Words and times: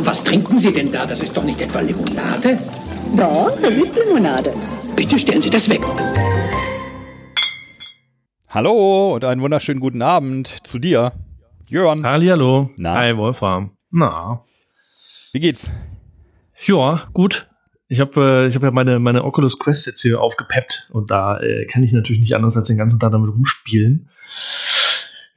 Was 0.00 0.24
trinken 0.24 0.58
Sie 0.58 0.72
denn 0.72 0.90
da? 0.90 1.04
Das 1.04 1.20
ist 1.20 1.36
doch 1.36 1.44
nicht 1.44 1.60
etwa 1.60 1.80
Limonade? 1.80 2.58
Doch, 3.16 3.58
das 3.60 3.76
ist 3.76 3.94
Limonade. 3.94 4.54
Bitte 4.96 5.18
stellen 5.18 5.42
Sie 5.42 5.50
das 5.50 5.68
weg. 5.68 5.82
Hallo 8.48 9.14
und 9.14 9.24
einen 9.24 9.42
wunderschönen 9.42 9.80
guten 9.80 10.00
Abend 10.00 10.66
zu 10.66 10.78
dir, 10.78 11.12
Jörn. 11.68 12.04
Hallihallo. 12.04 12.70
Na? 12.78 12.94
Hi, 12.94 13.16
Wolfram. 13.16 13.72
Na. 13.90 14.44
Wie 15.32 15.40
geht's? 15.40 15.70
Ja, 16.66 17.08
gut. 17.12 17.46
Ich 17.88 18.00
habe 18.00 18.44
äh, 18.44 18.48
ich 18.48 18.54
hab 18.54 18.62
ja 18.62 18.70
meine, 18.70 18.98
meine 18.98 19.24
Oculus 19.24 19.58
Quest 19.58 19.86
jetzt 19.86 20.00
hier 20.00 20.20
aufgepeppt 20.20 20.88
und 20.92 21.10
da 21.10 21.38
äh, 21.40 21.66
kann 21.66 21.82
ich 21.82 21.92
natürlich 21.92 22.20
nicht 22.20 22.34
anders 22.34 22.56
als 22.56 22.68
den 22.68 22.78
ganzen 22.78 22.98
Tag 22.98 23.12
damit 23.12 23.30
rumspielen. 23.30 24.08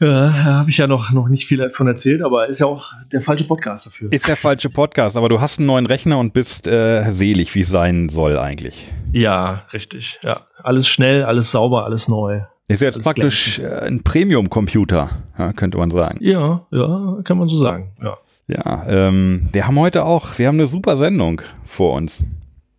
Äh, 0.01 0.05
habe 0.05 0.71
ich 0.71 0.77
ja 0.77 0.87
noch, 0.87 1.11
noch 1.11 1.27
nicht 1.27 1.45
viel 1.45 1.59
davon 1.59 1.85
erzählt, 1.85 2.23
aber 2.23 2.47
ist 2.47 2.59
ja 2.59 2.65
auch 2.65 2.91
der 3.11 3.21
falsche 3.21 3.43
Podcast 3.43 3.85
dafür. 3.85 4.11
Ist 4.11 4.27
der 4.27 4.35
falsche 4.35 4.71
Podcast, 4.71 5.15
aber 5.15 5.29
du 5.29 5.39
hast 5.39 5.59
einen 5.59 5.67
neuen 5.67 5.85
Rechner 5.85 6.17
und 6.17 6.33
bist 6.33 6.67
äh, 6.67 7.11
selig, 7.11 7.53
wie 7.53 7.61
es 7.61 7.69
sein 7.69 8.09
soll 8.09 8.39
eigentlich. 8.39 8.91
Ja, 9.11 9.67
richtig. 9.73 10.19
Ja, 10.23 10.41
alles 10.63 10.87
schnell, 10.87 11.23
alles 11.23 11.51
sauber, 11.51 11.85
alles 11.85 12.07
neu. 12.07 12.41
Ist 12.67 12.81
jetzt 12.81 12.95
Alles 12.95 13.03
praktisch 13.03 13.59
äh, 13.59 13.85
ein 13.85 14.01
Premium-Computer, 14.01 15.09
ja, 15.37 15.53
könnte 15.53 15.77
man 15.77 15.91
sagen. 15.91 16.17
Ja, 16.19 16.65
ja, 16.71 17.17
kann 17.23 17.37
man 17.37 17.47
so 17.47 17.57
sagen. 17.57 17.91
Ja. 18.01 18.17
Ja, 18.47 18.85
ähm, 18.87 19.49
wir 19.51 19.67
haben 19.67 19.79
heute 19.79 20.03
auch, 20.03 20.39
wir 20.39 20.47
haben 20.47 20.55
eine 20.55 20.67
super 20.67 20.97
Sendung 20.97 21.41
vor 21.63 21.93
uns. 21.93 22.23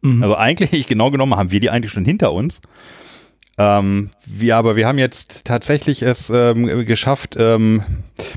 Mhm. 0.00 0.22
Also 0.22 0.36
eigentlich, 0.36 0.86
genau 0.88 1.10
genommen, 1.12 1.36
haben 1.36 1.52
wir 1.52 1.60
die 1.60 1.70
eigentlich 1.70 1.92
schon 1.92 2.04
hinter 2.04 2.32
uns. 2.32 2.60
Ähm, 3.64 4.10
wir, 4.26 4.56
aber 4.56 4.74
wir 4.74 4.88
haben 4.88 4.98
jetzt 4.98 5.44
tatsächlich 5.44 6.02
es 6.02 6.30
ähm, 6.30 6.84
geschafft, 6.84 7.36
ähm, 7.38 7.82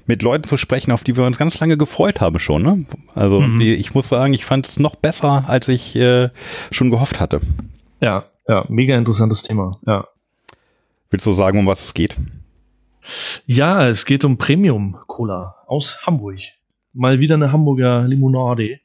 mit 0.05 0.21
Leuten 0.21 0.43
zu 0.43 0.55
sprechen, 0.57 0.91
auf 0.91 1.03
die 1.03 1.17
wir 1.17 1.23
uns 1.25 1.37
ganz 1.39 1.59
lange 1.59 1.77
gefreut 1.77 2.21
haben 2.21 2.37
schon. 2.37 2.61
Ne? 2.61 2.85
Also 3.15 3.41
Mhm. 3.41 3.59
ich 3.61 3.95
muss 3.95 4.09
sagen, 4.09 4.33
ich 4.33 4.45
fand 4.45 4.67
es 4.67 4.77
noch 4.79 4.95
besser, 4.95 5.45
als 5.47 5.67
ich 5.67 5.95
äh, 5.95 6.29
schon 6.71 6.91
gehofft 6.91 7.19
hatte. 7.19 7.41
ja, 8.01 8.25
ja, 8.47 8.63
mega 8.69 8.95
interessantes 8.95 9.41
Thema. 9.41 9.71
Ja. 9.87 10.05
Willst 11.09 11.25
du 11.25 11.33
sagen, 11.33 11.57
um 11.57 11.65
was 11.65 11.83
es 11.85 11.93
geht? 11.95 12.15
Ja, 13.47 13.87
es 13.87 14.05
geht 14.05 14.23
um 14.23 14.37
Premium 14.37 14.97
Cola 15.07 15.55
aus 15.65 15.97
Hamburg. 16.05 16.39
Mal 16.93 17.19
wieder 17.19 17.35
eine 17.35 17.51
Hamburger 17.51 18.03
Limonade. 18.07 18.79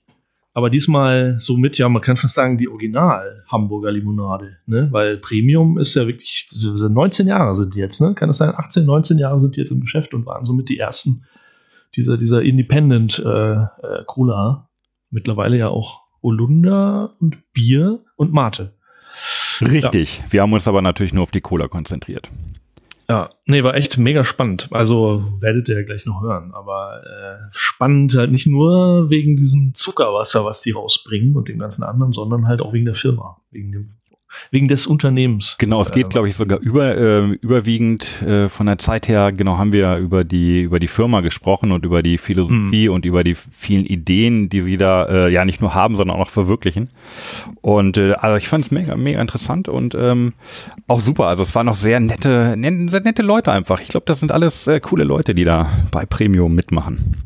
Aber 0.52 0.68
diesmal 0.68 1.38
so 1.38 1.56
mit, 1.56 1.78
ja, 1.78 1.88
man 1.88 2.02
kann 2.02 2.16
fast 2.16 2.34
sagen, 2.34 2.58
die 2.58 2.68
Original 2.68 3.44
Hamburger 3.46 3.92
Limonade, 3.92 4.56
ne? 4.66 4.88
Weil 4.90 5.18
Premium 5.18 5.78
ist 5.78 5.94
ja 5.94 6.06
wirklich, 6.06 6.50
19 6.52 7.28
Jahre 7.28 7.54
sind 7.54 7.74
die 7.74 7.78
jetzt, 7.78 8.00
ne? 8.00 8.14
Kann 8.14 8.28
das 8.28 8.38
sein? 8.38 8.52
18, 8.56 8.84
19 8.84 9.18
Jahre 9.18 9.38
sind 9.38 9.54
die 9.54 9.60
jetzt 9.60 9.70
im 9.70 9.80
Geschäft 9.80 10.12
und 10.12 10.26
waren 10.26 10.44
somit 10.44 10.68
die 10.68 10.78
ersten 10.78 11.24
dieser, 11.96 12.16
dieser 12.16 12.42
Independent 12.42 13.18
äh, 13.18 13.52
äh, 13.52 13.66
Cola. 14.06 14.68
Mittlerweile 15.10 15.56
ja 15.56 15.68
auch 15.68 16.02
Holunder 16.22 17.14
und 17.20 17.52
Bier 17.52 18.00
und 18.16 18.32
Mate. 18.32 18.74
Richtig. 19.60 20.22
Wir 20.30 20.42
haben 20.42 20.52
uns 20.52 20.68
aber 20.68 20.82
natürlich 20.82 21.12
nur 21.12 21.22
auf 21.22 21.30
die 21.30 21.40
Cola 21.40 21.68
konzentriert. 21.68 22.30
Ja, 23.10 23.30
nee, 23.44 23.64
war 23.64 23.74
echt 23.74 23.98
mega 23.98 24.24
spannend. 24.24 24.68
Also 24.70 25.24
werdet 25.40 25.68
ihr 25.68 25.74
ja 25.74 25.82
gleich 25.82 26.06
noch 26.06 26.22
hören. 26.22 26.54
Aber 26.54 27.02
äh, 27.04 27.48
spannend 27.50 28.14
halt 28.14 28.30
nicht 28.30 28.46
nur 28.46 29.10
wegen 29.10 29.34
diesem 29.34 29.74
Zuckerwasser, 29.74 30.44
was 30.44 30.62
die 30.62 30.70
rausbringen 30.70 31.34
und 31.34 31.48
dem 31.48 31.58
ganzen 31.58 31.82
anderen, 31.82 32.12
sondern 32.12 32.46
halt 32.46 32.60
auch 32.60 32.72
wegen 32.72 32.84
der 32.84 32.94
Firma, 32.94 33.42
wegen 33.50 33.72
dem, 33.72 33.99
wegen 34.50 34.68
des 34.68 34.86
Unternehmens. 34.86 35.56
Genau, 35.58 35.80
es 35.82 35.90
geht, 35.92 36.06
Äh, 36.06 36.08
glaube 36.10 36.28
ich, 36.28 36.36
sogar 36.36 36.58
über, 36.60 36.96
äh, 36.96 37.24
überwiegend 37.40 38.22
äh, 38.22 38.48
von 38.48 38.66
der 38.66 38.78
Zeit 38.78 39.08
her, 39.08 39.32
genau, 39.32 39.58
haben 39.58 39.72
wir 39.72 39.96
über 39.96 40.24
die, 40.24 40.62
über 40.62 40.78
die 40.78 40.88
Firma 40.88 41.20
gesprochen 41.20 41.72
und 41.72 41.84
über 41.84 42.02
die 42.02 42.18
Philosophie 42.18 42.88
und 42.88 43.04
über 43.04 43.24
die 43.24 43.34
vielen 43.34 43.84
Ideen, 43.86 44.48
die 44.48 44.60
sie 44.62 44.76
da 44.76 45.04
äh, 45.06 45.32
ja 45.32 45.44
nicht 45.44 45.60
nur 45.60 45.74
haben, 45.74 45.96
sondern 45.96 46.16
auch 46.16 46.20
noch 46.26 46.30
verwirklichen. 46.30 46.88
Und 47.60 47.96
äh, 47.98 48.12
also 48.12 48.36
ich 48.36 48.48
fand 48.48 48.64
es 48.64 48.70
mega, 48.70 48.96
mega 48.96 49.20
interessant 49.20 49.68
und 49.68 49.94
ähm, 49.94 50.32
auch 50.86 51.00
super. 51.00 51.26
Also 51.26 51.42
es 51.42 51.54
waren 51.54 51.66
noch 51.66 51.76
sehr 51.76 52.00
nette, 52.00 52.54
ne- 52.56 52.88
sehr 52.90 53.00
nette 53.02 53.22
Leute 53.22 53.52
einfach. 53.52 53.80
Ich 53.80 53.88
glaube, 53.88 54.06
das 54.06 54.20
sind 54.20 54.32
alles 54.32 54.66
äh, 54.66 54.80
coole 54.80 55.04
Leute, 55.04 55.34
die 55.34 55.44
da 55.44 55.70
bei 55.90 56.06
Premium 56.06 56.54
mitmachen. 56.54 57.16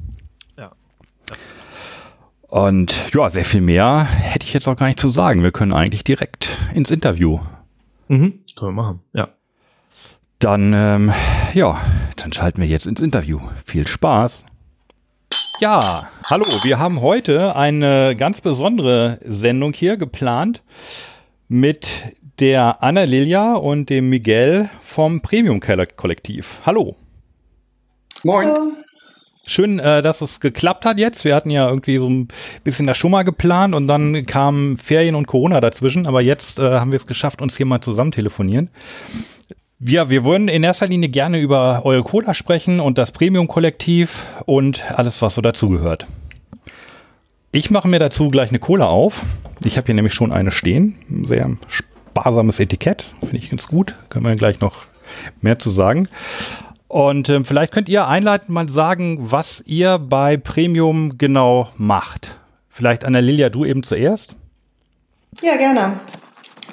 Und 2.55 3.13
ja, 3.13 3.29
sehr 3.31 3.45
viel 3.45 3.63
mehr 3.63 4.05
hätte 4.05 4.47
ich 4.47 4.53
jetzt 4.53 4.69
auch 4.69 4.77
gar 4.77 4.87
nicht 4.87 5.01
zu 5.01 5.11
sagen. 5.11 5.43
Wir 5.43 5.51
können 5.51 5.73
eigentlich 5.73 6.05
direkt 6.05 6.57
ins 6.73 6.93
Interview. 6.93 7.41
Mhm, 8.07 8.45
können 8.55 8.77
wir 8.77 8.83
machen. 8.83 9.01
Ja. 9.13 9.31
Dann, 10.39 10.73
ähm, 10.73 11.13
ja, 11.53 11.81
dann 12.15 12.33
schalten 12.33 12.61
wir 12.61 12.69
jetzt 12.69 12.87
ins 12.87 13.01
Interview. 13.01 13.41
Viel 13.67 13.89
Spaß. 13.89 14.45
Ja, 15.59 16.09
hallo, 16.27 16.47
wir 16.63 16.79
haben 16.79 17.01
heute 17.01 17.57
eine 17.57 18.15
ganz 18.15 18.41
besondere 18.41 19.19
Sendung 19.25 19.73
hier 19.73 19.97
geplant 19.97 20.63
mit 21.49 21.89
der 22.39 22.85
Anna 22.85 23.03
Lilia 23.03 23.55
und 23.55 23.91
dem 23.91 24.11
Miguel 24.11 24.71
vom 24.85 25.23
Premium 25.23 25.59
Kollektiv. 25.59 26.61
Hallo. 26.65 26.95
Moin. 28.23 28.77
Schön, 29.47 29.79
äh, 29.79 30.01
dass 30.01 30.23
es 30.23 30.41
geklappt 30.41 30.87
hat 30.87 30.99
jetzt. 30.99 31.25
Wir 31.25 31.35
hatten 31.35 31.51
ja 31.51 31.69
irgendwie 31.69 31.99
so 31.99 32.09
ein 32.09 32.29
bisschen 32.65 32.87
das 32.87 32.97
schon 32.97 33.11
mal 33.11 33.25
geplant 33.25 33.75
und 33.75 33.87
dann 33.87 34.25
kamen 34.25 34.79
Ferien 34.79 35.15
und 35.15 35.27
Corona 35.27 35.61
dazwischen, 35.61 36.07
aber 36.07 36.23
jetzt 36.23 36.59
äh, 36.59 36.79
haben 36.79 36.93
wir 36.93 36.97
es 36.97 37.07
geschafft, 37.07 37.43
uns 37.43 37.57
hier 37.57 37.67
mal 37.67 37.83
zusammen 37.83 38.11
telefonieren. 38.11 38.71
Wir, 39.79 40.09
wir 40.09 40.25
wollen 40.25 40.49
in 40.49 40.63
erster 40.63 40.87
Linie 40.87 41.11
gerne 41.11 41.41
über 41.41 41.83
eure 41.85 42.03
Cola 42.03 42.33
sprechen 42.35 42.81
und 42.81 42.97
das 42.97 43.13
Premium-Kollektiv 43.13 44.25
und 44.47 44.91
alles, 44.91 45.21
was 45.21 45.35
so 45.35 45.43
dazugehört. 45.43 46.07
Ich 47.53 47.71
mache 47.71 47.87
mir 47.87 47.99
dazu 47.99 48.31
gleich 48.31 48.49
eine 48.49 48.61
Cola 48.61 48.87
auf. 48.87 49.21
Ich 49.63 49.77
habe 49.77 49.87
hier 49.87 49.95
nämlich 49.95 50.15
schon 50.15 50.33
eine 50.33 50.53
stehen. 50.53 50.97
Ein 51.11 51.27
sehr 51.27 51.51
sparsames 51.69 52.61
Etikett. 52.61 53.11
Finde 53.21 53.37
ich 53.37 53.51
ganz 53.51 53.67
gut. 53.67 53.95
Können 54.09 54.25
wir 54.25 54.37
gleich 54.37 54.61
noch 54.61 54.87
mehr 55.43 55.59
zu 55.59 55.71
sagen. 55.71 56.09
Und 56.89 57.29
ähm, 57.29 57.45
vielleicht 57.45 57.73
könnt 57.73 57.89
ihr 57.89 58.07
einleitend 58.07 58.51
mal 58.51 58.69
sagen, 58.69 59.31
was 59.31 59.63
ihr 59.67 59.99
bei 59.99 60.37
Premium 60.37 61.19
genau 61.19 61.69
macht. 61.77 62.39
Vielleicht 62.69 63.05
Anna 63.05 63.21
Lilia, 63.21 63.49
du 63.49 63.65
eben 63.65 63.83
zuerst. 63.83 64.37
Ja, 65.43 65.57
gerne. 65.57 66.01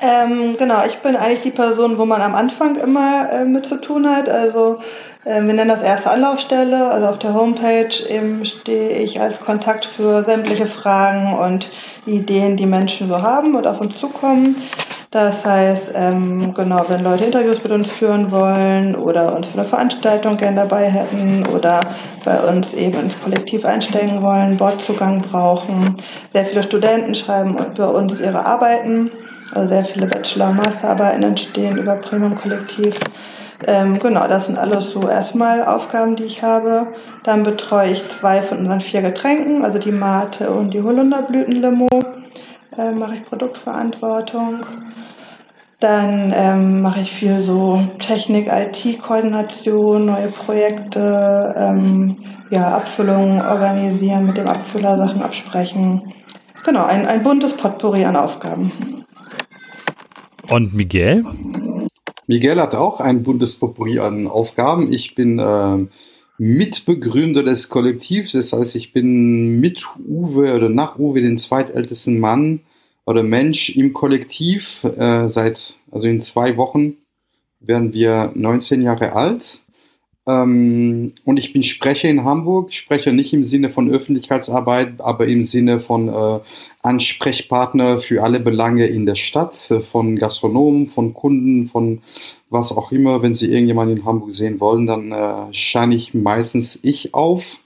Ähm, 0.02 0.58
genau, 0.58 0.84
ich 0.86 0.98
bin 0.98 1.16
eigentlich 1.16 1.42
die 1.42 1.52
Person, 1.52 1.98
wo 1.98 2.06
man 2.06 2.22
am 2.22 2.34
Anfang 2.34 2.76
immer 2.76 3.30
äh, 3.32 3.46
mit 3.46 3.68
zu 3.68 3.80
tun 3.80 4.10
hat. 4.10 4.28
Also 4.28 4.80
äh, 5.26 5.42
wir 5.42 5.54
nennen 5.54 5.70
das 5.70 5.84
erste 5.84 6.10
Anlaufstelle. 6.10 6.90
Also 6.90 7.08
auf 7.08 7.20
der 7.20 7.34
Homepage 7.36 7.94
eben 8.10 8.46
stehe 8.46 8.98
ich 8.98 9.22
als 9.22 9.40
Kontakt 9.40 9.86
für 9.86 10.24
sämtliche 10.24 10.66
Fragen 10.66 11.38
und 11.38 11.70
Ideen, 12.08 12.58
die 12.58 12.66
Menschen 12.66 13.08
so 13.10 13.22
haben 13.22 13.56
und 13.56 13.68
auf 13.68 13.80
uns 13.80 14.00
zukommen. 14.00 14.56
Das 15.12 15.44
heißt, 15.44 15.92
ähm, 15.94 16.54
genau, 16.54 16.86
wenn 16.88 17.04
Leute 17.04 17.26
Interviews 17.26 17.62
mit 17.62 17.74
uns 17.74 17.92
führen 17.92 18.32
wollen 18.32 18.96
oder 18.96 19.36
uns 19.36 19.48
für 19.48 19.60
eine 19.60 19.68
Veranstaltung 19.68 20.38
gerne 20.38 20.56
dabei 20.56 20.90
hätten 20.90 21.46
oder 21.48 21.82
bei 22.24 22.40
uns 22.40 22.74
eben 22.74 22.98
ins 22.98 23.22
Kollektiv 23.22 23.66
einsteigen 23.66 24.22
wollen, 24.22 24.56
Bordzugang 24.56 25.22
brauchen. 25.22 25.98
Sehr 26.32 26.46
viele 26.46 26.64
Studenten 26.64 27.14
schreiben 27.14 27.58
über 27.58 27.94
uns 27.94 28.22
ihre 28.22 28.46
Arbeiten. 28.46 29.12
Also 29.54 29.68
sehr 29.68 29.84
viele 29.84 30.08
Bachelor- 30.08 30.54
Masterarbeiten 30.54 31.24
entstehen 31.24 31.78
über 31.78 31.98
Premium 31.98 32.36
Kollektiv. 32.36 32.98
Ähm, 33.68 34.00
genau, 34.00 34.26
das 34.30 34.46
sind 34.46 34.58
alles 34.58 34.92
so 34.92 35.10
erstmal 35.10 35.66
Aufgaben, 35.66 36.16
die 36.16 36.24
ich 36.24 36.42
habe. 36.42 36.88
Dann 37.26 37.44
betreue 37.44 37.92
ich 37.92 38.10
zwei 38.10 38.42
von 38.42 38.60
unseren 38.60 38.80
vier 38.80 39.02
Getränken, 39.02 39.66
also 39.66 39.78
die 39.78 39.92
Mate 39.92 40.50
und 40.52 40.74
die 40.74 40.82
Holunderblütenlimo. 40.82 41.90
Äh, 42.78 42.92
mache 42.94 43.16
ich 43.16 43.26
Produktverantwortung. 43.26 44.62
Dann 45.82 46.32
ähm, 46.36 46.82
mache 46.84 47.02
ich 47.02 47.12
viel 47.12 47.40
so 47.40 47.82
Technik, 47.98 48.48
IT-Koordination, 48.48 50.06
neue 50.06 50.28
Projekte, 50.28 51.56
ähm, 51.58 52.18
ja, 52.52 52.76
Abfüllungen 52.76 53.42
organisieren, 53.42 54.28
mit 54.28 54.38
dem 54.38 54.48
Abfüller 54.48 54.96
Sachen 54.98 55.24
absprechen. 55.24 56.14
Genau, 56.64 56.86
ein, 56.86 57.08
ein 57.08 57.24
buntes 57.24 57.54
Potpourri 57.54 58.06
an 58.06 58.16
Aufgaben. 58.16 58.72
Und 60.52 60.76
Miguel? 60.76 61.26
Miguel 62.28 62.62
hat 62.62 62.76
auch 62.76 63.00
ein 63.00 63.24
buntes 63.24 63.56
Potpourri 63.58 63.98
an 63.98 64.28
Aufgaben. 64.28 64.94
Ich 64.94 65.16
bin 65.16 65.40
äh, 65.40 65.88
Mitbegründer 66.38 67.42
des 67.42 67.70
Kollektivs, 67.70 68.34
das 68.34 68.54
heißt, 68.54 68.76
ich 68.76 68.94
bin 68.94 69.60
mit 69.60 69.84
Uwe 70.08 70.54
oder 70.54 70.70
nach 70.70 71.00
Uwe 71.00 71.22
den 71.22 71.38
zweitältesten 71.38 72.20
Mann 72.20 72.60
oder 73.12 73.24
Mensch 73.24 73.70
im 73.76 73.94
Kollektiv. 73.94 74.84
Äh, 74.84 75.30
seit, 75.30 75.76
also 75.92 76.08
in 76.08 76.22
zwei 76.22 76.58
Wochen 76.58 76.98
werden 77.60 77.94
wir 77.94 78.32
19 78.34 78.82
Jahre 78.82 79.14
alt. 79.14 79.62
Äh, 79.62 79.72
Ähm, 80.28 81.14
und 81.26 81.38
ich 81.38 81.52
bin 81.52 81.64
Sprecher 81.64 82.08
in 82.08 82.24
Hamburg, 82.24 82.74
spreche 82.74 83.12
nicht 83.12 83.34
im 83.34 83.44
Sinne 83.44 83.72
von 83.72 83.90
Öffentlichkeitsarbeit, 83.90 85.02
aber 85.02 85.28
im 85.28 85.44
Sinne 85.44 85.80
von 85.80 86.10
äh, 86.10 86.40
Ansprechpartner 86.84 87.98
für 87.98 88.24
alle 88.24 88.40
Belange 88.40 88.86
in 88.86 89.08
der 89.08 89.16
Stadt, 89.16 89.72
äh, 89.72 89.80
von 89.80 90.18
Gastronomen, 90.18 90.88
von 90.88 91.16
Kunden, 91.16 91.70
von 91.70 92.04
was 92.52 92.76
auch 92.76 92.92
immer. 92.92 93.24
Wenn 93.24 93.34
Sie 93.34 93.52
irgendjemanden 93.52 93.98
in 93.98 94.06
Hamburg 94.06 94.34
sehen 94.34 94.60
wollen, 94.60 94.86
dann 94.86 95.12
äh, 95.12 95.54
scheine 95.54 95.96
ich 95.96 96.14
meistens 96.14 96.80
ich 96.84 97.16
auf. 97.16 97.60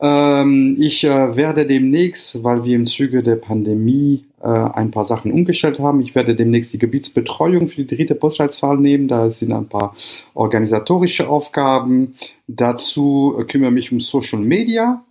Ähm, 0.00 0.76
ich 0.78 1.02
äh, 1.02 1.36
werde 1.36 1.66
demnächst, 1.66 2.44
weil 2.44 2.64
wir 2.64 2.76
im 2.76 2.86
Zuge 2.86 3.24
der 3.24 3.36
Pandemie 3.36 4.24
ein 4.48 4.90
paar 4.90 5.04
Sachen 5.04 5.32
umgestellt 5.32 5.78
haben, 5.78 6.00
ich 6.00 6.14
werde 6.14 6.34
demnächst 6.34 6.72
die 6.72 6.78
Gebietsbetreuung 6.78 7.68
für 7.68 7.84
die 7.84 7.96
dritte 7.96 8.14
Postleitzahl 8.14 8.76
nehmen. 8.76 9.08
Da 9.08 9.30
sind 9.30 9.52
ein 9.52 9.68
paar 9.68 9.96
organisatorische 10.34 11.28
Aufgaben. 11.28 12.14
Dazu 12.46 13.36
äh, 13.38 13.44
kümmere 13.44 13.70
ich 13.70 13.74
mich 13.74 13.92
um 13.92 14.00
Social 14.00 14.40
Media, 14.40 15.02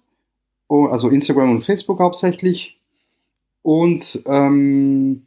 oh, 0.68 0.86
also 0.86 1.10
Instagram 1.10 1.52
und 1.52 1.64
Facebook 1.64 2.00
hauptsächlich. 2.00 2.78
Und 3.64 4.22
ähm, 4.28 5.24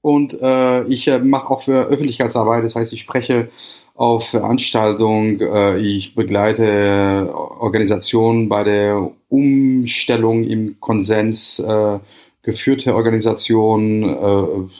und 0.00 0.36
äh, 0.42 0.82
ich 0.84 1.06
äh, 1.06 1.20
mache 1.20 1.48
auch 1.48 1.62
für 1.62 1.84
Öffentlichkeitsarbeit, 1.84 2.64
das 2.64 2.74
heißt, 2.74 2.92
ich 2.92 3.00
spreche 3.00 3.50
auf 3.94 4.30
Veranstaltungen, 4.30 5.40
äh, 5.40 5.78
ich 5.78 6.16
begleite 6.16 7.30
Organisationen 7.32 8.48
bei 8.48 8.64
der 8.64 9.10
Umstellung 9.28 10.42
im 10.42 10.80
Konsens, 10.80 11.60
äh, 11.60 11.98
geführte 12.42 12.94
Organisationen, 12.94 14.08
äh, 14.08 14.70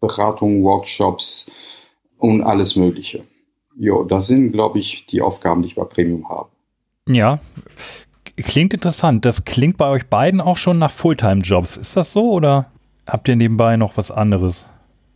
Beratung, 0.00 0.62
Workshops 0.64 1.50
und 2.18 2.42
alles 2.42 2.76
Mögliche. 2.76 3.24
Jo, 3.76 4.04
das 4.04 4.26
sind, 4.26 4.52
glaube 4.52 4.78
ich, 4.78 5.06
die 5.06 5.22
Aufgaben, 5.22 5.62
die 5.62 5.68
ich 5.68 5.74
bei 5.74 5.84
Premium 5.84 6.28
habe. 6.28 6.48
Ja, 7.08 7.40
klingt 8.36 8.74
interessant. 8.74 9.24
Das 9.24 9.44
klingt 9.44 9.76
bei 9.76 9.88
euch 9.88 10.06
beiden 10.06 10.40
auch 10.40 10.56
schon 10.56 10.78
nach 10.78 10.90
Fulltime-Jobs. 10.90 11.76
Ist 11.76 11.96
das 11.96 12.12
so 12.12 12.30
oder 12.32 12.70
habt 13.06 13.28
ihr 13.28 13.36
nebenbei 13.36 13.76
noch 13.76 13.96
was 13.96 14.10
anderes? 14.10 14.66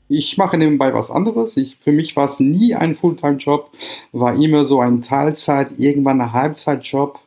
ich 0.08 0.36
mache 0.36 0.58
nebenbei 0.58 0.92
was 0.94 1.10
anderes. 1.10 1.56
Ich, 1.56 1.76
für 1.78 1.92
mich 1.92 2.16
war 2.16 2.26
es 2.26 2.40
nie 2.40 2.74
ein 2.74 2.94
Fulltime-Job, 2.94 3.70
war 4.12 4.34
immer 4.34 4.64
so 4.64 4.80
ein 4.80 5.02
Teilzeit, 5.02 5.78
irgendwann 5.78 6.20
ein 6.20 6.32
Halbzeitjob. 6.32 7.20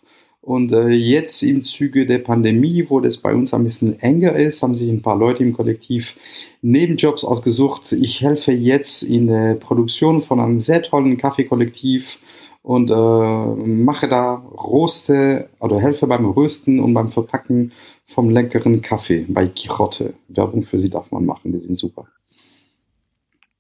Und 0.48 0.72
äh, 0.72 0.88
jetzt 0.92 1.44
im 1.44 1.66
Zuge 1.66 2.06
der 2.06 2.20
Pandemie, 2.20 2.86
wo 2.88 3.02
das 3.02 3.18
bei 3.18 3.34
uns 3.34 3.54
ein 3.54 3.66
bisschen 3.66 4.00
enger 4.00 4.34
ist, 4.38 4.64
haben 4.64 4.76
sich 4.76 4.90
ein 4.90 5.02
paar 5.02 5.18
Leute 5.18 5.44
im 5.44 5.52
Kollektiv 5.52 6.16
Nebenjobs 6.62 7.26
ausgesucht. 7.26 7.92
Ich 7.92 8.22
helfe 8.22 8.54
jetzt 8.54 9.04
in 9.04 9.28
der 9.28 9.56
Produktion 9.56 10.22
von 10.22 10.40
einem 10.40 10.62
sehr 10.62 10.82
tollen 10.84 11.18
Kaffeekollektiv 11.18 12.20
und 12.62 12.90
äh, 12.90 13.68
mache 13.68 14.08
da 14.08 14.36
Roste 14.36 15.50
oder 15.60 15.82
helfe 15.82 16.08
beim 16.08 16.26
Rösten 16.26 16.80
und 16.80 16.94
beim 16.94 17.12
Verpacken 17.12 17.74
vom 18.06 18.30
leckeren 18.30 18.82
Kaffee 18.82 19.26
bei 19.28 19.48
Quixote. 19.48 20.14
Werbung 20.30 20.64
für 20.64 20.80
sie 20.80 20.90
darf 20.90 21.12
man 21.12 21.26
machen, 21.26 21.52
die 21.52 21.60
sind 21.60 21.78
super. 21.78 22.08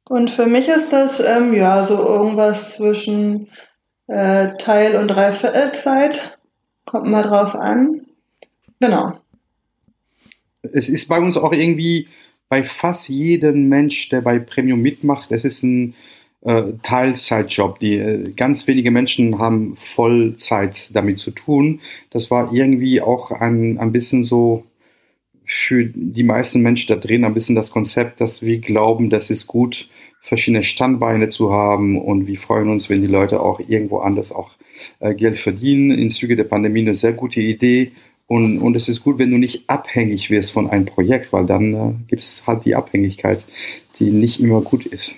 Und 0.07 0.29
für 0.29 0.45
mich 0.45 0.69
ist 0.69 0.93
das 0.93 1.19
ähm, 1.19 1.53
ja 1.53 1.85
so 1.85 1.97
irgendwas 1.97 2.77
zwischen 2.77 3.49
äh, 4.07 4.55
Teil- 4.55 4.95
und 4.95 5.09
Dreiviertelzeit. 5.09 6.36
Kommt 6.87 7.11
mal 7.11 7.21
drauf 7.21 7.53
an. 7.53 8.05
Genau. 8.79 9.19
Es 10.73 10.87
ist 10.87 11.07
bei 11.09 11.19
uns 11.19 11.37
auch 11.37 11.51
irgendwie 11.51 12.07
bei 12.49 12.63
fast 12.63 13.09
jedem 13.09 13.67
Mensch, 13.67 14.07
der 14.07 14.21
bei 14.21 14.39
Premium 14.39 14.81
mitmacht, 14.81 15.31
es 15.31 15.43
ist 15.43 15.63
ein 15.63 15.95
äh, 16.41 16.63
Teilzeitjob. 16.83 17.79
Die 17.79 17.95
äh, 17.95 18.31
ganz 18.31 18.65
wenige 18.67 18.89
Menschen 18.89 19.37
haben 19.37 19.75
Vollzeit 19.75 20.95
damit 20.95 21.19
zu 21.19 21.31
tun. 21.31 21.81
Das 22.09 22.31
war 22.31 22.53
irgendwie 22.53 23.01
auch 23.01 23.31
ein, 23.31 23.77
ein 23.79 23.91
bisschen 23.91 24.23
so 24.23 24.63
für 25.45 25.85
die 25.85 26.23
meisten 26.23 26.61
Menschen 26.61 26.87
da 26.87 26.95
drin 26.95 27.25
ein 27.25 27.33
bisschen 27.33 27.55
das 27.55 27.71
Konzept, 27.71 28.21
dass 28.21 28.41
wir 28.41 28.59
glauben, 28.59 29.09
das 29.09 29.29
ist 29.29 29.47
gut, 29.47 29.89
verschiedene 30.27 30.63
Standbeine 30.63 31.29
zu 31.29 31.51
haben 31.51 31.99
und 31.99 32.27
wir 32.27 32.37
freuen 32.37 32.69
uns, 32.69 32.89
wenn 32.89 33.01
die 33.01 33.07
Leute 33.07 33.39
auch 33.39 33.59
irgendwo 33.59 33.99
anders 33.99 34.31
auch 34.31 34.51
äh, 34.99 35.13
Geld 35.13 35.39
verdienen. 35.39 35.91
In 35.91 36.09
Züge 36.09 36.35
der 36.35 36.43
Pandemie 36.43 36.81
eine 36.81 36.95
sehr 36.95 37.13
gute 37.13 37.41
Idee 37.41 37.93
und, 38.27 38.59
und 38.59 38.75
es 38.75 38.89
ist 38.89 39.03
gut, 39.03 39.19
wenn 39.19 39.31
du 39.31 39.37
nicht 39.37 39.69
abhängig 39.69 40.29
wirst 40.29 40.51
von 40.51 40.69
einem 40.69 40.85
Projekt, 40.85 41.31
weil 41.31 41.45
dann 41.45 41.73
äh, 41.73 41.93
gibt 42.07 42.21
es 42.21 42.45
halt 42.45 42.65
die 42.65 42.75
Abhängigkeit, 42.75 43.43
die 43.99 44.11
nicht 44.11 44.41
immer 44.41 44.61
gut 44.61 44.85
ist. 44.85 45.15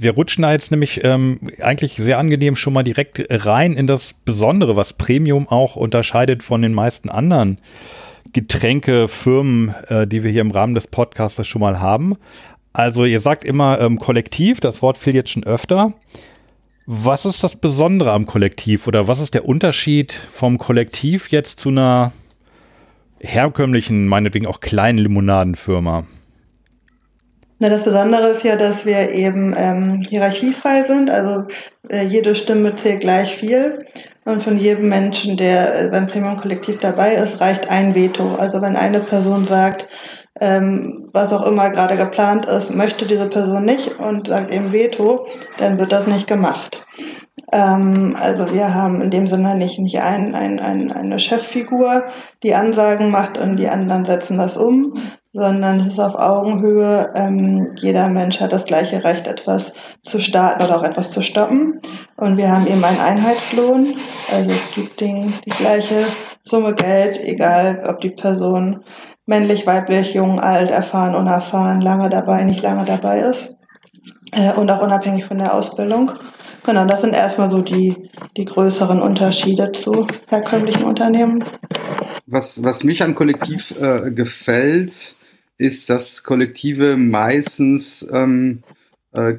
Wir 0.00 0.12
rutschen 0.12 0.42
da 0.42 0.52
jetzt 0.52 0.70
nämlich 0.70 1.04
ähm, 1.04 1.38
eigentlich 1.60 1.94
sehr 1.94 2.18
angenehm 2.18 2.56
schon 2.56 2.72
mal 2.72 2.82
direkt 2.82 3.24
rein 3.28 3.74
in 3.74 3.86
das 3.86 4.14
Besondere, 4.14 4.76
was 4.76 4.94
Premium 4.94 5.48
auch 5.48 5.76
unterscheidet 5.76 6.42
von 6.42 6.62
den 6.62 6.72
meisten 6.72 7.10
anderen 7.10 7.58
Getränkefirmen, 8.32 9.74
äh, 9.88 10.06
die 10.06 10.24
wir 10.24 10.30
hier 10.30 10.40
im 10.40 10.50
Rahmen 10.50 10.74
des 10.74 10.86
Podcasts 10.86 11.46
schon 11.46 11.60
mal 11.60 11.80
haben. 11.80 12.16
Also 12.72 13.04
ihr 13.04 13.20
sagt 13.20 13.44
immer 13.44 13.80
ähm, 13.80 13.98
Kollektiv, 13.98 14.60
das 14.60 14.80
Wort 14.80 14.98
fiel 14.98 15.14
jetzt 15.14 15.30
schon 15.30 15.44
öfter. 15.44 15.92
Was 16.86 17.26
ist 17.26 17.44
das 17.44 17.56
Besondere 17.56 18.12
am 18.12 18.26
Kollektiv 18.26 18.86
oder 18.86 19.06
was 19.08 19.20
ist 19.20 19.34
der 19.34 19.44
Unterschied 19.46 20.12
vom 20.12 20.58
Kollektiv 20.58 21.28
jetzt 21.28 21.60
zu 21.60 21.68
einer 21.68 22.12
herkömmlichen, 23.20 24.08
meinetwegen 24.08 24.46
auch 24.46 24.60
kleinen 24.60 24.98
Limonadenfirma? 24.98 26.06
Na, 27.60 27.68
das 27.68 27.84
Besondere 27.84 28.30
ist 28.30 28.42
ja, 28.42 28.56
dass 28.56 28.84
wir 28.84 29.12
eben 29.12 29.54
ähm, 29.56 30.02
hierarchiefrei 30.08 30.82
sind, 30.82 31.10
also 31.10 31.44
äh, 31.88 32.04
jede 32.04 32.34
Stimme 32.34 32.74
zählt 32.74 33.02
gleich 33.02 33.36
viel. 33.36 33.86
Und 34.24 34.42
von 34.42 34.58
jedem 34.58 34.88
Menschen, 34.88 35.36
der 35.36 35.86
äh, 35.86 35.90
beim 35.90 36.08
Premium-Kollektiv 36.08 36.80
dabei 36.80 37.14
ist, 37.14 37.40
reicht 37.40 37.70
ein 37.70 37.94
Veto. 37.94 38.34
Also 38.34 38.60
wenn 38.62 38.74
eine 38.74 38.98
Person 38.98 39.44
sagt, 39.44 39.88
ähm, 40.40 41.08
was 41.12 41.32
auch 41.32 41.46
immer 41.46 41.70
gerade 41.70 41.96
geplant 41.96 42.46
ist, 42.46 42.74
möchte 42.74 43.06
diese 43.06 43.28
Person 43.28 43.64
nicht 43.64 43.98
und 43.98 44.28
sagt 44.28 44.52
eben 44.52 44.72
Veto, 44.72 45.26
dann 45.58 45.78
wird 45.78 45.92
das 45.92 46.06
nicht 46.06 46.26
gemacht. 46.26 46.84
Ähm, 47.52 48.16
also 48.18 48.52
wir 48.52 48.74
haben 48.74 49.02
in 49.02 49.10
dem 49.10 49.26
Sinne 49.26 49.54
nicht, 49.56 49.78
nicht 49.78 50.00
ein, 50.00 50.34
ein, 50.34 50.58
ein, 50.58 50.90
eine 50.90 51.18
Cheffigur, 51.18 52.04
die 52.42 52.54
Ansagen 52.54 53.10
macht 53.10 53.36
und 53.36 53.56
die 53.56 53.68
anderen 53.68 54.06
setzen 54.06 54.38
das 54.38 54.56
um, 54.56 54.94
sondern 55.34 55.80
es 55.80 55.88
ist 55.88 56.00
auf 56.00 56.14
Augenhöhe. 56.14 57.12
Ähm, 57.14 57.74
jeder 57.76 58.08
Mensch 58.08 58.40
hat 58.40 58.52
das 58.52 58.64
gleiche 58.64 59.04
Recht, 59.04 59.26
etwas 59.26 59.74
zu 60.02 60.20
starten 60.20 60.62
oder 60.62 60.78
auch 60.78 60.84
etwas 60.84 61.10
zu 61.10 61.22
stoppen. 61.22 61.80
Und 62.16 62.38
wir 62.38 62.50
haben 62.50 62.66
eben 62.66 62.84
einen 62.84 63.00
Einheitslohn. 63.00 63.94
Also 64.32 64.50
es 64.50 64.74
gibt 64.74 65.00
den, 65.00 65.32
die 65.44 65.50
gleiche 65.50 66.04
Summe 66.44 66.74
Geld, 66.74 67.20
egal 67.22 67.82
ob 67.86 68.00
die 68.00 68.10
Person 68.10 68.82
männlich, 69.26 69.66
weiblich, 69.66 70.14
jung, 70.14 70.40
alt, 70.40 70.70
erfahren, 70.70 71.14
unerfahren, 71.14 71.80
lange 71.80 72.08
dabei, 72.08 72.44
nicht 72.44 72.62
lange 72.62 72.84
dabei 72.84 73.20
ist. 73.20 73.54
Äh, 74.32 74.52
und 74.54 74.70
auch 74.70 74.82
unabhängig 74.82 75.24
von 75.24 75.38
der 75.38 75.54
Ausbildung. 75.54 76.12
Genau, 76.64 76.84
das 76.86 77.00
sind 77.00 77.14
erstmal 77.14 77.50
so 77.50 77.60
die, 77.60 78.10
die 78.36 78.44
größeren 78.44 79.00
Unterschiede 79.00 79.72
zu 79.72 80.06
herkömmlichen 80.28 80.84
Unternehmen. 80.84 81.44
Was, 82.26 82.62
was 82.62 82.84
mich 82.84 83.02
an 83.02 83.14
Kollektiv 83.14 83.74
äh, 83.80 84.12
gefällt, 84.12 85.16
ist, 85.58 85.90
dass 85.90 86.22
Kollektive 86.22 86.96
meistens 86.96 88.08
ähm, 88.12 88.62
äh, 89.12 89.34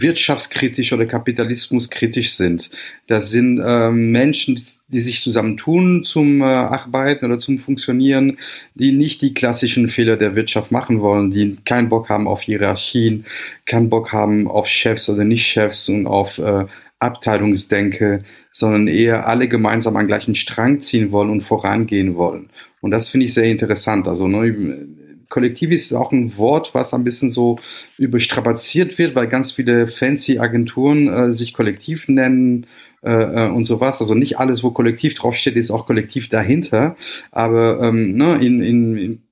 wirtschaftskritisch 0.00 0.92
oder 0.92 1.06
kapitalismuskritisch 1.06 2.32
sind. 2.32 2.70
Das 3.06 3.30
sind 3.30 3.60
äh, 3.60 3.90
Menschen, 3.90 4.60
die 4.88 5.00
sich 5.00 5.20
zusammentun 5.20 6.04
zum 6.04 6.40
äh, 6.40 6.44
Arbeiten 6.44 7.26
oder 7.26 7.38
zum 7.38 7.60
Funktionieren, 7.60 8.38
die 8.74 8.90
nicht 8.90 9.22
die 9.22 9.34
klassischen 9.34 9.88
Fehler 9.88 10.16
der 10.16 10.34
Wirtschaft 10.34 10.72
machen 10.72 11.00
wollen, 11.00 11.30
die 11.30 11.58
keinen 11.64 11.88
Bock 11.88 12.08
haben 12.08 12.26
auf 12.26 12.42
Hierarchien, 12.42 13.24
keinen 13.66 13.88
Bock 13.88 14.12
haben 14.12 14.48
auf 14.48 14.66
Chefs 14.66 15.08
oder 15.08 15.24
Nicht-Chefs 15.24 15.88
und 15.88 16.06
auf 16.06 16.38
äh, 16.38 16.64
Abteilungsdenke, 16.98 18.24
sondern 18.50 18.88
eher 18.88 19.28
alle 19.28 19.48
gemeinsam 19.48 19.96
an 19.96 20.06
gleichen 20.08 20.34
Strang 20.34 20.80
ziehen 20.80 21.12
wollen 21.12 21.30
und 21.30 21.42
vorangehen 21.42 22.16
wollen. 22.16 22.50
Und 22.80 22.90
das 22.90 23.08
finde 23.08 23.26
ich 23.26 23.34
sehr 23.34 23.44
interessant. 23.44 24.08
Also 24.08 24.26
ne, 24.26 24.86
Kollektiv 25.34 25.72
ist 25.72 25.92
auch 25.92 26.12
ein 26.12 26.38
Wort, 26.38 26.76
was 26.76 26.94
ein 26.94 27.02
bisschen 27.02 27.32
so 27.32 27.58
überstrapaziert 27.98 28.96
wird, 28.98 29.16
weil 29.16 29.26
ganz 29.26 29.50
viele 29.50 29.88
fancy 29.88 30.38
Agenturen 30.38 31.08
äh, 31.08 31.32
sich 31.32 31.52
Kollektiv 31.52 32.06
nennen 32.06 32.68
äh, 33.02 33.10
äh, 33.10 33.50
und 33.50 33.64
sowas. 33.64 34.00
Also 34.00 34.14
nicht 34.14 34.38
alles, 34.38 34.62
wo 34.62 34.70
Kollektiv 34.70 35.16
draufsteht, 35.16 35.56
ist 35.56 35.72
auch 35.72 35.86
Kollektiv 35.86 36.28
dahinter. 36.28 36.94
Aber 37.32 37.80
ähm, 37.82 38.16
ne, 38.16 38.36
in, 38.36 38.62
in, 38.62 38.96
in 38.96 39.22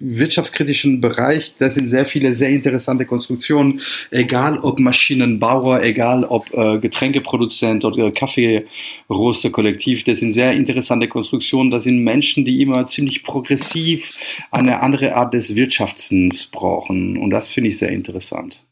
wirtschaftskritischen 0.00 1.00
Bereich, 1.00 1.54
da 1.58 1.70
sind 1.70 1.86
sehr 1.86 2.06
viele 2.06 2.32
sehr 2.34 2.48
interessante 2.48 3.04
Konstruktionen, 3.04 3.80
egal 4.10 4.58
ob 4.58 4.80
Maschinenbauer, 4.80 5.82
egal 5.82 6.24
ob 6.24 6.52
äh, 6.54 6.78
Getränkeproduzent 6.78 7.84
oder 7.84 8.10
Kaffeeröster-Kollektiv, 8.10 10.04
das 10.04 10.20
sind 10.20 10.32
sehr 10.32 10.52
interessante 10.52 11.06
Konstruktionen, 11.06 11.70
da 11.70 11.80
sind 11.80 12.02
Menschen, 12.02 12.44
die 12.44 12.62
immer 12.62 12.86
ziemlich 12.86 13.22
progressiv 13.22 14.40
eine 14.50 14.80
andere 14.80 15.14
Art 15.14 15.34
des 15.34 15.54
Wirtschaftens 15.54 16.46
brauchen. 16.46 17.18
Und 17.18 17.30
das 17.30 17.50
finde 17.50 17.68
ich 17.68 17.78
sehr 17.78 17.90
interessant. 17.90 18.64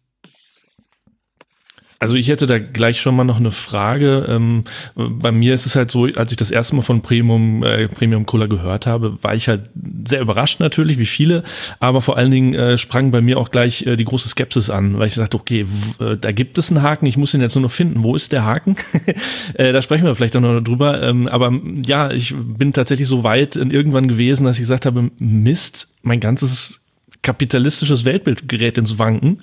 Also 2.00 2.14
ich 2.14 2.28
hätte 2.28 2.46
da 2.46 2.58
gleich 2.58 3.00
schon 3.00 3.16
mal 3.16 3.24
noch 3.24 3.40
eine 3.40 3.50
Frage. 3.50 4.26
Ähm, 4.28 4.64
bei 4.94 5.32
mir 5.32 5.52
ist 5.52 5.66
es 5.66 5.74
halt 5.74 5.90
so, 5.90 6.04
als 6.04 6.30
ich 6.30 6.36
das 6.36 6.52
erste 6.52 6.76
Mal 6.76 6.82
von 6.82 7.02
Premium, 7.02 7.64
äh, 7.64 7.88
Premium 7.88 8.24
Cola 8.24 8.46
gehört 8.46 8.86
habe, 8.86 9.18
war 9.22 9.34
ich 9.34 9.48
halt 9.48 9.62
sehr 10.06 10.20
überrascht 10.20 10.60
natürlich, 10.60 10.98
wie 10.98 11.06
viele, 11.06 11.42
aber 11.80 12.00
vor 12.00 12.16
allen 12.16 12.30
Dingen 12.30 12.54
äh, 12.54 12.78
sprang 12.78 13.10
bei 13.10 13.20
mir 13.20 13.38
auch 13.38 13.50
gleich 13.50 13.84
äh, 13.84 13.96
die 13.96 14.04
große 14.04 14.28
Skepsis 14.28 14.70
an, 14.70 14.98
weil 14.98 15.08
ich 15.08 15.16
dachte, 15.16 15.36
okay, 15.36 15.66
äh, 15.98 16.16
da 16.16 16.30
gibt 16.30 16.56
es 16.58 16.70
einen 16.70 16.82
Haken, 16.82 17.06
ich 17.06 17.16
muss 17.16 17.34
ihn 17.34 17.40
jetzt 17.40 17.56
nur 17.56 17.62
noch 17.62 17.70
finden. 17.72 18.04
Wo 18.04 18.14
ist 18.14 18.30
der 18.30 18.44
Haken? 18.44 18.76
äh, 19.54 19.72
da 19.72 19.82
sprechen 19.82 20.04
wir 20.04 20.14
vielleicht 20.14 20.36
auch 20.36 20.40
noch 20.40 20.60
drüber. 20.60 21.02
Ähm, 21.02 21.26
aber 21.26 21.52
ja, 21.84 22.12
ich 22.12 22.34
bin 22.36 22.72
tatsächlich 22.72 23.08
so 23.08 23.24
weit 23.24 23.56
irgendwann 23.56 24.06
gewesen, 24.06 24.44
dass 24.44 24.56
ich 24.56 24.62
gesagt 24.62 24.86
habe, 24.86 25.10
Mist, 25.18 25.88
mein 26.02 26.20
ganzes 26.20 26.80
kapitalistisches 27.22 28.04
Weltbild 28.04 28.48
gerät 28.48 28.78
ins 28.78 28.98
Wanken. 28.98 29.42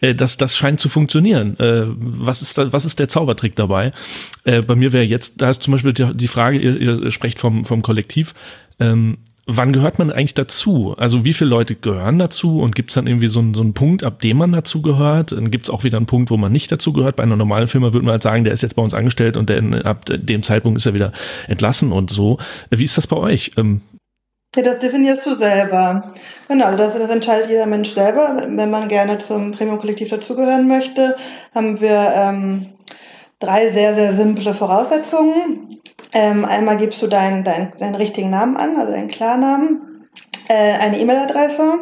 Äh, 0.00 0.14
das, 0.14 0.36
das 0.36 0.56
scheint 0.56 0.80
zu 0.80 0.88
funktionieren. 0.88 1.58
Äh, 1.58 1.84
was, 1.88 2.42
ist 2.42 2.58
da, 2.58 2.72
was 2.72 2.84
ist 2.84 2.98
der 2.98 3.08
Zaubertrick 3.08 3.56
dabei? 3.56 3.92
Äh, 4.44 4.62
bei 4.62 4.74
mir 4.74 4.92
wäre 4.92 5.04
jetzt 5.04 5.40
da 5.40 5.58
zum 5.58 5.72
Beispiel 5.72 5.92
die, 5.92 6.10
die 6.14 6.28
Frage, 6.28 6.58
ihr, 6.58 6.80
ihr, 6.80 7.10
sprecht 7.10 7.38
vom, 7.38 7.64
vom 7.64 7.82
Kollektiv. 7.82 8.34
Ähm, 8.80 9.18
wann 9.46 9.72
gehört 9.72 9.98
man 9.98 10.12
eigentlich 10.12 10.34
dazu? 10.34 10.94
Also 10.98 11.24
wie 11.24 11.32
viele 11.32 11.50
Leute 11.50 11.74
gehören 11.74 12.18
dazu 12.18 12.60
und 12.60 12.74
gibt 12.74 12.90
es 12.90 12.94
dann 12.94 13.06
irgendwie 13.06 13.28
so, 13.28 13.40
einen, 13.40 13.54
so 13.54 13.62
einen 13.62 13.72
Punkt, 13.72 14.04
ab 14.04 14.20
dem 14.20 14.36
man 14.36 14.52
dazu 14.52 14.82
gehört? 14.82 15.32
Dann 15.32 15.50
gibt 15.50 15.64
es 15.64 15.70
auch 15.70 15.84
wieder 15.84 15.96
einen 15.96 16.06
Punkt, 16.06 16.30
wo 16.30 16.36
man 16.36 16.52
nicht 16.52 16.70
dazu 16.70 16.92
gehört. 16.92 17.16
Bei 17.16 17.22
einer 17.22 17.36
normalen 17.36 17.66
Firma 17.66 17.92
würde 17.92 18.04
man 18.04 18.12
halt 18.12 18.22
sagen, 18.22 18.44
der 18.44 18.52
ist 18.52 18.62
jetzt 18.62 18.76
bei 18.76 18.82
uns 18.82 18.94
angestellt 18.94 19.36
und 19.36 19.48
der, 19.48 19.86
ab 19.86 20.04
dem 20.06 20.42
Zeitpunkt 20.42 20.78
ist 20.78 20.86
er 20.86 20.94
wieder 20.94 21.12
entlassen 21.48 21.92
und 21.92 22.10
so. 22.10 22.38
Wie 22.70 22.84
ist 22.84 22.98
das 22.98 23.06
bei 23.06 23.16
euch? 23.16 23.52
Ähm, 23.56 23.80
ja, 24.58 24.64
das 24.64 24.80
definierst 24.80 25.24
du 25.24 25.34
selber. 25.36 26.06
Genau, 26.48 26.76
das, 26.76 26.94
das 26.98 27.10
entscheidet 27.10 27.48
jeder 27.48 27.66
Mensch 27.66 27.90
selber. 27.90 28.44
Wenn 28.48 28.70
man 28.70 28.88
gerne 28.88 29.18
zum 29.18 29.52
Premium-Kollektiv 29.52 30.10
dazugehören 30.10 30.66
möchte, 30.66 31.16
haben 31.54 31.80
wir 31.80 32.12
ähm, 32.14 32.74
drei 33.38 33.70
sehr, 33.70 33.94
sehr 33.94 34.14
simple 34.14 34.54
Voraussetzungen. 34.54 35.80
Ähm, 36.12 36.44
einmal 36.44 36.76
gibst 36.78 37.00
du 37.02 37.06
deinen, 37.06 37.44
deinen, 37.44 37.72
deinen 37.78 37.94
richtigen 37.94 38.30
Namen 38.30 38.56
an, 38.56 38.76
also 38.76 38.92
deinen 38.92 39.08
Klarnamen, 39.08 40.08
äh, 40.48 40.54
eine 40.54 40.98
E-Mail-Adresse 40.98 41.80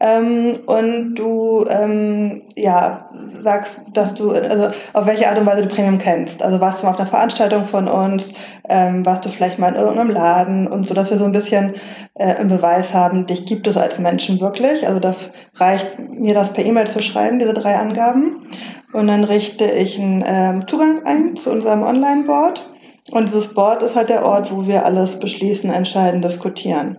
ähm, 0.00 0.60
und 0.64 1.14
du 1.14 1.66
ähm, 1.68 2.42
ja 2.56 3.10
sagst, 3.42 3.82
dass 3.92 4.14
du 4.14 4.30
also 4.30 4.70
auf 4.94 5.06
welche 5.06 5.28
Art 5.28 5.38
und 5.38 5.44
Weise 5.44 5.66
du 5.66 5.74
Premium 5.74 5.98
kennst. 5.98 6.42
Also 6.42 6.58
warst 6.60 6.80
du 6.80 6.86
mal 6.86 6.92
auf 6.92 6.98
einer 6.98 7.08
Veranstaltung 7.08 7.66
von 7.66 7.86
uns, 7.86 8.24
ähm, 8.68 9.04
warst 9.04 9.26
du 9.26 9.28
vielleicht 9.28 9.58
mal 9.58 9.68
in 9.68 9.74
irgendeinem 9.74 10.10
Laden 10.10 10.66
und 10.68 10.88
so, 10.88 10.94
dass 10.94 11.10
wir 11.10 11.18
so 11.18 11.26
ein 11.26 11.32
bisschen 11.32 11.74
äh, 12.14 12.40
im 12.40 12.48
Beweis 12.48 12.94
haben, 12.94 13.26
dich 13.26 13.44
gibt 13.44 13.66
es 13.66 13.76
als 13.76 13.98
Menschen 13.98 14.40
wirklich. 14.40 14.86
Also 14.86 15.00
das 15.00 15.30
reicht 15.56 15.98
mir 15.98 16.32
das 16.32 16.52
per 16.54 16.64
E-Mail 16.64 16.88
zu 16.88 17.02
schreiben, 17.02 17.38
diese 17.38 17.54
drei 17.54 17.76
Angaben. 17.76 18.46
Und 18.92 19.06
dann 19.06 19.24
richte 19.24 19.66
ich 19.66 19.98
einen 19.98 20.24
ähm, 20.26 20.66
Zugang 20.66 21.04
ein 21.04 21.36
zu 21.36 21.50
unserem 21.50 21.82
Online-Board. 21.82 22.70
Und 23.12 23.28
dieses 23.28 23.54
Board 23.54 23.82
ist 23.82 23.96
halt 23.96 24.08
der 24.08 24.24
Ort, 24.24 24.52
wo 24.52 24.66
wir 24.66 24.84
alles 24.84 25.18
beschließen, 25.18 25.70
entscheiden, 25.70 26.22
diskutieren. 26.22 26.98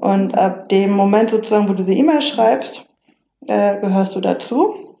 Und 0.00 0.36
ab 0.38 0.68
dem 0.68 0.92
Moment 0.92 1.30
sozusagen, 1.30 1.68
wo 1.68 1.72
du 1.72 1.84
die 1.84 1.98
E-Mail 1.98 2.22
schreibst, 2.22 2.84
äh, 3.46 3.80
gehörst 3.80 4.14
du 4.14 4.20
dazu. 4.20 4.96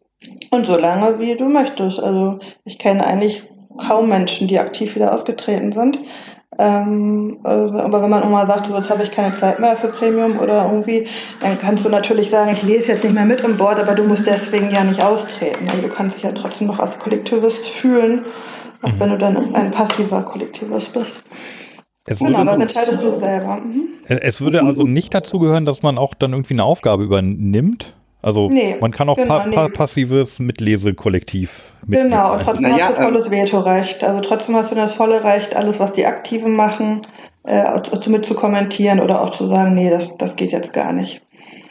Und 0.50 0.66
so 0.66 0.76
lange, 0.76 1.18
wie 1.18 1.36
du 1.36 1.48
möchtest. 1.48 2.02
Also 2.02 2.38
ich 2.64 2.78
kenne 2.78 3.06
eigentlich 3.06 3.44
kaum 3.78 4.08
Menschen, 4.08 4.48
die 4.48 4.58
aktiv 4.58 4.96
wieder 4.96 5.14
ausgetreten 5.14 5.72
sind. 5.72 6.00
Ähm, 6.58 7.38
also, 7.44 7.78
aber 7.78 8.02
wenn 8.02 8.10
man 8.10 8.24
immer 8.24 8.44
sagt, 8.46 8.66
so, 8.66 8.76
jetzt 8.76 8.90
habe 8.90 9.04
ich 9.04 9.12
keine 9.12 9.34
Zeit 9.34 9.60
mehr 9.60 9.76
für 9.76 9.88
Premium 9.88 10.40
oder 10.40 10.64
irgendwie, 10.64 11.06
dann 11.40 11.58
kannst 11.58 11.84
du 11.84 11.88
natürlich 11.88 12.30
sagen, 12.30 12.50
ich 12.52 12.64
lese 12.64 12.90
jetzt 12.92 13.04
nicht 13.04 13.14
mehr 13.14 13.24
mit 13.24 13.40
im 13.42 13.56
Board, 13.56 13.78
aber 13.78 13.94
du 13.94 14.02
musst 14.02 14.26
deswegen 14.26 14.72
ja 14.72 14.82
nicht 14.82 15.00
austreten. 15.00 15.68
Also 15.68 15.82
du 15.82 15.88
kannst 15.88 16.16
dich 16.16 16.24
ja 16.24 16.32
trotzdem 16.32 16.66
noch 16.66 16.80
als 16.80 16.98
Kollektivist 16.98 17.68
fühlen, 17.68 18.24
auch 18.82 18.88
mhm. 18.88 19.00
wenn 19.00 19.10
du 19.10 19.18
dann 19.18 19.54
ein 19.54 19.70
passiver 19.70 20.22
Kollektivist 20.22 20.92
bist. 20.92 21.22
Es 22.10 22.20
genau, 22.20 22.38
würde, 22.38 22.62
entscheidest 22.62 23.02
du 23.02 23.18
selber. 23.18 23.56
Mhm. 23.56 23.88
Es 24.06 24.40
würde 24.40 24.62
also 24.62 24.84
nicht 24.84 25.14
dazu 25.14 25.38
gehören, 25.38 25.66
dass 25.66 25.82
man 25.82 25.98
auch 25.98 26.14
dann 26.14 26.32
irgendwie 26.32 26.54
eine 26.54 26.64
Aufgabe 26.64 27.04
übernimmt. 27.04 27.94
Also 28.20 28.48
nee, 28.48 28.76
man 28.80 28.90
kann 28.90 29.08
auch 29.08 29.16
genau, 29.16 29.38
pa 29.38 29.50
pa 29.50 29.68
passives 29.68 30.38
Mitlesekollektiv 30.38 31.62
mitnehmen. 31.82 32.08
Genau, 32.08 32.34
und 32.34 32.42
trotzdem 32.42 32.70
naja, 32.70 32.88
hast 32.88 32.98
du 32.98 33.02
volles 33.02 33.26
ähm, 33.26 33.32
Vetorecht. 33.32 34.04
Also 34.04 34.20
trotzdem 34.20 34.56
hast 34.56 34.70
du 34.72 34.74
das 34.74 34.94
volle 34.94 35.22
Recht, 35.22 35.54
alles, 35.54 35.78
was 35.78 35.92
die 35.92 36.06
Aktiven 36.06 36.56
machen, 36.56 37.02
äh, 37.44 37.80
mit 38.08 38.26
zu 38.26 38.34
kommentieren 38.34 39.00
oder 39.00 39.22
auch 39.22 39.30
zu 39.30 39.46
sagen, 39.46 39.74
nee, 39.74 39.90
das, 39.90 40.16
das 40.16 40.34
geht 40.34 40.50
jetzt 40.50 40.72
gar 40.72 40.92
nicht 40.92 41.20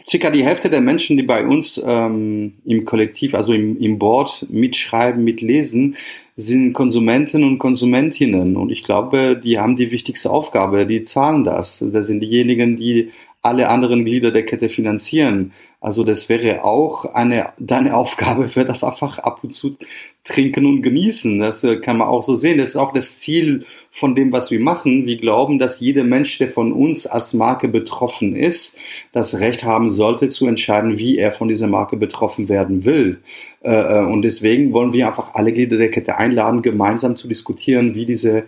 circa 0.07 0.29
die 0.29 0.45
Hälfte 0.45 0.69
der 0.69 0.81
Menschen, 0.81 1.17
die 1.17 1.23
bei 1.23 1.45
uns 1.45 1.83
ähm, 1.85 2.53
im 2.65 2.85
Kollektiv, 2.85 3.35
also 3.35 3.53
im, 3.53 3.77
im 3.79 3.99
Board 3.99 4.45
mitschreiben, 4.49 5.23
mitlesen, 5.23 5.97
sind 6.39 6.73
Konsumenten 6.73 7.43
und 7.43 7.57
Konsumentinnen. 7.57 8.55
Und 8.55 8.71
ich 8.71 8.83
glaube, 8.83 9.39
die 9.43 9.59
haben 9.59 9.75
die 9.75 9.91
wichtigste 9.91 10.29
Aufgabe, 10.29 10.85
die 10.85 11.03
zahlen 11.03 11.43
das. 11.43 11.83
Das 11.91 12.05
sind 12.05 12.21
diejenigen, 12.21 12.77
die 12.77 13.11
alle 13.47 13.69
anderen 13.69 14.05
Glieder 14.05 14.31
der 14.31 14.45
Kette 14.45 14.69
finanzieren. 14.69 15.53
Also 15.79 16.03
das 16.03 16.27
wäre 16.27 16.63
auch 16.63 17.05
eine 17.05 17.53
deine 17.59 17.95
Aufgabe 17.95 18.47
für 18.49 18.65
das 18.65 18.83
einfach 18.83 19.19
ab 19.19 19.39
und 19.43 19.53
zu 19.53 19.77
trinken 20.23 20.65
und 20.65 20.81
genießen. 20.81 21.39
Das 21.39 21.63
äh, 21.63 21.77
kann 21.77 21.97
man 21.97 22.07
auch 22.09 22.23
so 22.23 22.35
sehen. 22.35 22.57
Das 22.57 22.69
ist 22.69 22.75
auch 22.75 22.91
das 22.91 23.19
Ziel 23.19 23.65
von 23.89 24.13
dem, 24.13 24.31
was 24.31 24.51
wir 24.51 24.59
machen. 24.59 25.05
Wir 25.05 25.17
glauben, 25.17 25.59
dass 25.59 25.79
jeder 25.79 26.03
Mensch, 26.03 26.37
der 26.37 26.49
von 26.49 26.73
uns 26.73 27.07
als 27.07 27.33
Marke 27.33 27.67
betroffen 27.67 28.35
ist, 28.35 28.77
das 29.13 29.39
Recht 29.39 29.63
haben 29.63 29.89
sollte 29.89 30.29
zu 30.29 30.47
entscheiden, 30.47 30.97
wie 30.99 31.17
er 31.17 31.31
von 31.31 31.47
dieser 31.47 31.67
Marke 31.67 31.95
betroffen 31.95 32.49
werden 32.49 32.83
will. 32.83 33.21
Äh, 33.61 33.71
äh, 33.71 34.05
und 34.05 34.23
deswegen 34.23 34.73
wollen 34.73 34.93
wir 34.93 35.07
einfach 35.07 35.35
alle 35.35 35.53
Glieder 35.53 35.77
der 35.77 35.91
Kette 35.91 36.17
einladen, 36.17 36.61
gemeinsam 36.61 37.15
zu 37.15 37.27
diskutieren, 37.27 37.95
wie 37.95 38.05
diese 38.05 38.43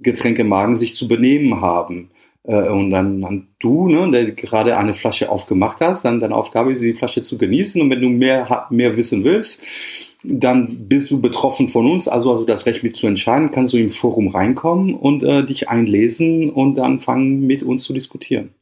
Getränkemarken 0.00 0.74
sich 0.74 0.94
zu 0.94 1.08
benehmen 1.08 1.60
haben. 1.60 2.10
Äh, 2.44 2.68
und 2.68 2.90
dann, 2.90 3.20
dann 3.20 3.48
du, 3.60 3.88
ne, 3.88 4.10
der 4.10 4.32
gerade 4.32 4.76
eine 4.76 4.94
Flasche 4.94 5.30
aufgemacht 5.30 5.80
hast, 5.80 6.04
dann 6.04 6.20
deine 6.20 6.34
Aufgabe 6.34 6.72
ist, 6.72 6.82
die 6.82 6.92
Flasche 6.92 7.22
zu 7.22 7.38
genießen. 7.38 7.80
Und 7.80 7.90
wenn 7.90 8.00
du 8.00 8.08
mehr, 8.08 8.66
mehr 8.70 8.96
wissen 8.96 9.24
willst, 9.24 9.62
dann 10.24 10.88
bist 10.88 11.10
du 11.10 11.20
betroffen 11.20 11.68
von 11.68 11.90
uns, 11.90 12.06
also 12.08 12.30
also 12.30 12.44
das 12.44 12.66
Recht 12.66 12.84
mit 12.84 12.96
zu 12.96 13.06
entscheiden, 13.06 13.50
kannst 13.50 13.72
du 13.72 13.76
im 13.76 13.90
Forum 13.90 14.28
reinkommen 14.28 14.94
und 14.94 15.22
äh, 15.22 15.44
dich 15.44 15.68
einlesen 15.68 16.50
und 16.50 16.76
dann 16.76 17.00
fangen 17.00 17.46
mit 17.46 17.62
uns 17.62 17.82
zu 17.82 17.92
diskutieren. 17.92 18.54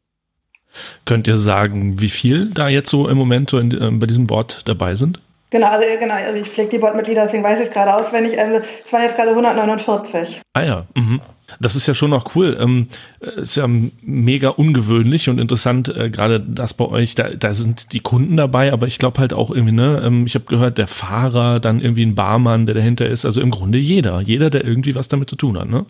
Könnt 1.05 1.27
ihr 1.27 1.37
sagen, 1.37 2.01
wie 2.01 2.09
viel 2.09 2.51
da 2.51 2.69
jetzt 2.69 2.91
so 2.91 3.09
im 3.09 3.19
Moment 3.19 3.51
so 3.51 3.59
in, 3.59 3.73
äh, 3.73 3.91
bei 3.91 4.07
diesem 4.07 4.27
Board 4.27 4.63
dabei 4.67 4.95
sind? 4.95 5.21
Genau, 5.51 5.67
also, 5.67 5.85
genau, 5.99 6.15
also 6.15 6.41
ich 6.41 6.49
pflege 6.49 6.71
die 6.71 6.79
Bordmitglieder, 6.79 7.25
deswegen 7.25 7.43
weiß 7.43 7.59
ich 7.59 7.67
es 7.67 7.73
gerade 7.73 7.93
auswendig. 7.95 8.39
Also, 8.39 8.65
es 8.85 8.93
waren 8.93 9.03
jetzt 9.03 9.17
gerade 9.17 9.31
149. 9.31 10.41
Ah 10.53 10.63
ja, 10.63 10.87
mhm. 10.95 11.21
Das 11.59 11.77
ist 11.77 11.87
ja 11.87 11.95
schon 11.95 12.11
noch 12.11 12.35
cool. 12.35 12.57
Ähm, 12.61 12.89
ist 13.21 13.57
ja 13.57 13.69
mega 14.03 14.51
ungewöhnlich 14.51 15.29
und 15.29 15.39
interessant, 15.39 15.89
äh, 15.89 16.11
gerade 16.11 16.41
das 16.41 16.75
bei 16.75 16.87
euch, 16.87 17.15
da, 17.15 17.29
da 17.29 17.55
sind 17.55 17.93
die 17.93 18.01
Kunden 18.01 18.37
dabei, 18.37 18.73
aber 18.73 18.87
ich 18.87 18.99
glaube 18.99 19.19
halt 19.21 19.33
auch 19.33 19.51
irgendwie, 19.51 19.75
ne, 19.75 20.01
ähm, 20.05 20.27
ich 20.27 20.35
habe 20.35 20.45
gehört, 20.47 20.79
der 20.79 20.87
Fahrer, 20.87 21.61
dann 21.61 21.81
irgendwie 21.81 22.05
ein 22.05 22.15
Barmann, 22.15 22.67
der 22.67 22.75
dahinter 22.75 23.07
ist, 23.07 23.25
also 23.25 23.41
im 23.41 23.51
Grunde 23.51 23.79
jeder, 23.79 24.21
jeder, 24.21 24.51
der 24.51 24.65
irgendwie 24.65 24.95
was 24.95 25.09
damit 25.09 25.29
zu 25.31 25.37
tun 25.37 25.59
hat, 25.59 25.69
ne? 25.69 25.87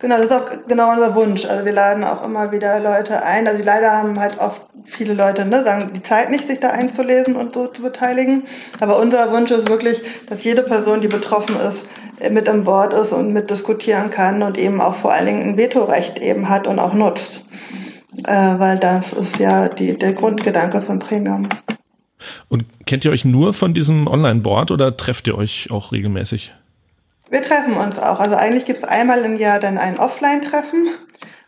Genau, 0.00 0.16
das 0.16 0.26
ist 0.26 0.32
auch 0.32 0.50
genau 0.68 0.92
unser 0.92 1.14
Wunsch. 1.16 1.44
Also 1.44 1.64
wir 1.64 1.72
laden 1.72 2.04
auch 2.04 2.24
immer 2.24 2.52
wieder 2.52 2.78
Leute 2.78 3.24
ein. 3.24 3.48
Also 3.48 3.64
leider 3.64 3.90
haben 3.90 4.18
halt 4.18 4.38
oft 4.38 4.62
viele 4.84 5.12
Leute, 5.12 5.44
ne, 5.44 5.64
sagen 5.64 5.90
die 5.92 6.02
Zeit 6.02 6.30
nicht, 6.30 6.46
sich 6.46 6.60
da 6.60 6.70
einzulesen 6.70 7.34
und 7.34 7.54
so 7.54 7.66
zu 7.66 7.82
beteiligen. 7.82 8.44
Aber 8.78 9.00
unser 9.00 9.32
Wunsch 9.32 9.50
ist 9.50 9.68
wirklich, 9.68 10.00
dass 10.28 10.44
jede 10.44 10.62
Person, 10.62 11.00
die 11.00 11.08
betroffen 11.08 11.56
ist, 11.68 11.84
mit 12.30 12.48
an 12.48 12.62
Bord 12.62 12.92
ist 12.92 13.12
und 13.12 13.32
mit 13.32 13.50
diskutieren 13.50 14.10
kann 14.10 14.42
und 14.42 14.56
eben 14.56 14.80
auch 14.80 14.94
vor 14.94 15.12
allen 15.12 15.26
Dingen 15.26 15.42
ein 15.42 15.56
Vetorecht 15.56 16.20
eben 16.20 16.48
hat 16.48 16.68
und 16.68 16.78
auch 16.78 16.94
nutzt. 16.94 17.44
Äh, 18.24 18.58
weil 18.58 18.78
das 18.78 19.12
ist 19.12 19.38
ja 19.38 19.68
die, 19.68 19.98
der 19.98 20.12
Grundgedanke 20.12 20.80
von 20.80 21.00
Premium. 21.00 21.48
Und 22.48 22.64
kennt 22.86 23.04
ihr 23.04 23.10
euch 23.10 23.24
nur 23.24 23.52
von 23.52 23.74
diesem 23.74 24.06
Online-Board 24.06 24.70
oder 24.70 24.96
trefft 24.96 25.26
ihr 25.26 25.36
euch 25.36 25.70
auch 25.70 25.92
regelmäßig? 25.92 26.52
Wir 27.30 27.42
treffen 27.42 27.74
uns 27.74 27.98
auch. 27.98 28.20
Also 28.20 28.36
eigentlich 28.36 28.64
gibt 28.64 28.78
es 28.78 28.84
einmal 28.84 29.24
im 29.24 29.36
Jahr 29.36 29.60
dann 29.60 29.76
ein 29.76 29.98
Offline-Treffen, 29.98 30.88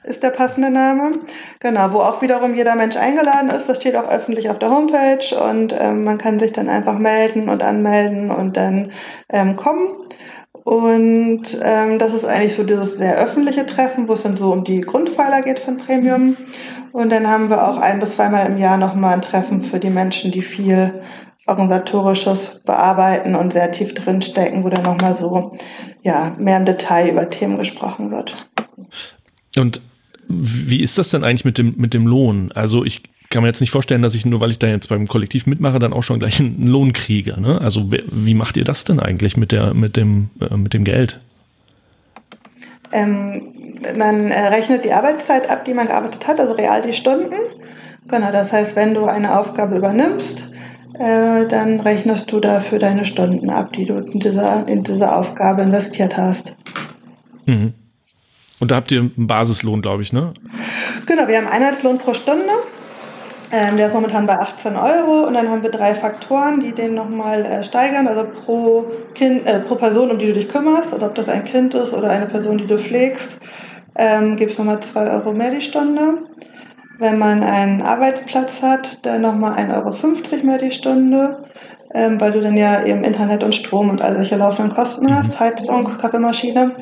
ist 0.04 0.22
der 0.22 0.30
passende 0.30 0.70
Name. 0.70 1.12
Genau, 1.58 1.92
wo 1.92 1.98
auch 1.98 2.20
wiederum 2.20 2.54
jeder 2.54 2.74
Mensch 2.74 2.96
eingeladen 2.96 3.50
ist. 3.50 3.68
Das 3.68 3.78
steht 3.78 3.96
auch 3.96 4.08
öffentlich 4.10 4.50
auf 4.50 4.58
der 4.58 4.70
Homepage 4.70 5.34
und 5.50 5.74
ähm, 5.78 6.04
man 6.04 6.18
kann 6.18 6.38
sich 6.38 6.52
dann 6.52 6.68
einfach 6.68 6.98
melden 6.98 7.48
und 7.48 7.62
anmelden 7.62 8.30
und 8.30 8.56
dann 8.56 8.92
ähm, 9.30 9.56
kommen. 9.56 10.08
Und 10.52 11.58
ähm, 11.62 11.98
das 11.98 12.12
ist 12.12 12.26
eigentlich 12.26 12.54
so 12.54 12.64
dieses 12.64 12.96
sehr 12.96 13.16
öffentliche 13.16 13.64
Treffen, 13.64 14.08
wo 14.08 14.12
es 14.12 14.22
dann 14.22 14.36
so 14.36 14.52
um 14.52 14.64
die 14.64 14.82
Grundpfeiler 14.82 15.40
geht 15.42 15.58
von 15.58 15.78
Premium. 15.78 16.36
Und 16.92 17.10
dann 17.10 17.26
haben 17.28 17.48
wir 17.48 17.66
auch 17.66 17.78
ein 17.78 18.00
bis 18.00 18.12
zweimal 18.12 18.46
im 18.46 18.58
Jahr 18.58 18.76
nochmal 18.76 19.14
ein 19.14 19.22
Treffen 19.22 19.62
für 19.62 19.80
die 19.80 19.90
Menschen, 19.90 20.30
die 20.30 20.42
viel 20.42 21.02
organisatorisches 21.50 22.60
bearbeiten 22.64 23.34
und 23.34 23.52
sehr 23.52 23.70
tief 23.72 23.92
drinstecken, 23.92 24.64
wo 24.64 24.68
dann 24.68 24.84
nochmal 24.84 25.14
so 25.14 25.58
ja, 26.02 26.34
mehr 26.38 26.56
im 26.56 26.64
Detail 26.64 27.10
über 27.10 27.28
Themen 27.28 27.58
gesprochen 27.58 28.10
wird. 28.10 28.36
Und 29.56 29.82
wie 30.28 30.80
ist 30.80 30.96
das 30.96 31.10
denn 31.10 31.24
eigentlich 31.24 31.44
mit 31.44 31.58
dem, 31.58 31.74
mit 31.76 31.92
dem 31.92 32.06
Lohn? 32.06 32.52
Also 32.52 32.84
ich 32.84 33.02
kann 33.30 33.42
mir 33.42 33.48
jetzt 33.48 33.60
nicht 33.60 33.70
vorstellen, 33.70 34.02
dass 34.02 34.14
ich 34.14 34.24
nur, 34.24 34.40
weil 34.40 34.50
ich 34.50 34.58
da 34.58 34.68
jetzt 34.68 34.88
beim 34.88 35.06
Kollektiv 35.06 35.46
mitmache, 35.46 35.78
dann 35.78 35.92
auch 35.92 36.02
schon 36.02 36.18
gleich 36.20 36.40
einen 36.40 36.66
Lohn 36.66 36.92
kriege. 36.92 37.40
Ne? 37.40 37.60
Also 37.60 37.90
wie 37.90 38.34
macht 38.34 38.56
ihr 38.56 38.64
das 38.64 38.84
denn 38.84 39.00
eigentlich 39.00 39.36
mit 39.36 39.52
der, 39.52 39.74
mit 39.74 39.96
dem, 39.96 40.30
äh, 40.40 40.56
mit 40.56 40.74
dem 40.74 40.84
Geld? 40.84 41.20
Ähm, 42.92 43.76
man 43.96 44.28
äh, 44.28 44.48
rechnet 44.48 44.84
die 44.84 44.92
Arbeitszeit 44.92 45.48
ab, 45.50 45.64
die 45.64 45.74
man 45.74 45.86
gearbeitet 45.86 46.26
hat, 46.26 46.40
also 46.40 46.52
real 46.52 46.82
die 46.82 46.92
Stunden. 46.92 47.34
Genau, 48.08 48.32
das 48.32 48.52
heißt, 48.52 48.74
wenn 48.74 48.94
du 48.94 49.04
eine 49.04 49.38
Aufgabe 49.38 49.76
übernimmst, 49.76 50.48
äh, 51.00 51.46
dann 51.46 51.80
rechnest 51.80 52.30
du 52.30 52.40
dafür 52.40 52.78
deine 52.78 53.06
Stunden 53.06 53.48
ab, 53.48 53.72
die 53.72 53.86
du 53.86 53.94
in 53.94 54.20
dieser, 54.20 54.68
in 54.68 54.82
dieser 54.82 55.16
Aufgabe 55.16 55.62
investiert 55.62 56.18
hast. 56.18 56.54
Mhm. 57.46 57.72
Und 58.58 58.70
da 58.70 58.76
habt 58.76 58.92
ihr 58.92 59.00
einen 59.00 59.26
Basislohn, 59.26 59.80
glaube 59.80 60.02
ich, 60.02 60.12
ne? 60.12 60.34
Genau, 61.06 61.26
wir 61.26 61.38
haben 61.38 61.46
Einheitslohn 61.46 61.96
pro 61.96 62.12
Stunde. 62.12 62.52
Ähm, 63.50 63.78
der 63.78 63.86
ist 63.86 63.94
momentan 63.94 64.26
bei 64.26 64.34
18 64.38 64.76
Euro 64.76 65.26
und 65.26 65.32
dann 65.32 65.48
haben 65.48 65.62
wir 65.62 65.70
drei 65.70 65.94
Faktoren, 65.94 66.60
die 66.60 66.72
den 66.72 66.94
nochmal 66.94 67.46
äh, 67.46 67.64
steigern. 67.64 68.06
Also 68.06 68.26
pro, 68.30 68.92
kind, 69.14 69.46
äh, 69.46 69.60
pro 69.60 69.76
Person, 69.76 70.10
um 70.10 70.18
die 70.18 70.26
du 70.26 70.34
dich 70.34 70.50
kümmerst, 70.50 70.92
also 70.92 71.06
ob 71.06 71.14
das 71.14 71.30
ein 71.30 71.44
Kind 71.44 71.72
ist 71.72 71.94
oder 71.94 72.10
eine 72.10 72.26
Person, 72.26 72.58
die 72.58 72.66
du 72.66 72.78
pflegst, 72.78 73.38
ähm, 73.96 74.36
gibt 74.36 74.52
es 74.52 74.58
nochmal 74.58 74.80
2 74.80 75.10
Euro 75.10 75.32
mehr 75.32 75.50
die 75.50 75.62
Stunde. 75.62 76.18
Wenn 77.00 77.18
man 77.18 77.42
einen 77.42 77.80
Arbeitsplatz 77.80 78.62
hat, 78.62 78.98
dann 79.06 79.22
nochmal 79.22 79.54
1,50 79.58 79.74
Euro 79.74 80.46
mehr 80.46 80.58
die 80.58 80.70
Stunde, 80.70 81.44
ähm, 81.94 82.20
weil 82.20 82.32
du 82.32 82.42
dann 82.42 82.58
ja 82.58 82.84
eben 82.84 83.04
Internet 83.04 83.42
und 83.42 83.54
Strom 83.54 83.88
und 83.88 84.02
all 84.02 84.16
solche 84.16 84.36
laufenden 84.36 84.74
Kosten 84.74 85.12
hast, 85.12 85.40
Heizung, 85.40 85.84
Kaffeemaschine. 85.96 86.76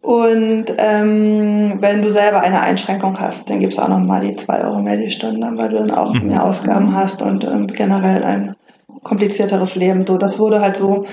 Und 0.00 0.66
ähm, 0.78 1.78
wenn 1.80 2.02
du 2.02 2.12
selber 2.12 2.42
eine 2.42 2.60
Einschränkung 2.60 3.18
hast, 3.18 3.50
dann 3.50 3.58
gibst 3.58 3.78
du 3.78 3.82
auch 3.82 3.88
nochmal 3.88 4.20
die 4.20 4.36
2 4.36 4.64
Euro 4.64 4.80
mehr 4.80 4.98
die 4.98 5.10
Stunde, 5.10 5.50
weil 5.56 5.70
du 5.70 5.78
dann 5.78 5.90
auch 5.90 6.14
mhm. 6.14 6.28
mehr 6.28 6.44
Ausgaben 6.44 6.94
hast 6.94 7.20
und 7.20 7.42
ähm, 7.42 7.66
generell 7.66 8.22
ein 8.22 8.54
komplizierteres 9.02 9.74
Leben. 9.74 10.06
So, 10.06 10.16
das 10.16 10.38
wurde 10.38 10.60
halt 10.60 10.76
so, 10.76 11.06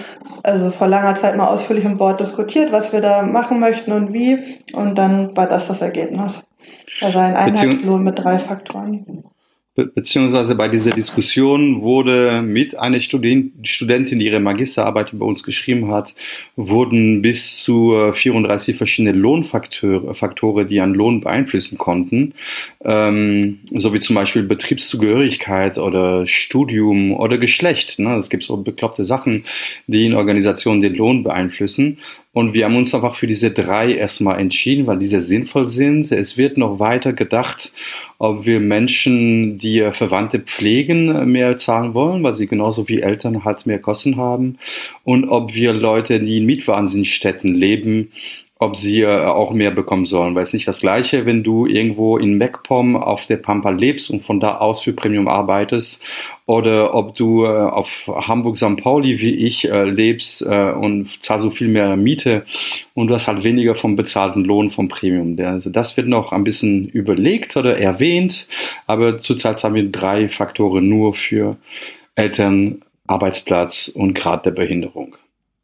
also 0.43 0.69
vor 0.69 0.87
langer 0.87 1.15
Zeit 1.15 1.37
mal 1.37 1.47
ausführlich 1.47 1.85
im 1.85 1.97
Board 1.97 2.19
diskutiert, 2.19 2.71
was 2.71 2.91
wir 2.91 3.01
da 3.01 3.23
machen 3.23 3.59
möchten 3.59 3.93
und 3.93 4.13
wie. 4.13 4.59
Und 4.73 4.99
dann 4.99 5.35
war 5.35 5.47
das 5.47 5.69
das 5.69 5.81
Ergebnis. 5.81 6.43
Also 7.01 7.19
ein 7.19 7.35
Einheitslohn 7.35 8.03
mit 8.03 8.19
drei 8.19 8.39
Faktoren 8.39 9.23
beziehungsweise 9.75 10.55
bei 10.55 10.67
dieser 10.67 10.91
Diskussion 10.91 11.81
wurde 11.81 12.41
mit 12.41 12.77
einer 12.77 12.99
Student, 12.99 13.67
Studentin, 13.67 14.19
die 14.19 14.25
ihre 14.25 14.41
Magisterarbeit 14.41 15.13
über 15.13 15.25
uns 15.25 15.43
geschrieben 15.43 15.91
hat, 15.91 16.13
wurden 16.57 17.21
bis 17.21 17.63
zu 17.63 18.11
34 18.13 18.75
verschiedene 18.75 19.17
Lohnfaktoren, 19.17 20.13
Faktoren, 20.13 20.67
die 20.67 20.81
einen 20.81 20.93
Lohn 20.93 21.21
beeinflussen 21.21 21.77
konnten, 21.77 22.33
ähm, 22.83 23.59
so 23.73 23.93
wie 23.93 24.01
zum 24.01 24.15
Beispiel 24.15 24.43
Betriebszugehörigkeit 24.43 25.77
oder 25.77 26.27
Studium 26.27 27.13
oder 27.13 27.37
Geschlecht. 27.37 27.97
Ne? 27.97 28.17
Es 28.17 28.29
gibt 28.29 28.43
so 28.43 28.57
bekloppte 28.57 29.05
Sachen, 29.05 29.45
die 29.87 30.05
in 30.05 30.15
Organisationen 30.15 30.81
den 30.81 30.95
Lohn 30.95 31.23
beeinflussen. 31.23 31.97
Und 32.33 32.53
wir 32.53 32.63
haben 32.63 32.77
uns 32.77 32.95
einfach 32.95 33.15
für 33.15 33.27
diese 33.27 33.51
drei 33.51 33.93
erstmal 33.93 34.39
entschieden, 34.39 34.87
weil 34.87 34.99
diese 34.99 35.19
sinnvoll 35.19 35.67
sind. 35.67 36.13
Es 36.13 36.37
wird 36.37 36.57
noch 36.57 36.79
weiter 36.79 37.11
gedacht, 37.11 37.73
ob 38.19 38.45
wir 38.45 38.61
Menschen, 38.61 39.57
die 39.57 39.89
Verwandte 39.91 40.39
pflegen, 40.39 41.29
mehr 41.29 41.57
zahlen 41.57 41.93
wollen, 41.93 42.23
weil 42.23 42.35
sie 42.35 42.47
genauso 42.47 42.87
wie 42.87 43.01
Eltern 43.01 43.43
halt 43.43 43.65
mehr 43.65 43.79
Kosten 43.79 44.15
haben. 44.15 44.57
Und 45.03 45.27
ob 45.27 45.53
wir 45.53 45.73
Leute, 45.73 46.21
die 46.21 46.37
in 46.37 46.45
Mietwahnsinnsstätten 46.45 47.53
leben, 47.53 48.11
ob 48.61 48.77
sie 48.77 49.01
äh, 49.01 49.25
auch 49.25 49.53
mehr 49.53 49.71
bekommen 49.71 50.05
sollen. 50.05 50.35
Weil 50.35 50.43
es 50.43 50.53
nicht 50.53 50.67
das 50.67 50.81
Gleiche, 50.81 51.25
wenn 51.25 51.41
du 51.41 51.65
irgendwo 51.65 52.17
in 52.17 52.37
MacPom 52.37 52.95
auf 52.95 53.25
der 53.25 53.37
Pampa 53.37 53.71
lebst 53.71 54.11
und 54.11 54.21
von 54.21 54.39
da 54.39 54.59
aus 54.59 54.83
für 54.83 54.93
Premium 54.93 55.27
arbeitest 55.27 56.03
oder 56.45 56.93
ob 56.93 57.15
du 57.15 57.43
äh, 57.43 57.47
auf 57.47 58.07
Hamburg 58.07 58.57
St. 58.57 58.77
Pauli 58.77 59.19
wie 59.19 59.33
ich 59.33 59.67
äh, 59.67 59.85
lebst 59.85 60.43
und 60.43 61.23
zahlst 61.23 61.43
so 61.43 61.49
viel 61.49 61.69
mehr 61.69 61.95
Miete 61.95 62.43
und 62.93 63.07
du 63.07 63.15
hast 63.15 63.27
halt 63.27 63.43
weniger 63.43 63.73
vom 63.73 63.95
bezahlten 63.95 64.43
Lohn 64.43 64.69
vom 64.69 64.89
Premium. 64.89 65.37
Also 65.43 65.71
das 65.71 65.97
wird 65.97 66.07
noch 66.07 66.31
ein 66.31 66.43
bisschen 66.43 66.87
überlegt 66.89 67.57
oder 67.57 67.79
erwähnt, 67.79 68.47
aber 68.85 69.17
zurzeit 69.17 69.63
haben 69.63 69.75
wir 69.75 69.91
drei 69.91 70.29
Faktoren 70.29 70.87
nur 70.87 71.13
für 71.13 71.57
Eltern, 72.15 72.81
Arbeitsplatz 73.07 73.87
und 73.87 74.13
Grad 74.13 74.45
der 74.45 74.51
Behinderung. 74.51 75.15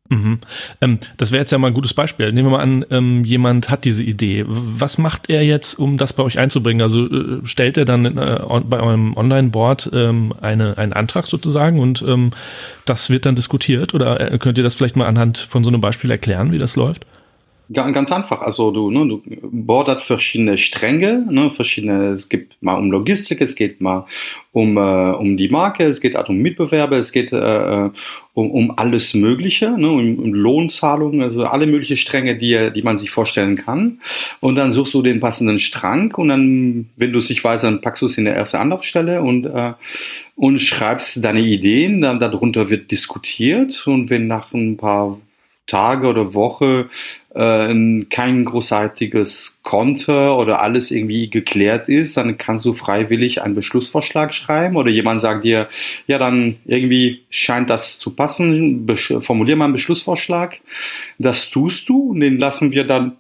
Mhm. 0.09 0.39
Ähm, 0.81 0.99
das 1.17 1.31
wäre 1.31 1.41
jetzt 1.41 1.51
ja 1.51 1.57
mal 1.57 1.67
ein 1.67 1.73
gutes 1.73 1.93
Beispiel. 1.93 2.31
Nehmen 2.31 2.47
wir 2.47 2.57
mal 2.57 2.63
an, 2.63 2.85
ähm, 2.89 3.23
jemand 3.23 3.69
hat 3.69 3.85
diese 3.85 4.03
Idee. 4.03 4.45
Was 4.47 4.97
macht 4.97 5.29
er 5.29 5.43
jetzt, 5.43 5.77
um 5.77 5.97
das 5.97 6.13
bei 6.13 6.23
euch 6.23 6.39
einzubringen? 6.39 6.81
Also 6.81 7.07
äh, 7.07 7.39
stellt 7.45 7.77
er 7.77 7.85
dann 7.85 8.05
äh, 8.17 8.39
on, 8.45 8.69
bei 8.69 8.79
eurem 8.79 9.15
Online-Board 9.15 9.91
ähm, 9.93 10.33
eine, 10.41 10.77
einen 10.77 10.93
Antrag 10.93 11.27
sozusagen 11.27 11.79
und 11.79 12.03
ähm, 12.07 12.31
das 12.85 13.09
wird 13.09 13.25
dann 13.25 13.35
diskutiert? 13.35 13.93
Oder 13.93 14.31
äh, 14.31 14.37
könnt 14.37 14.57
ihr 14.57 14.63
das 14.63 14.75
vielleicht 14.75 14.95
mal 14.95 15.07
anhand 15.07 15.37
von 15.37 15.63
so 15.63 15.69
einem 15.69 15.81
Beispiel 15.81 16.11
erklären, 16.11 16.51
wie 16.51 16.57
das 16.57 16.75
läuft? 16.75 17.05
Ganz 17.69 18.13
einfach. 18.13 18.41
Also 18.41 18.71
du, 18.71 18.89
ne, 18.91 19.05
du 19.05 19.21
bordert 19.41 20.01
verschiedene 20.01 20.57
Stränge, 20.57 21.25
ne, 21.29 21.51
verschiedene, 21.51 22.11
es 22.11 22.29
gibt 22.29 22.55
mal 22.61 22.75
um 22.75 22.91
Logistik, 22.91 23.41
es 23.41 23.55
geht 23.57 23.81
mal 23.81 24.05
um, 24.53 24.77
äh, 24.77 24.79
um 24.79 25.35
die 25.35 25.49
Marke, 25.49 25.83
es 25.83 25.99
geht 25.99 26.15
auch 26.15 26.29
um 26.29 26.37
Mitbewerber, 26.37 26.95
es 26.95 27.11
geht 27.11 27.33
äh, 27.33 27.37
äh, 27.87 27.89
um, 28.33 28.51
um 28.51 28.77
alles 28.77 29.13
Mögliche, 29.15 29.71
ne, 29.71 29.89
um, 29.89 30.17
um 30.17 30.33
Lohnzahlungen, 30.33 31.21
also 31.21 31.45
alle 31.45 31.67
möglichen 31.67 31.97
Stränge, 31.97 32.37
die, 32.37 32.71
die 32.73 32.83
man 32.83 32.97
sich 32.97 33.11
vorstellen 33.11 33.57
kann. 33.57 33.99
Und 34.39 34.55
dann 34.55 34.71
suchst 34.71 34.93
du 34.93 35.01
den 35.01 35.19
passenden 35.19 35.59
Strang 35.59 36.15
und 36.15 36.29
dann, 36.29 36.89
wenn 36.95 37.11
du 37.11 37.19
es 37.19 37.29
nicht 37.29 37.43
weißt, 37.43 37.65
dann 37.65 37.81
packst 37.81 38.01
du 38.01 38.05
es 38.05 38.17
in 38.17 38.23
der 38.23 38.35
erste 38.35 38.59
Anlaufstelle 38.59 39.21
und, 39.21 39.45
äh, 39.45 39.73
und 40.37 40.61
schreibst 40.61 41.21
deine 41.21 41.41
Ideen, 41.41 41.99
dann 41.99 42.19
darunter 42.19 42.69
wird 42.69 42.91
diskutiert 42.91 43.85
und 43.87 44.09
wenn 44.09 44.27
nach 44.27 44.53
ein 44.53 44.77
paar 44.77 45.17
Tage 45.67 46.07
oder 46.07 46.33
Woche 46.33 46.89
äh, 47.37 48.05
kein 48.09 48.45
großartiges 48.45 49.59
Konto 49.63 50.41
oder 50.41 50.61
alles 50.61 50.91
irgendwie 50.91 51.29
geklärt 51.29 51.87
ist, 51.87 52.17
dann 52.17 52.37
kannst 52.37 52.65
du 52.65 52.73
freiwillig 52.73 53.41
einen 53.41 53.55
Beschlussvorschlag 53.55 54.33
schreiben 54.33 54.75
oder 54.75 54.89
jemand 54.89 55.21
sagt 55.21 55.43
dir, 55.43 55.67
ja, 56.07 56.17
dann 56.17 56.57
irgendwie 56.65 57.21
scheint 57.29 57.69
das 57.69 57.99
zu 57.99 58.15
passen, 58.15 58.87
formulier 59.21 59.55
mal 59.55 59.65
einen 59.65 59.73
Beschlussvorschlag. 59.73 60.59
Das 61.19 61.49
tust 61.51 61.89
du 61.89 62.11
und 62.11 62.21
den 62.21 62.39
lassen 62.39 62.71
wir 62.71 62.85
dann 62.85 63.17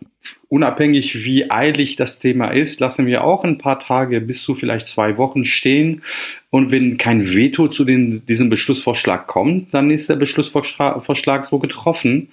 unabhängig 0.49 1.25
wie 1.25 1.51
eilig 1.51 1.97
das 1.97 2.19
Thema 2.19 2.47
ist, 2.47 2.79
lassen 2.79 3.05
wir 3.05 3.23
auch 3.23 3.43
ein 3.43 3.57
paar 3.57 3.79
Tage 3.79 4.21
bis 4.21 4.43
zu 4.43 4.55
vielleicht 4.55 4.87
zwei 4.87 5.17
Wochen 5.17 5.43
stehen. 5.43 6.03
Und 6.49 6.71
wenn 6.71 6.97
kein 6.97 7.35
Veto 7.35 7.67
zu 7.67 7.83
den, 7.83 8.25
diesem 8.25 8.49
Beschlussvorschlag 8.49 9.27
kommt, 9.27 9.73
dann 9.73 9.91
ist 9.91 10.09
der 10.09 10.15
Beschlussvorschlag 10.15 11.47
so 11.49 11.59
getroffen. 11.59 12.29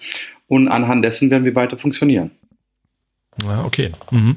Und 0.47 0.69
anhand 0.69 1.05
dessen 1.05 1.31
werden 1.31 1.45
wir 1.45 1.55
weiter 1.55 1.79
funktionieren. 1.79 2.31
Ja, 3.43 3.65
okay. 3.65 3.93
Mhm. 4.11 4.37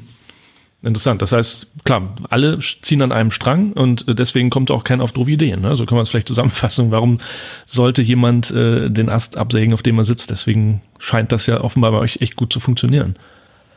Interessant. 0.80 1.20
Das 1.22 1.32
heißt, 1.32 1.66
klar, 1.84 2.14
alle 2.30 2.58
ziehen 2.60 3.02
an 3.02 3.10
einem 3.10 3.32
Strang 3.32 3.72
und 3.72 4.06
deswegen 4.08 4.48
kommt 4.48 4.70
auch 4.70 4.84
keiner 4.84 5.02
auf 5.02 5.10
doofe 5.10 5.32
Ideen. 5.32 5.60
Ne? 5.60 5.74
So 5.74 5.86
kann 5.86 5.96
man 5.96 6.04
es 6.04 6.08
vielleicht 6.08 6.28
zusammenfassen. 6.28 6.92
Warum 6.92 7.18
sollte 7.66 8.00
jemand 8.00 8.52
äh, 8.52 8.88
den 8.88 9.08
Ast 9.08 9.36
absägen, 9.36 9.74
auf 9.74 9.82
dem 9.82 9.98
er 9.98 10.04
sitzt? 10.04 10.30
Deswegen 10.30 10.80
scheint 10.98 11.32
das 11.32 11.46
ja 11.46 11.60
offenbar 11.62 11.90
bei 11.90 11.98
euch 11.98 12.20
echt 12.20 12.36
gut 12.36 12.52
zu 12.52 12.60
funktionieren. 12.60 13.16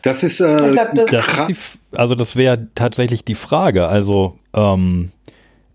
Das 0.04 0.22
ist, 0.22 0.42
äh, 0.42 0.72
glaub, 0.72 0.94
das 0.94 1.10
das 1.10 1.48
die, 1.48 1.56
also 1.92 2.14
das 2.14 2.36
wäre 2.36 2.68
tatsächlich 2.76 3.26
die 3.26 3.36
Frage. 3.36 3.88
Also 3.88 4.38
ähm, 4.56 5.12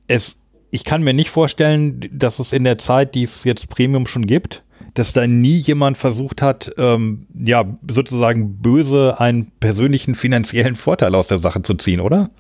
es, 0.07 0.41
ich 0.71 0.85
kann 0.85 1.03
mir 1.03 1.15
nicht 1.15 1.31
vorstellen, 1.31 2.09
dass 2.13 2.39
es 2.39 2.53
in 2.53 2.63
der 2.63 2.79
Zeit, 2.79 3.17
die 3.17 3.25
es 3.25 3.43
jetzt 3.43 3.69
Premium 3.69 4.07
schon 4.07 4.27
gibt, 4.27 4.63
dass 4.95 5.13
da 5.13 5.27
nie 5.27 5.59
jemand 5.59 5.99
versucht 5.99 6.43
hat, 6.43 6.73
ähm, 6.79 7.27
ja, 7.35 7.65
sozusagen 7.91 8.59
böse 8.59 9.21
einen 9.21 9.51
persönlichen 9.61 10.15
finanziellen 10.15 10.77
Vorteil 10.77 11.15
aus 11.15 11.29
der 11.29 11.39
Sache 11.39 11.63
zu 11.63 11.75
ziehen, 11.75 12.01
oder? 12.01 12.31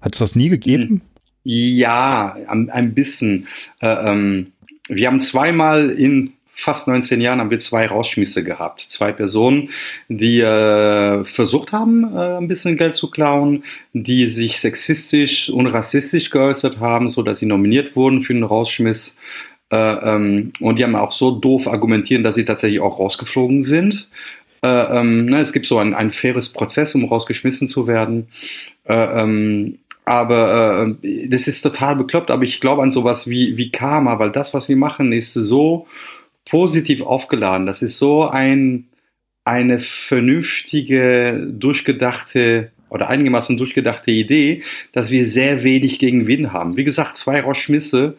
Hat 0.00 0.14
es 0.14 0.18
das 0.18 0.36
nie 0.36 0.50
gegeben? 0.50 1.02
Ja, 1.44 2.36
ein, 2.48 2.70
ein 2.70 2.94
bisschen. 2.94 3.48
Äh, 3.80 3.88
ähm, 3.88 4.52
wir 4.88 5.06
haben 5.06 5.20
zweimal 5.20 5.90
in 5.90 6.34
fast 6.54 6.86
19 6.88 7.20
Jahren 7.20 7.40
haben 7.40 7.50
wir 7.50 7.58
zwei 7.58 7.86
Rausschmisse 7.86 8.44
gehabt. 8.44 8.80
Zwei 8.80 9.12
Personen, 9.12 9.70
die 10.08 10.40
äh, 10.40 11.24
versucht 11.24 11.72
haben, 11.72 12.04
äh, 12.14 12.36
ein 12.36 12.48
bisschen 12.48 12.76
Geld 12.76 12.94
zu 12.94 13.10
klauen, 13.10 13.64
die 13.92 14.28
sich 14.28 14.60
sexistisch 14.60 15.50
und 15.50 15.66
rassistisch 15.66 16.30
geäußert 16.30 16.78
haben, 16.78 17.08
so 17.08 17.22
dass 17.22 17.40
sie 17.40 17.46
nominiert 17.46 17.96
wurden 17.96 18.22
für 18.22 18.34
den 18.34 18.44
Rausschmiss. 18.44 19.18
Äh, 19.74 20.14
ähm, 20.14 20.52
und 20.60 20.78
die 20.78 20.84
haben 20.84 20.94
auch 20.94 21.10
so 21.10 21.32
doof 21.32 21.66
argumentieren, 21.66 22.22
dass 22.22 22.36
sie 22.36 22.44
tatsächlich 22.44 22.80
auch 22.80 23.00
rausgeflogen 23.00 23.62
sind. 23.62 24.08
Äh, 24.62 24.68
ähm, 24.68 25.26
ne, 25.26 25.40
es 25.40 25.52
gibt 25.52 25.66
so 25.66 25.78
ein, 25.78 25.94
ein 25.94 26.12
faires 26.12 26.52
Prozess, 26.52 26.94
um 26.94 27.04
rausgeschmissen 27.04 27.66
zu 27.66 27.88
werden. 27.88 28.28
Äh, 28.84 28.94
ähm, 28.94 29.78
aber 30.04 30.94
äh, 31.02 31.28
das 31.28 31.48
ist 31.48 31.62
total 31.62 31.96
bekloppt, 31.96 32.30
aber 32.30 32.44
ich 32.44 32.60
glaube 32.60 32.82
an 32.82 32.92
sowas 32.92 33.28
wie, 33.28 33.56
wie 33.56 33.72
Karma, 33.72 34.20
weil 34.20 34.30
das, 34.30 34.54
was 34.54 34.68
wir 34.68 34.76
machen, 34.76 35.12
ist 35.12 35.32
so 35.32 35.88
positiv 36.44 37.02
aufgeladen. 37.02 37.66
Das 37.66 37.82
ist 37.82 37.98
so 37.98 38.28
ein, 38.28 38.86
eine 39.44 39.80
vernünftige, 39.80 41.48
durchgedachte 41.50 42.70
oder 42.90 43.08
einigermaßen 43.08 43.56
durchgedachte 43.56 44.12
Idee, 44.12 44.62
dass 44.92 45.10
wir 45.10 45.26
sehr 45.26 45.64
wenig 45.64 45.98
Gewinn 45.98 46.52
haben. 46.52 46.76
Wie 46.76 46.84
gesagt, 46.84 47.16
zwei 47.16 47.40
Rauschmisse 47.40 48.16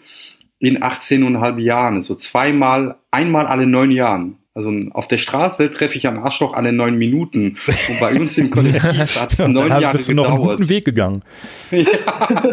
in 0.67 0.79
18,5 0.79 1.59
Jahren, 1.59 2.01
so 2.01 2.15
zweimal, 2.15 2.95
einmal 3.11 3.47
alle 3.47 3.67
neun 3.67 3.91
Jahren. 3.91 4.37
Also 4.55 4.73
auf 4.91 5.09
der 5.09 5.17
Straße 5.17 5.69
treffe 5.69 5.97
ich 5.97 6.07
einen 6.07 6.17
Arschloch 6.17 6.53
alle 6.53 6.71
neun 6.71 6.97
Minuten. 6.97 7.57
Und 7.89 7.99
bei 7.99 8.17
uns 8.17 8.37
im 8.37 8.49
Kollektiv 8.51 8.83
hat 9.21 9.33
es 9.33 9.39
neun 9.39 9.67
Jahre 9.67 9.97
bist 9.97 10.07
du 10.07 10.13
noch 10.13 10.23
einen 10.25 10.37
gedauert. 10.37 10.57
guten 10.57 10.69
Weg 10.69 10.85
gegangen. 10.85 11.21
Ja. 11.71 12.43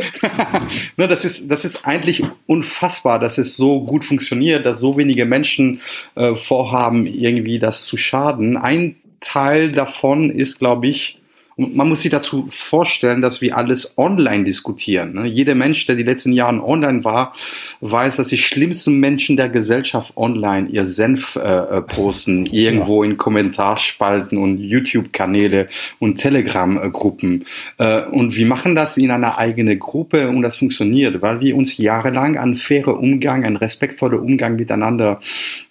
Das, 1.09 1.25
ist, 1.25 1.51
das 1.51 1.65
ist 1.65 1.87
eigentlich 1.87 2.25
unfassbar, 2.47 3.19
dass 3.19 3.39
es 3.39 3.57
so 3.57 3.85
gut 3.85 4.05
funktioniert, 4.05 4.67
dass 4.67 4.79
so 4.79 4.97
wenige 4.97 5.27
Menschen 5.27 5.81
äh, 6.15 6.35
vorhaben, 6.35 7.07
irgendwie 7.07 7.59
das 7.59 7.85
zu 7.85 7.97
schaden. 7.97 8.57
Ein 8.57 8.97
Teil 9.21 9.71
davon 9.71 10.31
ist, 10.31 10.59
glaube 10.59 10.89
ich, 10.89 11.19
und 11.57 11.77
man 11.77 11.89
muss 11.89 12.03
sich 12.03 12.11
dazu 12.11 12.47
vorstellen, 12.49 13.21
dass 13.21 13.41
wir 13.41 13.57
alles 13.57 13.97
online 13.99 14.45
diskutieren. 14.45 15.15
Ne? 15.15 15.27
Jeder 15.27 15.55
Mensch, 15.55 15.87
der 15.87 15.97
die 15.97 16.03
letzten 16.03 16.33
Jahre 16.33 16.63
online 16.63 17.05
war, 17.05 17.35
weiß, 17.81 18.17
dass 18.17 18.29
die 18.29 18.39
schlimmsten 18.39 18.99
Menschen 18.99 19.37
der 19.37 19.49
Gesellschaft 19.49 20.17
online 20.17 20.69
ihr 20.69 20.87
Senf 20.87 21.37
äh, 21.37 21.41
äh, 21.41 21.83
posten, 21.83 22.47
irgendwo 22.47 23.05
in 23.05 23.17
Kommentarspalten 23.17 24.39
und 24.39 24.59
YouTube-Kanäle 24.59 25.69
und 25.99 26.17
Telegram-Gruppen. 26.17 27.45
Äh, 27.79 28.03
und 28.03 28.37
wir 28.37 28.47
machen 28.47 28.75
das 28.75 28.97
in 28.97 29.11
einer 29.11 29.39
eigenen 29.39 29.79
Gruppe 29.79 30.29
und 30.29 30.43
das 30.43 30.57
funktioniert, 30.57 31.21
weil 31.23 31.41
wir 31.41 31.57
uns 31.57 31.77
jahrelang 31.77 32.39
an 32.39 32.57
faire 32.57 32.99
Umgang, 32.99 33.45
an 33.45 33.57
respektvoller 33.57 34.21
Umgang 34.21 34.57
miteinander 34.57 35.21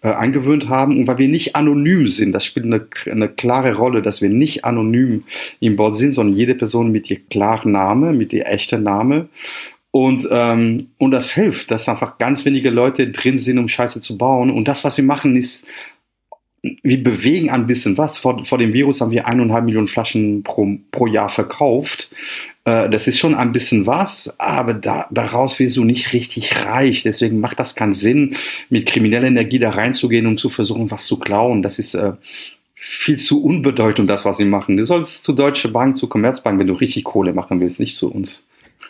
äh, 0.02 0.10
angewöhnt 0.10 0.70
haben 0.70 0.98
und 0.98 1.08
weil 1.08 1.18
wir 1.18 1.28
nicht 1.28 1.56
anonym 1.56 2.08
sind. 2.08 2.34
Das 2.34 2.46
spielt 2.46 2.66
eine, 2.66 2.86
eine 3.10 3.28
klare 3.30 3.76
Rolle, 3.76 4.02
dass 4.02 4.22
wir 4.22 4.30
nicht 4.30 4.64
anonym 4.66 5.24
im 5.60 5.71
Board 5.76 5.96
sind, 5.96 6.14
sondern 6.14 6.36
jede 6.36 6.56
Person 6.56 6.92
mit 6.92 7.10
ihr 7.10 7.20
klaren 7.30 7.72
Name, 7.72 8.14
mit 8.14 8.34
ihr 8.34 8.46
echten 8.46 8.84
Name. 8.84 9.30
Und, 9.92 10.28
ähm, 10.32 10.88
und 10.98 11.12
das 11.12 11.32
hilft, 11.32 11.70
dass 11.70 11.90
einfach 11.90 12.18
ganz 12.18 12.46
wenige 12.46 12.70
Leute 12.70 13.10
drin 13.10 13.38
sind, 13.38 13.58
um 13.58 13.68
Scheiße 13.68 14.00
zu 14.00 14.18
bauen. 14.18 14.50
Und 14.50 14.68
das, 14.68 14.86
was 14.86 14.96
wir 14.98 15.04
machen, 15.04 15.36
ist, 15.36 15.68
wir 16.62 17.04
bewegen 17.04 17.50
ein 17.50 17.68
bisschen 17.68 17.98
was. 17.98 18.18
Vor, 18.18 18.46
vor 18.46 18.58
dem 18.58 18.74
Virus 18.74 19.02
haben 19.02 19.12
wir 19.12 19.28
eineinhalb 19.28 19.66
Millionen 19.66 19.88
Flaschen 19.88 20.44
pro, 20.44 20.78
pro 20.92 21.08
Jahr 21.08 21.30
verkauft. 21.30 22.14
Äh, 22.66 22.90
das 22.90 23.08
ist 23.08 23.20
schon 23.20 23.36
ein 23.36 23.52
bisschen 23.52 23.88
was, 23.88 24.40
aber 24.40 24.74
da, 24.74 25.08
daraus 25.12 25.60
wirst 25.60 25.76
du 25.76 25.84
nicht 25.84 26.14
richtig 26.14 26.66
reich. 26.66 27.04
Deswegen 27.04 27.40
macht 27.40 27.60
das 27.60 27.76
keinen 27.76 27.96
Sinn, 27.96 28.36
mit 28.70 28.86
krimineller 28.86 29.28
Energie 29.28 29.60
da 29.60 29.72
reinzugehen, 29.72 30.28
um 30.28 30.38
zu 30.38 30.50
versuchen, 30.50 30.92
was 30.92 31.06
zu 31.06 31.20
klauen. 31.20 31.64
Das 31.64 31.80
ist 31.80 31.96
äh, 31.96 32.14
viel 32.84 33.18
zu 33.20 33.44
unbedeutend, 33.44 34.10
das, 34.10 34.26
was 34.26 34.38
sie 34.38 34.46
machen. 34.46 34.76
Du 34.76 34.86
sollst 34.86 35.24
zu 35.24 35.34
Deutsche 35.34 35.70
Bank, 35.70 35.98
zu 35.98 36.10
Commerzbank, 36.10 36.60
wenn 36.60 36.66
du 36.66 36.74
richtig 36.74 37.04
Kohle 37.04 37.32
machen 37.32 37.60
willst, 37.62 37.80
nicht 37.80 37.96
zu 37.96 38.12
uns. 38.12 38.44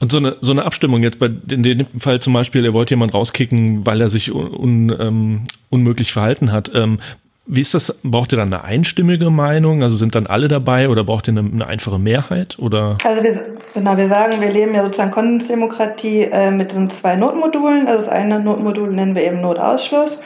Und 0.00 0.10
so 0.10 0.18
eine, 0.18 0.36
so 0.40 0.52
eine 0.52 0.64
Abstimmung 0.64 1.02
jetzt 1.02 1.18
bei 1.18 1.30
in 1.50 1.62
dem 1.62 1.86
Fall 1.98 2.20
zum 2.20 2.32
Beispiel, 2.32 2.64
er 2.64 2.72
wollte 2.72 2.94
jemand 2.94 3.12
rauskicken, 3.12 3.86
weil 3.86 4.00
er 4.00 4.08
sich 4.08 4.32
un, 4.32 4.96
ähm, 4.98 5.42
unmöglich 5.68 6.10
verhalten 6.10 6.50
hat. 6.50 6.72
Ähm, 6.74 6.98
wie 7.46 7.60
ist 7.60 7.74
das? 7.74 7.96
Braucht 8.02 8.32
ihr 8.32 8.36
dann 8.36 8.52
eine 8.52 8.64
einstimmige 8.64 9.30
Meinung? 9.30 9.82
Also 9.82 9.96
sind 9.96 10.14
dann 10.14 10.26
alle 10.26 10.48
dabei 10.48 10.88
oder 10.88 11.04
braucht 11.04 11.28
ihr 11.28 11.36
eine, 11.36 11.48
eine 11.50 11.66
einfache 11.66 11.98
Mehrheit? 11.98 12.58
Oder? 12.58 12.96
Also 13.04 13.22
wir, 13.22 13.56
genau, 13.74 13.96
wir 13.96 14.08
sagen, 14.08 14.40
wir 14.40 14.50
leben 14.50 14.74
ja 14.74 14.84
sozusagen 14.84 15.12
Konsensdemokratie 15.12 16.22
äh, 16.24 16.50
mit 16.50 16.72
den 16.72 16.90
zwei 16.90 17.14
Notmodulen. 17.14 17.86
Also 17.86 18.04
das 18.04 18.12
eine 18.12 18.40
Notmodul 18.40 18.90
nennen 18.90 19.14
wir 19.14 19.22
eben 19.22 19.40
Notausschluss. 19.42 20.18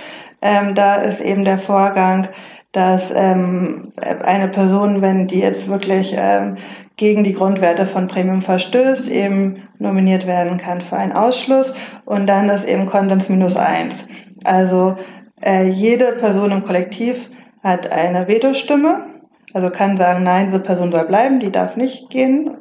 Ähm, 0.42 0.74
da 0.74 0.96
ist 0.96 1.20
eben 1.20 1.44
der 1.44 1.59
Vorgang, 1.59 2.28
dass 2.72 3.12
ähm, 3.14 3.92
eine 3.96 4.48
Person, 4.48 5.02
wenn 5.02 5.28
die 5.28 5.40
jetzt 5.40 5.68
wirklich 5.68 6.14
ähm, 6.18 6.57
gegen 6.96 7.22
die 7.22 7.35
Grundwerte 7.35 7.87
von 7.87 8.09
Premium 8.09 8.42
verstößt, 8.42 9.09
eben 9.09 9.68
nominiert 9.78 10.26
werden 10.26 10.59
kann 10.59 10.81
für 10.81 10.96
einen 10.96 11.12
Ausschluss 11.12 11.74
und 12.05 12.26
dann 12.26 12.48
ist 12.48 12.66
eben 12.66 12.87
Konsens 12.87 13.28
minus 13.28 13.57
eins. 13.57 14.07
Also 14.44 14.96
äh, 15.44 15.68
jede 15.68 16.12
Person 16.12 16.50
im 16.50 16.64
Kollektiv 16.64 17.31
hat 17.62 17.92
eine 17.92 18.26
Vetostimme, 18.26 19.07
also 19.52 19.70
kann 19.70 19.98
sagen, 19.98 20.24
nein, 20.24 20.46
diese 20.46 20.61
Person 20.61 20.92
soll 20.92 21.07
bleiben, 21.07 21.40
die 21.40 21.52
darf 21.52 21.76
nicht 21.76 22.09
gehen, 22.09 22.57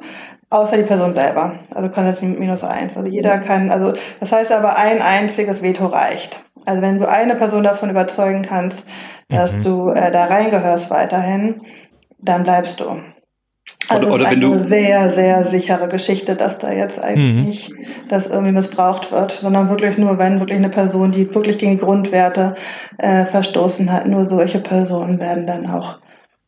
außer 0.50 0.76
die 0.76 0.82
Person 0.82 1.14
selber. 1.14 1.54
Also 1.74 1.88
Konsens 1.88 2.20
minus 2.20 2.62
eins. 2.62 2.96
Also 2.96 3.08
jeder 3.08 3.38
kann, 3.38 3.70
also 3.70 3.94
das 4.20 4.30
heißt 4.30 4.52
aber 4.52 4.76
ein 4.76 5.00
einziges 5.00 5.62
Veto 5.62 5.86
reicht. 5.86 6.44
Also 6.66 6.82
wenn 6.82 7.00
du 7.00 7.08
eine 7.08 7.34
Person 7.36 7.62
davon 7.64 7.90
überzeugen 7.90 8.42
kannst, 8.42 8.86
dass 9.28 9.56
Mhm. 9.56 9.62
du 9.62 9.88
äh, 9.88 10.10
da 10.10 10.26
reingehörst 10.26 10.90
weiterhin, 10.90 11.62
dann 12.18 12.42
bleibst 12.44 12.80
du. 12.80 13.00
Also 13.88 14.06
Oder- 14.06 14.14
oder 14.14 14.24
ist 14.24 14.30
wenn 14.36 14.44
eine 14.44 14.58
du- 14.58 14.64
sehr, 14.68 15.10
sehr 15.12 15.44
sichere 15.46 15.88
Geschichte, 15.88 16.34
dass 16.36 16.58
da 16.58 16.72
jetzt 16.72 17.00
eigentlich 17.00 17.34
Mhm. 17.34 17.42
nicht 17.42 17.72
das 18.08 18.26
irgendwie 18.26 18.52
missbraucht 18.52 19.12
wird, 19.12 19.32
sondern 19.32 19.68
wirklich 19.70 19.98
nur, 19.98 20.18
wenn 20.18 20.38
wirklich 20.40 20.58
eine 20.58 20.68
Person, 20.68 21.12
die 21.12 21.32
wirklich 21.34 21.58
gegen 21.58 21.78
Grundwerte 21.78 22.54
äh, 22.98 23.24
verstoßen 23.24 23.90
hat, 23.92 24.06
nur 24.06 24.28
solche 24.28 24.60
Personen 24.60 25.18
werden 25.18 25.46
dann 25.46 25.66
auch, 25.68 25.98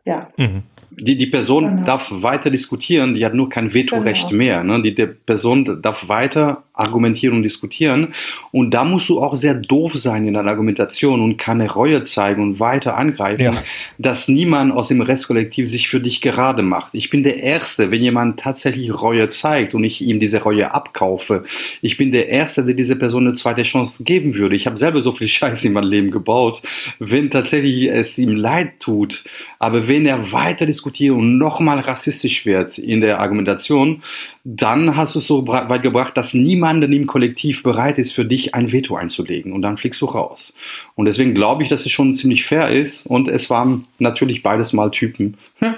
ja, 0.05 0.29
Mhm. 0.37 0.62
Die, 0.96 1.18
die 1.18 1.27
Person 1.27 1.64
Genau. 1.68 1.83
darf 1.87 2.12
weiter 2.12 2.50
diskutieren, 2.50 3.14
die 3.14 3.24
hat 3.27 3.35
nur 3.35 3.48
kein 3.48 3.74
Vetorecht 3.74 4.29
Genau. 4.29 4.38
mehr. 4.38 4.62
Ne? 4.62 4.81
Die, 4.81 4.94
die 4.94 5.07
Person 5.07 5.83
darf 5.83 6.09
weiter 6.09 6.62
argumentieren 6.74 7.37
und 7.37 7.42
diskutieren. 7.44 8.14
Und 8.50 8.72
da 8.72 8.84
musst 8.84 9.08
du 9.08 9.20
auch 9.22 9.37
sehr 9.37 9.54
doof 9.54 9.94
sein 9.94 10.26
in 10.26 10.34
deiner 10.34 10.50
Argumentation 10.50 11.20
und 11.20 11.37
keine 11.38 11.70
Reue 11.70 12.02
zeigen 12.02 12.42
und 12.42 12.60
weiter 12.60 12.96
angreifen, 12.96 13.42
Ja. 13.42 13.54
dass 13.98 14.28
niemand 14.28 14.72
aus 14.72 14.88
dem 14.88 15.00
Restkollektiv 15.00 15.70
sich 15.70 15.88
für 15.88 16.00
dich 16.00 16.20
gerade 16.20 16.62
macht. 16.62 16.94
Ich 16.94 17.10
bin 17.10 17.22
der 17.22 17.42
Erste, 17.42 17.90
wenn 17.90 18.02
jemand 18.02 18.40
tatsächlich 18.40 18.92
Reue 18.92 19.28
zeigt 19.28 19.74
und 19.74 19.84
ich 19.84 20.02
ihm 20.02 20.18
diese 20.20 20.42
Reue 20.42 20.74
abkaufe. 20.74 21.44
Ich 21.80 21.96
bin 21.96 22.10
der 22.10 22.28
Erste, 22.28 22.64
der 22.64 22.74
dieser 22.74 22.96
Person 22.96 23.24
eine 23.26 23.34
zweite 23.34 23.62
Chance 23.62 24.02
geben 24.04 24.37
würde. 24.37 24.56
Ich 24.56 24.66
habe 24.66 24.76
selber 24.76 25.00
so 25.00 25.12
viel 25.12 25.28
Scheiße 25.28 25.68
in 25.68 25.74
meinem 25.74 25.88
Leben 25.88 26.10
gebaut. 26.10 26.60
Wenn 26.98 27.30
tatsächlich 27.30 27.88
es 27.88 28.18
ihm 28.18 28.34
leid 28.34 28.80
tut, 28.80 29.24
aber 29.60 29.87
wenn 29.87 30.06
er 30.06 30.32
weiter 30.32 30.66
diskutiert 30.66 31.14
und 31.14 31.38
nochmal 31.38 31.78
rassistisch 31.78 32.44
wird 32.44 32.78
in 32.78 33.00
der 33.00 33.20
Argumentation, 33.20 34.02
dann 34.44 34.94
hast 34.94 35.14
du 35.14 35.20
es 35.20 35.26
so 35.26 35.46
weit 35.46 35.83
gebracht, 35.83 36.16
dass 36.16 36.35
niemand 36.35 36.85
im 36.85 37.07
Kollektiv 37.07 37.62
bereit 37.62 37.98
ist, 37.98 38.12
für 38.12 38.26
dich 38.26 38.54
ein 38.54 38.72
Veto 38.72 38.94
einzulegen. 38.94 39.52
Und 39.52 39.62
dann 39.62 39.78
fliegst 39.78 40.02
du 40.02 40.07
raus. 40.07 40.54
Und 40.94 41.07
deswegen 41.07 41.35
glaube 41.35 41.62
ich, 41.62 41.70
dass 41.70 41.87
es 41.87 41.92
schon 41.92 42.14
ziemlich 42.14 42.44
fair 42.44 42.70
ist. 42.70 43.07
Und 43.07 43.28
es 43.28 43.48
waren 43.48 43.87
natürlich 43.98 44.42
beides 44.42 44.72
mal 44.72 44.90
Typen. 44.90 45.37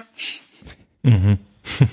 Mhm. 1.02 1.38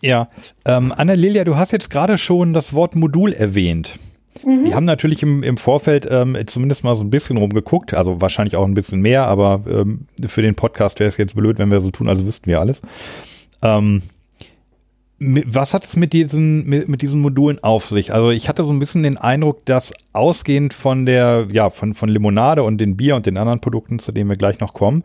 Ja, 0.00 0.28
ähm, 0.64 0.94
Anna-Lilia, 0.96 1.42
du 1.42 1.56
hast 1.56 1.72
jetzt 1.72 1.90
gerade 1.90 2.18
schon 2.18 2.52
das 2.52 2.72
Wort 2.72 2.94
Modul 2.94 3.32
erwähnt. 3.32 3.98
Wir 4.44 4.76
haben 4.76 4.84
natürlich 4.84 5.24
im, 5.24 5.42
im 5.42 5.56
Vorfeld 5.56 6.06
ähm, 6.08 6.36
zumindest 6.46 6.84
mal 6.84 6.94
so 6.94 7.02
ein 7.02 7.10
bisschen 7.10 7.36
rumgeguckt, 7.36 7.94
also 7.94 8.20
wahrscheinlich 8.20 8.54
auch 8.54 8.64
ein 8.64 8.74
bisschen 8.74 9.00
mehr, 9.00 9.26
aber 9.26 9.64
ähm, 9.68 10.06
für 10.26 10.42
den 10.42 10.54
Podcast 10.54 11.00
wäre 11.00 11.08
es 11.08 11.16
jetzt 11.16 11.34
blöd, 11.34 11.58
wenn 11.58 11.72
wir 11.72 11.80
so 11.80 11.90
tun, 11.90 12.08
also 12.08 12.24
wüssten 12.24 12.46
wir 12.46 12.60
alles. 12.60 12.80
Ähm, 13.62 14.02
was 15.20 15.74
hat 15.74 15.84
es 15.84 15.96
mit 15.96 16.12
diesen, 16.12 16.64
mit, 16.66 16.88
mit 16.88 17.02
diesen 17.02 17.20
Modulen 17.20 17.62
auf 17.62 17.86
sich? 17.86 18.12
Also 18.14 18.30
ich 18.30 18.48
hatte 18.48 18.62
so 18.62 18.72
ein 18.72 18.78
bisschen 18.78 19.02
den 19.02 19.16
Eindruck, 19.16 19.64
dass 19.66 19.92
ausgehend 20.12 20.74
von 20.74 21.06
der, 21.06 21.48
ja, 21.50 21.70
von, 21.70 21.94
von 21.94 22.08
Limonade 22.08 22.62
und 22.62 22.78
den 22.78 22.96
Bier 22.96 23.16
und 23.16 23.26
den 23.26 23.36
anderen 23.36 23.60
Produkten, 23.60 23.98
zu 23.98 24.12
denen 24.12 24.30
wir 24.30 24.36
gleich 24.36 24.60
noch 24.60 24.74
kommen, 24.74 25.02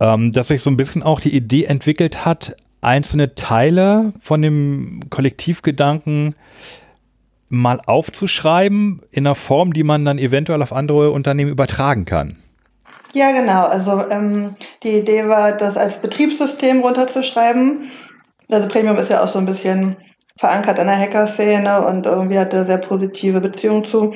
ähm, 0.00 0.32
dass 0.32 0.48
sich 0.48 0.62
so 0.62 0.70
ein 0.70 0.76
bisschen 0.76 1.04
auch 1.04 1.20
die 1.20 1.34
Idee 1.34 1.64
entwickelt 1.64 2.24
hat, 2.24 2.56
einzelne 2.80 3.34
Teile 3.36 4.12
von 4.20 4.42
dem 4.42 5.02
Kollektivgedanken 5.10 6.34
mal 7.48 7.80
aufzuschreiben 7.84 9.02
in 9.10 9.26
einer 9.26 9.34
Form, 9.34 9.72
die 9.72 9.84
man 9.84 10.04
dann 10.04 10.18
eventuell 10.18 10.62
auf 10.62 10.72
andere 10.72 11.10
Unternehmen 11.10 11.50
übertragen 11.50 12.04
kann. 12.04 12.36
Ja, 13.12 13.32
genau. 13.32 13.66
Also 13.66 14.08
ähm, 14.08 14.54
die 14.82 14.98
Idee 14.98 15.26
war, 15.26 15.52
das 15.52 15.76
als 15.76 16.00
Betriebssystem 16.00 16.80
runterzuschreiben. 16.80 17.90
Also 18.50 18.68
Premium 18.68 18.96
ist 18.98 19.10
ja 19.10 19.22
auch 19.22 19.28
so 19.28 19.38
ein 19.38 19.46
bisschen 19.46 19.96
verankert 20.40 20.78
in 20.78 20.86
der 20.86 20.98
Hacker-Szene 20.98 21.86
und 21.86 22.06
irgendwie 22.06 22.38
hat 22.38 22.54
er 22.54 22.64
sehr 22.64 22.78
positive 22.78 23.42
Beziehungen 23.42 23.84
zu. 23.84 24.12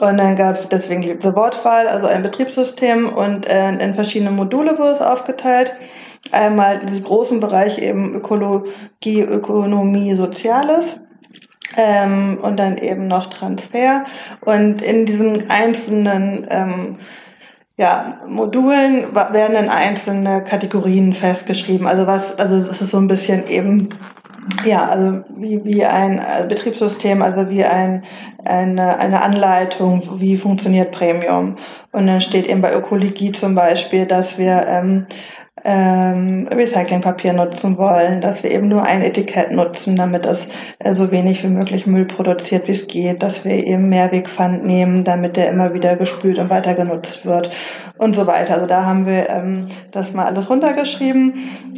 Und 0.00 0.16
dann 0.16 0.34
gab 0.34 0.56
es 0.56 0.68
deswegen 0.68 1.02
diese 1.02 1.36
Wortwahl, 1.36 1.86
also 1.86 2.06
ein 2.06 2.22
Betriebssystem 2.22 3.10
und 3.10 3.46
äh, 3.46 3.72
in 3.72 3.94
verschiedene 3.94 4.30
Module 4.30 4.78
wurde 4.78 4.92
es 4.92 5.02
aufgeteilt. 5.02 5.74
Einmal 6.32 6.86
die 6.86 7.02
großen 7.02 7.40
Bereich 7.40 7.78
eben 7.78 8.14
Ökologie, 8.14 9.20
Ökonomie, 9.20 10.14
Soziales. 10.14 11.00
Ähm, 11.76 12.38
und 12.40 12.58
dann 12.58 12.78
eben 12.78 13.06
noch 13.08 13.26
Transfer. 13.26 14.04
Und 14.40 14.80
in 14.80 15.04
diesen 15.04 15.50
einzelnen 15.50 16.46
ähm, 16.48 16.96
ja, 17.78 18.20
Modulen 18.26 19.14
werden 19.14 19.54
dann 19.54 19.68
einzelne 19.68 20.42
Kategorien 20.42 21.12
festgeschrieben. 21.12 21.86
Also 21.86 22.06
was, 22.06 22.38
also 22.38 22.56
es 22.56 22.80
ist 22.80 22.90
so 22.90 22.96
ein 22.96 23.08
bisschen 23.08 23.46
eben, 23.48 23.90
ja, 24.64 24.86
also 24.86 25.24
wie, 25.36 25.62
wie 25.64 25.84
ein 25.84 26.18
äh, 26.18 26.46
Betriebssystem, 26.48 27.20
also 27.20 27.50
wie 27.50 27.64
ein, 27.64 28.04
eine, 28.44 28.98
eine 28.98 29.22
Anleitung, 29.22 30.20
wie 30.20 30.38
funktioniert 30.38 30.90
Premium. 30.90 31.56
Und 31.92 32.06
dann 32.06 32.22
steht 32.22 32.46
eben 32.46 32.62
bei 32.62 32.74
Ökologie 32.74 33.32
zum 33.32 33.54
Beispiel, 33.54 34.06
dass 34.06 34.38
wir 34.38 34.66
ähm, 34.66 35.06
ähm, 35.64 36.48
Recyclingpapier 36.52 37.32
nutzen 37.32 37.78
wollen, 37.78 38.20
dass 38.20 38.42
wir 38.42 38.50
eben 38.50 38.68
nur 38.68 38.82
ein 38.82 39.02
Etikett 39.02 39.52
nutzen, 39.52 39.96
damit 39.96 40.26
es 40.26 40.48
äh, 40.78 40.94
so 40.94 41.10
wenig 41.10 41.42
wie 41.42 41.48
möglich 41.48 41.86
Müll 41.86 42.04
produziert, 42.04 42.68
wie 42.68 42.72
es 42.72 42.86
geht, 42.86 43.22
dass 43.22 43.44
wir 43.44 43.52
eben 43.52 43.88
Mehrwegpfand 43.88 44.64
nehmen, 44.64 45.04
damit 45.04 45.36
der 45.36 45.48
immer 45.48 45.72
wieder 45.72 45.96
gespült 45.96 46.38
und 46.38 46.50
weiter 46.50 46.74
genutzt 46.74 47.24
wird 47.24 47.50
und 47.98 48.14
so 48.14 48.26
weiter. 48.26 48.54
Also 48.54 48.66
da 48.66 48.84
haben 48.84 49.06
wir 49.06 49.28
ähm, 49.30 49.68
das 49.92 50.12
mal 50.12 50.26
alles 50.26 50.50
runtergeschrieben. 50.50 51.34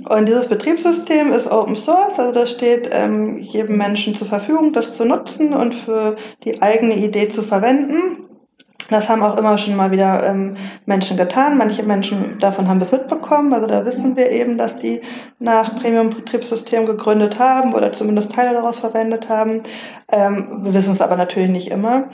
Und 0.09 0.27
dieses 0.27 0.49
Betriebssystem 0.49 1.33
ist 1.33 1.51
Open 1.51 1.77
Source, 1.77 2.19
also 2.19 2.33
das 2.33 2.51
steht 2.51 2.91
ähm, 2.93 3.38
jedem 3.38 3.77
Menschen 3.77 4.17
zur 4.17 4.27
Verfügung, 4.27 4.73
das 4.73 4.97
zu 4.97 5.05
nutzen 5.05 5.53
und 5.53 5.75
für 5.75 6.17
die 6.45 6.62
eigene 6.62 6.97
Idee 6.97 7.29
zu 7.29 7.43
verwenden. 7.43 8.28
Das 8.90 9.09
haben 9.09 9.22
auch 9.22 9.37
immer 9.37 9.59
schon 9.59 9.77
mal 9.77 9.90
wieder 9.90 10.27
ähm, 10.27 10.57
Menschen 10.87 11.18
getan. 11.18 11.59
Manche 11.59 11.83
Menschen 11.83 12.38
davon 12.38 12.68
haben 12.68 12.81
wir 12.81 12.87
es 12.87 12.92
mitbekommen. 12.92 13.53
Also 13.53 13.66
da 13.66 13.85
wissen 13.85 14.16
wir 14.16 14.31
eben, 14.31 14.57
dass 14.57 14.77
die 14.77 15.03
nach 15.38 15.77
Premium-Betriebssystem 15.77 16.87
gegründet 16.87 17.38
haben 17.38 17.74
oder 17.74 17.92
zumindest 17.92 18.33
Teile 18.33 18.55
daraus 18.55 18.79
verwendet 18.79 19.29
haben. 19.29 19.62
Ähm, 20.11 20.61
wir 20.62 20.72
wissen 20.72 20.94
es 20.94 21.03
aber 21.03 21.16
natürlich 21.16 21.51
nicht 21.51 21.70
immer. 21.70 22.09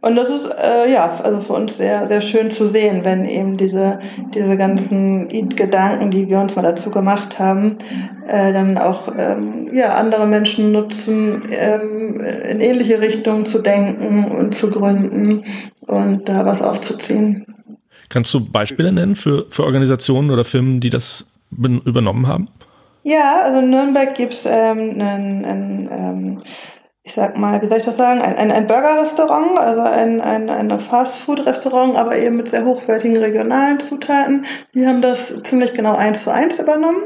Und 0.00 0.16
das 0.16 0.28
ist 0.28 0.52
äh, 0.60 0.92
ja 0.92 1.08
also 1.22 1.40
für 1.40 1.52
uns 1.52 1.76
sehr 1.76 2.08
sehr 2.08 2.20
schön 2.20 2.50
zu 2.50 2.66
sehen, 2.66 3.04
wenn 3.04 3.24
eben 3.24 3.56
diese 3.56 4.00
diese 4.34 4.56
ganzen 4.56 5.28
Gedanken, 5.28 6.10
die 6.10 6.28
wir 6.28 6.40
uns 6.40 6.56
mal 6.56 6.62
dazu 6.62 6.90
gemacht 6.90 7.38
haben, 7.38 7.78
äh, 8.26 8.52
dann 8.52 8.78
auch 8.78 9.12
ähm, 9.16 9.70
ja 9.72 9.94
andere 9.94 10.26
Menschen 10.26 10.72
nutzen, 10.72 11.44
ähm, 11.52 12.20
in 12.20 12.60
ähnliche 12.60 13.00
Richtungen 13.00 13.46
zu 13.46 13.60
denken 13.60 14.24
und 14.24 14.56
zu 14.56 14.70
gründen 14.70 15.44
und 15.86 16.28
da 16.28 16.44
was 16.46 16.62
aufzuziehen. 16.62 17.46
Kannst 18.08 18.32
du 18.34 18.44
Beispiele 18.44 18.92
nennen 18.92 19.16
für 19.16 19.46
für 19.48 19.64
Organisationen 19.64 20.30
oder 20.30 20.44
Firmen, 20.44 20.80
die 20.80 20.90
das 20.90 21.26
übernommen 21.50 22.26
haben? 22.26 22.48
Ja, 23.04 23.42
also 23.44 23.60
in 23.60 23.70
Nürnberg 23.70 24.14
gibt 24.14 24.32
es 24.34 24.46
ähm, 24.46 25.00
einen, 25.00 25.44
einen 25.44 25.88
ähm, 25.90 26.38
ich 27.04 27.14
sag 27.14 27.36
mal, 27.36 27.60
wie 27.60 27.66
soll 27.66 27.78
ich 27.78 27.84
das 27.84 27.96
sagen, 27.96 28.20
ein, 28.20 28.36
ein, 28.36 28.52
ein 28.52 28.66
Burger-Restaurant, 28.68 29.58
also 29.58 29.80
ein, 29.80 30.20
ein, 30.20 30.48
ein 30.48 30.78
Fast-Food-Restaurant, 30.78 31.96
aber 31.96 32.16
eben 32.16 32.36
mit 32.36 32.48
sehr 32.48 32.64
hochwertigen 32.64 33.16
regionalen 33.16 33.80
Zutaten. 33.80 34.46
Die 34.74 34.86
haben 34.86 35.02
das 35.02 35.42
ziemlich 35.42 35.74
genau 35.74 35.96
eins 35.96 36.22
zu 36.22 36.30
eins 36.30 36.60
übernommen. 36.60 37.00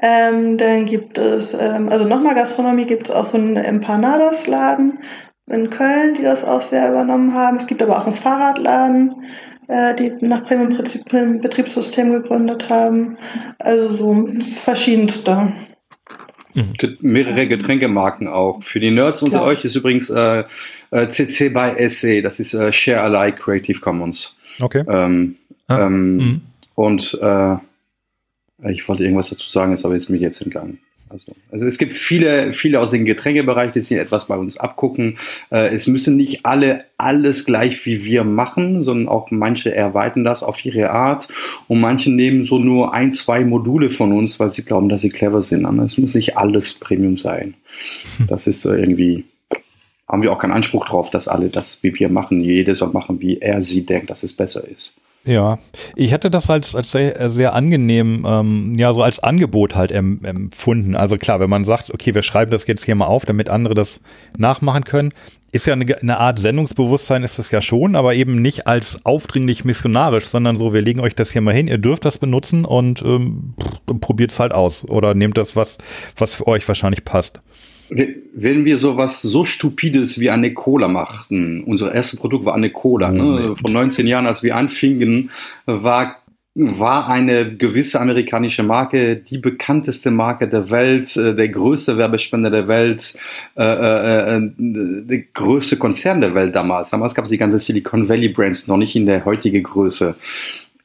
Ähm, 0.00 0.56
dann 0.56 0.86
gibt 0.86 1.18
es, 1.18 1.54
ähm, 1.54 1.88
also 1.90 2.06
nochmal 2.06 2.34
Gastronomie, 2.34 2.86
gibt 2.86 3.08
es 3.08 3.14
auch 3.14 3.26
so 3.26 3.36
einen 3.36 3.56
Empanadas-Laden 3.56 5.00
in 5.48 5.70
Köln, 5.70 6.14
die 6.14 6.22
das 6.22 6.44
auch 6.44 6.62
sehr 6.62 6.90
übernommen 6.90 7.32
haben. 7.34 7.56
Es 7.56 7.66
gibt 7.66 7.82
aber 7.82 7.98
auch 7.98 8.06
einen 8.06 8.16
Fahrradladen, 8.16 9.14
äh, 9.68 9.94
die 9.94 10.12
nach 10.20 10.44
Premium-Betriebssystem 10.44 12.12
gegründet 12.12 12.68
haben. 12.68 13.16
Also 13.58 13.96
so 13.96 14.28
verschiedenste. 14.54 15.52
Mhm. 16.54 16.74
Mehrere 17.00 17.46
Getränkemarken 17.46 18.28
auch. 18.28 18.62
Für 18.62 18.80
die 18.80 18.90
Nerds 18.90 19.22
unter 19.22 19.38
Klar. 19.38 19.48
euch 19.48 19.64
ist 19.64 19.76
übrigens 19.76 20.10
äh, 20.10 20.44
äh, 20.90 21.08
CC 21.08 21.50
by 21.50 21.88
SE, 21.88 22.22
das 22.22 22.40
ist 22.40 22.54
äh, 22.54 22.72
Share 22.72 23.02
Alike 23.02 23.38
Creative 23.38 23.80
Commons. 23.80 24.38
Okay. 24.60 24.82
Ähm, 24.88 25.36
ah. 25.68 25.86
ähm, 25.86 26.16
mhm. 26.16 26.40
Und 26.74 27.18
äh, 27.20 27.56
ich 28.70 28.88
wollte 28.88 29.04
irgendwas 29.04 29.30
dazu 29.30 29.48
sagen, 29.50 29.72
jetzt 29.72 29.84
habe 29.84 29.96
ich 29.96 30.08
mich 30.08 30.22
jetzt 30.22 30.40
entgangen. 30.40 30.78
Also, 31.08 31.32
also 31.52 31.66
es 31.66 31.78
gibt 31.78 31.94
viele, 31.94 32.52
viele 32.52 32.80
aus 32.80 32.90
dem 32.90 33.04
Getränkebereich, 33.04 33.72
die 33.72 33.80
sich 33.80 33.96
etwas 33.96 34.26
bei 34.26 34.36
uns 34.36 34.56
abgucken. 34.56 35.18
Äh, 35.50 35.74
es 35.74 35.86
müssen 35.86 36.16
nicht 36.16 36.44
alle 36.44 36.84
alles 36.98 37.44
gleich 37.44 37.84
wie 37.86 38.04
wir 38.04 38.24
machen, 38.24 38.82
sondern 38.82 39.08
auch 39.08 39.30
manche 39.30 39.74
erweitern 39.74 40.24
das 40.24 40.42
auf 40.42 40.64
ihre 40.64 40.90
Art 40.90 41.28
und 41.68 41.80
manche 41.80 42.10
nehmen 42.10 42.44
so 42.44 42.58
nur 42.58 42.94
ein, 42.94 43.12
zwei 43.12 43.44
Module 43.44 43.90
von 43.90 44.12
uns, 44.12 44.40
weil 44.40 44.50
sie 44.50 44.62
glauben, 44.62 44.88
dass 44.88 45.02
sie 45.02 45.10
clever 45.10 45.42
sind. 45.42 45.64
Es 45.80 45.98
muss 45.98 46.14
nicht 46.14 46.36
alles 46.36 46.74
Premium 46.74 47.18
sein. 47.18 47.54
Hm. 48.16 48.26
Das 48.28 48.46
ist 48.46 48.64
irgendwie, 48.64 49.24
haben 50.08 50.22
wir 50.22 50.32
auch 50.32 50.38
keinen 50.38 50.52
Anspruch 50.52 50.86
drauf, 50.86 51.10
dass 51.10 51.28
alle 51.28 51.50
das 51.50 51.82
wie 51.82 51.94
wir 51.98 52.08
machen. 52.08 52.40
Jeder 52.40 52.74
soll 52.74 52.90
machen, 52.90 53.20
wie 53.20 53.38
er 53.38 53.62
sie 53.62 53.84
denkt, 53.84 54.10
dass 54.10 54.22
es 54.22 54.32
besser 54.32 54.66
ist. 54.66 54.96
Ja, 55.26 55.58
ich 55.96 56.12
hätte 56.12 56.30
das 56.30 56.48
als, 56.48 56.76
als 56.76 56.92
sehr, 56.92 57.30
sehr 57.30 57.52
angenehm, 57.52 58.24
ähm, 58.26 58.76
ja, 58.78 58.94
so 58.94 59.02
als 59.02 59.18
Angebot 59.18 59.74
halt 59.74 59.90
em, 59.90 60.24
empfunden. 60.24 60.94
Also 60.94 61.18
klar, 61.18 61.40
wenn 61.40 61.50
man 61.50 61.64
sagt, 61.64 61.92
okay, 61.92 62.14
wir 62.14 62.22
schreiben 62.22 62.52
das 62.52 62.64
jetzt 62.68 62.84
hier 62.84 62.94
mal 62.94 63.06
auf, 63.06 63.24
damit 63.24 63.48
andere 63.50 63.74
das 63.74 64.00
nachmachen 64.38 64.84
können, 64.84 65.12
ist 65.50 65.66
ja 65.66 65.72
eine, 65.72 65.96
eine 66.00 66.18
Art 66.18 66.38
Sendungsbewusstsein 66.38 67.24
ist 67.24 67.40
das 67.40 67.50
ja 67.50 67.60
schon, 67.60 67.96
aber 67.96 68.14
eben 68.14 68.40
nicht 68.40 68.68
als 68.68 69.04
aufdringlich 69.04 69.64
missionarisch, 69.64 70.26
sondern 70.26 70.56
so, 70.56 70.72
wir 70.72 70.82
legen 70.82 71.00
euch 71.00 71.16
das 71.16 71.32
hier 71.32 71.40
mal 71.40 71.54
hin, 71.54 71.66
ihr 71.66 71.78
dürft 71.78 72.04
das 72.04 72.18
benutzen 72.18 72.64
und 72.64 73.02
ähm, 73.02 73.54
probiert 74.00 74.30
es 74.30 74.38
halt 74.38 74.52
aus 74.52 74.84
oder 74.88 75.14
nehmt 75.14 75.38
das, 75.38 75.56
was, 75.56 75.78
was 76.16 76.34
für 76.34 76.46
euch 76.46 76.68
wahrscheinlich 76.68 77.04
passt. 77.04 77.40
Wenn 77.88 78.64
wir 78.64 78.78
sowas 78.78 79.22
so 79.22 79.44
Stupides 79.44 80.18
wie 80.18 80.30
eine 80.30 80.52
Cola 80.54 80.88
machten, 80.88 81.62
unser 81.64 81.94
erstes 81.94 82.18
Produkt 82.18 82.44
war 82.44 82.54
eine 82.54 82.70
Cola, 82.70 83.10
ne? 83.10 83.54
vor 83.56 83.70
19 83.70 84.06
Jahren, 84.06 84.26
als 84.26 84.42
wir 84.42 84.56
anfingen, 84.56 85.30
war 85.66 86.16
war 86.58 87.08
eine 87.08 87.54
gewisse 87.54 88.00
amerikanische 88.00 88.62
Marke 88.62 89.16
die 89.16 89.36
bekannteste 89.36 90.10
Marke 90.10 90.48
der 90.48 90.70
Welt, 90.70 91.14
äh, 91.16 91.34
der 91.34 91.50
größte 91.50 91.98
Werbespender 91.98 92.50
der 92.50 92.66
Welt, 92.66 93.14
äh, 93.56 93.62
äh, 93.62 94.36
äh, 94.36 94.50
der 94.56 95.18
größte 95.34 95.76
Konzern 95.76 96.22
der 96.22 96.34
Welt 96.34 96.54
damals. 96.54 96.90
Damals 96.90 97.14
gab 97.14 97.26
es 97.26 97.30
die 97.30 97.36
ganze 97.36 97.58
Silicon 97.58 98.08
Valley 98.08 98.30
Brands 98.30 98.68
noch 98.68 98.78
nicht 98.78 98.96
in 98.96 99.04
der 99.04 99.26
heutigen 99.26 99.62
Größe 99.62 100.14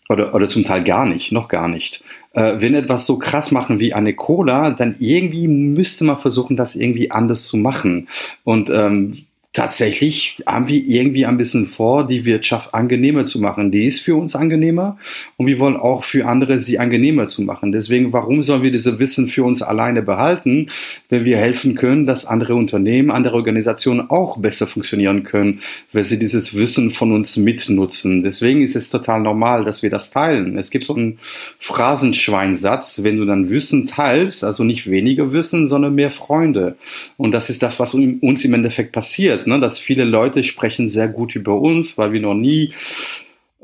oder, 0.10 0.36
oder 0.36 0.50
zum 0.50 0.66
Teil 0.66 0.84
gar 0.84 1.06
nicht, 1.06 1.32
noch 1.32 1.48
gar 1.48 1.70
nicht 1.70 2.04
äh, 2.34 2.56
wenn 2.60 2.76
etwas 2.76 3.06
so 3.06 3.18
krass 3.18 3.52
machen 3.52 3.80
wie 3.80 3.94
eine 3.94 4.14
Cola, 4.14 4.72
dann 4.72 4.96
irgendwie 5.00 5.48
müsste 5.48 6.04
man 6.04 6.18
versuchen, 6.18 6.56
das 6.56 6.76
irgendwie 6.76 7.12
anders 7.12 7.46
zu 7.46 7.58
machen. 7.58 8.08
Und 8.44 8.70
ähm, 8.70 9.26
tatsächlich 9.54 10.42
haben 10.46 10.70
wir 10.70 10.82
irgendwie 10.88 11.26
ein 11.26 11.38
bisschen 11.38 11.68
vor, 11.68 12.08
die 12.08 12.24
Wirtschaft 12.24 12.74
angenehmer 12.74 13.26
zu 13.26 13.42
machen. 13.42 13.70
Die 13.70 13.86
ist 13.86 14.00
für 14.00 14.16
uns 14.16 14.34
angenehmer 14.34 14.98
und 15.36 15.48
wir 15.48 15.60
wollen 15.60 15.76
auch 15.76 16.06
für 16.06 16.26
andere 16.26 16.62
sie 16.62 16.80
angenehmer 16.80 17.28
zu 17.28 17.42
machen. 17.42 17.74
Deswegen, 17.74 18.14
warum 18.14 18.44
sollen 18.44 18.64
wir 18.64 18.72
diese 18.72 18.98
Wissen 18.98 19.28
für 19.28 19.44
uns 19.44 19.62
alleine 19.62 20.04
behalten, 20.04 20.68
wenn 21.10 21.26
wir 21.26 21.38
helfen 21.38 21.76
können, 21.76 22.06
dass 22.06 22.26
andere 22.26 22.56
Unternehmen, 22.56 23.12
andere 23.12 23.36
Organisationen 23.36 24.10
auch 24.10 24.38
besser 24.38 24.68
funktionieren 24.68 25.24
können, 25.24 25.60
wenn 25.92 26.06
sie 26.06 26.18
dieses 26.18 26.56
Wissen 26.56 26.90
von 26.90 27.12
uns 27.12 27.36
mitnutzen. 27.36 28.24
Deswegen 28.24 28.62
ist 28.62 28.78
es 28.78 28.90
total 28.90 29.20
normal, 29.20 29.66
dass 29.66 29.84
wir 29.84 29.90
das 29.90 30.12
teilen. 30.12 30.58
Es 30.58 30.70
gibt 30.72 30.86
so 30.86 30.96
einen 30.96 31.20
Phrasenschweinsatz, 31.60 33.04
wenn 33.04 33.18
du 33.18 33.26
dann 33.26 33.50
Wissen 33.50 33.86
teilst, 33.86 34.46
also 34.46 34.64
nicht 34.64 34.90
weniger 34.90 35.34
Wissen, 35.34 35.68
sondern 35.68 35.94
mehr 35.94 36.12
Freunde. 36.12 36.78
Und 37.18 37.34
das 37.34 37.50
ist 37.50 37.62
das, 37.62 37.82
was 37.82 37.94
uns 37.94 38.46
im 38.46 38.54
Endeffekt 38.54 38.94
passiert 38.94 39.41
passiert, 39.42 39.48
ne? 39.48 39.60
dass 39.60 39.80
viele 39.80 40.04
Leute 40.04 40.44
sprechen 40.44 40.90
sehr 40.90 41.08
gut 41.08 41.36
über 41.36 41.60
uns, 41.60 41.98
weil 41.98 42.14
wir 42.14 42.22
noch 42.22 42.34
nie 42.34 42.74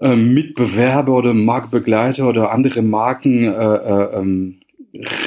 äh, 0.01 0.15
Mitbewerber 0.15 1.13
oder 1.13 1.33
Marktbegleiter 1.33 2.27
oder 2.27 2.51
andere 2.51 2.81
Marken 2.81 3.45
äh, 3.45 3.75
äh, 3.75 4.19
ähm, 4.19 4.57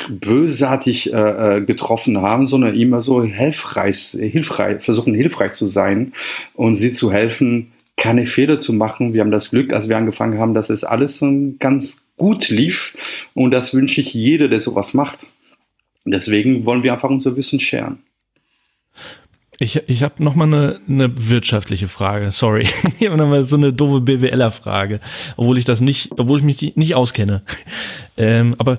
bösartig 0.09 1.13
äh, 1.13 1.59
äh, 1.59 1.61
getroffen 1.61 2.21
haben, 2.21 2.47
sondern 2.47 2.75
immer 2.75 3.03
so 3.03 3.23
hilfreich, 3.23 4.17
hilfreich, 4.19 4.83
versuchen 4.83 5.15
hilfreich 5.15 5.53
zu 5.53 5.67
sein 5.67 6.13
und 6.55 6.77
sie 6.77 6.93
zu 6.93 7.13
helfen, 7.13 7.73
keine 7.97 8.25
Fehler 8.27 8.59
zu 8.59 8.73
machen. 8.73 9.13
Wir 9.13 9.21
haben 9.21 9.31
das 9.31 9.51
Glück, 9.51 9.73
als 9.73 9.89
wir 9.89 9.97
angefangen 9.97 10.39
haben, 10.39 10.55
dass 10.55 10.71
es 10.71 10.85
alles 10.85 11.23
ganz 11.59 12.03
gut 12.17 12.49
lief 12.49 12.95
und 13.35 13.51
das 13.51 13.75
wünsche 13.75 14.01
ich 14.01 14.15
jeder, 14.15 14.49
der 14.49 14.61
sowas 14.61 14.95
macht. 14.95 15.27
Deswegen 16.07 16.65
wollen 16.65 16.83
wir 16.83 16.93
einfach 16.95 17.11
unser 17.11 17.37
Wissen 17.37 17.61
scheren. 17.61 17.99
Ich, 19.63 19.77
ich 19.89 20.03
habe 20.03 20.25
noch 20.25 20.35
mal 20.35 20.47
eine, 20.47 20.81
eine 20.89 21.29
wirtschaftliche 21.29 21.87
Frage. 21.87 22.33
Sorry, 22.33 22.63
ich 22.99 23.07
habe 23.07 23.19
noch 23.19 23.29
mal 23.29 23.45
so 23.45 23.59
eine 23.59 23.75
doofe 23.75 24.01
BWLer-Frage, 24.01 25.01
obwohl 25.37 25.59
ich 25.59 25.67
das 25.67 25.83
nicht, 25.83 26.13
obwohl 26.17 26.39
ich 26.39 26.45
mich 26.45 26.77
nicht 26.77 26.97
auskenne. 26.97 27.43
Ähm, 28.17 28.55
aber 28.57 28.79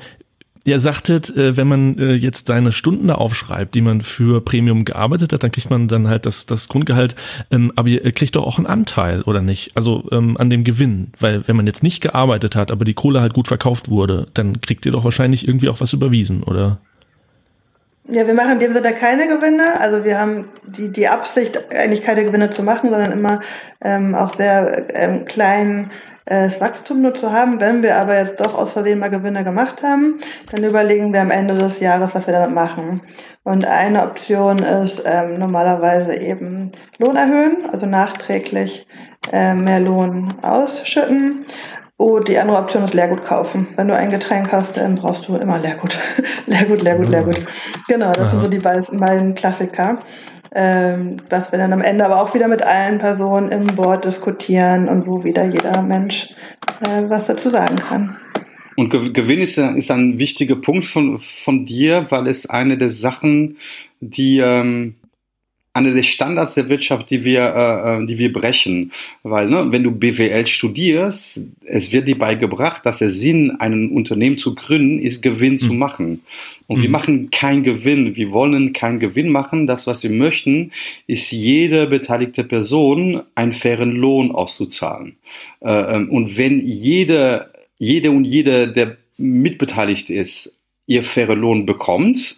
ihr 0.63 0.79
sagtet, 0.79 1.35
äh, 1.37 1.55
wenn 1.55 1.67
man 1.67 1.99
äh, 1.99 2.13
jetzt 2.13 2.47
seine 2.47 2.71
Stunden 2.71 3.09
da 3.09 3.15
aufschreibt, 3.15 3.75
die 3.75 3.81
man 3.81 4.01
für 4.01 4.41
Premium 4.41 4.83
gearbeitet 4.83 5.33
hat, 5.33 5.43
dann 5.43 5.51
kriegt 5.51 5.69
man 5.69 5.87
dann 5.87 6.07
halt 6.07 6.25
das, 6.25 6.47
das 6.47 6.67
Grundgehalt. 6.67 7.15
Ähm, 7.51 7.71
aber 7.75 7.87
ihr 7.87 8.11
kriegt 8.11 8.35
doch 8.35 8.47
auch 8.47 8.57
einen 8.57 8.65
Anteil, 8.65 9.21
oder 9.21 9.41
nicht? 9.41 9.75
Also 9.75 10.07
ähm, 10.11 10.35
an 10.37 10.49
dem 10.49 10.63
Gewinn. 10.63 11.11
Weil 11.19 11.47
wenn 11.47 11.57
man 11.57 11.67
jetzt 11.67 11.83
nicht 11.83 12.01
gearbeitet 12.01 12.55
hat, 12.55 12.71
aber 12.71 12.85
die 12.85 12.95
Kohle 12.95 13.21
halt 13.21 13.35
gut 13.35 13.47
verkauft 13.47 13.89
wurde, 13.89 14.29
dann 14.33 14.61
kriegt 14.61 14.87
ihr 14.87 14.91
doch 14.91 15.03
wahrscheinlich 15.03 15.47
irgendwie 15.47 15.69
auch 15.69 15.79
was 15.79 15.93
überwiesen, 15.93 16.41
oder? 16.41 16.79
Ja, 18.13 18.27
wir 18.27 18.33
machen 18.33 18.51
in 18.51 18.59
dem 18.59 18.73
Sinne 18.73 18.91
keine 18.91 19.29
Gewinne. 19.29 19.79
Also 19.79 20.03
wir 20.03 20.19
haben 20.19 20.49
die, 20.67 20.89
die 20.91 21.07
Absicht, 21.07 21.71
eigentlich 21.71 22.03
keine 22.03 22.25
Gewinne 22.25 22.49
zu 22.49 22.61
machen, 22.61 22.89
sondern 22.89 23.13
immer 23.13 23.39
ähm, 23.81 24.15
auch 24.15 24.35
sehr 24.35 24.87
ähm, 24.93 25.23
klein 25.23 25.91
äh, 26.25 26.49
Wachstum 26.59 27.01
nur 27.01 27.13
zu 27.13 27.31
haben. 27.31 27.61
Wenn 27.61 27.83
wir 27.83 27.95
aber 27.95 28.17
jetzt 28.17 28.41
doch 28.41 28.53
aus 28.53 28.73
Versehen 28.73 28.99
mal 28.99 29.09
Gewinne 29.09 29.45
gemacht 29.45 29.81
haben, 29.81 30.19
dann 30.51 30.65
überlegen 30.65 31.13
wir 31.13 31.21
am 31.21 31.31
Ende 31.31 31.55
des 31.55 31.79
Jahres, 31.79 32.13
was 32.13 32.27
wir 32.27 32.33
damit 32.33 32.53
machen. 32.53 33.01
Und 33.43 33.65
eine 33.65 34.03
Option 34.03 34.57
ist 34.57 35.03
ähm, 35.05 35.39
normalerweise 35.39 36.13
eben 36.13 36.73
Lohn 36.97 37.15
erhöhen, 37.15 37.69
also 37.71 37.85
nachträglich 37.85 38.87
äh, 39.31 39.53
mehr 39.53 39.79
Lohn 39.79 40.27
ausschütten. 40.41 41.45
Oh, 42.03 42.19
die 42.19 42.39
andere 42.39 42.57
Option 42.57 42.83
ist 42.83 42.95
Leergut 42.95 43.23
kaufen. 43.23 43.67
Wenn 43.75 43.87
du 43.87 43.95
ein 43.95 44.09
Getränk 44.09 44.51
hast, 44.51 44.75
dann 44.75 44.95
brauchst 44.95 45.27
du 45.27 45.35
immer 45.35 45.59
Leergut. 45.59 45.99
Leergut, 46.47 46.81
Leergut, 46.81 47.09
Leergut. 47.09 47.45
Genau, 47.87 48.11
das 48.11 48.31
sind 48.31 48.43
so 48.43 48.49
die 48.49 48.57
beiden 48.57 49.35
Klassiker. 49.35 49.99
Ähm, 50.55 51.17
was 51.29 51.51
wir 51.51 51.59
dann 51.59 51.71
am 51.73 51.81
Ende 51.81 52.03
aber 52.03 52.19
auch 52.19 52.33
wieder 52.33 52.47
mit 52.47 52.63
allen 52.63 52.97
Personen 52.97 53.49
im 53.49 53.67
Board 53.67 54.03
diskutieren 54.03 54.89
und 54.89 55.05
wo 55.05 55.23
wieder 55.23 55.45
jeder 55.45 55.83
Mensch 55.83 56.29
äh, 56.81 57.03
was 57.07 57.27
dazu 57.27 57.51
sagen 57.51 57.75
kann. 57.75 58.17
Und 58.77 58.89
Gewinn 58.89 59.39
ist, 59.39 59.59
ist 59.59 59.91
ein 59.91 60.17
wichtiger 60.17 60.55
Punkt 60.55 60.87
von, 60.87 61.19
von 61.19 61.67
dir, 61.67 62.07
weil 62.09 62.25
es 62.25 62.49
eine 62.49 62.79
der 62.79 62.89
Sachen, 62.89 63.57
die 63.99 64.39
ähm, 64.39 64.95
eine 65.73 65.93
der 65.93 66.03
Standards 66.03 66.55
der 66.55 66.67
Wirtschaft, 66.67 67.09
die 67.09 67.23
wir, 67.23 67.41
äh, 67.41 68.03
äh, 68.03 68.05
die 68.05 68.17
wir 68.17 68.33
brechen. 68.33 68.91
Weil, 69.23 69.49
ne, 69.49 69.67
wenn 69.71 69.83
du 69.83 69.91
BWL 69.91 70.45
studierst, 70.45 71.41
es 71.65 71.93
wird 71.93 72.07
dir 72.09 72.17
beigebracht, 72.17 72.85
dass 72.85 72.97
der 72.97 73.09
Sinn, 73.09 73.51
ein 73.59 73.91
Unternehmen 73.91 74.37
zu 74.37 74.53
gründen, 74.53 74.99
ist 74.99 75.21
Gewinn 75.21 75.53
mhm. 75.53 75.57
zu 75.57 75.73
machen. 75.73 76.21
Und 76.67 76.79
mhm. 76.79 76.81
wir 76.81 76.89
machen 76.89 77.31
keinen 77.31 77.63
Gewinn. 77.63 78.15
Wir 78.17 78.31
wollen 78.31 78.73
keinen 78.73 78.99
Gewinn 78.99 79.29
machen. 79.29 79.65
Das, 79.65 79.87
was 79.87 80.03
wir 80.03 80.09
möchten, 80.09 80.71
ist 81.07 81.31
jede 81.31 81.87
beteiligte 81.87 82.43
Person 82.43 83.21
einen 83.35 83.53
fairen 83.53 83.91
Lohn 83.91 84.31
auszuzahlen. 84.31 85.15
Äh, 85.61 85.95
ähm, 85.95 86.09
und 86.09 86.37
wenn 86.37 86.65
jede, 86.65 87.49
jede 87.77 88.11
und 88.11 88.25
jede, 88.25 88.67
der 88.67 88.97
mitbeteiligt 89.17 90.09
ist, 90.09 90.57
ihr 90.87 91.03
faire 91.03 91.35
Lohn 91.35 91.65
bekommt, 91.65 92.37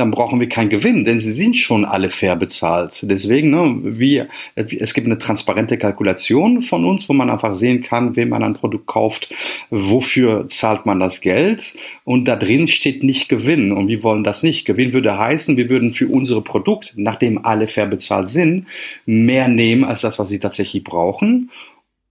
dann 0.00 0.10
brauchen 0.10 0.40
wir 0.40 0.48
keinen 0.48 0.70
Gewinn, 0.70 1.04
denn 1.04 1.20
sie 1.20 1.32
sind 1.32 1.56
schon 1.56 1.84
alle 1.84 2.10
fair 2.10 2.34
bezahlt. 2.34 3.00
Deswegen, 3.02 3.50
ne, 3.50 3.80
wir, 3.82 4.28
es 4.54 4.94
gibt 4.94 5.06
eine 5.06 5.18
transparente 5.18 5.76
Kalkulation 5.76 6.62
von 6.62 6.84
uns, 6.86 7.08
wo 7.08 7.12
man 7.12 7.28
einfach 7.30 7.54
sehen 7.54 7.82
kann, 7.82 8.16
wem 8.16 8.30
man 8.30 8.42
ein 8.42 8.54
Produkt 8.54 8.86
kauft, 8.86 9.32
wofür 9.68 10.48
zahlt 10.48 10.86
man 10.86 11.00
das 11.00 11.20
Geld 11.20 11.74
und 12.04 12.24
da 12.26 12.36
drin 12.36 12.66
steht 12.66 13.04
nicht 13.04 13.28
Gewinn 13.28 13.72
und 13.72 13.88
wir 13.88 14.02
wollen 14.02 14.24
das 14.24 14.42
nicht. 14.42 14.64
Gewinn 14.64 14.92
würde 14.92 15.18
heißen, 15.18 15.56
wir 15.56 15.68
würden 15.68 15.92
für 15.92 16.08
unsere 16.08 16.42
Produkt, 16.42 16.94
nachdem 16.96 17.44
alle 17.44 17.68
fair 17.68 17.86
bezahlt 17.86 18.30
sind, 18.30 18.66
mehr 19.04 19.48
nehmen 19.48 19.84
als 19.84 20.00
das, 20.00 20.18
was 20.18 20.30
sie 20.30 20.38
tatsächlich 20.38 20.82
brauchen 20.82 21.50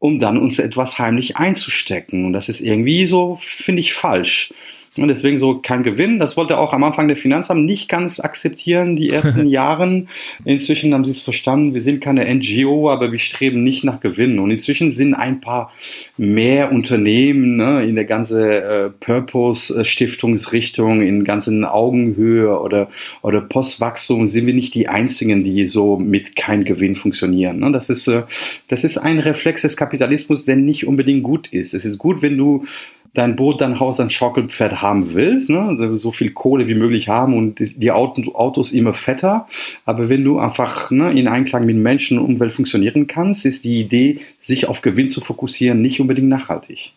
um 0.02 0.18
dann 0.18 0.38
uns 0.38 0.60
etwas 0.60 0.98
heimlich 0.98 1.36
einzustecken. 1.36 2.24
Und 2.24 2.32
das 2.32 2.48
ist 2.48 2.62
irgendwie 2.62 3.06
so, 3.06 3.38
finde 3.42 3.82
ich, 3.82 3.94
falsch. 3.94 4.54
Und 5.02 5.08
deswegen 5.08 5.38
so 5.38 5.60
kein 5.60 5.84
Gewinn. 5.84 6.20
Das 6.20 6.38
wollte 6.38 6.58
auch 6.58 6.74
am 6.74 6.84
Anfang 6.84 7.08
der 7.08 7.18
Finanzamt 7.18 7.66
nicht 7.66 7.90
ganz 7.90 8.20
akzeptieren, 8.20 8.96
die 8.96 9.10
ersten 9.10 9.48
Jahren. 9.50 10.08
Inzwischen 10.46 10.94
haben 10.94 11.06
sie 11.06 11.12
es 11.12 11.22
verstanden, 11.22 11.74
wir 11.74 11.82
sind 11.82 12.02
keine 12.02 12.34
NGO, 12.34 12.90
aber 12.90 13.12
wir 13.12 13.20
streben 13.20 13.64
nicht 13.64 13.84
nach 13.84 14.00
Gewinn. 14.00 14.40
Und 14.40 14.52
inzwischen 14.52 14.92
sind 14.92 15.14
ein 15.14 15.42
paar 15.42 15.72
mehr 16.18 16.72
Unternehmen 16.72 17.58
ne, 17.58 17.84
in 17.84 17.96
der 17.96 18.06
ganzen 18.06 18.42
äh, 18.42 18.90
Purpose-Stiftungsrichtung, 19.00 21.02
in 21.02 21.24
ganzen 21.24 21.66
Augenhöhe 21.66 22.60
oder, 22.60 22.90
oder 23.22 23.42
Postwachstum, 23.42 24.28
sind 24.28 24.46
wir 24.46 24.54
nicht 24.54 24.76
die 24.76 24.88
Einzigen, 24.88 25.44
die 25.44 25.66
so 25.66 25.98
mit 25.98 26.36
kein 26.36 26.64
Gewinn 26.64 26.96
funktionieren. 26.96 27.60
Ne? 27.60 27.72
Das, 27.72 27.90
ist, 27.90 28.08
äh, 28.08 28.24
das 28.68 28.84
ist 28.84 28.98
ein 28.98 29.20
Reflex 29.20 29.62
des 29.62 29.78
Kapitalismus, 29.78 30.46
der 30.46 30.56
nicht 30.56 30.88
unbedingt 30.88 31.24
gut 31.24 31.48
ist. 31.48 31.74
Es 31.74 31.86
ist 31.86 31.98
gut, 31.98 32.22
wenn 32.22 32.38
du 32.38 32.66
dein 33.14 33.36
Boot, 33.36 33.62
dein 33.62 33.80
Haus, 33.80 33.98
dein 33.98 34.10
Schaukelpferd 34.10 34.82
haben 34.82 35.14
willst, 35.14 35.50
ne? 35.50 35.62
Also 35.62 35.98
so 35.98 36.12
viel 36.12 36.32
Kohle 36.32 36.68
wie 36.68 36.76
möglich 36.76 37.08
haben 37.08 37.36
und 37.36 37.60
die 37.60 37.92
Autos 37.92 38.72
immer 38.72 38.94
fetter. 38.94 39.48
Aber 39.86 40.10
wenn 40.10 40.24
du 40.24 40.40
einfach 40.40 40.92
ne, 40.92 41.12
in 41.12 41.28
Einklang 41.28 41.66
mit 41.66 41.76
Menschen 41.76 42.20
und 42.20 42.26
Umwelt 42.26 42.54
funktionieren 42.54 43.08
kannst, 43.08 43.46
ist 43.46 43.66
die 43.66 43.80
Idee, 43.80 44.20
sich 44.42 44.68
auf 44.68 44.82
Gewinn 44.82 45.10
zu 45.10 45.22
fokussieren, 45.22 45.82
nicht 45.82 46.00
unbedingt 46.00 46.30
nachhaltig. 46.30 46.94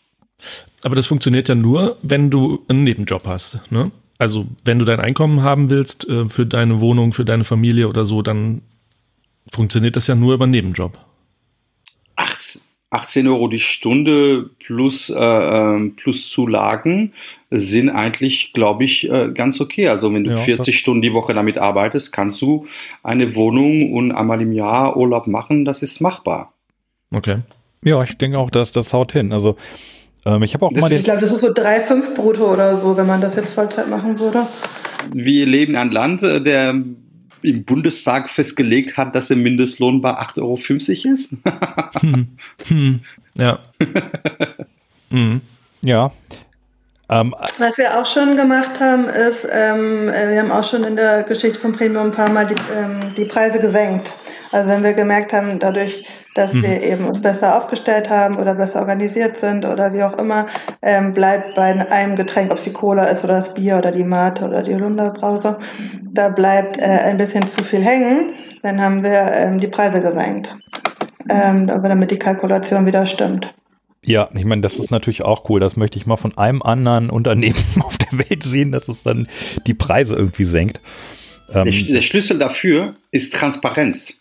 Aber 0.83 0.97
das 0.97 1.07
funktioniert 1.07 1.49
ja 1.49 1.55
nur, 1.55 1.97
wenn 2.03 2.31
du 2.31 2.61
einen 2.69 2.85
Nebenjob 2.85 3.27
hast. 3.27 3.61
Ne? 3.71 3.93
Also 4.19 4.47
wenn 4.65 4.79
du 4.79 4.85
dein 4.85 5.01
Einkommen 5.01 5.43
haben 5.43 5.71
willst 5.71 6.09
äh, 6.09 6.29
für 6.29 6.47
deine 6.47 6.81
Wohnung, 6.81 7.13
für 7.13 7.25
deine 7.25 7.45
Familie 7.45 7.89
oder 7.89 8.05
so, 8.05 8.23
dann 8.23 8.63
funktioniert 9.53 9.97
das 9.97 10.07
ja 10.07 10.15
nur 10.15 10.35
über 10.35 10.45
einen 10.45 10.53
Nebenjob. 10.53 10.99
18 12.93 13.23
18 13.23 13.29
Euro 13.29 13.49
die 13.49 13.59
Stunde 13.59 14.51
plus, 14.65 15.09
äh, 15.09 15.19
ähm, 15.19 15.97
plus 15.97 16.29
Zulagen 16.29 17.15
sind 17.51 17.89
eigentlich, 17.89 18.53
glaube 18.53 18.85
ich, 18.85 19.11
äh, 19.11 19.31
ganz 19.33 19.61
okay. 19.61 19.89
Also 19.89 20.13
wenn 20.13 20.25
du 20.25 20.31
ja, 20.31 20.37
40 20.37 20.79
Stunden 20.79 21.01
die 21.01 21.15
Woche 21.15 21.33
damit 21.33 21.57
arbeitest, 21.57 22.13
kannst 22.13 22.41
du 22.43 22.67
eine 23.03 23.35
Wohnung 23.35 23.93
und 23.93 24.13
einmal 24.13 24.43
im 24.43 24.53
Jahr 24.53 24.97
Urlaub 24.97 25.27
machen. 25.27 25.65
Das 25.65 25.81
ist 25.81 26.01
machbar. 26.01 26.53
Okay. 27.11 27.39
Ja, 27.83 28.03
ich 28.03 28.17
denke 28.19 28.39
auch, 28.39 28.51
dass 28.51 28.73
das 28.73 28.93
haut 28.93 29.13
hin. 29.13 29.33
Also 29.33 29.57
ähm, 30.27 30.43
ich 30.43 30.53
habe 30.55 30.67
auch 30.67 30.73
das 30.73 30.81
mal 30.81 30.89
den. 30.89 30.99
Ich 30.99 31.05
glaube, 31.05 31.21
das 31.21 31.33
ist 31.33 31.41
so 31.41 31.49
3,5 31.49 32.15
brutto 32.15 32.53
oder 32.53 32.77
so, 32.77 32.97
wenn 32.97 33.07
man 33.07 33.23
das 33.23 33.37
jetzt 33.37 33.55
Vollzeit 33.55 33.89
machen 33.89 34.19
würde. 34.19 34.47
Wir 35.13 35.47
leben 35.47 35.73
in 35.73 35.79
einem 35.79 35.93
Land, 35.93 36.23
äh, 36.23 36.43
der 36.43 36.75
im 37.45 37.65
Bundestag 37.65 38.31
festgelegt 38.31 38.97
hat, 38.97 39.15
dass 39.15 39.29
der 39.29 39.37
Mindestlohn 39.37 40.01
bei 40.01 40.11
8,50 40.19 40.39
Euro 40.43 41.15
ist? 41.15 41.37
hm. 42.01 42.29
Hm. 42.69 43.01
Ja. 43.35 43.59
hm. 45.11 45.41
Ja. 45.85 46.13
Ähm, 47.11 47.35
Was 47.59 47.79
wir 47.79 47.99
auch 47.99 48.07
schon 48.07 48.37
gemacht 48.37 48.81
haben, 48.81 49.09
ist, 49.09 49.47
ähm, 49.51 50.09
äh, 50.09 50.31
wir 50.31 50.41
haben 50.41 50.51
auch 50.51 50.65
schon 50.65 50.85
in 50.85 50.97
der 50.97 51.25
Geschichte 51.25 51.59
von 51.59 51.73
Premium 51.73 52.07
ein 52.07 52.11
paar 52.11 52.31
Mal 52.31 52.47
die, 52.47 52.55
ähm, 52.77 53.15
die 53.17 53.25
Preise 53.25 53.59
gesenkt. 53.59 54.15
Also 54.53 54.71
wenn 54.71 54.83
wir 54.83 54.95
gemerkt 54.95 55.33
haben, 55.33 55.59
dadurch, 55.59 56.05
dass 56.35 56.55
mhm. 56.55 56.63
wir 56.63 56.83
eben 56.83 57.07
uns 57.07 57.21
besser 57.21 57.57
aufgestellt 57.57 58.09
haben 58.09 58.39
oder 58.39 58.55
besser 58.55 58.81
organisiert 58.81 59.37
sind 59.37 59.67
oder 59.67 59.93
wie 59.93 60.03
auch 60.03 60.17
immer, 60.19 60.47
ähm, 60.81 61.13
bleibt 61.13 61.55
bei 61.55 61.75
einem 61.91 62.17
Getränk, 62.17 62.51
ob 62.51 62.59
es 62.59 62.65
die 62.65 62.73
Cola 62.73 63.05
ist 63.05 63.25
oder 63.25 63.35
das 63.35 63.53
Bier 63.53 63.77
oder 63.77 63.91
die 63.91 64.05
Mate 64.05 64.45
oder 64.45 64.63
die 64.63 64.75
Holunderbrause, 64.75 65.59
da 66.13 66.29
bleibt 66.29 66.79
äh, 66.79 66.83
ein 66.83 67.19
bisschen 67.19 67.47
zu 67.47 67.63
viel 67.65 67.83
hängen, 67.83 68.35
dann 68.63 68.81
haben 68.81 69.03
wir 69.03 69.33
ähm, 69.33 69.59
die 69.59 69.69
Preise 69.69 70.01
gesenkt, 70.01 70.57
ähm, 71.29 71.67
damit 71.67 72.11
die 72.11 72.19
Kalkulation 72.19 72.87
wieder 72.87 73.05
stimmt. 73.07 73.53
Ja, 74.05 74.29
ich 74.35 74.45
meine, 74.45 74.63
das 74.63 74.79
ist 74.79 74.91
natürlich 74.91 75.23
auch 75.23 75.49
cool. 75.49 75.61
Das 75.61 75.77
möchte 75.77 75.99
ich 75.99 76.07
mal 76.07 76.17
von 76.17 76.37
einem 76.37 76.63
anderen 76.63 77.09
Unternehmen 77.11 77.55
auf 77.81 77.97
der 77.99 78.19
Welt 78.19 78.43
sehen, 78.43 78.73
dass 78.73 78.89
es 78.89 79.03
dann 79.03 79.29
die 79.67 79.75
Preise 79.75 80.17
irgendwie 80.17 80.45
senkt. 80.45 80.81
Ähm, 81.53 81.71
der, 81.71 81.95
der 81.95 82.03
Schlüssel 82.03 82.39
dafür 82.39 82.97
ist 83.11 83.35
Transparenz. 83.35 84.19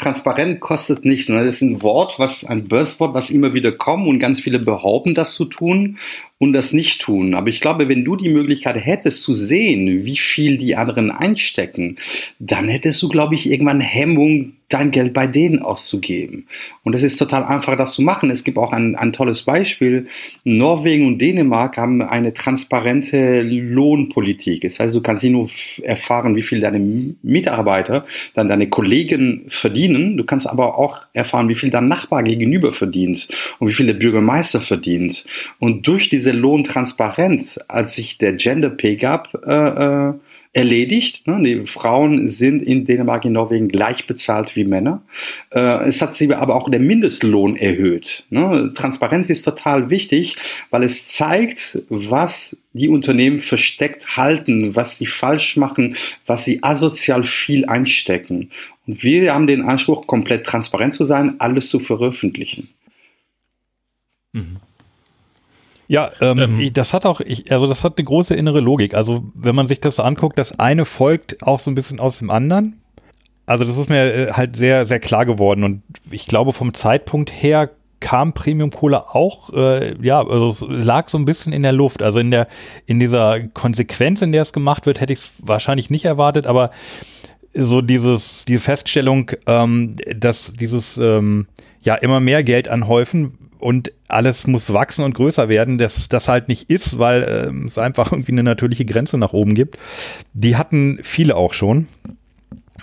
Transparent 0.00 0.60
kostet 0.60 1.04
nicht. 1.04 1.28
Das 1.28 1.46
ist 1.46 1.60
ein 1.60 1.82
Wort, 1.82 2.18
was 2.18 2.44
ein 2.44 2.68
Buzzword, 2.68 3.12
was 3.12 3.30
immer 3.30 3.52
wieder 3.52 3.70
kommt 3.70 4.06
und 4.06 4.18
ganz 4.18 4.40
viele 4.40 4.58
behaupten, 4.58 5.14
das 5.14 5.34
zu 5.34 5.44
tun 5.44 5.98
und 6.38 6.54
das 6.54 6.72
nicht 6.72 7.02
tun. 7.02 7.34
Aber 7.34 7.48
ich 7.48 7.60
glaube, 7.60 7.88
wenn 7.88 8.04
du 8.04 8.16
die 8.16 8.30
Möglichkeit 8.30 8.76
hättest 8.76 9.22
zu 9.22 9.34
sehen, 9.34 10.06
wie 10.06 10.16
viel 10.16 10.56
die 10.56 10.74
anderen 10.74 11.10
einstecken, 11.10 11.96
dann 12.38 12.68
hättest 12.68 13.02
du, 13.02 13.08
glaube 13.08 13.34
ich, 13.34 13.50
irgendwann 13.50 13.80
Hemmung, 13.80 14.54
dein 14.70 14.90
Geld 14.90 15.12
bei 15.12 15.26
denen 15.26 15.60
auszugeben. 15.60 16.46
Und 16.84 16.94
es 16.94 17.02
ist 17.02 17.16
total 17.16 17.44
einfach, 17.44 17.76
das 17.76 17.94
zu 17.94 18.02
machen. 18.02 18.30
Es 18.30 18.44
gibt 18.44 18.56
auch 18.56 18.72
ein, 18.72 18.96
ein 18.96 19.12
tolles 19.12 19.42
Beispiel. 19.42 20.06
Norwegen 20.44 21.06
und 21.06 21.18
Dänemark 21.18 21.76
haben 21.76 22.00
eine 22.02 22.32
transparente 22.32 23.42
Lohnpolitik. 23.42 24.62
Das 24.62 24.80
heißt, 24.80 24.96
du 24.96 25.02
kannst 25.02 25.22
nicht 25.22 25.32
nur 25.32 25.48
erfahren, 25.82 26.36
wie 26.36 26.42
viel 26.42 26.60
deine 26.60 26.80
Mitarbeiter, 27.22 28.06
dann 28.34 28.48
deine 28.48 28.68
Kollegen 28.68 29.44
verdienen. 29.48 30.16
Du 30.16 30.24
kannst 30.24 30.48
aber 30.48 30.78
auch 30.78 31.02
erfahren, 31.12 31.48
wie 31.48 31.54
viel 31.54 31.70
dein 31.70 31.88
Nachbar 31.88 32.22
gegenüber 32.22 32.72
verdient 32.72 33.28
und 33.58 33.68
wie 33.68 33.72
viel 33.72 33.86
der 33.86 33.94
Bürgermeister 33.94 34.60
verdient. 34.60 35.24
Und 35.58 35.86
durch 35.86 36.08
diese 36.08 36.32
Lohntransparenz, 36.32 37.58
als 37.68 37.96
sich 37.96 38.18
der 38.18 38.34
Gender 38.34 38.70
Pay 38.70 38.96
Gap 38.96 39.28
äh, 39.46 39.52
äh, 39.52 40.12
erledigt. 40.52 41.26
Ne? 41.28 41.40
Die 41.42 41.66
Frauen 41.66 42.26
sind 42.28 42.62
in 42.62 42.84
Dänemark, 42.84 43.24
in 43.24 43.32
Norwegen 43.32 43.68
gleich 43.68 44.06
bezahlt 44.06 44.56
wie 44.56 44.64
Männer. 44.64 45.02
Äh, 45.50 45.88
es 45.88 46.02
hat 46.02 46.16
sich 46.16 46.34
aber 46.34 46.56
auch 46.56 46.68
der 46.68 46.80
Mindestlohn 46.80 47.56
erhöht. 47.56 48.24
Ne? 48.30 48.72
Transparenz 48.74 49.30
ist 49.30 49.42
total 49.42 49.90
wichtig, 49.90 50.36
weil 50.70 50.82
es 50.82 51.06
zeigt, 51.06 51.80
was 51.88 52.56
die 52.72 52.88
Unternehmen 52.88 53.38
versteckt 53.38 54.16
halten, 54.16 54.74
was 54.74 54.98
sie 54.98 55.06
falsch 55.06 55.56
machen, 55.56 55.96
was 56.26 56.44
sie 56.44 56.62
asozial 56.62 57.22
viel 57.22 57.66
einstecken. 57.66 58.50
Und 58.86 59.04
wir 59.04 59.32
haben 59.32 59.46
den 59.46 59.62
Anspruch, 59.62 60.08
komplett 60.08 60.46
transparent 60.46 60.94
zu 60.94 61.04
sein, 61.04 61.36
alles 61.38 61.70
zu 61.70 61.78
veröffentlichen. 61.78 62.68
Mhm. 64.32 64.56
Ja, 65.90 66.12
ähm, 66.20 66.38
ähm, 66.38 66.72
das 66.72 66.94
hat 66.94 67.04
auch, 67.04 67.18
ich, 67.18 67.50
also 67.50 67.66
das 67.66 67.82
hat 67.82 67.98
eine 67.98 68.04
große 68.04 68.36
innere 68.36 68.60
Logik. 68.60 68.94
Also 68.94 69.24
wenn 69.34 69.56
man 69.56 69.66
sich 69.66 69.80
das 69.80 69.96
so 69.96 70.04
anguckt, 70.04 70.38
das 70.38 70.56
eine 70.60 70.84
folgt 70.84 71.42
auch 71.42 71.58
so 71.58 71.68
ein 71.68 71.74
bisschen 71.74 71.98
aus 71.98 72.18
dem 72.18 72.30
anderen. 72.30 72.80
Also 73.44 73.64
das 73.64 73.76
ist 73.76 73.88
mir 73.88 74.14
äh, 74.14 74.32
halt 74.32 74.54
sehr, 74.54 74.86
sehr 74.86 75.00
klar 75.00 75.26
geworden 75.26 75.64
und 75.64 75.82
ich 76.08 76.28
glaube 76.28 76.52
vom 76.52 76.74
Zeitpunkt 76.74 77.32
her 77.32 77.70
kam 77.98 78.34
Premium 78.34 78.70
Cola 78.70 79.06
auch, 79.10 79.52
äh, 79.52 79.96
ja, 80.00 80.24
also 80.24 80.68
es 80.68 80.84
lag 80.86 81.08
so 81.08 81.18
ein 81.18 81.24
bisschen 81.24 81.52
in 81.52 81.64
der 81.64 81.72
Luft. 81.72 82.04
Also 82.04 82.20
in 82.20 82.30
der, 82.30 82.46
in 82.86 83.00
dieser 83.00 83.40
Konsequenz, 83.40 84.22
in 84.22 84.30
der 84.30 84.42
es 84.42 84.52
gemacht 84.52 84.86
wird, 84.86 85.00
hätte 85.00 85.12
ich 85.12 85.18
es 85.18 85.32
wahrscheinlich 85.42 85.90
nicht 85.90 86.04
erwartet, 86.04 86.46
aber 86.46 86.70
so 87.52 87.80
dieses, 87.80 88.44
die 88.44 88.58
Feststellung, 88.58 89.32
ähm, 89.46 89.96
dass 90.14 90.52
dieses, 90.52 90.98
ähm, 90.98 91.48
ja, 91.82 91.96
immer 91.96 92.20
mehr 92.20 92.44
Geld 92.44 92.68
anhäufen, 92.68 93.39
und 93.60 93.92
alles 94.08 94.46
muss 94.46 94.72
wachsen 94.72 95.04
und 95.04 95.14
größer 95.14 95.48
werden, 95.48 95.78
dass 95.78 96.08
das 96.08 96.28
halt 96.28 96.48
nicht 96.48 96.70
ist, 96.70 96.98
weil 96.98 97.22
äh, 97.22 97.66
es 97.66 97.78
einfach 97.78 98.12
irgendwie 98.12 98.32
eine 98.32 98.42
natürliche 98.42 98.84
Grenze 98.84 99.18
nach 99.18 99.32
oben 99.32 99.54
gibt. 99.54 99.76
Die 100.32 100.56
hatten 100.56 100.98
viele 101.02 101.36
auch 101.36 101.52
schon. 101.52 101.88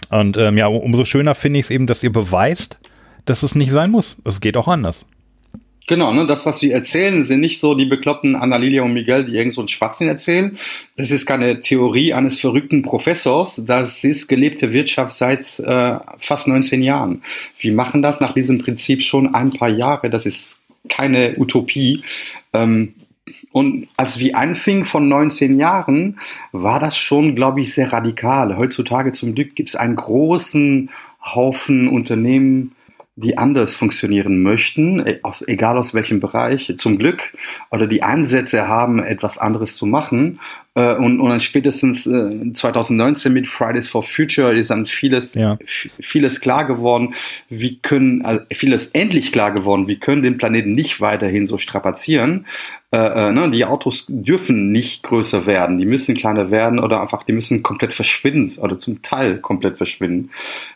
Und 0.09 0.38
ähm, 0.38 0.57
ja, 0.57 0.67
umso 0.67 1.05
schöner 1.05 1.36
finde 1.36 1.59
ich 1.59 1.65
es 1.65 1.69
eben, 1.71 1.88
dass 1.88 2.03
ihr 2.03 2.11
beweist, 2.11 2.78
dass 3.25 3.43
es 3.43 3.55
nicht 3.55 3.71
sein 3.71 3.91
muss. 3.91 4.17
Es 4.23 4.39
geht 4.39 4.55
auch 4.55 4.67
anders. 4.67 5.05
Genau, 5.89 6.13
ne, 6.13 6.28
das, 6.28 6.45
was 6.45 6.61
wir 6.61 6.73
erzählen, 6.73 7.23
sind 7.23 7.39
nicht 7.39 7.61
so 7.61 7.73
die 7.73 7.86
bekloppten 7.86 8.36
Annalilia 8.36 8.82
und 8.82 8.91
Miguel, 8.91 9.23
die 9.23 9.36
irgend 9.36 9.53
so 9.53 9.61
einen 9.61 9.69
Schwachsinn 9.69 10.09
erzählen. 10.09 10.57
Das 10.97 11.11
ist 11.11 11.25
keine 11.25 11.61
Theorie 11.61 12.13
eines 12.13 12.41
verrückten 12.41 12.82
Professors. 12.82 13.63
Das 13.65 14.03
ist 14.03 14.28
gelebte 14.28 14.73
Wirtschaft 14.73 15.13
seit 15.13 15.59
äh, 15.59 15.97
fast 16.19 16.49
19 16.49 16.84
Jahren. 16.84 17.23
Wir 17.57 17.73
machen 17.73 18.01
das 18.01 18.19
nach 18.19 18.34
diesem 18.34 18.59
Prinzip 18.59 19.01
schon 19.01 19.34
ein 19.34 19.53
paar 19.53 19.69
Jahre. 19.69 20.09
Das 20.09 20.25
ist 20.25 20.61
keine 20.88 21.35
Utopie. 21.38 22.03
Ähm, 22.53 22.93
und 23.51 23.88
als 23.97 24.19
wir 24.19 24.38
anfingen 24.38 24.85
von 24.85 25.07
19 25.07 25.59
Jahren, 25.59 26.17
war 26.51 26.79
das 26.79 26.97
schon, 26.97 27.35
glaube 27.35 27.61
ich, 27.61 27.73
sehr 27.73 27.91
radikal. 27.91 28.57
Heutzutage 28.57 29.11
zum 29.11 29.35
Glück 29.35 29.55
gibt 29.55 29.69
es 29.69 29.75
einen 29.75 29.95
großen 29.95 30.89
Haufen 31.23 31.88
Unternehmen, 31.88 32.73
die 33.18 33.38
anders 33.38 33.76
funktionieren 33.76 34.43
möchten, 34.43 35.05
e, 35.05 35.20
aus, 35.24 35.45
egal 35.47 35.78
aus 35.78 35.95
welchem 35.95 36.20
Bereich, 36.20 36.74
zum 36.78 36.99
Glück, 36.99 37.34
oder 37.72 37.88
die 37.88 38.03
Ansätze 38.03 38.68
haben, 38.68 39.03
etwas 39.03 39.39
anderes 39.39 39.76
zu 39.76 39.88
machen. 39.88 40.39
Äh, 40.76 40.93
und, 40.93 41.20
und 41.20 41.30
dann 41.32 41.39
spätestens 41.39 42.05
äh, 42.05 42.53
2019 42.53 43.34
mit 43.34 43.47
Fridays 43.47 43.88
for 43.88 44.03
Future 44.03 44.55
ist 44.55 44.70
dann 44.70 44.86
vieles, 44.86 45.34
ja. 45.34 45.57
vieles 45.65 46.41
klar 46.41 46.65
geworden. 46.65 47.15
Wie 47.49 47.80
können, 47.80 48.24
also 48.24 48.41
vieles 48.53 48.88
endlich 48.91 49.32
klar 49.32 49.51
geworden, 49.51 49.88
wir 49.88 49.97
können 49.97 50.22
den 50.22 50.38
Planeten 50.38 50.74
nicht 50.74 51.01
weiterhin 51.01 51.47
so 51.47 51.57
strapazieren. 51.57 52.45
Äh, 52.97 53.27
äh, 53.27 53.31
ne, 53.31 53.51
die 53.51 53.63
Autos 53.63 54.05
dürfen 54.07 54.71
nicht 54.71 55.03
größer 55.03 55.45
werden, 55.45 55.77
die 55.77 55.85
müssen 55.85 56.15
kleiner 56.15 56.49
werden 56.49 56.79
oder 56.79 56.99
einfach, 56.99 57.21
die 57.21 57.31
müssen 57.31 57.61
komplett 57.61 57.93
verschwinden 57.93 58.59
oder 58.59 58.79
zum 58.79 59.03
Teil 59.03 59.37
komplett 59.37 59.77
verschwinden. 59.77 60.31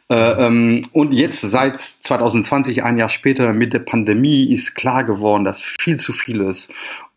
Äh, 0.07 0.45
ähm, 0.45 0.82
und 0.91 1.13
jetzt 1.13 1.41
seit 1.41 1.80
2020, 1.80 2.84
ein 2.84 2.99
Jahr 2.99 3.09
später 3.09 3.53
mit 3.53 3.74
der 3.74 3.80
Pandemie, 3.80 4.53
ist 4.53 4.76
klar 4.76 5.03
geworden, 5.03 5.45
dass 5.45 5.63
viel 5.63 5.97
zu 5.97 6.13
vieles 6.13 6.72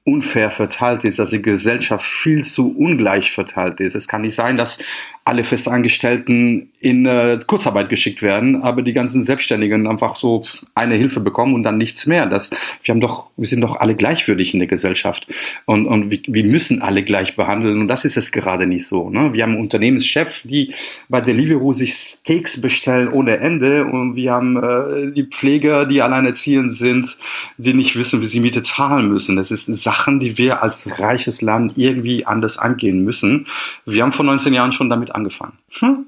unfair 0.05 0.50
verteilt 0.50 1.05
ist, 1.05 1.18
dass 1.18 1.30
die 1.30 1.42
Gesellschaft 1.42 2.07
viel 2.07 2.42
zu 2.42 2.74
ungleich 2.74 3.30
verteilt 3.30 3.80
ist. 3.80 3.94
Es 3.94 4.09
kann 4.09 4.22
nicht 4.22 4.34
sein, 4.34 4.57
dass 4.57 4.78
alle 5.25 5.43
Festangestellten 5.43 6.70
in 6.81 7.07
äh, 7.07 7.39
Kurzarbeit 7.47 7.89
geschickt 7.89 8.20
werden, 8.20 8.61
aber 8.61 8.83
die 8.83 8.93
ganzen 8.93 9.22
Selbstständigen 9.22 9.87
einfach 9.87 10.16
so 10.16 10.45
eine 10.75 10.97
Hilfe 10.97 11.20
bekommen 11.20 11.55
und 11.55 11.62
dann 11.62 11.79
nichts 11.79 12.07
mehr. 12.07 12.27
Das, 12.27 12.51
wir 12.83 12.93
haben 12.93 13.01
doch, 13.01 13.29
wir 13.39 13.47
sind 13.47 13.62
doch 13.62 13.77
alle 13.77 13.95
gleichwürdig 13.95 14.53
in 14.53 14.61
der 14.61 14.68
Gesellschaft 14.68 15.27
und, 15.64 15.87
und 15.87 16.11
wir, 16.11 16.20
wir 16.27 16.45
müssen 16.45 16.83
alle 16.83 17.03
gleich 17.03 17.37
behandeln 17.37 17.81
und 17.81 17.89
das 17.89 18.05
ist 18.05 18.18
es 18.18 18.33
gerade 18.33 18.66
nicht 18.66 18.87
so. 18.87 19.09
Ne? 19.09 19.33
Wir 19.33 19.45
haben 19.45 19.57
Unternehmenschef, 19.57 20.43
die 20.45 20.75
bei 21.09 21.22
Deliveroo 21.22 21.72
sich 21.72 21.95
Steaks 21.95 22.61
bestellen 22.61 23.09
ohne 23.09 23.39
Ende 23.39 23.87
und 23.87 24.16
wir 24.16 24.33
haben 24.33 24.62
äh, 24.62 25.11
die 25.12 25.25
Pfleger, 25.25 25.87
die 25.87 26.03
alleinerziehend 26.03 26.75
sind, 26.75 27.16
die 27.57 27.72
nicht 27.72 27.97
wissen, 27.97 28.20
wie 28.20 28.27
sie 28.27 28.41
Miete 28.41 28.61
zahlen 28.61 29.09
müssen. 29.09 29.37
Das 29.37 29.49
sind 29.49 29.75
Sachen, 29.75 30.20
die 30.20 30.37
wir 30.37 30.62
als 30.62 31.01
reiches 31.01 31.41
Land 31.41 31.79
irgendwie 31.79 32.27
anders 32.27 32.59
angehen 32.59 33.05
müssen. 33.05 33.47
Wir 33.87 34.03
haben 34.03 34.12
vor 34.12 34.27
19 34.27 34.53
Jahren 34.53 34.72
schon 34.72 34.91
damit 34.91 35.14
angefangen. 35.15 35.59
Hm? 35.79 36.07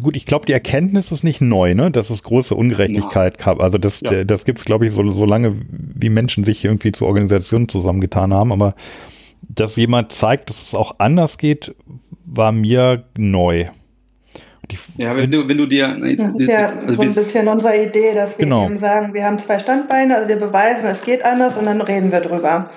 Gut, 0.00 0.16
ich 0.16 0.26
glaube, 0.26 0.46
die 0.46 0.52
Erkenntnis 0.52 1.12
ist 1.12 1.22
nicht 1.22 1.40
neu, 1.40 1.74
ne? 1.74 1.90
Dass 1.90 2.10
es 2.10 2.24
große 2.24 2.54
Ungerechtigkeit 2.56 3.38
ja. 3.38 3.44
gab. 3.44 3.60
Also 3.60 3.78
das, 3.78 4.00
ja. 4.00 4.24
das 4.24 4.44
gibt 4.44 4.58
es, 4.58 4.64
glaube 4.64 4.86
ich, 4.86 4.92
so, 4.92 5.08
so 5.10 5.24
lange, 5.24 5.56
wie 5.68 6.08
Menschen 6.08 6.42
sich 6.42 6.64
irgendwie 6.64 6.90
zu 6.90 7.06
Organisationen 7.06 7.68
zusammengetan 7.68 8.34
haben. 8.34 8.50
Aber 8.50 8.74
dass 9.42 9.76
jemand 9.76 10.10
zeigt, 10.10 10.50
dass 10.50 10.62
es 10.62 10.74
auch 10.74 10.96
anders 10.98 11.38
geht, 11.38 11.76
war 12.24 12.50
mir 12.50 13.04
neu. 13.16 13.66
Ja, 14.96 15.16
wenn 15.16 15.30
du, 15.30 15.48
wenn 15.48 15.58
du 15.58 15.66
dir. 15.66 15.96
Das 16.16 16.38
ist 16.38 16.50
ja 16.50 16.72
also 16.86 16.94
so 16.94 17.02
ein 17.02 17.14
bisschen 17.14 17.48
unsere 17.48 17.76
Idee, 17.76 18.14
dass 18.14 18.38
wir 18.38 18.44
genau. 18.44 18.66
eben 18.66 18.78
sagen, 18.78 19.14
wir 19.14 19.24
haben 19.24 19.38
zwei 19.38 19.58
Standbeine, 19.58 20.16
also 20.16 20.28
wir 20.28 20.36
beweisen, 20.36 20.84
es 20.84 21.02
geht 21.02 21.24
anders 21.24 21.56
und 21.56 21.66
dann 21.66 21.80
reden 21.80 22.12
wir 22.12 22.20
drüber. 22.20 22.70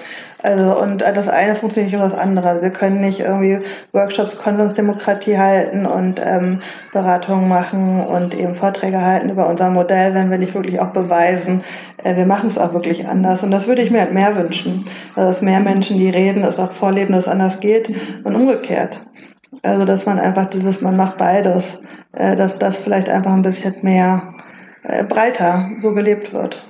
Also 0.44 0.80
und 0.80 1.02
das 1.02 1.28
eine 1.28 1.56
funktioniert 1.56 1.92
nicht 1.92 2.00
ohne 2.00 2.10
das 2.10 2.18
andere. 2.18 2.48
Also 2.48 2.62
wir 2.62 2.70
können 2.70 3.02
nicht 3.02 3.22
irgendwie 3.22 3.60
Workshops 3.92 4.38
Konsensdemokratie 4.38 5.38
halten 5.38 5.86
und 5.86 6.22
ähm, 6.24 6.60
Beratungen 6.94 7.50
machen 7.50 8.06
und 8.06 8.36
eben 8.38 8.54
Vorträge 8.54 9.02
halten 9.02 9.30
über 9.30 9.50
unser 9.50 9.72
Modell, 9.72 10.14
wenn 10.14 10.30
wir 10.30 10.38
nicht 10.38 10.54
wirklich 10.54 10.80
auch 10.80 10.94
beweisen, 10.94 11.64
äh, 12.04 12.16
wir 12.16 12.26
machen 12.26 12.48
es 12.48 12.58
auch 12.58 12.74
wirklich 12.74 13.08
anders. 13.08 13.42
Und 13.42 13.52
das 13.52 13.68
würde 13.68 13.82
ich 13.82 13.90
mir 13.90 14.02
halt 14.02 14.14
mehr 14.14 14.36
wünschen. 14.36 14.86
Also 15.16 15.32
dass 15.32 15.42
mehr 15.42 15.60
Menschen, 15.60 15.98
die 15.98 16.10
reden, 16.10 16.44
es 16.44 16.60
auch 16.60 16.72
vorleben, 16.72 17.14
dass 17.14 17.26
es 17.26 17.32
anders 17.32 17.60
geht 17.60 17.90
und 18.24 18.36
umgekehrt. 18.36 19.06
Also 19.64 19.86
dass 19.86 20.06
man 20.06 20.20
einfach 20.20 20.46
dieses, 20.46 20.82
man 20.82 20.98
macht 20.98 21.18
beides, 21.18 21.80
dass 22.36 22.58
das 22.58 22.78
vielleicht 22.78 23.10
einfach 23.10 23.34
ein 23.34 23.42
bisschen 23.42 23.76
mehr 23.82 24.34
äh, 24.84 25.04
breiter 25.04 25.70
so 25.80 25.94
gelebt 25.94 26.34
wird. 26.34 26.67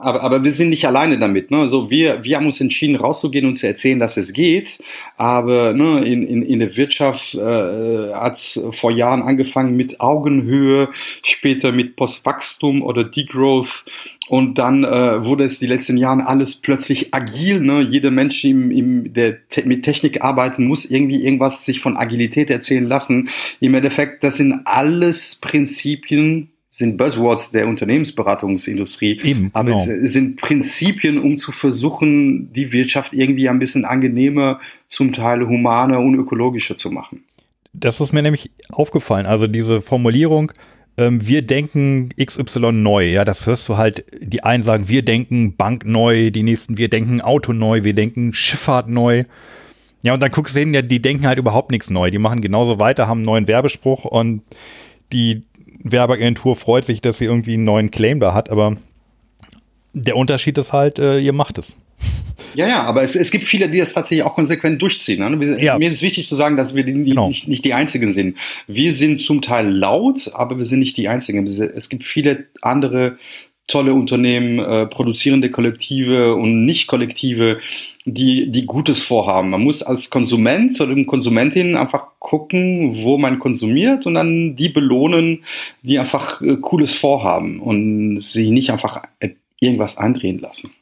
Aber, 0.00 0.22
aber 0.22 0.44
wir 0.44 0.52
sind 0.52 0.70
nicht 0.70 0.86
alleine 0.86 1.18
damit. 1.18 1.50
Ne? 1.50 1.58
Also 1.58 1.90
wir, 1.90 2.22
wir 2.22 2.36
haben 2.36 2.46
uns 2.46 2.60
entschieden, 2.60 2.94
rauszugehen 2.94 3.46
und 3.46 3.56
zu 3.56 3.66
erzählen, 3.66 3.98
dass 3.98 4.16
es 4.16 4.32
geht. 4.32 4.78
Aber 5.16 5.72
ne, 5.72 6.04
in, 6.04 6.22
in, 6.22 6.44
in 6.44 6.60
der 6.60 6.76
Wirtschaft 6.76 7.34
äh, 7.34 8.12
hat 8.14 8.38
vor 8.70 8.92
Jahren 8.92 9.22
angefangen 9.22 9.76
mit 9.76 10.00
Augenhöhe, 10.00 10.90
später 11.24 11.72
mit 11.72 11.96
Postwachstum 11.96 12.82
oder 12.82 13.02
Degrowth. 13.02 13.84
Und 14.28 14.58
dann 14.58 14.84
äh, 14.84 15.24
wurde 15.24 15.44
es 15.44 15.58
die 15.58 15.66
letzten 15.66 15.96
Jahre 15.96 16.28
alles 16.28 16.60
plötzlich 16.60 17.12
agil. 17.12 17.58
Ne? 17.58 17.80
Jeder 17.80 18.12
Mensch, 18.12 18.44
im, 18.44 18.70
im, 18.70 19.12
der 19.12 19.48
te 19.48 19.64
mit 19.64 19.82
Technik 19.82 20.22
arbeiten 20.22 20.68
muss, 20.68 20.88
irgendwie 20.88 21.24
irgendwas 21.24 21.64
sich 21.64 21.80
von 21.80 21.96
Agilität 21.96 22.50
erzählen 22.50 22.86
lassen. 22.86 23.30
Im 23.58 23.74
Endeffekt, 23.74 24.22
das 24.22 24.36
sind 24.36 24.60
alles 24.64 25.40
Prinzipien, 25.40 26.50
sind 26.78 26.96
Buzzwords 26.96 27.50
der 27.50 27.66
Unternehmensberatungsindustrie. 27.66 29.20
Eben, 29.24 29.50
aber 29.52 29.70
genau. 29.70 29.82
es 29.82 30.12
sind 30.12 30.40
Prinzipien, 30.40 31.18
um 31.18 31.36
zu 31.36 31.50
versuchen, 31.50 32.52
die 32.52 32.70
Wirtschaft 32.72 33.12
irgendwie 33.12 33.48
ein 33.48 33.58
bisschen 33.58 33.84
angenehmer, 33.84 34.60
zum 34.86 35.12
Teil 35.12 35.46
humaner 35.46 35.98
und 35.98 36.14
ökologischer 36.14 36.78
zu 36.78 36.90
machen. 36.90 37.24
Das 37.72 38.00
ist 38.00 38.12
mir 38.12 38.22
nämlich 38.22 38.52
aufgefallen. 38.70 39.26
Also 39.26 39.48
diese 39.48 39.82
Formulierung, 39.82 40.52
ähm, 40.96 41.26
wir 41.26 41.42
denken 41.42 42.10
XY 42.16 42.72
neu. 42.72 43.10
Ja, 43.10 43.24
das 43.24 43.44
hörst 43.46 43.68
du 43.68 43.76
halt, 43.76 44.04
die 44.20 44.44
einen 44.44 44.62
sagen, 44.62 44.88
wir 44.88 45.02
denken 45.04 45.56
Bank 45.56 45.84
neu, 45.84 46.30
die 46.30 46.44
nächsten, 46.44 46.78
wir 46.78 46.88
denken 46.88 47.20
Auto 47.20 47.52
neu, 47.52 47.82
wir 47.82 47.94
denken 47.94 48.32
Schifffahrt 48.34 48.88
neu. 48.88 49.24
Ja, 50.02 50.14
und 50.14 50.20
dann 50.20 50.30
guckst 50.30 50.54
du 50.54 50.60
hin, 50.60 50.72
ja, 50.72 50.82
die 50.82 51.02
denken 51.02 51.26
halt 51.26 51.40
überhaupt 51.40 51.72
nichts 51.72 51.90
neu. 51.90 52.12
Die 52.12 52.18
machen 52.18 52.40
genauso 52.40 52.78
weiter, 52.78 53.08
haben 53.08 53.18
einen 53.18 53.26
neuen 53.26 53.48
Werbespruch 53.48 54.04
und 54.04 54.42
die 55.12 55.42
Werbeagentur 55.78 56.56
freut 56.56 56.84
sich, 56.84 57.00
dass 57.00 57.18
sie 57.18 57.24
irgendwie 57.24 57.54
einen 57.54 57.64
neuen 57.64 57.90
Claim 57.90 58.20
da 58.20 58.34
hat, 58.34 58.50
aber 58.50 58.76
der 59.92 60.16
Unterschied 60.16 60.58
ist 60.58 60.72
halt, 60.72 60.98
äh, 60.98 61.18
ihr 61.18 61.32
macht 61.32 61.58
es. 61.58 61.76
Ja, 62.54 62.66
ja, 62.66 62.82
aber 62.84 63.02
es, 63.02 63.14
es 63.14 63.30
gibt 63.30 63.44
viele, 63.44 63.68
die 63.68 63.78
das 63.78 63.92
tatsächlich 63.92 64.24
auch 64.24 64.34
konsequent 64.34 64.80
durchziehen. 64.80 65.20
Ne? 65.20 65.40
Wir, 65.40 65.62
ja. 65.62 65.78
Mir 65.78 65.90
ist 65.90 66.02
wichtig 66.02 66.28
zu 66.28 66.34
sagen, 66.34 66.56
dass 66.56 66.74
wir 66.74 66.84
die, 66.84 66.92
genau. 66.92 67.28
nicht, 67.28 67.48
nicht 67.48 67.64
die 67.64 67.74
Einzigen 67.74 68.10
sind. 68.10 68.36
Wir 68.66 68.92
sind 68.92 69.20
zum 69.22 69.42
Teil 69.42 69.68
laut, 69.68 70.30
aber 70.34 70.58
wir 70.58 70.64
sind 70.64 70.80
nicht 70.80 70.96
die 70.96 71.08
Einzigen. 71.08 71.46
Es 71.46 71.88
gibt 71.88 72.04
viele 72.04 72.46
andere 72.62 73.18
tolle 73.68 73.92
Unternehmen, 73.92 74.58
äh, 74.58 74.86
produzierende 74.86 75.50
Kollektive 75.50 76.34
und 76.34 76.64
Nicht-Kollektive, 76.64 77.58
die, 78.06 78.50
die 78.50 78.66
Gutes 78.66 79.00
vorhaben. 79.00 79.50
Man 79.50 79.62
muss 79.62 79.82
als 79.82 80.10
Konsument 80.10 80.80
oder 80.80 81.00
Konsumentin 81.04 81.76
einfach 81.76 82.06
gucken, 82.18 83.04
wo 83.04 83.18
man 83.18 83.38
konsumiert 83.38 84.06
und 84.06 84.14
dann 84.14 84.56
die 84.56 84.70
belohnen, 84.70 85.44
die 85.82 85.98
einfach 85.98 86.40
äh, 86.40 86.56
Cooles 86.56 86.94
vorhaben 86.94 87.60
und 87.60 88.20
sie 88.20 88.50
nicht 88.50 88.72
einfach 88.72 89.02
irgendwas 89.60 89.98
andrehen 89.98 90.38
lassen. 90.38 90.72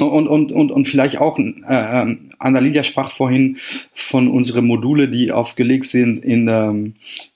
Und, 0.00 0.26
und, 0.26 0.50
und, 0.50 0.72
und 0.72 0.88
vielleicht 0.88 1.18
auch, 1.18 1.38
äh, 1.38 1.42
ähm, 1.68 2.30
Annalilia 2.38 2.82
sprach 2.82 3.12
vorhin 3.12 3.58
von 3.92 4.28
unseren 4.28 4.66
Module, 4.66 5.08
die 5.08 5.30
aufgelegt 5.30 5.84
sind 5.84 6.24
in, 6.24 6.48
ähm, 6.48 6.94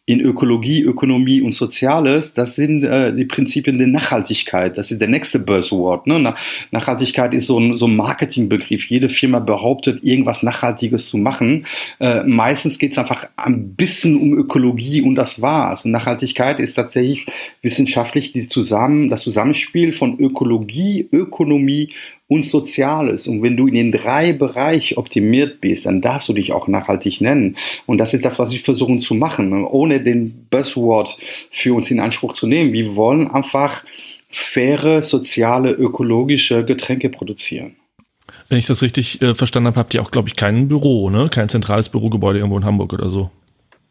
in 0.09 0.21
Ökologie, 0.21 0.83
Ökonomie 0.83 1.43
und 1.43 1.53
Soziales, 1.53 2.33
das 2.33 2.55
sind 2.55 2.85
äh, 2.85 3.13
die 3.13 3.25
Prinzipien 3.25 3.77
der 3.77 3.89
Nachhaltigkeit. 3.89 4.79
Das 4.79 4.93
ist 4.93 5.01
der 5.01 5.09
nächste 5.09 5.41
Buzzword. 5.41 6.07
Ne? 6.07 6.33
Nachhaltigkeit 6.71 7.35
ist 7.35 7.49
so 7.49 7.59
ein, 7.59 7.77
so 7.77 7.89
ein 7.89 7.97
Marketingbegriff. 7.97 8.87
Jede 8.87 9.09
Firma 9.09 9.41
behauptet, 9.41 10.05
irgendwas 10.05 10.45
Nachhaltiges 10.45 11.07
zu 11.07 11.19
machen. 11.19 11.67
Äh, 11.99 12.23
meistens 12.23 12.79
geht 12.79 12.93
es 12.93 12.99
einfach 12.99 13.27
ein 13.37 13.75
bisschen 13.75 14.17
um 14.17 14.39
Ökologie 14.39 15.03
und 15.03 15.17
das 15.17 15.43
war's. 15.43 15.85
Nachhaltigkeit 15.85 16.61
ist 16.61 16.75
tatsächlich 16.75 17.27
wissenschaftlich 17.63 18.31
die 18.31 18.47
zusammen, 18.47 19.11
das 19.11 19.23
Zusammenspiel 19.23 19.93
von 19.93 20.21
Ökologie, 20.21 21.09
Ökonomie 21.11 21.91
und 22.29 22.45
Soziales. 22.45 23.27
Und 23.27 23.43
wenn 23.43 23.57
du 23.57 23.67
in 23.67 23.75
den 23.75 23.93
drei 23.93 24.33
Bereichen 24.33 24.99
optimiert 24.99 25.61
bist, 25.61 25.87
dann 25.87 26.01
darfst 26.01 26.29
du 26.29 26.33
dich 26.33 26.53
auch 26.53 26.69
nachhaltig 26.69 27.21
nennen. 27.21 27.57
Und 27.87 27.99
das 27.99 28.15
ist 28.15 28.25
das, 28.25 28.39
was 28.39 28.51
wir 28.51 28.61
versuchen 28.61 29.01
zu 29.01 29.15
machen, 29.15 29.65
ohne 29.65 30.01
den 30.01 30.47
Buzzword 30.51 31.17
für 31.51 31.75
uns 31.75 31.91
in 31.91 32.01
Anspruch 32.01 32.33
zu 32.33 32.47
nehmen. 32.47 32.73
Wir 32.73 32.97
wollen 32.97 33.31
einfach 33.31 33.85
faire, 34.29 35.03
soziale, 35.03 35.71
ökologische 35.71 36.65
Getränke 36.65 37.09
produzieren. 37.09 37.77
Wenn 38.49 38.59
ich 38.59 38.67
das 38.67 38.83
richtig 38.83 39.23
äh, 39.23 39.35
verstanden 39.35 39.69
habe, 39.69 39.79
habt 39.79 39.95
ihr 39.95 40.03
auch, 40.03 40.11
glaube 40.11 40.29
ich, 40.29 40.37
kein 40.37 40.69
Büro, 40.69 41.11
ne? 41.11 41.29
Kein 41.31 41.49
zentrales 41.49 41.89
Bürogebäude 41.89 42.41
irgendwo 42.41 42.59
in 42.59 42.65
Hamburg 42.65 42.93
oder 42.93 43.09
so. 43.09 43.31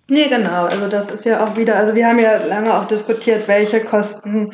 Nee, 0.09 0.27
genau. 0.29 0.65
Also 0.65 0.87
das 0.87 1.09
ist 1.09 1.25
ja 1.25 1.45
auch 1.45 1.57
wieder, 1.57 1.77
also 1.77 1.95
wir 1.95 2.07
haben 2.07 2.19
ja 2.19 2.37
lange 2.45 2.77
auch 2.77 2.85
diskutiert, 2.85 3.47
welche 3.47 3.81
Kosten 3.81 4.51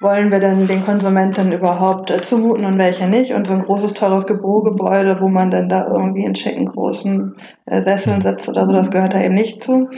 wollen 0.00 0.30
wir 0.30 0.40
denn 0.40 0.66
den 0.66 0.84
Konsumenten 0.84 1.52
überhaupt 1.52 2.10
äh, 2.10 2.20
zumuten 2.20 2.66
und 2.66 2.78
welche 2.78 3.08
nicht. 3.08 3.32
Und 3.32 3.46
so 3.46 3.54
ein 3.54 3.62
großes, 3.62 3.94
teures 3.94 4.26
Bürogebäude, 4.26 5.20
wo 5.20 5.28
man 5.28 5.50
dann 5.50 5.68
da 5.68 5.86
irgendwie 5.86 6.24
in 6.24 6.34
schicken 6.34 6.66
großen 6.66 7.34
äh, 7.64 7.80
Sesseln 7.80 8.20
sitzt 8.20 8.48
oder 8.48 8.66
so, 8.66 8.72
das 8.72 8.90
gehört 8.90 9.14
da 9.14 9.22
eben 9.22 9.34
nicht 9.34 9.62
zu. 9.62 9.88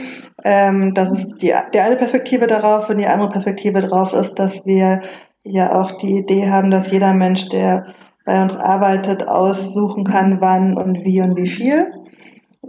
Ähm, 0.43 0.93
das 0.93 1.11
ist 1.11 1.41
die, 1.41 1.53
die 1.73 1.79
eine 1.79 1.97
Perspektive 1.97 2.47
darauf 2.47 2.89
und 2.89 2.97
die 2.97 3.07
andere 3.07 3.29
Perspektive 3.29 3.81
darauf 3.81 4.13
ist, 4.13 4.35
dass 4.39 4.65
wir 4.65 5.01
ja 5.43 5.79
auch 5.79 5.91
die 5.93 6.17
Idee 6.17 6.49
haben, 6.49 6.71
dass 6.71 6.91
jeder 6.91 7.13
Mensch, 7.13 7.49
der 7.49 7.87
bei 8.25 8.41
uns 8.41 8.55
arbeitet, 8.55 9.27
aussuchen 9.27 10.03
kann, 10.05 10.39
wann 10.39 10.77
und 10.77 11.03
wie 11.03 11.21
und 11.21 11.35
wie 11.35 11.47
viel. 11.49 11.91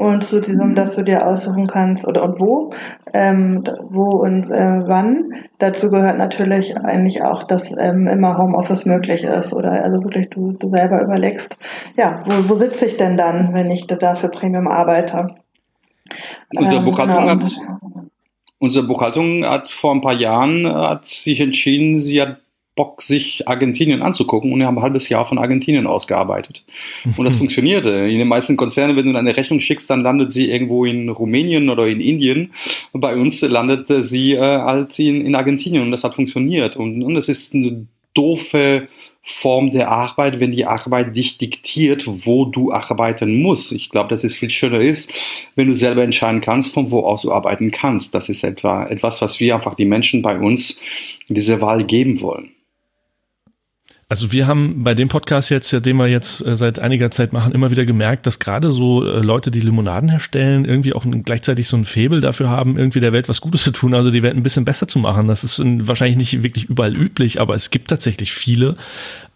Und 0.01 0.25
zu 0.25 0.41
diesem, 0.41 0.75
dass 0.75 0.97
du 0.97 1.03
dir 1.03 1.27
aussuchen 1.27 1.67
kannst 1.67 2.09
oder 2.09 2.25
und 2.25 2.41
wo, 2.41 2.71
ähm, 3.13 3.63
wo 3.91 4.23
und 4.23 4.51
äh, 4.51 4.81
wann. 4.87 5.35
Dazu 5.59 5.91
gehört 5.91 6.17
natürlich 6.17 6.75
eigentlich 6.75 7.23
auch, 7.23 7.43
dass 7.43 7.71
ähm, 7.79 8.07
immer 8.07 8.39
Homeoffice 8.39 8.87
möglich 8.87 9.25
ist 9.25 9.53
oder 9.53 9.73
also 9.85 10.03
wirklich 10.03 10.31
du, 10.31 10.53
du 10.53 10.71
selber 10.71 11.03
überlegst, 11.03 11.59
ja, 11.99 12.25
wo, 12.25 12.49
wo 12.49 12.55
sitze 12.55 12.87
ich 12.87 12.97
denn 12.97 13.19
dann, 13.19 13.53
wenn 13.53 13.71
ich 13.71 13.87
da 13.89 14.15
für 14.15 14.31
Premium 14.31 14.69
arbeite? 14.69 15.35
Unsere 16.57 16.79
Ähm, 16.79 16.85
Buchhaltung, 16.87 17.17
genau. 17.27 17.45
hat, 17.45 17.61
unsere 18.59 18.87
Buchhaltung 18.87 19.45
hat 19.45 19.69
vor 19.69 19.95
ein 19.95 20.01
paar 20.01 20.19
Jahren 20.19 20.65
äh, 20.65 20.73
hat 20.73 21.05
sich 21.05 21.41
entschieden, 21.41 21.99
sie 21.99 22.23
hat 22.23 22.39
Bock, 22.81 23.03
sich 23.03 23.47
Argentinien 23.47 24.01
anzugucken 24.01 24.51
und 24.51 24.59
wir 24.59 24.67
haben 24.67 24.79
ein 24.79 24.83
halbes 24.83 25.11
Jahr 25.11 25.27
von 25.27 25.37
Argentinien 25.37 25.87
ausgearbeitet. 25.87 26.65
Und 27.15 27.27
das 27.27 27.37
funktionierte. 27.43 27.91
In 27.91 28.19
den 28.19 28.27
meisten 28.27 28.57
Konzernen, 28.57 28.97
wenn 28.97 29.13
du 29.13 29.19
eine 29.19 29.37
Rechnung 29.37 29.61
schickst, 29.61 29.91
dann 29.91 30.01
landet 30.03 30.33
sie 30.33 30.51
irgendwo 30.51 30.87
in 30.87 31.11
Rumänien 31.11 31.69
oder 31.69 31.87
in 31.87 32.01
Indien. 32.01 32.55
Und 32.93 33.03
bei 33.03 33.17
uns 33.17 33.43
landete 33.43 34.03
sie 34.03 34.33
äh, 34.33 34.41
halt 34.41 34.99
in, 34.99 35.27
in 35.27 35.35
Argentinien 35.35 35.83
und 35.83 35.91
das 35.91 36.05
hat 36.05 36.15
funktioniert. 36.15 36.79
Und, 36.79 37.03
und 37.03 37.15
das 37.15 37.29
ist 37.29 37.55
eine 37.55 37.87
doofe 38.15 38.89
Form 39.23 39.73
der 39.73 39.91
Arbeit, 39.91 40.41
wenn 40.41 40.53
die 40.53 40.65
Arbeit 40.65 41.15
dich 41.15 41.37
diktiert, 41.37 42.05
wo 42.07 42.47
du 42.47 42.73
arbeiten 42.73 43.43
musst. 43.43 43.73
Ich 43.73 43.91
glaube, 43.91 44.09
dass 44.09 44.25
es 44.25 44.35
viel 44.35 44.49
schöner 44.49 44.81
ist, 44.81 45.13
wenn 45.55 45.67
du 45.67 45.75
selber 45.75 46.03
entscheiden 46.03 46.41
kannst, 46.41 46.73
von 46.73 46.91
wo 46.91 47.01
aus 47.01 47.23
du 47.23 47.31
arbeiten 47.31 47.71
kannst. 47.73 48.15
Das 48.15 48.31
ist 48.31 48.43
etwa 48.43 48.87
etwas, 48.87 49.21
was 49.21 49.39
wir 49.39 49.53
einfach 49.53 49.75
die 49.75 49.85
Menschen 49.85 50.23
bei 50.23 50.39
uns 50.39 50.81
diese 51.29 51.61
Wahl 51.61 51.85
geben 51.85 52.23
wollen. 52.23 52.53
Also 54.11 54.33
wir 54.33 54.49
haben 54.49 54.83
bei 54.83 54.95
dem 54.95 55.09
Podcast 55.09 55.51
jetzt, 55.51 55.71
den 55.87 55.97
wir 55.97 56.09
jetzt 56.09 56.45
äh, 56.45 56.57
seit 56.57 56.81
einiger 56.81 57.13
Zeit 57.13 57.33
machen, 57.33 57.53
immer 57.53 57.71
wieder 57.71 57.85
gemerkt, 57.85 58.27
dass 58.27 58.41
gerade 58.41 58.73
so 58.73 59.07
äh, 59.07 59.21
Leute, 59.21 59.53
die 59.53 59.61
Limonaden 59.61 60.09
herstellen, 60.09 60.65
irgendwie 60.65 60.95
auch 60.95 61.05
gleichzeitig 61.25 61.69
so 61.69 61.77
ein 61.77 61.85
Faible 61.85 62.21
dafür 62.21 62.51
haben, 62.51 62.77
irgendwie 62.77 62.99
der 62.99 63.13
Welt 63.13 63.29
was 63.29 63.41
Gutes 63.41 63.63
zu 63.63 63.71
tun, 63.71 63.95
also 63.95 64.11
die 64.11 64.25
Welt 64.25 64.35
ein 64.35 64.43
bisschen 64.43 64.65
besser 64.65 64.89
zu 64.89 64.99
machen. 64.99 65.29
Das 65.29 65.45
ist 65.45 65.61
in, 65.61 65.87
wahrscheinlich 65.87 66.17
nicht 66.17 66.43
wirklich 66.43 66.65
überall 66.65 66.97
üblich, 66.97 67.41
aber 67.41 67.55
es 67.55 67.71
gibt 67.71 67.87
tatsächlich 67.87 68.33
viele. 68.33 68.75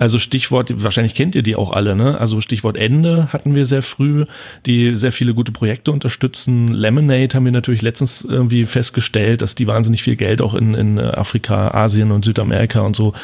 Also 0.01 0.19
Stichwort, 0.19 0.83
wahrscheinlich 0.83 1.15
kennt 1.15 1.37
ihr 1.37 1.45
die 1.45 1.55
auch 1.55 1.71
alle, 1.71 1.95
ne? 1.95 2.19
Also 2.19 2.41
Stichwort 2.41 2.77
Ende 2.77 3.33
hatten 3.33 3.55
wir 3.55 3.67
sehr 3.67 3.81
früh, 3.81 4.25
die 4.67 4.97
sehr 4.97 5.13
viele 5.13 5.35
gute 5.35 5.53
Projekte 5.53 5.93
unterstützen. 5.93 6.67
Lemonade 6.67 7.29
haben 7.33 7.45
wir 7.45 7.53
natürlich 7.53 7.83
letztens 7.83 8.25
irgendwie 8.25 8.67
festgestellt, 8.67 9.41
dass 9.41 9.55
die 9.55 9.69
wahnsinnig 9.69 10.03
viel 10.03 10.17
Geld 10.17 10.43
auch 10.43 10.55
in, 10.55 10.75
in 10.75 10.99
Afrika, 10.99 11.69
Asien 11.69 12.11
und 12.11 12.25
Südamerika 12.25 12.81
und 12.81 12.97
so 12.97 13.15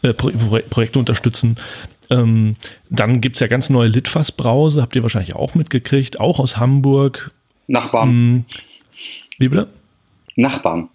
äh, 0.00 0.14
Pro 0.14 0.30
Pro 0.30 0.93
Projekte 0.94 0.98
unterstützen. 0.98 1.56
Ähm, 2.10 2.56
dann 2.90 3.20
gibt's 3.20 3.40
ja 3.40 3.46
ganz 3.46 3.70
neue 3.70 3.88
Litfaß-Brause, 3.88 4.82
habt 4.82 4.94
ihr 4.96 5.02
wahrscheinlich 5.02 5.34
auch 5.34 5.54
mitgekriegt, 5.54 6.20
auch 6.20 6.38
aus 6.38 6.56
Hamburg. 6.58 7.30
Nachbarn. 7.66 8.08
Hm, 8.08 8.44
wie 9.38 9.48
bitte? 9.48 9.68
Nachbarn. 10.36 10.88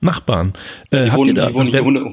Nachbarn. 0.00 0.52
Äh, 0.90 1.06
habt 1.08 1.16
wohnen, 1.18 1.28
ihr 1.28 1.34
da, 1.34 1.50
das 1.50 1.72
wär- 1.72 1.80
100, 1.80 2.04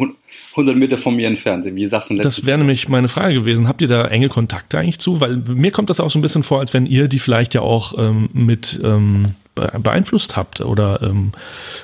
100 0.55 0.75
Meter 0.77 0.97
von 0.97 1.15
mir 1.15 1.27
entfernt. 1.27 1.65
Wie 1.65 1.87
sagst 1.87 2.09
du 2.09 2.15
Das 2.17 2.45
wäre 2.45 2.57
nämlich 2.57 2.87
meine 2.89 3.07
Frage 3.07 3.35
gewesen. 3.35 3.67
Habt 3.67 3.81
ihr 3.81 3.87
da 3.87 4.05
enge 4.05 4.29
Kontakte 4.29 4.79
eigentlich 4.79 4.99
zu? 4.99 5.19
Weil 5.19 5.37
mir 5.37 5.71
kommt 5.71 5.89
das 5.89 5.99
auch 5.99 6.09
so 6.09 6.17
ein 6.17 6.21
bisschen 6.21 6.43
vor, 6.43 6.59
als 6.59 6.73
wenn 6.73 6.85
ihr 6.85 7.07
die 7.07 7.19
vielleicht 7.19 7.53
ja 7.53 7.61
auch 7.61 7.93
ähm, 7.97 8.29
mit 8.33 8.79
ähm, 8.83 9.35
be- 9.53 9.71
beeinflusst 9.79 10.35
habt 10.35 10.61
oder 10.61 11.01
ähm, 11.03 11.33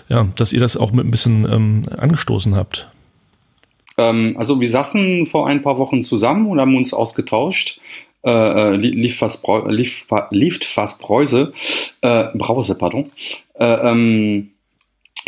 ja, 0.08 0.28
dass 0.36 0.54
ihr 0.54 0.62
das 0.62 0.78
auch 0.78 0.92
mit 0.94 1.06
ein 1.06 1.12
bisschen 1.12 1.46
ähm, 1.52 1.82
angestoßen 1.96 2.56
habt. 2.56 2.90
Ähm, 4.00 4.36
also 4.38 4.60
wir 4.60 4.70
saßen 4.70 5.26
vor 5.28 5.48
ein 5.48 5.62
paar 5.62 5.78
Wochen 5.78 6.04
zusammen 6.04 6.48
und 6.48 6.60
haben 6.62 6.76
uns 6.76 6.94
ausgetauscht. 6.94 7.80
Äh, 8.24 8.30
äh, 8.32 8.76
Li- 8.76 8.92
Liefers 8.92 9.42
Brau- 9.42 9.68
Lief- 9.68 10.06
Liftfass 10.32 10.98
Brause, 10.98 11.54
äh, 12.02 12.26
Brause, 12.36 12.76
pardon. 12.78 13.12
Äh, 13.58 13.66
ähm, 13.90 14.52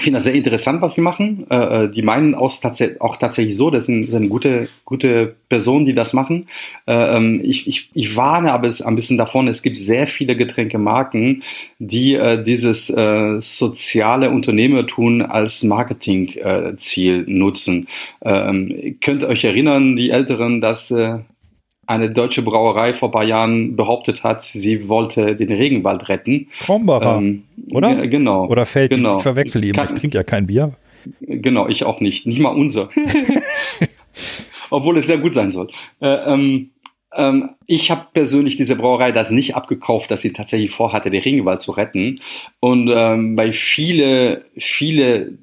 ich 0.02 0.06
finde 0.06 0.18
das 0.18 0.24
sehr 0.24 0.34
interessant, 0.34 0.82
was 0.82 0.96
sie 0.96 1.02
machen. 1.02 1.46
Äh, 1.52 1.84
äh, 1.84 1.92
die 1.92 2.02
meinen 2.02 2.34
aus 2.34 2.60
auch 3.00 3.18
tatsächlich 3.18 3.56
so, 3.56 3.70
das 3.70 3.86
sind, 3.86 4.08
sind 4.08 4.30
gute, 4.30 4.68
gute 4.84 5.36
Personen, 5.48 5.86
die 5.86 5.94
das 5.94 6.14
machen. 6.14 6.48
Äh, 6.88 7.18
ähm, 7.18 7.40
ich, 7.44 7.68
ich, 7.68 7.92
ich 7.94 8.16
warne 8.16 8.52
aber 8.52 8.68
es 8.68 8.82
ein 8.82 8.96
bisschen 8.96 9.20
davon, 9.20 9.48
es 9.48 9.62
gibt 9.62 9.78
sehr 9.78 10.08
viele 10.08 10.36
Getränkemarken, 10.36 11.44
die 11.78 12.16
äh, 12.16 12.44
dieses 12.44 12.90
äh, 12.90 13.40
soziale 13.40 14.32
Unternehmertun 14.32 15.22
als 15.22 15.62
Marketingziel 15.62 16.42
äh, 16.42 16.76
Ziel 16.78 17.26
nutzen. 17.28 17.88
Ähm, 18.24 18.96
könnt 19.02 19.24
euch 19.24 19.44
erinnern, 19.44 19.96
die 19.96 20.10
Älteren, 20.10 20.62
dass 20.62 20.90
äh, 20.90 21.20
eine 21.88 22.10
deutsche 22.10 22.42
Brauerei 22.42 22.94
vor 22.94 23.10
ein 23.10 23.12
paar 23.12 23.26
Jahren 23.26 23.76
behauptet 23.76 24.24
hat, 24.24 24.42
sie 24.44 24.88
wollte 24.88 25.36
den 25.36 25.52
Regenwald 25.52 26.08
retten. 26.10 26.48
Krombacher, 26.60 27.18
Ähm, 27.18 27.44
oder? 27.72 27.96
ge- 27.96 28.08
Genau. 28.08 28.48
Oder 28.48 28.66
Feld, 28.66 28.92
genau. 28.92 29.18
ich 29.18 29.24
verwechsel 29.24 29.64
ihn. 29.66 29.76
Ich 29.76 30.00
trinke 30.00 30.18
ja 30.18 30.24
kein 30.24 30.48
Bier. 30.48 30.74
Genau, 31.22 31.68
ich 31.68 31.84
auch 31.84 32.00
nicht. 32.00 32.28
Nicht 32.28 32.40
mal 32.40 32.50
unser. 32.56 32.90
Obwohl 34.70 34.98
es 34.98 35.08
sehr 35.08 35.18
gut 35.18 35.34
sein 35.34 35.52
soll. 35.52 35.68
Äh, 36.00 36.08
ähm, 36.34 36.70
ähm, 37.14 37.50
ich 37.66 37.92
habe 37.92 38.06
persönlich 38.14 38.56
diese 38.56 38.76
Brauerei 38.78 39.12
das 39.12 39.32
nicht 39.32 39.56
abgekauft, 39.56 40.12
dass 40.12 40.22
sie 40.22 40.32
tatsächlich 40.32 40.72
vorhatte, 40.72 41.10
den 41.10 41.22
Regenwald 41.24 41.62
zu 41.62 41.72
retten. 41.72 42.22
Und 42.62 42.90
ähm, 42.94 43.36
bei 43.36 43.52
viele, 43.52 44.46
viele 44.58 45.34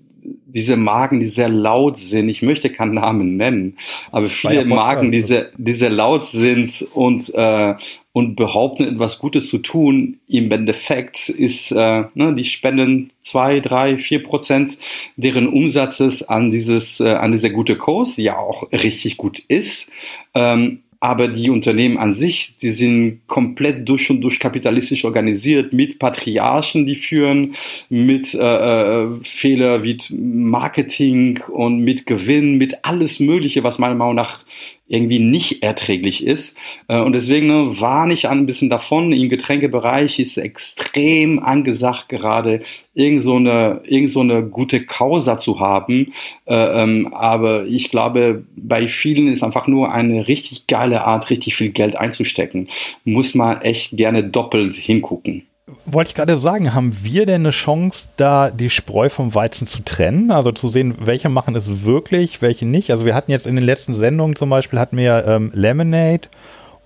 diese 0.47 0.77
Marken, 0.77 1.21
die 1.21 1.27
sehr 1.27 1.49
laut 1.49 1.99
sind, 1.99 2.29
ich 2.29 2.43
möchte 2.43 2.71
keinen 2.71 2.95
Namen 2.95 3.37
nennen, 3.37 3.77
aber 4.11 4.29
viele 4.29 4.65
Marken, 4.65 5.13
die 5.13 5.23
sehr, 5.23 5.51
die 5.57 5.75
sehr 5.75 5.91
laut 5.91 6.27
sind 6.27 6.87
und, 6.95 7.33
äh, 7.35 7.75
und 8.13 8.37
behaupten, 8.37 8.85
etwas 8.85 9.19
Gutes 9.19 9.49
zu 9.49 9.59
tun, 9.59 10.19
im 10.27 10.51
Endeffekt 10.51 11.29
ist, 11.29 11.71
äh, 11.73 12.05
ne, 12.15 12.35
die 12.35 12.45
spenden 12.45 13.13
zwei, 13.23 13.61
drei, 13.61 13.99
vier 13.99 14.23
Prozent 14.23 14.79
deren 15.17 15.49
Umsatzes 15.49 16.29
an 16.29 16.51
dieses, 16.51 17.01
äh, 17.01 17.11
an 17.11 17.33
dieser 17.33 17.51
gute 17.51 17.77
Kurs, 17.77 18.17
die 18.17 18.25
ja 18.25 18.39
auch 18.39 18.71
richtig 18.73 19.17
gut 19.17 19.39
ist. 19.39 19.93
Ähm, 20.35 20.83
aber 21.01 21.29
die 21.29 21.49
Unternehmen 21.49 21.97
an 21.97 22.13
sich, 22.13 22.57
die 22.61 22.73
sind 22.73 23.21
komplett 23.29 23.89
durch 23.89 24.11
und 24.11 24.21
durch 24.21 24.41
kapitalistisch 24.41 25.05
organisiert, 25.05 25.73
mit 25.73 26.01
Patriarchen, 26.01 26.87
die 26.87 26.97
führen, 26.97 27.55
mit 27.89 28.35
äh, 28.35 29.05
äh, 29.05 29.09
Fehler 29.23 29.85
wie 29.85 29.99
Marketing 30.11 31.41
und 31.49 31.81
mit 31.81 32.07
Gewinn, 32.07 32.59
mit 32.59 32.85
alles 32.85 33.21
Mögliche, 33.21 33.63
was 33.63 33.79
meiner 33.79 33.95
Meinung 33.95 34.17
nach 34.17 34.45
irgendwie 34.89 35.19
nicht 35.19 35.63
erträglich 35.63 36.25
ist. 36.25 36.57
Äh, 36.89 37.01
Und 37.01 37.13
deswegen 37.13 37.47
ne, 37.47 37.81
warne 37.81 38.15
ich 38.15 38.29
ein 38.29 38.47
bisschen 38.47 38.71
davon. 38.71 39.13
Im 39.13 39.29
Getränkebereich 39.29 40.19
ist 40.19 40.37
extrem 40.39 41.39
angesagt 41.39 42.09
gerade, 42.09 42.61
irgend 42.95 43.23
so 43.23 43.37
eine, 43.37 43.83
irgend 43.87 44.11
so 44.11 44.21
eine 44.21 44.43
gute 44.43 44.85
Causa 44.85 45.39
zu 45.39 45.61
haben. 45.61 46.13
Äh, 46.47 46.83
ähm, 46.83 47.13
Aber 47.13 47.67
ich 47.67 47.91
glaube, 47.91 48.45
bei 48.57 48.89
vielen 48.89 49.29
ist 49.29 49.43
einfach 49.43 49.67
nur 49.67 49.93
eine 49.93 50.27
richtig 50.27 50.67
geile 50.67 51.05
Art, 51.05 51.31
richtig 51.31 51.55
viel 51.57 51.71
Geld 51.71 51.97
einzustecken. 51.97 52.69
Muss 53.05 53.35
man 53.35 53.61
echt 53.63 53.97
gerne 53.97 54.25
doppelt 54.25 54.75
hingucken. 54.75 55.48
Wollte 55.85 56.11
ich 56.11 56.15
gerade 56.15 56.37
sagen, 56.37 56.75
haben 56.75 56.97
wir 57.03 57.27
denn 57.27 57.43
eine 57.43 57.51
Chance, 57.51 58.09
da 58.17 58.51
die 58.51 58.71
Spreu 58.71 59.09
vom 59.09 59.35
Weizen 59.35 59.67
zu 59.67 59.83
trennen? 59.83 60.31
Also 60.31 60.53
zu 60.53 60.69
sehen, 60.69 60.95
welche 60.99 61.29
machen 61.29 61.55
es 61.57 61.85
wirklich, 61.85 62.41
welche 62.43 62.67
nicht? 62.67 62.91
Also 62.91 63.05
wir 63.05 63.15
hatten 63.15 63.31
jetzt 63.31 63.47
in 63.47 63.57
den 63.57 63.65
letzten 63.65 63.95
Sendungen 63.95 64.37
zum 64.37 64.51
Beispiel 64.51 64.79
hatten 64.79 64.97
wir 64.97 65.25
ähm, 65.27 65.51
Lemonade 65.55 66.29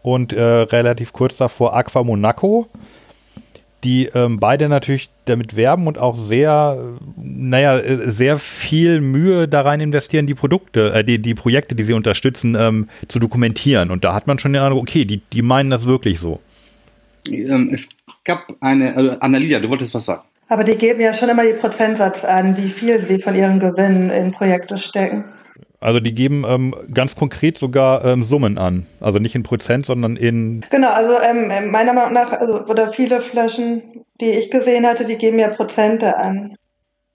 und 0.03 0.33
äh, 0.33 0.43
relativ 0.43 1.13
kurz 1.13 1.37
davor 1.37 1.77
Aqua 1.77 2.03
Monaco, 2.03 2.67
die 3.85 4.07
ähm, 4.15 4.39
beide 4.39 4.69
natürlich 4.69 5.09
damit 5.25 5.57
werben 5.57 5.87
und 5.87 5.99
auch 5.99 6.15
sehr, 6.15 6.79
naja, 7.17 7.79
äh, 7.79 8.11
sehr 8.11 8.39
viel 8.39 9.01
Mühe 9.01 9.49
da 9.49 9.63
rein 9.63 9.81
investieren, 9.81 10.27
die 10.27 10.35
Produkte, 10.35 10.93
äh, 10.93 11.05
die, 11.05 11.21
die 11.21 11.35
Projekte, 11.35 11.75
die 11.75 11.83
sie 11.83 11.93
unterstützen, 11.93 12.57
ähm, 12.59 12.89
zu 13.09 13.19
dokumentieren. 13.19 13.91
Und 13.91 14.05
da 14.05 14.15
hat 14.15 14.27
man 14.27 14.39
schon 14.39 14.53
den 14.53 14.63
Eindruck, 14.63 14.83
okay, 14.83 15.05
die, 15.05 15.21
die 15.33 15.43
meinen 15.43 15.71
das 15.71 15.87
wirklich 15.87 16.19
so. 16.19 16.41
Ähm, 17.27 17.71
Es 17.73 17.89
gab 18.25 18.47
eine, 18.61 18.97
also 18.97 19.11
Annalena, 19.21 19.59
du 19.59 19.69
wolltest 19.69 19.95
was 19.95 20.05
sagen. 20.05 20.23
Aber 20.49 20.65
die 20.65 20.77
geben 20.77 21.01
ja 21.01 21.15
schon 21.15 21.29
immer 21.29 21.45
die 21.45 21.55
Prozentsatz 21.55 22.25
an, 22.25 22.57
wie 22.57 22.69
viel 22.69 23.01
sie 23.01 23.19
von 23.19 23.35
ihren 23.35 23.59
Gewinnen 23.59 24.11
in 24.11 24.33
Projekte 24.33 24.77
stecken. 24.77 25.25
Also 25.81 25.99
die 25.99 26.15
geben 26.15 26.45
ähm, 26.47 26.75
ganz 26.95 27.17
konkret 27.17 27.59
sogar 27.59 28.05
ähm, 28.05 28.23
Summen 28.23 28.57
an. 28.57 28.87
Also 29.01 29.19
nicht 29.19 29.35
in 29.35 29.43
Prozent, 29.43 29.85
sondern 29.85 30.17
in. 30.17 30.65
Genau, 30.71 30.91
also 30.91 31.15
ähm, 31.29 31.71
meiner 31.73 31.93
Meinung 31.93 32.13
nach, 32.13 32.33
also 32.33 32.67
oder 32.67 32.89
viele 32.89 33.21
Flaschen, 33.21 34.05
die 34.21 34.31
ich 34.31 34.51
gesehen 34.51 34.87
hatte, 34.87 35.05
die 35.05 35.17
geben 35.17 35.41
ja 35.41 35.49
Prozente 35.49 36.17
an. 36.17 36.55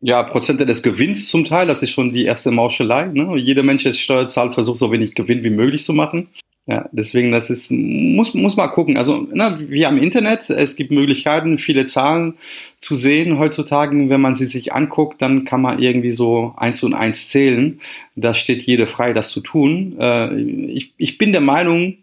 Ja, 0.01 0.23
Prozente 0.23 0.65
des 0.65 0.83
Gewinns 0.83 1.29
zum 1.29 1.45
Teil, 1.45 1.67
das 1.67 1.81
ist 1.81 1.91
schon 1.91 2.11
die 2.11 2.25
erste 2.25 2.51
Mauschelei. 2.51 3.05
Ne? 3.05 3.37
Jeder 3.37 3.63
Mensch, 3.63 3.83
der 3.83 3.93
Steuer 3.93 4.27
zahlt, 4.27 4.53
versucht 4.53 4.77
so 4.77 4.91
wenig 4.91 5.15
Gewinn 5.15 5.43
wie 5.43 5.49
möglich 5.49 5.83
zu 5.85 5.93
machen. 5.93 6.27
Ja, 6.69 6.89
deswegen, 6.91 7.31
das 7.31 7.49
ist, 7.49 7.71
muss, 7.71 8.33
muss 8.33 8.57
mal 8.57 8.67
gucken. 8.67 8.97
Also, 8.97 9.25
na, 9.33 9.57
wir 9.57 9.87
haben 9.87 9.97
Internet, 9.97 10.49
es 10.49 10.75
gibt 10.75 10.91
Möglichkeiten, 10.91 11.57
viele 11.57 11.85
Zahlen 11.85 12.33
zu 12.79 12.93
sehen 12.93 13.39
heutzutage. 13.39 14.09
Wenn 14.09 14.19
man 14.19 14.35
sie 14.35 14.45
sich 14.45 14.73
anguckt, 14.73 15.21
dann 15.21 15.45
kann 15.45 15.61
man 15.61 15.79
irgendwie 15.79 16.11
so 16.11 16.53
eins 16.57 16.83
und 16.83 16.93
eins 16.93 17.29
zählen. 17.29 17.79
Da 18.17 18.33
steht 18.33 18.63
jede 18.63 18.85
frei, 18.85 19.13
das 19.13 19.29
zu 19.29 19.39
tun. 19.39 19.95
Äh, 19.97 20.41
ich, 20.41 20.91
ich 20.97 21.17
bin 21.17 21.31
der 21.31 21.39
Meinung, 21.39 21.99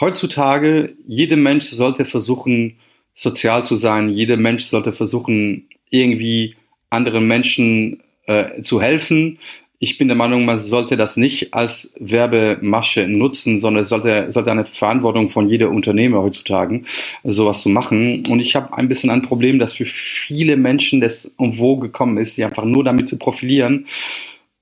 heutzutage, 0.00 0.94
jeder 1.06 1.36
Mensch 1.36 1.66
sollte 1.66 2.06
versuchen, 2.06 2.76
sozial 3.14 3.62
zu 3.62 3.74
sein. 3.74 4.08
Jeder 4.08 4.38
Mensch 4.38 4.64
sollte 4.64 4.92
versuchen, 4.92 5.66
irgendwie 5.90 6.56
anderen 6.88 7.28
Menschen 7.28 8.02
äh, 8.26 8.62
zu 8.62 8.80
helfen. 8.80 9.38
Ich 9.84 9.98
bin 9.98 10.06
der 10.06 10.16
Meinung, 10.16 10.44
man 10.44 10.60
sollte 10.60 10.96
das 10.96 11.16
nicht 11.16 11.52
als 11.54 11.92
Werbemasche 11.98 13.08
nutzen, 13.08 13.58
sondern 13.58 13.80
es 13.80 13.88
sollte, 13.88 14.30
sollte 14.30 14.52
eine 14.52 14.64
Verantwortung 14.64 15.28
von 15.28 15.48
jeder 15.48 15.70
Unternehmer 15.70 16.22
heutzutage, 16.22 16.82
sowas 17.24 17.62
zu 17.62 17.68
machen. 17.68 18.24
Und 18.28 18.38
ich 18.38 18.54
habe 18.54 18.72
ein 18.78 18.88
bisschen 18.88 19.10
ein 19.10 19.22
Problem, 19.22 19.58
dass 19.58 19.74
für 19.74 19.84
viele 19.84 20.56
Menschen 20.56 21.00
das 21.00 21.34
irgendwo 21.36 21.78
gekommen 21.78 22.16
ist, 22.18 22.36
die 22.36 22.44
einfach 22.44 22.62
nur 22.64 22.84
damit 22.84 23.08
zu 23.08 23.18
profilieren 23.18 23.88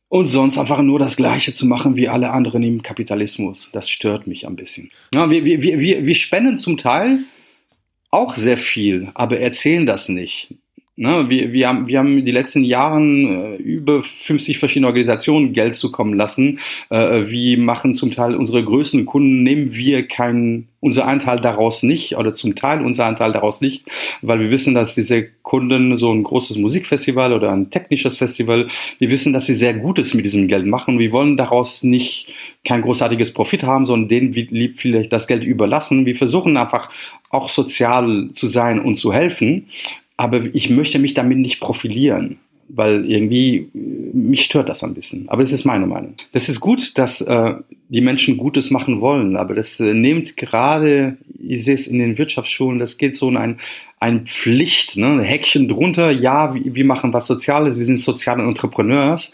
und 0.09 0.25
sonst 0.25 0.57
einfach 0.57 0.81
nur 0.81 0.99
das 0.99 1.17
Gleiche 1.17 1.53
zu 1.53 1.67
machen 1.67 1.97
wie 1.97 2.09
alle 2.09 2.31
anderen 2.31 2.63
im 2.63 2.83
Kapitalismus. 2.83 3.69
Das 3.75 3.91
stört 3.91 4.27
mich 4.27 4.47
ein 4.47 4.57
bisschen. 4.57 4.91
Ja, 5.13 5.29
wir, 5.29 5.45
wir, 5.45 5.63
wir, 5.63 6.07
wir 6.07 6.15
spenden 6.15 6.57
zum 6.57 6.79
Teil 6.79 7.19
auch 8.11 8.37
sehr 8.37 8.57
viel, 8.57 9.11
aber 9.13 9.39
erzählen 9.39 9.85
das 9.85 10.09
nicht. 10.09 10.55
Ne, 11.01 11.31
wir, 11.31 11.51
wir, 11.55 11.67
haben, 11.67 11.89
wir 11.89 11.99
haben 11.99 12.27
die 12.27 12.31
letzten 12.31 12.63
Jahren 12.63 13.55
äh, 13.55 13.57
über 13.57 14.03
50 14.03 14.59
verschiedene 14.59 14.87
Organisationen 14.87 15.55
Geld 15.55 15.75
zukommen 15.75 16.13
lassen. 16.13 16.59
Äh, 16.91 17.23
wir 17.27 17.57
machen 17.57 17.95
zum 17.95 18.11
Teil 18.11 18.35
unsere 18.35 18.63
größten 18.63 19.07
Kunden, 19.07 19.43
nehmen 19.43 19.75
wir 19.75 20.07
keinen, 20.07 20.69
unser 20.81 21.07
Anteil 21.07 21.41
daraus 21.41 21.83
nicht 21.83 22.19
oder 22.19 22.35
zum 22.35 22.55
Teil 22.55 22.85
unser 22.85 23.07
Anteil 23.07 23.33
daraus 23.33 23.63
nicht, 23.63 23.87
weil 24.21 24.41
wir 24.41 24.51
wissen, 24.51 24.75
dass 24.75 24.95
diese 24.95 25.27
Kunden 25.41 25.97
so 25.97 26.13
ein 26.13 26.23
großes 26.23 26.59
Musikfestival 26.59 27.33
oder 27.33 27.51
ein 27.51 27.71
technisches 27.71 28.19
Festival, 28.19 28.67
wir 28.99 29.09
wissen, 29.09 29.33
dass 29.33 29.47
sie 29.47 29.55
sehr 29.55 29.73
Gutes 29.73 30.13
mit 30.13 30.27
diesem 30.27 30.49
Geld 30.49 30.67
machen. 30.67 30.99
Wir 30.99 31.13
wollen 31.13 31.39
daraus 31.39 31.83
nicht 31.83 32.27
kein 32.67 32.83
großartiges 32.83 33.33
Profit 33.33 33.63
haben, 33.63 33.87
sondern 33.87 34.11
denen 34.11 34.33
lieb 34.35 34.79
vielleicht 34.79 35.15
das 35.15 35.27
Geld 35.27 35.45
überlassen. 35.45 36.05
Wir 36.05 36.17
versuchen 36.17 36.59
einfach 36.59 36.91
auch 37.31 37.49
sozial 37.49 38.29
zu 38.35 38.49
sein 38.49 38.81
und 38.81 38.97
zu 38.97 39.15
helfen 39.15 39.65
aber 40.21 40.43
ich 40.53 40.69
möchte 40.69 40.99
mich 40.99 41.15
damit 41.15 41.39
nicht 41.39 41.61
profilieren, 41.61 42.37
weil 42.69 43.11
irgendwie 43.11 43.71
äh, 43.75 44.11
mich 44.13 44.43
stört 44.43 44.69
das 44.69 44.85
ein 44.85 44.93
bisschen. 44.93 45.27
Aber 45.31 45.43
das 45.43 45.51
ist 45.51 45.65
meine 45.65 45.87
Meinung. 45.87 46.13
Das 46.33 46.51
ist 46.51 46.61
gut, 46.61 46.99
dass 46.99 47.23
äh, 47.23 47.55
die 47.89 48.03
Menschen 48.03 48.37
Gutes 48.37 48.71
machen 48.71 49.01
wollen, 49.01 49.35
aber 49.35 49.55
das 49.55 49.81
äh, 49.81 49.95
nimmt 49.95 50.37
gerade, 50.37 51.17
ich 51.39 51.65
sehe 51.65 51.73
es 51.73 51.87
in 51.87 51.99
den 51.99 52.19
Wirtschaftsschulen, 52.19 52.79
das 52.79 52.99
geht 52.99 53.17
so 53.17 53.31
in 53.31 53.39
ein, 53.39 53.61
ein 53.99 54.27
Pflicht, 54.27 54.99
ne? 54.99 55.07
ein 55.07 55.21
Häkchen 55.23 55.69
drunter, 55.69 56.11
ja, 56.11 56.55
wir, 56.55 56.75
wir 56.75 56.85
machen 56.85 57.15
was 57.15 57.27
Soziales, 57.27 57.79
wir 57.79 57.87
sind 57.87 58.03
soziale 58.03 58.43
Entrepreneurs, 58.43 59.33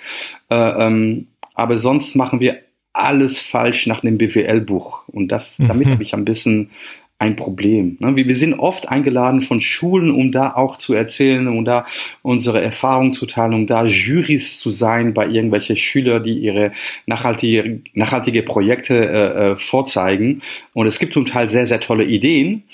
äh, 0.50 0.86
ähm, 0.86 1.26
aber 1.54 1.78
sonst 1.78 2.14
machen 2.14 2.38
wir 2.38 2.58
alles 2.92 3.40
falsch 3.40 3.88
nach 3.88 4.02
dem 4.02 4.18
BWL-Buch. 4.18 5.02
Und 5.08 5.32
das, 5.32 5.56
damit 5.58 5.88
mhm. 5.88 5.90
habe 5.90 6.02
ich 6.04 6.14
ein 6.14 6.24
bisschen 6.24 6.70
ein 7.18 7.36
Problem. 7.36 7.96
Ne? 8.00 8.14
Wir 8.14 8.34
sind 8.34 8.54
oft 8.54 8.88
eingeladen 8.88 9.40
von 9.40 9.60
Schulen, 9.60 10.10
um 10.10 10.32
da 10.32 10.52
auch 10.52 10.76
zu 10.76 10.92
erzählen, 10.92 11.48
um 11.48 11.64
da 11.64 11.86
unsere 12.22 12.60
Erfahrungen 12.60 13.12
zu 13.12 13.24
teilen, 13.24 13.54
um 13.54 13.66
da 13.66 13.86
Jurys 13.86 14.60
zu 14.60 14.70
sein 14.70 15.14
bei 15.14 15.26
irgendwelchen 15.26 15.76
Schülern, 15.76 16.22
die 16.22 16.38
ihre 16.38 16.72
nachhaltige, 17.06 17.80
nachhaltige 17.94 18.42
Projekte 18.42 18.94
äh, 18.94 19.52
äh, 19.52 19.56
vorzeigen. 19.56 20.42
Und 20.74 20.86
es 20.86 20.98
gibt 20.98 21.14
zum 21.14 21.24
Teil 21.24 21.48
sehr, 21.48 21.66
sehr 21.66 21.80
tolle 21.80 22.04
Ideen. 22.04 22.64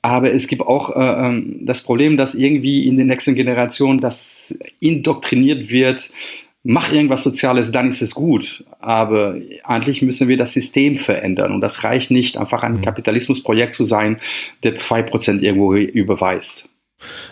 Aber 0.00 0.32
es 0.32 0.46
gibt 0.46 0.62
auch 0.62 0.94
äh, 0.94 1.00
ähm, 1.00 1.56
das 1.62 1.82
Problem, 1.82 2.16
dass 2.16 2.36
irgendwie 2.36 2.86
in 2.86 2.96
den 2.96 3.08
nächsten 3.08 3.34
Generationen 3.34 3.98
das 3.98 4.56
indoktriniert 4.78 5.70
wird, 5.70 6.10
mach 6.62 6.92
irgendwas 6.92 7.22
Soziales, 7.22 7.72
dann 7.72 7.88
ist 7.88 8.02
es 8.02 8.14
gut. 8.14 8.64
Aber 8.80 9.36
eigentlich 9.64 10.02
müssen 10.02 10.28
wir 10.28 10.36
das 10.36 10.52
System 10.52 10.96
verändern. 10.96 11.52
Und 11.52 11.60
das 11.60 11.84
reicht 11.84 12.10
nicht, 12.10 12.36
einfach 12.36 12.62
ein 12.62 12.76
mhm. 12.76 12.82
Kapitalismusprojekt 12.82 13.74
zu 13.74 13.84
sein, 13.84 14.18
der 14.62 14.76
zwei 14.76 15.02
Prozent 15.02 15.42
irgendwo 15.42 15.74
überweist. 15.74 16.68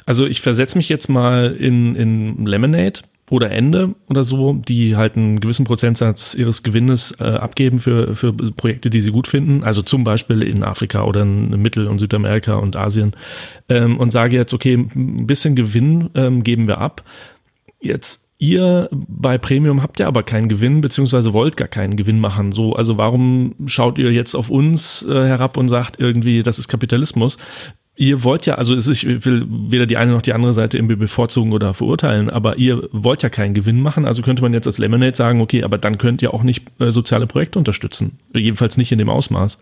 Also 0.04 0.26
ich 0.26 0.40
versetze 0.40 0.78
mich 0.78 0.88
jetzt 0.88 1.08
mal 1.08 1.56
in, 1.58 1.96
in 1.96 2.46
Lemonade 2.46 3.00
oder 3.30 3.50
Ende 3.50 3.94
oder 4.08 4.22
so, 4.22 4.52
die 4.52 4.96
halt 4.96 5.16
einen 5.16 5.40
gewissen 5.40 5.64
Prozentsatz 5.64 6.34
ihres 6.34 6.62
Gewinnes 6.62 7.12
äh, 7.18 7.24
abgeben 7.24 7.78
für, 7.80 8.14
für 8.14 8.32
Projekte, 8.32 8.88
die 8.88 9.00
sie 9.00 9.10
gut 9.10 9.26
finden, 9.26 9.64
also 9.64 9.82
zum 9.82 10.04
Beispiel 10.04 10.42
in 10.42 10.62
Afrika 10.62 11.02
oder 11.02 11.22
in 11.22 11.50
Mittel- 11.60 11.88
und 11.88 11.98
Südamerika 11.98 12.54
und 12.54 12.76
Asien, 12.76 13.14
ähm, 13.68 13.98
und 13.98 14.12
sage 14.12 14.36
jetzt, 14.36 14.54
okay, 14.54 14.74
ein 14.74 15.26
bisschen 15.26 15.56
Gewinn 15.56 16.10
ähm, 16.14 16.44
geben 16.44 16.68
wir 16.68 16.78
ab. 16.78 17.02
Jetzt 17.80 18.20
Ihr 18.39 18.89
bei 18.93 19.39
Premium 19.39 19.82
habt 19.82 19.99
ja 19.99 20.07
aber 20.07 20.22
keinen 20.22 20.49
Gewinn, 20.49 20.82
beziehungsweise 20.82 21.32
wollt 21.32 21.57
gar 21.57 21.68
keinen 21.68 21.97
Gewinn 21.97 22.20
machen. 22.20 22.53
So, 22.53 22.74
also 22.74 22.99
warum 22.99 23.55
schaut 23.66 23.97
ihr 23.99 24.12
jetzt 24.12 24.34
auf 24.34 24.51
uns 24.51 25.07
äh, 25.09 25.12
herab 25.12 25.57
und 25.57 25.68
sagt 25.68 25.99
irgendwie, 25.99 26.43
das 26.43 26.59
ist 26.59 26.68
Kapitalismus? 26.68 27.39
Ihr 27.99 28.24
wollt 28.24 28.45
ja, 28.45 28.57
also 28.57 28.76
ich 28.76 29.07
will 29.24 29.47
weder 29.49 29.87
die 29.87 29.97
eine 29.97 30.12
noch 30.12 30.20
die 30.20 30.34
andere 30.34 30.53
Seite 30.53 30.76
irgendwie 30.76 30.97
bevorzugen 30.97 31.55
oder 31.55 31.72
verurteilen, 31.72 32.28
aber 32.28 32.59
ihr 32.59 32.91
wollt 32.93 33.22
ja 33.22 33.30
keinen 33.30 33.55
Gewinn 33.55 33.80
machen. 33.80 34.05
Also 34.05 34.20
könnte 34.20 34.43
man 34.43 34.53
jetzt 34.53 34.66
als 34.66 34.76
Lemonade 34.76 35.16
sagen, 35.16 35.41
okay, 35.41 35.62
aber 35.62 35.78
dann 35.78 35.97
könnt 35.97 36.20
ihr 36.20 36.34
auch 36.34 36.43
nicht 36.43 36.66
äh, 36.78 36.91
soziale 36.91 37.26
Projekte 37.26 37.59
unterstützen. 37.59 38.18
Jedenfalls 38.34 38.76
nicht 38.76 38.93
in 38.93 38.99
dem 38.99 39.09
Ausmaß 39.09 39.59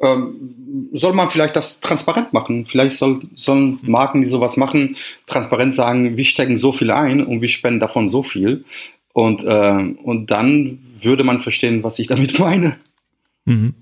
ähm, 0.00 0.90
soll 0.92 1.14
man 1.14 1.30
vielleicht 1.30 1.56
das 1.56 1.80
transparent 1.80 2.32
machen. 2.32 2.66
Vielleicht 2.66 2.96
soll, 2.96 3.20
sollen 3.34 3.78
Marken, 3.82 4.20
die 4.20 4.26
sowas 4.26 4.56
machen, 4.56 4.96
transparent 5.26 5.74
sagen, 5.74 6.16
wir 6.16 6.24
stecken 6.24 6.56
so 6.56 6.72
viel 6.72 6.90
ein 6.90 7.24
und 7.24 7.40
wir 7.40 7.48
spenden 7.48 7.80
davon 7.80 8.08
so 8.08 8.22
viel. 8.22 8.64
Und, 9.12 9.44
äh, 9.44 9.94
und 10.02 10.30
dann 10.30 10.78
würde 11.00 11.24
man 11.24 11.40
verstehen, 11.40 11.82
was 11.82 11.98
ich 11.98 12.08
damit 12.08 12.38
meine. 12.38 12.76
Mhm. 13.44 13.74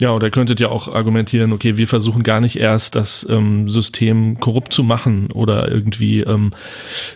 Ja, 0.00 0.14
oder 0.14 0.30
könntet 0.30 0.60
ihr 0.60 0.70
auch 0.70 0.86
argumentieren, 0.86 1.52
okay, 1.52 1.76
wir 1.76 1.88
versuchen 1.88 2.22
gar 2.22 2.40
nicht 2.40 2.54
erst 2.54 2.94
das 2.94 3.26
ähm, 3.28 3.68
System 3.68 4.38
korrupt 4.38 4.72
zu 4.72 4.84
machen 4.84 5.32
oder 5.32 5.68
irgendwie 5.68 6.20
ähm, 6.20 6.52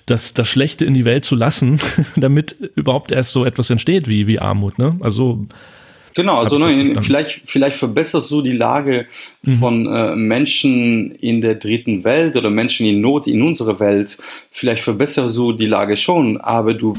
das, 0.06 0.34
das 0.34 0.48
Schlechte 0.48 0.84
in 0.84 0.92
die 0.92 1.04
Welt 1.04 1.24
zu 1.24 1.36
lassen, 1.36 1.78
damit 2.16 2.56
überhaupt 2.74 3.12
erst 3.12 3.30
so 3.30 3.44
etwas 3.44 3.70
entsteht 3.70 4.08
wie, 4.08 4.26
wie 4.26 4.40
Armut. 4.40 4.80
Ne? 4.80 4.98
Also 5.00 5.46
Genau, 6.14 6.38
also 6.38 6.58
ne, 6.58 7.00
vielleicht, 7.02 7.42
vielleicht 7.46 7.76
verbesserst 7.76 8.30
du 8.30 8.42
die 8.42 8.52
Lage 8.52 9.06
mhm. 9.42 9.58
von 9.58 9.86
äh, 9.86 10.14
Menschen 10.16 11.12
in 11.16 11.40
der 11.40 11.54
dritten 11.54 12.04
Welt 12.04 12.36
oder 12.36 12.50
Menschen 12.50 12.86
in 12.86 13.00
Not 13.00 13.26
in 13.26 13.42
unserer 13.42 13.80
Welt. 13.80 14.18
Vielleicht 14.50 14.82
verbesserst 14.82 15.36
du 15.36 15.52
die 15.52 15.66
Lage 15.66 15.96
schon, 15.96 16.38
aber 16.38 16.74
du 16.74 16.94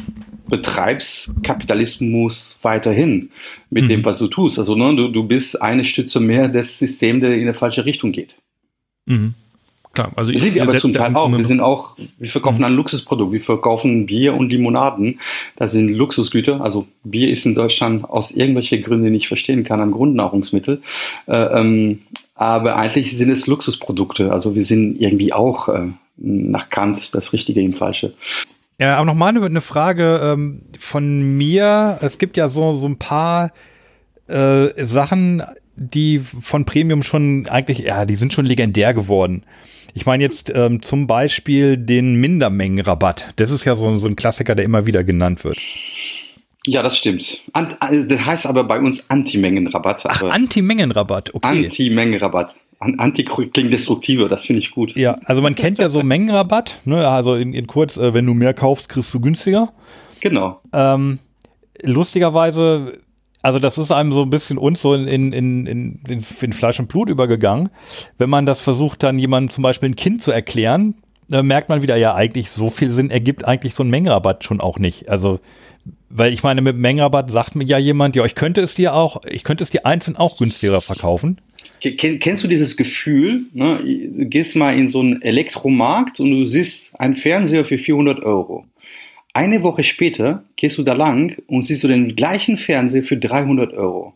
betreibst 0.47 1.33
Kapitalismus 1.43 2.59
weiterhin 2.61 3.29
mit 3.69 3.85
mhm. 3.85 3.89
dem, 3.89 4.05
was 4.05 4.19
du 4.19 4.27
tust. 4.27 4.57
Also 4.57 4.75
ne, 4.75 4.95
du, 4.95 5.07
du 5.09 5.23
bist 5.23 5.61
eine 5.61 5.85
Stütze 5.85 6.19
mehr 6.19 6.47
des 6.47 6.79
Systems, 6.79 7.21
der 7.21 7.33
in 7.33 7.41
eine 7.41 7.53
falsche 7.53 7.85
Richtung 7.85 8.11
geht. 8.11 8.37
Mhm. 9.05 9.35
Klar, 9.93 10.11
also 10.15 10.31
ich 10.31 10.41
sind 10.41 10.55
wir 10.55 10.63
aber 10.63 10.75
zum 10.77 10.91
Teil 10.91 11.15
auch. 11.15 11.31
Wir 11.31 11.43
sind 11.43 11.59
auch, 11.59 11.95
wir 12.17 12.29
verkaufen 12.29 12.59
mhm. 12.59 12.65
ein 12.65 12.73
Luxusprodukt. 12.73 13.31
Wir 13.31 13.41
verkaufen 13.41 14.07
Bier 14.07 14.33
und 14.33 14.51
Limonaden. 14.51 15.19
Das 15.55 15.71
sind 15.71 15.89
Luxusgüter. 15.89 16.61
Also 16.61 16.87
Bier 17.03 17.29
ist 17.29 17.45
in 17.45 17.53
Deutschland 17.53 18.03
aus 18.03 18.31
irgendwelchen 18.31 18.81
Gründen, 18.81 19.11
die 19.11 19.17
ich 19.17 19.27
verstehen 19.27 19.63
kann, 19.63 19.81
ein 19.81 19.91
Grundnahrungsmittel. 19.91 20.81
Äh, 21.27 21.35
ähm, 21.35 22.01
aber 22.33 22.75
eigentlich 22.75 23.15
sind 23.15 23.29
es 23.29 23.45
Luxusprodukte. 23.45 24.31
Also 24.31 24.55
wir 24.55 24.63
sind 24.63 24.99
irgendwie 24.99 25.31
auch 25.31 25.69
äh, 25.69 25.89
nach 26.17 26.69
Kant 26.69 27.13
das 27.13 27.31
Richtige 27.31 27.61
im 27.61 27.73
Falsche. 27.73 28.15
Ja, 28.79 28.97
aber 28.97 29.05
nochmal 29.05 29.29
eine, 29.29 29.45
eine 29.45 29.61
Frage 29.61 30.19
ähm, 30.23 30.63
von 30.79 31.37
mir. 31.37 31.99
Es 32.01 32.17
gibt 32.17 32.35
ja 32.35 32.47
so, 32.47 32.73
so 32.75 32.87
ein 32.87 32.97
paar 32.97 33.51
äh, 34.27 34.69
Sachen, 34.83 35.43
die 35.75 36.19
von 36.19 36.65
Premium 36.65 37.03
schon 37.03 37.47
eigentlich, 37.47 37.79
ja, 37.79 38.05
die 38.05 38.15
sind 38.15 38.33
schon 38.33 38.45
legendär 38.45 38.95
geworden. 38.95 39.43
Ich 39.93 40.05
meine 40.05 40.23
jetzt 40.23 40.51
ähm, 40.55 40.81
zum 40.81 41.07
Beispiel 41.07 41.77
den 41.77 42.19
Mindermengenrabatt. 42.19 43.33
Das 43.35 43.51
ist 43.51 43.65
ja 43.65 43.75
so, 43.75 43.97
so 43.97 44.07
ein 44.07 44.15
Klassiker, 44.15 44.55
der 44.55 44.65
immer 44.65 44.85
wieder 44.85 45.03
genannt 45.03 45.43
wird. 45.43 45.57
Ja, 46.65 46.81
das 46.81 46.97
stimmt. 46.97 47.41
Ant, 47.51 47.77
äh, 47.81 48.05
das 48.05 48.25
heißt 48.25 48.45
aber 48.47 48.63
bei 48.63 48.79
uns 48.79 49.09
Anti-Mengenrabatt. 49.09 50.05
Ach, 50.05 50.23
Anti-Mengenrabatt, 50.23 51.33
okay. 51.35 51.47
Anti-Mengenrabatt. 51.65 52.55
Anti 52.79 53.23
klingt 53.23 53.71
destruktiver, 53.71 54.27
das 54.27 54.45
finde 54.45 54.59
ich 54.59 54.71
gut. 54.71 54.95
Ja, 54.97 55.17
also 55.23 55.41
man 55.41 55.55
kennt 55.55 55.77
ja 55.77 55.87
so 55.87 56.03
Mengenrabatt, 56.03 56.79
ne? 56.83 57.07
also 57.07 57.35
in, 57.35 57.53
in 57.53 57.65
kurz, 57.65 57.95
äh, 57.95 58.13
wenn 58.13 58.25
du 58.25 58.33
mehr 58.33 58.53
kaufst, 58.53 58.89
kriegst 58.89 59.13
du 59.13 59.21
günstiger. 59.21 59.71
Genau. 60.19 60.59
Ähm, 60.73 61.19
lustigerweise, 61.81 62.99
also 63.43 63.59
das 63.59 63.77
ist 63.77 63.91
einem 63.91 64.13
so 64.13 64.23
ein 64.23 64.29
bisschen 64.29 64.57
uns 64.57 64.81
so 64.81 64.95
in, 64.95 65.33
in, 65.33 65.67
in, 65.67 65.99
in, 66.07 66.53
Fleisch 66.53 66.79
und 66.79 66.87
Blut 66.87 67.09
übergegangen. 67.09 67.69
Wenn 68.17 68.29
man 68.29 68.45
das 68.45 68.61
versucht, 68.61 69.03
dann 69.03 69.19
jemandem 69.19 69.53
zum 69.53 69.61
Beispiel 69.61 69.89
ein 69.89 69.97
Kind 69.97 70.23
zu 70.23 70.31
erklären, 70.31 70.95
da 71.27 71.43
merkt 71.43 71.67
man 71.67 71.81
wieder, 71.81 71.97
ja, 71.97 72.15
eigentlich 72.15 72.49
so 72.49 72.69
viel 72.69 72.89
Sinn 72.89 73.11
ergibt 73.11 73.45
eigentlich 73.45 73.75
so 73.75 73.83
ein 73.83 73.89
Mengenrabatt 73.89 74.45
schon 74.45 74.61
auch 74.61 74.79
nicht. 74.79 75.09
Also, 75.09 75.41
weil 76.09 76.31
ich 76.31 76.41
meine, 76.43 76.61
mit 76.61 76.77
Mengenrabatt 76.77 77.29
sagt 77.29 77.55
mir 77.55 77.65
ja 77.65 77.77
jemand, 77.77 78.15
ja, 78.15 78.23
ich 78.23 78.35
könnte 78.35 78.61
es 78.61 78.75
dir 78.75 78.93
auch, 78.93 79.21
ich 79.29 79.43
könnte 79.43 79.63
es 79.63 79.71
dir 79.71 79.85
einzeln 79.85 80.15
auch 80.15 80.37
günstiger 80.37 80.79
verkaufen. 80.79 81.41
Kennst 81.81 82.45
du 82.45 82.47
dieses 82.47 82.77
Gefühl? 82.77 83.41
Ne? 83.51 83.79
Du 83.83 84.25
gehst 84.25 84.55
mal 84.55 84.73
in 84.73 84.87
so 84.87 85.01
einen 85.01 85.21
Elektromarkt 85.21 86.21
und 86.21 86.31
du 86.31 86.45
siehst 86.45 86.97
einen 86.97 87.15
Fernseher 87.15 87.65
für 87.65 87.77
400 87.77 88.23
Euro. 88.23 88.65
Eine 89.35 89.63
Woche 89.63 89.81
später 89.81 90.43
gehst 90.57 90.77
du 90.77 90.83
da 90.83 90.93
lang 90.93 91.41
und 91.47 91.63
siehst 91.63 91.83
du 91.83 91.87
den 91.87 92.15
gleichen 92.15 92.55
Fernseher 92.55 93.03
für 93.03 93.17
300 93.17 93.73
Euro. 93.73 94.13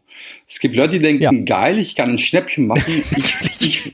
Es 0.48 0.60
gibt 0.60 0.76
Leute, 0.76 0.94
die 0.94 1.00
denken, 1.00 1.24
ja. 1.24 1.32
geil, 1.32 1.80
ich 1.80 1.96
kann 1.96 2.12
ein 2.12 2.18
Schnäppchen 2.18 2.68
machen. 2.68 2.84
Ich, 3.18 3.34
ich, 3.60 3.94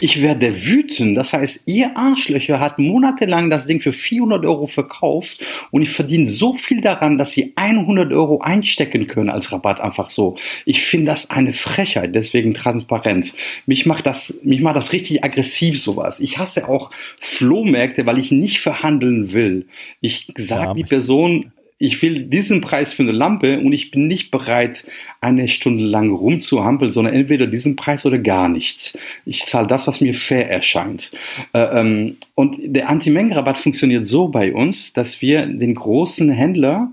ich 0.00 0.22
werde 0.22 0.66
wütend. 0.66 1.16
Das 1.16 1.32
heißt, 1.32 1.64
ihr 1.66 1.96
Arschlöcher 1.96 2.60
hat 2.60 2.78
monatelang 2.78 3.50
das 3.50 3.66
Ding 3.66 3.80
für 3.80 3.92
400 3.92 4.44
Euro 4.46 4.66
verkauft 4.66 5.40
und 5.70 5.82
ich 5.82 5.90
verdiene 5.90 6.28
so 6.28 6.54
viel 6.54 6.80
daran, 6.80 7.18
dass 7.18 7.32
sie 7.32 7.52
100 7.56 8.12
Euro 8.12 8.40
einstecken 8.40 9.06
können 9.06 9.30
als 9.30 9.52
Rabatt 9.52 9.80
einfach 9.80 10.10
so. 10.10 10.36
Ich 10.64 10.82
finde 10.82 11.06
das 11.06 11.30
eine 11.30 11.52
Frechheit, 11.52 12.14
deswegen 12.14 12.54
transparent. 12.54 13.32
Mich 13.66 13.86
macht 13.86 14.06
das, 14.06 14.38
mich 14.42 14.60
macht 14.60 14.76
das 14.76 14.92
richtig 14.92 15.24
aggressiv 15.24 15.80
sowas. 15.80 16.20
Ich 16.20 16.38
hasse 16.38 16.68
auch 16.68 16.90
Flohmärkte, 17.18 18.06
weil 18.06 18.18
ich 18.18 18.30
nicht 18.30 18.60
verhandeln 18.60 19.32
will. 19.32 19.66
Ich 20.00 20.32
sage 20.36 20.64
ja, 20.64 20.74
die 20.74 20.84
Person, 20.84 21.52
ich 21.82 22.00
will 22.02 22.24
diesen 22.24 22.60
Preis 22.60 22.92
für 22.92 23.02
eine 23.02 23.12
Lampe 23.12 23.58
und 23.58 23.72
ich 23.72 23.90
bin 23.90 24.06
nicht 24.06 24.30
bereit, 24.30 24.84
eine 25.22 25.48
Stunde 25.48 25.82
lang 25.82 26.10
rumzuhampeln, 26.10 26.92
sondern 26.92 27.14
entweder 27.14 27.46
diesen 27.46 27.74
Preis 27.74 28.04
oder 28.04 28.18
gar 28.18 28.50
nichts. 28.50 28.98
Ich 29.24 29.46
zahle 29.46 29.66
das, 29.66 29.86
was 29.86 30.02
mir 30.02 30.12
fair 30.12 30.50
erscheint. 30.50 31.10
Äh, 31.54 31.80
ähm, 31.80 32.18
und 32.34 32.58
der 32.60 32.90
Anti-Mengen-Rabatt 32.90 33.56
funktioniert 33.56 34.06
so 34.06 34.28
bei 34.28 34.52
uns, 34.52 34.92
dass 34.92 35.22
wir 35.22 35.46
den 35.46 35.74
großen 35.74 36.28
Händler 36.30 36.92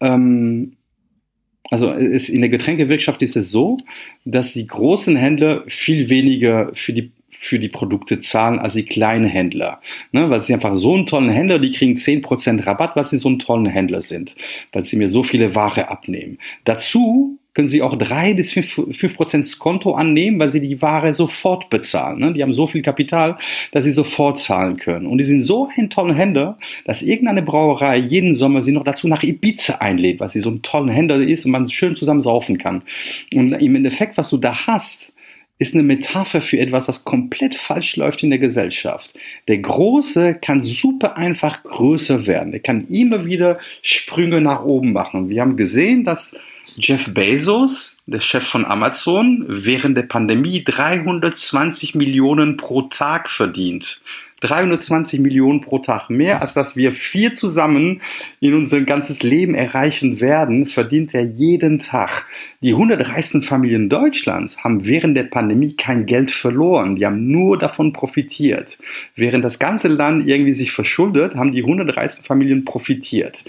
ähm, 0.00 0.72
also 1.70 1.90
in 1.90 2.40
der 2.40 2.50
Getränkewirtschaft 2.50 3.20
ist 3.22 3.36
es 3.36 3.50
so, 3.50 3.78
dass 4.24 4.52
die 4.52 4.66
großen 4.66 5.16
Händler 5.16 5.64
viel 5.66 6.08
weniger 6.08 6.70
für 6.74 6.92
die 6.92 7.10
für 7.38 7.58
die 7.58 7.68
Produkte 7.68 8.20
zahlen 8.20 8.58
als 8.58 8.74
die 8.74 8.84
kleinen 8.84 9.26
Händler. 9.26 9.80
Ne? 10.12 10.30
Weil 10.30 10.42
sie 10.42 10.54
einfach 10.54 10.74
so 10.74 10.94
einen 10.94 11.06
tollen 11.06 11.30
Händler, 11.30 11.58
die 11.58 11.72
kriegen 11.72 11.96
10% 11.96 12.66
Rabatt, 12.66 12.96
weil 12.96 13.06
sie 13.06 13.18
so 13.18 13.28
einen 13.28 13.38
tollen 13.38 13.66
Händler 13.66 14.02
sind, 14.02 14.34
weil 14.72 14.84
sie 14.84 14.96
mir 14.96 15.08
so 15.08 15.22
viele 15.22 15.54
Ware 15.54 15.88
abnehmen. 15.88 16.38
Dazu 16.64 17.38
können 17.54 17.68
Sie 17.68 17.82
auch 17.82 17.96
drei 17.96 18.34
bis 18.34 18.52
fünf 18.52 19.16
Prozent 19.16 19.58
Konto 19.58 19.94
annehmen, 19.94 20.38
weil 20.38 20.50
Sie 20.50 20.60
die 20.60 20.82
Ware 20.82 21.14
sofort 21.14 21.70
bezahlen. 21.70 22.18
Ne? 22.18 22.32
Die 22.32 22.42
haben 22.42 22.52
so 22.52 22.66
viel 22.66 22.82
Kapital, 22.82 23.38
dass 23.70 23.84
Sie 23.84 23.92
sofort 23.92 24.38
zahlen 24.38 24.76
können. 24.76 25.06
Und 25.06 25.18
die 25.18 25.24
sind 25.24 25.40
so 25.40 25.68
ein 25.76 25.88
toller 25.88 26.14
Händler, 26.14 26.58
dass 26.84 27.02
irgendeine 27.02 27.42
Brauerei 27.42 27.96
jeden 27.98 28.34
Sommer 28.34 28.62
Sie 28.62 28.72
noch 28.72 28.84
dazu 28.84 29.06
nach 29.06 29.22
Ibiza 29.22 29.76
einlädt, 29.76 30.18
weil 30.20 30.28
sie 30.28 30.40
so 30.40 30.50
ein 30.50 30.62
toller 30.62 30.92
Händler 30.92 31.20
ist 31.20 31.46
und 31.46 31.52
man 31.52 31.68
schön 31.68 31.94
zusammen 31.94 32.22
saufen 32.22 32.58
kann. 32.58 32.82
Und 33.32 33.52
im 33.52 33.76
Endeffekt, 33.76 34.18
was 34.18 34.30
du 34.30 34.36
da 34.36 34.66
hast, 34.66 35.12
ist 35.58 35.74
eine 35.74 35.84
Metapher 35.84 36.40
für 36.40 36.58
etwas, 36.58 36.88
was 36.88 37.04
komplett 37.04 37.54
falsch 37.54 37.96
läuft 37.96 38.22
in 38.22 38.30
der 38.30 38.38
Gesellschaft. 38.38 39.14
Der 39.46 39.58
Große 39.58 40.34
kann 40.34 40.64
super 40.64 41.16
einfach 41.16 41.62
größer 41.62 42.26
werden. 42.26 42.52
Er 42.52 42.60
kann 42.60 42.86
immer 42.88 43.24
wieder 43.24 43.58
Sprünge 43.82 44.40
nach 44.40 44.64
oben 44.64 44.92
machen. 44.92 45.28
Wir 45.28 45.42
haben 45.42 45.56
gesehen, 45.56 46.04
dass 46.04 46.36
Jeff 46.76 47.14
Bezos, 47.14 47.98
der 48.06 48.20
Chef 48.20 48.44
von 48.44 48.64
Amazon, 48.64 49.44
während 49.48 49.96
der 49.96 50.02
Pandemie 50.02 50.64
320 50.64 51.94
Millionen 51.94 52.56
pro 52.56 52.82
Tag 52.82 53.30
verdient. 53.30 54.02
320 54.44 55.20
Millionen 55.20 55.60
pro 55.60 55.78
Tag. 55.78 56.10
Mehr 56.10 56.42
als 56.42 56.54
dass 56.54 56.76
wir 56.76 56.92
vier 56.92 57.32
zusammen 57.32 58.00
in 58.40 58.54
unser 58.54 58.82
ganzes 58.82 59.22
Leben 59.22 59.54
erreichen 59.54 60.20
werden, 60.20 60.66
verdient 60.66 61.14
er 61.14 61.22
jeden 61.22 61.78
Tag. 61.78 62.26
Die 62.60 62.72
100 62.72 63.08
reichsten 63.08 63.42
Familien 63.42 63.88
Deutschlands 63.88 64.58
haben 64.62 64.86
während 64.86 65.16
der 65.16 65.24
Pandemie 65.24 65.74
kein 65.74 66.06
Geld 66.06 66.30
verloren. 66.30 66.96
Die 66.96 67.06
haben 67.06 67.30
nur 67.30 67.58
davon 67.58 67.92
profitiert. 67.92 68.78
Während 69.16 69.44
das 69.44 69.58
ganze 69.58 69.88
Land 69.88 70.26
irgendwie 70.26 70.54
sich 70.54 70.72
verschuldet, 70.72 71.34
haben 71.36 71.52
die 71.52 71.62
100 71.62 71.96
reichsten 71.96 72.24
Familien 72.24 72.64
profitiert. 72.64 73.44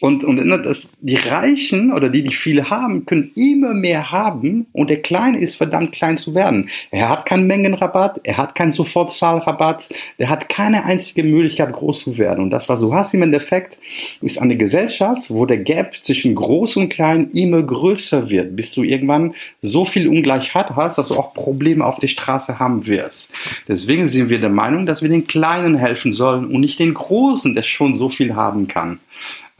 Und, 0.00 0.24
und 0.24 0.48
das, 0.64 0.88
die 1.00 1.16
Reichen 1.16 1.92
oder 1.92 2.08
die, 2.08 2.22
die 2.22 2.32
viel 2.32 2.70
haben, 2.70 3.04
können 3.04 3.32
immer 3.34 3.74
mehr 3.74 4.10
haben 4.10 4.66
und 4.72 4.88
der 4.88 5.02
Kleine 5.02 5.38
ist 5.38 5.56
verdammt 5.56 5.92
klein 5.92 6.16
zu 6.16 6.34
werden. 6.34 6.70
Er 6.90 7.10
hat 7.10 7.26
keinen 7.26 7.46
Mengenrabatt, 7.46 8.20
er 8.24 8.38
hat 8.38 8.54
keinen 8.54 8.72
Sofortzahlrabatt, 8.72 9.88
er 10.16 10.28
hat 10.30 10.48
keine 10.48 10.84
einzige 10.84 11.22
Möglichkeit, 11.22 11.72
groß 11.72 12.04
zu 12.04 12.18
werden. 12.18 12.44
Und 12.44 12.50
das, 12.50 12.68
was 12.68 12.80
du 12.80 12.94
hast 12.94 13.12
im 13.12 13.22
Endeffekt, 13.22 13.78
ist 14.22 14.40
eine 14.40 14.56
Gesellschaft, 14.56 15.28
wo 15.28 15.44
der 15.44 15.58
Gap 15.58 15.96
zwischen 16.00 16.34
groß 16.34 16.76
und 16.78 16.88
klein 16.88 17.30
immer 17.32 17.62
größer 17.62 18.30
wird, 18.30 18.56
bis 18.56 18.72
du 18.72 18.82
irgendwann 18.82 19.34
so 19.60 19.84
viel 19.84 20.08
Ungleichheit 20.08 20.70
hast, 20.76 20.96
dass 20.96 21.08
du 21.08 21.16
auch 21.16 21.34
Probleme 21.34 21.84
auf 21.84 21.98
der 21.98 22.08
Straße 22.08 22.58
haben 22.58 22.86
wirst. 22.86 23.34
Deswegen 23.68 24.06
sind 24.06 24.30
wir 24.30 24.38
der 24.38 24.48
Meinung, 24.48 24.86
dass 24.86 25.02
wir 25.02 25.10
den 25.10 25.26
Kleinen 25.26 25.76
helfen 25.76 26.12
sollen 26.12 26.46
und 26.46 26.60
nicht 26.60 26.78
den 26.78 26.94
Großen, 26.94 27.54
der 27.54 27.62
schon 27.62 27.94
so 27.94 28.08
viel 28.08 28.34
haben 28.34 28.66
kann. 28.66 28.98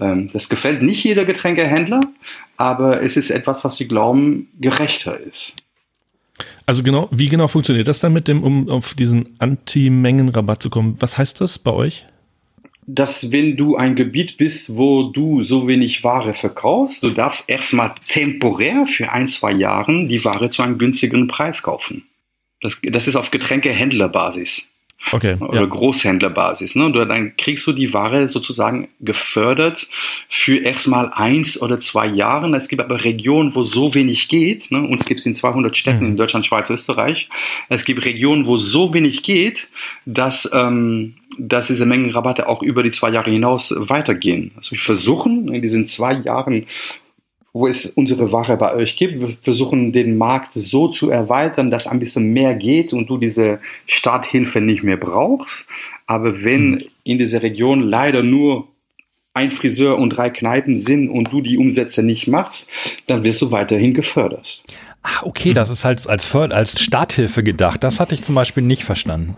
Ähm, 0.01 0.31
das 0.33 0.49
gefällt 0.49 0.83
nicht 0.83 1.05
jeder 1.05 1.25
Getränkehändler, 1.25 2.01
aber 2.57 3.03
es 3.03 3.17
ist 3.17 3.31
etwas, 3.31 3.65
was 3.65 3.79
wir 3.79 3.87
glauben, 3.87 4.49
gerechter 4.59 5.19
ist. 5.19 5.55
Also 6.65 6.83
genau, 6.83 7.09
wie 7.11 7.29
genau 7.29 7.49
funktioniert 7.49 7.87
das 7.87 8.01
dann 8.01 8.13
mit 8.13 8.29
dem, 8.29 8.43
um 8.43 8.69
auf 8.71 8.95
diesen 8.95 9.37
Anti-Mengen-Rabatt 9.39 10.63
zu 10.63 10.71
kommen? 10.71 10.97
Was 11.01 11.19
heißt 11.19 11.41
das 11.41 11.59
bei 11.59 11.73
euch? 11.73 12.07
Dass 12.87 13.31
wenn 13.31 13.57
du 13.57 13.77
ein 13.77 13.95
Gebiet 13.95 14.39
bist, 14.39 14.77
wo 14.77 15.11
du 15.11 15.43
so 15.43 15.69
wenig 15.69 16.03
Ware 16.03 16.33
verkaufst, 16.33 17.03
du 17.03 17.11
darfst 17.11 17.49
erstmal 17.49 17.95
temporär 18.09 18.87
für 18.87 19.13
ein, 19.13 19.29
zwei 19.29 19.53
Jahre 19.53 20.07
die 20.07 20.25
Ware 20.25 20.49
zu 20.49 20.63
einem 20.63 20.79
günstigeren 20.79 21.29
Preis 21.29 21.63
kaufen. 21.63 22.05
Das, 22.63 22.79
das 22.83 23.07
ist 23.07 23.17
auf 23.17 23.31
Getränkehändlerbasis. 23.31 24.70
Okay, 25.13 25.37
oder 25.41 25.61
ja. 25.61 25.67
Großhändlerbasis. 25.67 26.75
Ne? 26.77 26.93
Du, 26.93 27.05
dann 27.05 27.37
kriegst 27.37 27.67
du 27.67 27.73
die 27.73 27.93
Ware 27.95 28.29
sozusagen 28.29 28.89
gefördert 29.01 29.89
für 30.29 30.59
erstmal 30.59 31.11
eins 31.13 31.61
oder 31.61 31.81
zwei 31.81 32.07
Jahre. 32.07 32.55
Es 32.55 32.69
gibt 32.69 32.83
aber 32.83 33.03
Regionen, 33.03 33.55
wo 33.55 33.65
so 33.65 33.95
wenig 33.95 34.29
geht. 34.29 34.71
Ne? 34.71 34.83
Uns 34.83 35.07
gibt 35.07 35.21
es 35.21 35.27
in 35.27 35.35
200 35.35 35.77
Städten 35.77 36.05
mhm. 36.05 36.11
in 36.11 36.17
Deutschland, 36.17 36.47
Schweiz, 36.47 36.69
Österreich. 36.71 37.29
Es 37.69 37.85
gibt 37.85 38.05
Regionen, 38.05 38.47
wo 38.47 38.59
so 38.59 38.93
wenig 38.93 39.23
geht, 39.23 39.71
dass, 40.05 40.51
ähm, 40.53 41.15
dass 41.39 41.69
diese 41.69 41.87
Mengenrabatte 41.87 42.47
auch 42.47 42.63
über 42.63 42.83
die 42.83 42.91
zwei 42.91 43.11
Jahre 43.11 43.31
hinaus 43.31 43.75
weitergehen. 43.77 44.53
Also 44.57 44.73
wir 44.73 44.81
versuchen 44.81 45.53
in 45.53 45.63
diesen 45.63 45.87
zwei 45.87 46.13
Jahren 46.13 46.67
wo 47.53 47.67
es 47.67 47.87
unsere 47.87 48.31
Ware 48.33 48.57
bei 48.57 48.75
euch 48.75 48.97
gibt. 48.97 49.21
Wir 49.21 49.37
versuchen 49.43 49.93
den 49.93 50.17
Markt 50.17 50.53
so 50.55 50.89
zu 50.89 51.11
erweitern, 51.11 51.71
dass 51.71 51.87
ein 51.87 51.99
bisschen 51.99 52.33
mehr 52.33 52.55
geht 52.55 52.93
und 52.93 53.09
du 53.09 53.19
diese 53.19 53.59
Starthilfe 53.87 54.61
nicht 54.61 54.83
mehr 54.83 54.97
brauchst. 54.97 55.67
Aber 56.07 56.45
wenn 56.45 56.81
hm. 56.81 56.89
in 57.05 57.19
dieser 57.19 57.43
Region 57.43 57.83
leider 57.83 58.23
nur 58.23 58.69
ein 59.33 59.51
Friseur 59.51 59.97
und 59.97 60.11
drei 60.11 60.31
Kneipen 60.31 60.77
sind 60.77 61.09
und 61.09 61.33
du 61.33 61.41
die 61.41 61.57
Umsätze 61.57 62.03
nicht 62.03 62.27
machst, 62.27 62.73
dann 63.07 63.23
wirst 63.25 63.41
du 63.43 63.51
weiterhin 63.51 63.95
gefördert. 63.95 64.65
Ach, 65.03 65.23
okay, 65.23 65.53
das 65.53 65.71
ist 65.71 65.85
halt 65.85 66.07
als, 66.09 66.35
als 66.35 66.81
Starthilfe 66.81 67.43
gedacht. 67.43 67.83
Das 67.83 68.01
hatte 68.01 68.15
ich 68.15 68.23
zum 68.23 68.35
Beispiel 68.35 68.63
nicht 68.63 68.85
verstanden. 68.85 69.35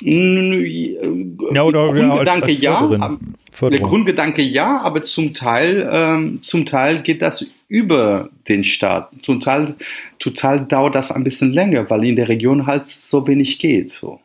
Ja, 0.00 1.62
oder, 1.62 1.88
Grundgedanke 1.88 2.52
ja, 2.52 3.16
ja 3.60 3.70
der 3.70 3.80
Grundgedanke 3.80 4.42
ja, 4.42 4.80
aber 4.80 5.02
zum 5.02 5.34
Teil, 5.34 5.88
ähm, 5.90 6.40
zum 6.40 6.66
Teil 6.66 7.02
geht 7.02 7.22
das 7.22 7.46
über 7.68 8.30
den 8.48 8.64
Staat. 8.64 9.10
Total, 9.22 9.74
total 10.18 10.66
dauert 10.66 10.94
das 10.94 11.12
ein 11.12 11.24
bisschen 11.24 11.52
länger, 11.52 11.88
weil 11.90 12.04
in 12.04 12.16
der 12.16 12.28
Region 12.28 12.66
halt 12.66 12.86
so 12.86 13.26
wenig 13.26 13.58
geht. 13.58 13.90
So. 13.90 14.20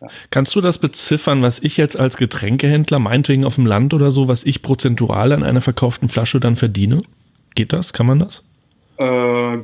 Ja. 0.00 0.08
Kannst 0.30 0.54
du 0.54 0.60
das 0.60 0.78
beziffern, 0.78 1.42
was 1.42 1.60
ich 1.60 1.76
jetzt 1.76 1.98
als 1.98 2.16
Getränkehändler, 2.16 2.98
meinetwegen 2.98 3.44
auf 3.44 3.56
dem 3.56 3.66
Land 3.66 3.94
oder 3.94 4.10
so, 4.10 4.28
was 4.28 4.44
ich 4.44 4.62
prozentual 4.62 5.32
an 5.32 5.42
einer 5.42 5.60
verkauften 5.60 6.08
Flasche 6.08 6.38
dann 6.38 6.56
verdiene? 6.56 6.98
Geht 7.54 7.72
das? 7.72 7.92
Kann 7.92 8.06
man 8.06 8.18
das? 8.18 8.44
Äh, 8.98 9.58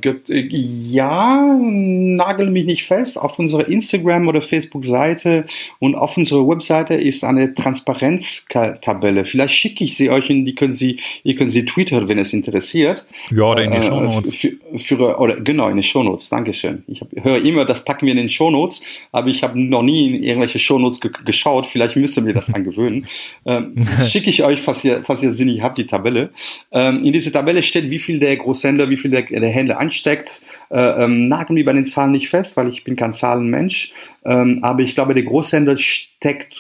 ja, 0.50 1.58
nagel 1.60 2.50
mich 2.50 2.66
nicht 2.66 2.84
fest. 2.84 3.20
Auf 3.20 3.38
unserer 3.38 3.68
Instagram- 3.68 4.28
oder 4.28 4.42
Facebook-Seite 4.42 5.44
und 5.78 5.94
auf 5.94 6.16
unserer 6.16 6.46
Webseite 6.46 6.94
ist 6.94 7.24
eine 7.24 7.54
Transparenztabelle. 7.54 9.24
Vielleicht 9.24 9.54
schicke 9.54 9.84
ich 9.84 9.96
sie 9.96 10.10
euch 10.10 10.28
und 10.30 10.44
die 10.44 10.54
können 10.54 10.72
Sie, 10.72 11.00
ihr 11.24 11.36
könnt 11.36 11.52
sie 11.52 11.64
twittern, 11.64 12.08
wenn 12.08 12.18
es 12.18 12.32
interessiert. 12.32 13.04
Ja, 13.30 13.44
oder 13.44 13.62
in 13.62 13.70
die 13.70 13.78
äh, 13.78 13.82
Shownotes. 13.82 14.34
Für, 14.34 14.52
für, 14.78 15.18
oder, 15.18 15.40
genau, 15.40 15.68
in 15.68 15.76
die 15.76 15.82
Shownotes. 15.82 16.28
Dankeschön. 16.28 16.84
Ich 16.86 17.00
höre 17.22 17.44
immer, 17.44 17.64
das 17.64 17.84
packen 17.84 18.06
wir 18.06 18.12
in 18.12 18.18
den 18.18 18.28
Shownotes, 18.28 18.82
aber 19.12 19.28
ich 19.28 19.42
habe 19.42 19.60
noch 19.60 19.82
nie 19.82 20.08
in 20.08 20.22
irgendwelche 20.22 20.58
Shownotes 20.58 21.00
ge 21.00 21.10
geschaut. 21.24 21.66
Vielleicht 21.66 21.96
müsst 21.96 22.16
ihr 22.18 22.22
mir 22.22 22.34
das 22.34 22.50
angewöhnen. 22.54 23.06
Ähm, 23.46 23.74
schicke 24.06 24.30
ich 24.30 24.42
euch, 24.42 24.60
falls 24.60 24.84
ihr, 24.84 25.02
falls 25.04 25.22
ihr 25.22 25.32
sinnig 25.32 25.62
habt, 25.62 25.78
die 25.78 25.86
Tabelle. 25.86 26.30
Ähm, 26.70 27.04
in 27.04 27.12
dieser 27.12 27.32
Tabelle 27.32 27.62
steht, 27.62 27.90
wie 27.90 27.98
viel 27.98 28.18
der 28.18 28.36
Großhändler, 28.36 28.90
wie 28.90 28.96
viel 28.96 29.10
der 29.10 29.21
der, 29.30 29.40
der 29.40 29.50
Händler 29.50 29.78
ansteckt. 29.78 30.42
Äh, 30.70 31.04
ähm, 31.04 31.28
nageln 31.28 31.54
mich 31.54 31.64
bei 31.64 31.72
den 31.72 31.86
Zahlen 31.86 32.12
nicht 32.12 32.28
fest, 32.28 32.56
weil 32.56 32.68
ich 32.68 32.84
bin 32.84 32.96
kein 32.96 33.12
Zahlenmensch. 33.12 33.92
Ähm, 34.24 34.60
aber 34.62 34.80
ich 34.80 34.94
glaube, 34.94 35.14
der 35.14 35.22
Großhändler 35.22 35.76
steckt 35.76 36.56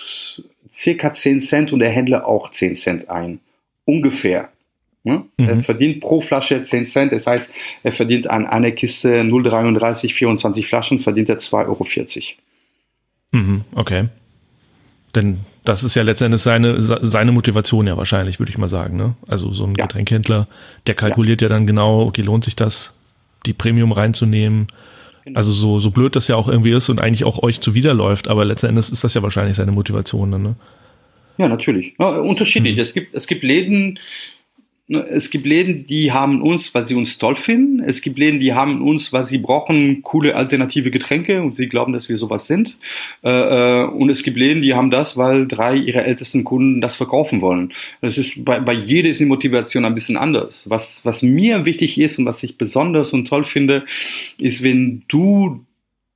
circa 0.72 1.12
10 1.12 1.40
Cent 1.40 1.72
und 1.72 1.80
der 1.80 1.90
Händler 1.90 2.26
auch 2.26 2.50
10 2.50 2.76
Cent 2.76 3.10
ein. 3.10 3.40
Ungefähr. 3.84 4.48
Ne? 5.04 5.24
Mhm. 5.36 5.48
Er 5.48 5.62
verdient 5.62 6.00
pro 6.00 6.20
Flasche 6.20 6.62
10 6.62 6.86
Cent, 6.86 7.12
das 7.12 7.26
heißt, 7.26 7.52
er 7.82 7.92
verdient 7.92 8.30
an 8.30 8.46
einer 8.46 8.70
Kiste 8.70 9.20
0,33, 9.22 10.12
24 10.14 10.66
Flaschen, 10.66 10.98
verdient 11.00 11.28
er 11.28 11.38
2,40 11.38 11.66
Euro. 11.66 11.86
Mhm, 13.32 13.64
okay. 13.74 14.04
Denn 15.14 15.40
das 15.64 15.84
ist 15.84 15.94
ja 15.94 16.02
letztendlich 16.02 16.42
seine, 16.42 16.80
seine 16.80 17.32
Motivation 17.32 17.86
ja 17.86 17.96
wahrscheinlich, 17.96 18.38
würde 18.40 18.50
ich 18.50 18.58
mal 18.58 18.68
sagen. 18.68 18.96
Ne? 18.96 19.14
Also 19.28 19.52
so 19.52 19.64
ein 19.64 19.74
ja. 19.76 19.86
Getränkhändler, 19.86 20.48
der 20.86 20.94
kalkuliert 20.94 21.40
ja. 21.40 21.48
ja. 21.48 21.56
dann 21.56 21.66
genau, 21.66 22.02
okay, 22.02 22.22
lohnt 22.22 22.44
sich 22.44 22.56
das, 22.56 22.94
die 23.46 23.52
Premium 23.52 23.92
reinzunehmen. 23.92 24.66
Genau. 25.24 25.36
Also 25.36 25.52
so, 25.52 25.78
so 25.78 25.90
blöd 25.92 26.16
das 26.16 26.26
ja 26.26 26.34
auch 26.34 26.48
irgendwie 26.48 26.72
ist 26.72 26.88
und 26.88 27.00
eigentlich 27.00 27.24
auch 27.24 27.42
euch 27.42 27.60
zuwiderläuft, 27.60 28.26
aber 28.26 28.44
letzten 28.44 28.66
Endes 28.66 28.90
ist 28.90 29.04
das 29.04 29.14
ja 29.14 29.22
wahrscheinlich 29.22 29.56
seine 29.56 29.70
Motivation 29.70 30.32
dann, 30.32 30.42
ne? 30.42 30.56
Ja, 31.38 31.48
natürlich. 31.48 31.94
Ja, 31.98 32.08
unterschiedlich. 32.08 32.74
Hm. 32.74 32.80
Es 32.80 32.92
gibt, 32.92 33.14
es 33.14 33.26
gibt 33.26 33.42
Läden, 33.42 33.98
es 34.88 35.30
gibt 35.30 35.46
Läden, 35.46 35.86
die 35.86 36.12
haben 36.12 36.42
uns, 36.42 36.74
weil 36.74 36.84
sie 36.84 36.94
uns 36.94 37.16
toll 37.16 37.36
finden. 37.36 37.80
Es 37.80 38.02
gibt 38.02 38.18
Läden, 38.18 38.40
die 38.40 38.52
haben 38.52 38.82
uns, 38.82 39.12
weil 39.12 39.24
sie 39.24 39.38
brauchen 39.38 40.02
coole 40.02 40.34
alternative 40.34 40.90
Getränke 40.90 41.40
und 41.40 41.54
sie 41.54 41.68
glauben, 41.68 41.92
dass 41.92 42.08
wir 42.08 42.18
sowas 42.18 42.46
sind. 42.46 42.76
Äh, 43.22 43.30
äh, 43.30 43.84
und 43.84 44.10
es 44.10 44.22
gibt 44.22 44.36
Läden, 44.36 44.60
die 44.60 44.74
haben 44.74 44.90
das, 44.90 45.16
weil 45.16 45.46
drei 45.46 45.76
ihrer 45.76 46.04
ältesten 46.04 46.42
Kunden 46.42 46.80
das 46.80 46.96
verkaufen 46.96 47.40
wollen. 47.40 47.72
Das 48.00 48.18
ist 48.18 48.44
bei, 48.44 48.58
bei 48.58 48.72
jeder 48.72 49.08
ist 49.08 49.20
die 49.20 49.24
Motivation 49.24 49.84
ein 49.84 49.94
bisschen 49.94 50.16
anders. 50.16 50.68
Was, 50.68 51.04
was 51.04 51.22
mir 51.22 51.64
wichtig 51.64 51.98
ist 51.98 52.18
und 52.18 52.26
was 52.26 52.42
ich 52.42 52.58
besonders 52.58 53.12
und 53.12 53.26
toll 53.26 53.44
finde, 53.44 53.86
ist, 54.38 54.64
wenn 54.64 55.04
du 55.06 55.64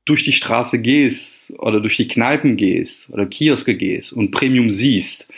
durch 0.05 0.25
die 0.25 0.33
Straße 0.33 0.81
gehst 0.81 1.53
oder 1.59 1.81
durch 1.81 1.97
die 1.97 2.09
Kneipen 2.09 2.57
gehst 2.57 3.11
oder 3.13 3.27
Kioske 3.27 3.77
gehst 3.77 4.13
und 4.13 4.33
Premium 4.33 4.71
siehst, 4.71 5.33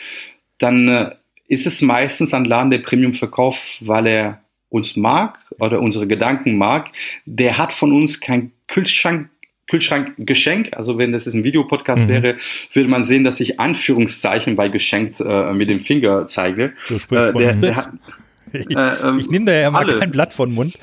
dann 0.57 0.87
äh, 0.87 1.11
ist 1.49 1.67
es 1.67 1.81
meistens 1.81 2.33
ein 2.33 2.45
Laden, 2.45 2.69
der 2.69 2.77
Premium 2.77 3.13
verkauft, 3.13 3.85
weil 3.85 4.07
er 4.07 4.41
uns 4.69 4.95
mag 4.95 5.39
oder 5.59 5.81
unsere 5.81 6.07
Gedanken 6.07 6.57
mag. 6.57 6.89
Der 7.25 7.57
hat 7.57 7.73
von 7.73 7.91
uns 7.91 8.21
kein 8.21 8.51
Kühlschrank 8.67 9.29
Kühlschrankgeschenk. 9.69 10.69
Also 10.75 10.97
wenn 10.97 11.11
das 11.11 11.27
ein 11.27 11.43
Videopodcast 11.43 12.05
mhm. 12.05 12.09
wäre, 12.09 12.37
würde 12.73 12.89
man 12.89 13.03
sehen, 13.03 13.23
dass 13.23 13.39
ich 13.39 13.59
Anführungszeichen 13.59 14.55
bei 14.55 14.67
geschenkt 14.67 15.21
äh, 15.21 15.53
mit 15.53 15.69
dem 15.69 15.79
Finger 15.79 16.27
zeige. 16.27 16.73
So 16.87 16.95
äh, 17.15 17.33
der, 17.33 17.53
der 17.53 17.75
hat, 17.75 17.89
ich, 18.51 18.69
äh, 18.75 19.07
ähm, 19.07 19.17
ich 19.19 19.29
nehme 19.29 19.45
da 19.45 19.53
ja 19.53 19.69
mal 19.69 19.83
alle. 19.83 19.99
kein 19.99 20.11
Blatt 20.11 20.33
von 20.33 20.51
Mund. 20.51 20.75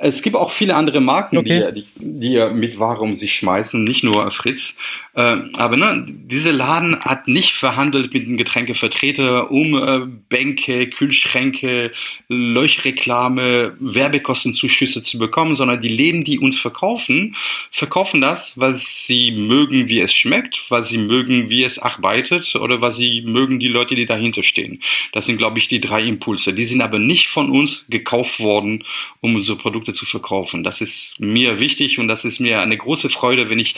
Es 0.00 0.22
gibt 0.22 0.36
auch 0.36 0.50
viele 0.50 0.74
andere 0.74 1.00
Marken, 1.00 1.38
okay. 1.38 1.72
die, 1.74 1.84
die, 1.96 2.34
die 2.36 2.54
mit 2.54 2.78
Ware 2.78 3.00
um 3.00 3.14
sich 3.14 3.34
schmeißen, 3.34 3.84
nicht 3.84 4.04
nur 4.04 4.30
Fritz. 4.30 4.76
Äh, 5.14 5.36
aber 5.56 5.76
ne, 5.76 6.06
dieser 6.08 6.52
Laden 6.52 6.98
hat 7.00 7.28
nicht 7.28 7.52
verhandelt 7.52 8.12
mit 8.12 8.26
dem 8.26 8.36
Getränkevertreter 8.36 9.50
um 9.50 9.76
äh, 9.76 10.00
Bänke, 10.28 10.88
Kühlschränke, 10.88 11.92
Leuchtreklame, 12.28 13.76
Werbekostenzuschüsse 13.78 15.04
zu 15.04 15.18
bekommen, 15.18 15.54
sondern 15.54 15.80
die 15.80 15.88
Läden, 15.88 16.24
die 16.24 16.40
uns 16.40 16.58
verkaufen, 16.58 17.36
verkaufen 17.70 18.20
das, 18.20 18.58
weil 18.58 18.74
sie 18.74 19.30
mögen, 19.30 19.88
wie 19.88 20.00
es 20.00 20.12
schmeckt, 20.12 20.64
weil 20.68 20.82
sie 20.82 20.98
mögen, 20.98 21.48
wie 21.48 21.62
es 21.62 21.78
arbeitet 21.78 22.56
oder 22.56 22.80
weil 22.80 22.92
sie 22.92 23.22
mögen 23.22 23.60
die 23.60 23.68
Leute, 23.68 23.94
die 23.94 24.06
dahinter 24.06 24.42
stehen. 24.42 24.82
Das 25.12 25.26
sind, 25.26 25.36
glaube 25.36 25.58
ich, 25.58 25.68
die 25.68 25.80
drei 25.80 26.02
Impulse. 26.02 26.52
Die 26.52 26.64
sind 26.64 26.80
aber 26.80 26.98
nicht 26.98 27.28
von 27.28 27.50
uns 27.50 27.86
gekauft 27.88 28.40
worden, 28.40 28.84
um 29.20 29.36
unsere 29.36 29.58
Produkte 29.84 29.92
zu 29.92 30.06
verkaufen. 30.06 30.64
Das 30.64 30.80
ist 30.80 31.20
mir 31.20 31.60
wichtig 31.60 31.98
und 31.98 32.08
das 32.08 32.24
ist 32.24 32.40
mir 32.40 32.60
eine 32.60 32.76
große 32.76 33.10
Freude, 33.10 33.50
wenn 33.50 33.58
ich 33.58 33.74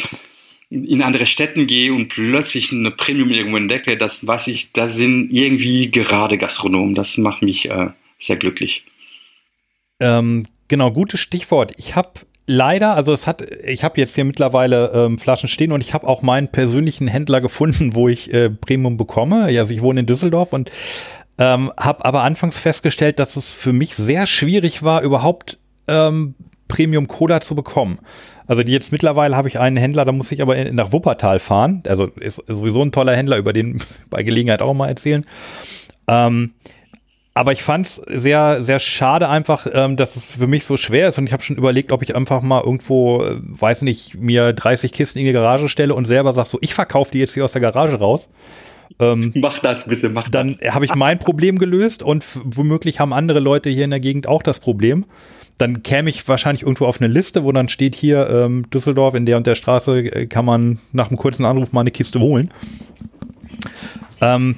in 0.70 1.02
andere 1.02 1.26
Städten 1.26 1.66
gehe 1.66 1.92
und 1.92 2.08
plötzlich 2.08 2.72
eine 2.72 2.90
Premium 2.90 3.30
irgendwo 3.30 3.56
entdecke, 3.56 3.96
das 3.96 4.26
weiß 4.26 4.48
ich, 4.48 4.72
da 4.72 4.88
sind 4.88 5.32
irgendwie 5.32 5.90
gerade 5.90 6.38
Gastronomen. 6.38 6.94
Das 6.94 7.18
macht 7.18 7.42
mich 7.42 7.70
äh, 7.70 7.88
sehr 8.18 8.36
glücklich. 8.36 8.84
Ähm, 10.00 10.46
genau, 10.66 10.90
gutes 10.90 11.20
Stichwort. 11.20 11.72
Ich 11.76 11.94
habe 11.94 12.10
leider, 12.46 12.94
also 12.94 13.12
es 13.12 13.28
hat, 13.28 13.42
ich 13.64 13.84
habe 13.84 14.00
jetzt 14.00 14.16
hier 14.16 14.24
mittlerweile 14.24 14.90
ähm, 14.92 15.18
Flaschen 15.18 15.48
stehen 15.48 15.70
und 15.70 15.80
ich 15.80 15.94
habe 15.94 16.06
auch 16.06 16.22
meinen 16.22 16.50
persönlichen 16.50 17.06
Händler 17.06 17.40
gefunden, 17.40 17.90
wo 17.94 18.08
ich 18.08 18.32
äh, 18.32 18.50
Premium 18.50 18.96
bekomme. 18.96 19.44
Also 19.44 19.72
ich 19.72 19.82
wohne 19.82 20.00
in 20.00 20.06
Düsseldorf 20.06 20.52
und 20.52 20.72
ähm, 21.38 21.72
habe 21.78 22.04
aber 22.04 22.22
anfangs 22.22 22.58
festgestellt, 22.58 23.18
dass 23.20 23.36
es 23.36 23.52
für 23.52 23.72
mich 23.72 23.94
sehr 23.94 24.26
schwierig 24.26 24.82
war, 24.82 25.02
überhaupt 25.02 25.58
ähm, 25.88 26.34
Premium 26.68 27.06
Cola 27.06 27.40
zu 27.40 27.54
bekommen. 27.54 27.98
Also 28.46 28.62
die 28.62 28.72
jetzt 28.72 28.92
mittlerweile 28.92 29.36
habe 29.36 29.48
ich 29.48 29.58
einen 29.58 29.76
Händler, 29.76 30.04
da 30.04 30.12
muss 30.12 30.32
ich 30.32 30.42
aber 30.42 30.56
nach 30.72 30.92
Wuppertal 30.92 31.40
fahren. 31.40 31.82
Also 31.86 32.06
ist 32.16 32.42
sowieso 32.46 32.82
ein 32.82 32.92
toller 32.92 33.14
Händler, 33.14 33.38
über 33.38 33.52
den 33.52 33.82
bei 34.10 34.22
Gelegenheit 34.22 34.62
auch 34.62 34.74
mal 34.74 34.88
erzählen. 34.88 35.24
Ähm, 36.08 36.52
aber 37.34 37.52
ich 37.52 37.62
fand 37.62 37.86
es 37.86 37.96
sehr, 37.96 38.62
sehr 38.62 38.78
schade 38.78 39.28
einfach, 39.28 39.66
ähm, 39.70 39.96
dass 39.96 40.16
es 40.16 40.24
für 40.24 40.46
mich 40.46 40.64
so 40.64 40.78
schwer 40.78 41.10
ist. 41.10 41.18
Und 41.18 41.26
ich 41.26 41.34
habe 41.34 41.42
schon 41.42 41.56
überlegt, 41.56 41.92
ob 41.92 42.02
ich 42.02 42.16
einfach 42.16 42.40
mal 42.40 42.62
irgendwo, 42.64 43.22
äh, 43.22 43.36
weiß 43.40 43.82
nicht, 43.82 44.14
mir 44.14 44.54
30 44.54 44.90
Kisten 44.90 45.18
in 45.18 45.26
die 45.26 45.32
Garage 45.32 45.68
stelle 45.68 45.94
und 45.94 46.06
selber 46.06 46.32
sag 46.32 46.46
so, 46.46 46.56
ich 46.62 46.72
verkaufe 46.72 47.10
die 47.12 47.18
jetzt 47.18 47.34
hier 47.34 47.44
aus 47.44 47.52
der 47.52 47.60
Garage 47.60 47.96
raus. 47.96 48.30
Ähm, 48.98 49.32
mach 49.36 49.58
das 49.58 49.86
bitte, 49.86 50.08
mach 50.08 50.30
dann 50.30 50.52
das. 50.52 50.58
Dann 50.60 50.74
habe 50.74 50.86
ich 50.86 50.94
mein 50.94 51.18
Problem 51.18 51.58
gelöst 51.58 52.02
und 52.02 52.24
womöglich 52.42 53.00
haben 53.00 53.12
andere 53.12 53.40
Leute 53.40 53.68
hier 53.68 53.84
in 53.84 53.90
der 53.90 54.00
Gegend 54.00 54.26
auch 54.26 54.42
das 54.42 54.58
Problem 54.58 55.04
dann 55.58 55.82
käme 55.82 56.10
ich 56.10 56.26
wahrscheinlich 56.28 56.62
irgendwo 56.62 56.86
auf 56.86 57.00
eine 57.00 57.12
Liste, 57.12 57.44
wo 57.44 57.52
dann 57.52 57.68
steht 57.68 57.94
hier 57.94 58.28
ähm, 58.28 58.68
Düsseldorf 58.70 59.14
in 59.14 59.26
der 59.26 59.36
und 59.36 59.46
der 59.46 59.54
Straße 59.54 59.98
äh, 59.98 60.26
kann 60.26 60.44
man 60.44 60.78
nach 60.92 61.08
einem 61.08 61.16
kurzen 61.16 61.44
Anruf 61.44 61.72
mal 61.72 61.80
eine 61.80 61.90
Kiste 61.90 62.20
holen. 62.20 62.50
Ähm, 64.20 64.56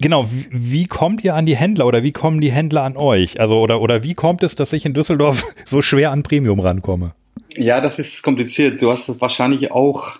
genau, 0.00 0.28
wie, 0.30 0.46
wie, 0.50 0.86
kommt 0.86 1.24
ihr 1.24 1.34
an 1.34 1.46
die 1.46 1.56
Händler 1.56 1.86
oder 1.86 2.02
wie 2.02 2.12
kommen 2.12 2.40
die 2.40 2.52
Händler 2.52 2.84
an 2.84 2.96
euch? 2.96 3.40
Also 3.40 3.60
oder 3.60 3.80
oder 3.80 4.02
wie 4.02 4.14
kommt 4.14 4.42
es, 4.42 4.56
dass 4.56 4.72
ich 4.72 4.84
in 4.84 4.94
Düsseldorf 4.94 5.44
so 5.64 5.80
schwer 5.80 6.10
an 6.10 6.22
Premium 6.22 6.60
rankomme? 6.60 7.14
Ja, 7.56 7.80
das 7.80 7.98
ist 7.98 8.22
kompliziert. 8.22 8.82
Du 8.82 8.90
hast 8.90 9.20
wahrscheinlich 9.20 9.70
auch 9.70 10.18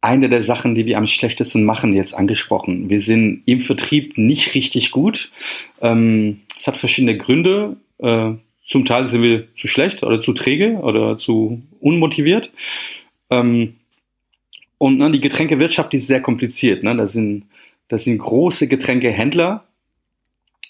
eine 0.00 0.28
der 0.28 0.42
Sachen, 0.42 0.74
die 0.74 0.86
wir 0.86 0.98
am 0.98 1.06
schlechtesten 1.06 1.64
machen, 1.64 1.94
jetzt 1.94 2.14
angesprochen. 2.14 2.88
Wir 2.88 3.00
sind 3.00 3.42
im 3.44 3.60
Vertrieb 3.60 4.16
nicht 4.16 4.54
richtig 4.54 4.92
gut. 4.92 5.30
Ähm, 5.82 6.40
es 6.56 6.66
hat 6.66 6.78
verschiedene 6.78 7.18
Gründe. 7.18 7.76
Äh, 7.98 8.34
zum 8.66 8.84
Teil 8.84 9.06
sind 9.06 9.22
wir 9.22 9.54
zu 9.56 9.68
schlecht 9.68 10.02
oder 10.02 10.20
zu 10.20 10.32
träge 10.32 10.74
oder 10.74 11.16
zu 11.18 11.62
unmotiviert. 11.80 12.52
Ähm, 13.30 13.76
und 14.78 14.98
ne, 14.98 15.10
die 15.10 15.20
Getränkewirtschaft 15.20 15.94
ist 15.94 16.06
sehr 16.06 16.20
kompliziert. 16.20 16.82
Ne? 16.82 16.94
Das, 16.96 17.12
sind, 17.12 17.46
das 17.88 18.04
sind 18.04 18.18
große 18.18 18.68
Getränkehändler, 18.68 19.66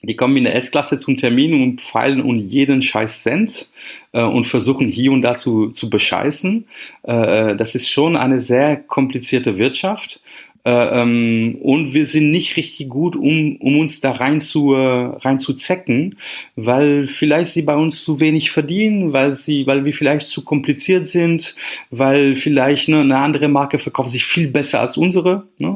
die 0.03 0.15
kommen 0.15 0.37
in 0.37 0.45
der 0.45 0.55
S-Klasse 0.57 0.99
zum 0.99 1.17
Termin 1.17 1.63
und 1.63 1.81
pfeilen 1.81 2.21
um 2.21 2.37
jeden 2.37 2.83
scheiß 2.83 3.23
Cent 3.23 3.71
äh, 4.13 4.23
und 4.23 4.47
versuchen 4.47 4.89
hier 4.89 5.11
und 5.11 5.23
da 5.23 5.35
zu, 5.35 5.71
zu 5.71 5.91
bescheißen. 5.91 6.67
Äh, 7.03 7.57
das 7.57 7.75
ist 7.75 7.91
schon 7.91 8.17
eine 8.17 8.41
sehr 8.41 8.77
komplizierte 8.77 9.59
Wirtschaft. 9.59 10.21
Äh, 10.67 11.01
ähm, 11.01 11.59
und 11.63 11.95
wir 11.95 12.07
sind 12.07 12.33
nicht 12.33 12.57
richtig 12.57 12.89
gut, 12.89 13.15
um, 13.15 13.55
um 13.61 13.79
uns 13.79 14.01
da 14.01 14.11
rein 14.11 14.41
zu, 14.41 14.75
äh, 14.75 14.79
rein 14.79 15.39
zu 15.39 15.53
zecken, 15.53 16.19
weil 16.57 17.07
vielleicht 17.07 17.53
sie 17.53 17.63
bei 17.63 17.77
uns 17.77 18.03
zu 18.03 18.19
wenig 18.19 18.51
verdienen, 18.51 19.13
weil 19.13 19.37
sie, 19.37 19.65
weil 19.69 19.85
wir 19.85 19.93
vielleicht 19.93 20.27
zu 20.27 20.43
kompliziert 20.43 21.07
sind, 21.07 21.55
weil 21.91 22.35
vielleicht 22.35 22.89
ne, 22.89 23.03
eine 23.03 23.19
andere 23.19 23.47
Marke 23.47 23.79
verkauft 23.79 24.11
sich 24.11 24.27
viel 24.27 24.49
besser 24.49 24.81
als 24.81 24.97
unsere. 24.97 25.45
Ne? 25.59 25.71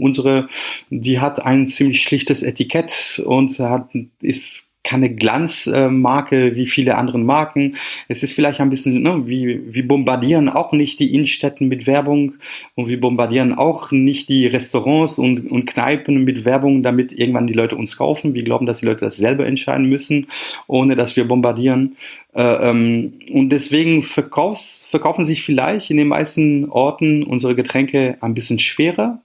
Unsere, 0.00 0.46
die 0.88 1.18
hat 1.18 1.44
ein 1.44 1.66
ziemlich 1.66 2.00
schlichtes 2.00 2.44
Etikett 2.44 3.20
und 3.26 3.58
hat, 3.58 3.88
ist 4.22 4.67
keine 4.88 5.14
Glanzmarke 5.14 6.56
wie 6.56 6.66
viele 6.66 6.96
andere 6.96 7.18
Marken. 7.18 7.76
Es 8.08 8.22
ist 8.22 8.32
vielleicht 8.32 8.60
ein 8.60 8.70
bisschen, 8.70 9.02
ne, 9.02 9.24
wie, 9.26 9.60
wir 9.66 9.86
bombardieren 9.86 10.48
auch 10.48 10.72
nicht 10.72 10.98
die 10.98 11.14
Innenstädten 11.14 11.68
mit 11.68 11.86
Werbung 11.86 12.36
und 12.74 12.88
wir 12.88 12.98
bombardieren 12.98 13.52
auch 13.52 13.90
nicht 13.90 14.30
die 14.30 14.46
Restaurants 14.46 15.18
und, 15.18 15.50
und 15.50 15.66
Kneipen 15.66 16.24
mit 16.24 16.46
Werbung, 16.46 16.82
damit 16.82 17.12
irgendwann 17.12 17.46
die 17.46 17.52
Leute 17.52 17.76
uns 17.76 17.98
kaufen. 17.98 18.32
Wir 18.32 18.44
glauben, 18.44 18.64
dass 18.64 18.80
die 18.80 18.86
Leute 18.86 19.04
das 19.04 19.18
selber 19.18 19.44
entscheiden 19.46 19.90
müssen, 19.90 20.26
ohne 20.66 20.96
dass 20.96 21.16
wir 21.16 21.28
bombardieren. 21.28 21.96
Äh, 22.34 22.70
ähm, 22.70 23.12
und 23.30 23.50
deswegen 23.50 24.02
verkaufen 24.02 25.24
sich 25.24 25.42
vielleicht 25.42 25.90
in 25.90 25.98
den 25.98 26.08
meisten 26.08 26.70
Orten 26.70 27.24
unsere 27.24 27.54
Getränke 27.54 28.16
ein 28.22 28.32
bisschen 28.32 28.58
schwerer. 28.58 29.20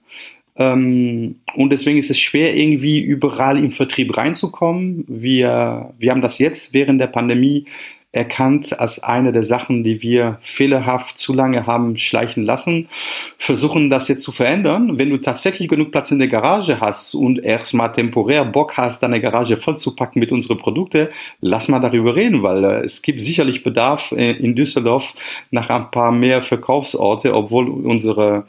Ähm, 0.56 1.36
und 1.54 1.70
deswegen 1.70 1.98
ist 1.98 2.10
es 2.10 2.18
schwer, 2.18 2.56
irgendwie 2.56 3.00
überall 3.00 3.58
im 3.58 3.72
Vertrieb 3.72 4.16
reinzukommen. 4.16 5.04
Wir, 5.08 5.92
wir 5.98 6.10
haben 6.10 6.22
das 6.22 6.38
jetzt 6.38 6.74
während 6.74 7.00
der 7.00 7.08
Pandemie 7.08 7.66
erkannt 8.14 8.78
als 8.78 9.02
eine 9.02 9.32
der 9.32 9.42
Sachen, 9.42 9.82
die 9.82 10.00
wir 10.02 10.38
fehlerhaft 10.40 11.18
zu 11.18 11.34
lange 11.34 11.66
haben 11.66 11.96
schleichen 11.96 12.44
lassen, 12.44 12.88
versuchen 13.38 13.90
das 13.90 14.08
jetzt 14.08 14.22
zu 14.22 14.32
verändern. 14.32 14.98
Wenn 14.98 15.10
du 15.10 15.16
tatsächlich 15.16 15.68
genug 15.68 15.90
Platz 15.90 16.10
in 16.10 16.18
der 16.18 16.28
Garage 16.28 16.80
hast 16.80 17.14
und 17.14 17.44
erstmal 17.44 17.92
temporär 17.92 18.44
Bock 18.44 18.76
hast, 18.76 19.02
deine 19.02 19.20
Garage 19.20 19.56
vollzupacken 19.56 20.20
mit 20.20 20.30
unseren 20.30 20.58
Produkten, 20.58 21.08
lass 21.40 21.68
mal 21.68 21.80
darüber 21.80 22.14
reden, 22.14 22.42
weil 22.42 22.64
äh, 22.64 22.84
es 22.84 23.02
gibt 23.02 23.20
sicherlich 23.20 23.62
Bedarf 23.62 24.12
äh, 24.12 24.32
in 24.32 24.54
Düsseldorf 24.54 25.14
nach 25.50 25.68
ein 25.70 25.90
paar 25.90 26.12
mehr 26.12 26.42
Verkaufsorte, 26.42 27.34
obwohl 27.34 27.68
unsere, 27.68 28.44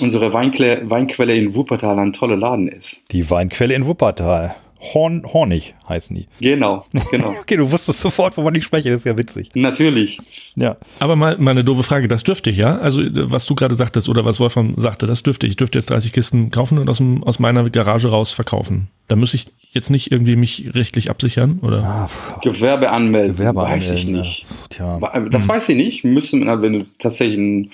unsere 0.00 0.32
Weinquelle, 0.32 0.88
Weinquelle 0.88 1.34
in 1.36 1.54
Wuppertal 1.54 1.98
ein 1.98 2.12
toller 2.12 2.36
Laden 2.36 2.68
ist. 2.68 3.02
Die 3.10 3.28
Weinquelle 3.30 3.74
in 3.74 3.84
Wuppertal. 3.84 4.54
Horn, 4.80 5.22
Hornig 5.30 5.74
heißen 5.88 6.16
die. 6.16 6.26
Genau, 6.40 6.86
genau. 7.10 7.28
okay, 7.40 7.56
du 7.56 7.70
wusstest 7.70 8.00
sofort, 8.00 8.36
wovon 8.38 8.54
ich 8.54 8.64
spreche, 8.64 8.88
das 8.88 9.00
ist 9.00 9.04
ja 9.04 9.16
witzig. 9.16 9.50
Natürlich. 9.54 10.18
Ja. 10.54 10.76
Aber 10.98 11.16
mal, 11.16 11.36
mal 11.36 11.50
eine 11.50 11.64
doofe 11.64 11.82
Frage, 11.82 12.08
das 12.08 12.22
dürfte 12.22 12.48
ich, 12.48 12.56
ja? 12.56 12.78
Also, 12.78 13.02
was 13.04 13.44
du 13.44 13.54
gerade 13.54 13.74
sagtest 13.74 14.08
oder 14.08 14.24
was 14.24 14.40
Wolfram 14.40 14.74
sagte, 14.78 15.06
das 15.06 15.22
dürfte 15.22 15.46
ich. 15.46 15.52
Ich 15.52 15.56
dürfte 15.56 15.78
jetzt 15.78 15.90
30 15.90 16.12
Kisten 16.12 16.50
kaufen 16.50 16.78
und 16.78 16.88
aus, 16.88 16.96
dem, 16.96 17.22
aus 17.24 17.38
meiner 17.38 17.68
Garage 17.68 18.08
raus 18.08 18.32
verkaufen. 18.32 18.88
Da 19.08 19.16
muss 19.16 19.34
ich 19.34 19.46
jetzt 19.72 19.90
nicht 19.90 20.10
irgendwie 20.12 20.36
mich 20.36 20.70
rechtlich 20.72 21.10
absichern, 21.10 21.58
oder? 21.60 21.84
Ah, 21.84 22.10
Gewerbe 22.42 22.90
anmelden, 22.90 23.36
Gewerbe 23.36 23.60
weiß 23.60 23.90
anmelden, 23.90 24.14
ich 24.14 24.20
nicht. 24.20 24.46
Ja. 24.78 24.98
Tja. 24.98 25.28
Das 25.30 25.46
weiß 25.46 25.68
ich 25.68 25.76
nicht. 25.76 26.04
Müssen, 26.04 26.46
wenn 26.46 26.72
du 26.72 26.84
tatsächlich 26.98 27.38
ein 27.38 27.70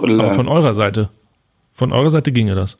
Aber 0.00 0.32
von 0.32 0.48
eurer 0.48 0.74
Seite. 0.74 1.10
Von 1.72 1.92
eurer 1.92 2.10
Seite 2.10 2.32
ginge 2.32 2.54
das. 2.54 2.78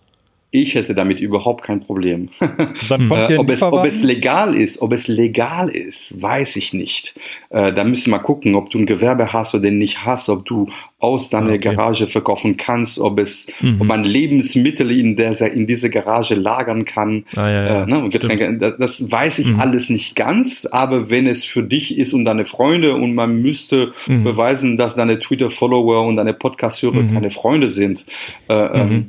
Ich 0.54 0.74
hätte 0.74 0.94
damit 0.94 1.18
überhaupt 1.18 1.64
kein 1.64 1.80
Problem. 1.80 2.28
Äh, 2.40 3.38
ob, 3.38 3.48
es, 3.48 3.62
ob 3.62 3.86
es 3.86 4.02
legal 4.02 4.54
ist, 4.54 4.82
ob 4.82 4.92
es 4.92 5.08
legal 5.08 5.70
ist, 5.70 6.20
weiß 6.20 6.56
ich 6.56 6.74
nicht. 6.74 7.14
Äh, 7.48 7.72
da 7.72 7.84
müssen 7.84 8.10
wir 8.10 8.18
gucken, 8.18 8.54
ob 8.54 8.68
du 8.68 8.76
ein 8.78 8.84
Gewerbe 8.84 9.32
hast 9.32 9.54
oder 9.54 9.70
nicht 9.70 10.04
hast, 10.04 10.28
ob 10.28 10.44
du 10.44 10.68
aus 10.98 11.30
deiner 11.30 11.46
Ah, 11.52 11.54
okay. 11.54 11.74
Garage 11.74 12.06
verkaufen 12.06 12.56
kannst, 12.58 13.00
ob 13.00 13.18
es, 13.18 13.48
Mhm. 13.60 13.80
ob 13.80 13.86
man 13.88 14.04
Lebensmittel 14.04 14.90
in 14.92 15.16
der 15.16 15.32
in 15.52 15.66
diese 15.66 15.88
Garage 15.90 16.34
lagern 16.34 16.84
kann. 16.84 17.24
Ah, 17.34 17.48
ja, 17.50 17.64
ja. 17.64 17.82
Äh, 17.84 17.86
ne, 17.86 18.08
Getränke, 18.10 18.56
das, 18.58 18.76
das 18.78 19.10
weiß 19.10 19.38
ich 19.40 19.48
Mhm. 19.54 19.58
alles 19.60 19.88
nicht 19.90 20.14
ganz, 20.14 20.66
aber 20.70 21.08
wenn 21.10 21.26
es 21.26 21.44
für 21.44 21.62
dich 21.62 21.96
ist 21.98 22.12
und 22.12 22.24
deine 22.26 22.44
Freunde 22.44 22.94
und 22.94 23.14
man 23.14 23.40
müsste 23.40 23.92
Mhm. 24.06 24.22
beweisen, 24.22 24.76
dass 24.76 24.94
deine 24.96 25.18
Twitter-Follower 25.18 26.06
und 26.06 26.16
deine 26.16 26.34
Podcast-Hörer 26.34 27.02
Mhm. 27.02 27.14
keine 27.14 27.30
Freunde 27.30 27.68
sind, 27.68 28.04
äh, 28.48 28.54
ähm, 28.54 29.06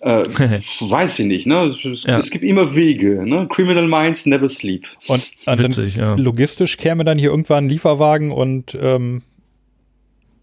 äh, 0.00 0.22
weiß 0.22 1.18
ich 1.20 1.26
nicht. 1.26 1.46
Ne? 1.46 1.74
Es, 1.84 2.04
Ja. 2.04 2.18
es 2.18 2.30
gibt 2.30 2.44
immer 2.44 2.74
Wege. 2.74 3.26
Ne? 3.26 3.46
Criminal 3.50 3.86
Minds 3.86 4.26
never 4.26 4.48
sleep. 4.48 4.86
Und, 5.06 5.30
und 5.46 5.58
Witzig, 5.58 5.96
ja. 5.96 6.10
dann 6.14 6.18
logistisch 6.18 6.76
käme 6.76 7.04
dann 7.04 7.18
hier 7.18 7.30
irgendwann 7.30 7.66
ein 7.66 7.68
Lieferwagen 7.68 8.32
und 8.32 8.76
ähm, 8.80 9.22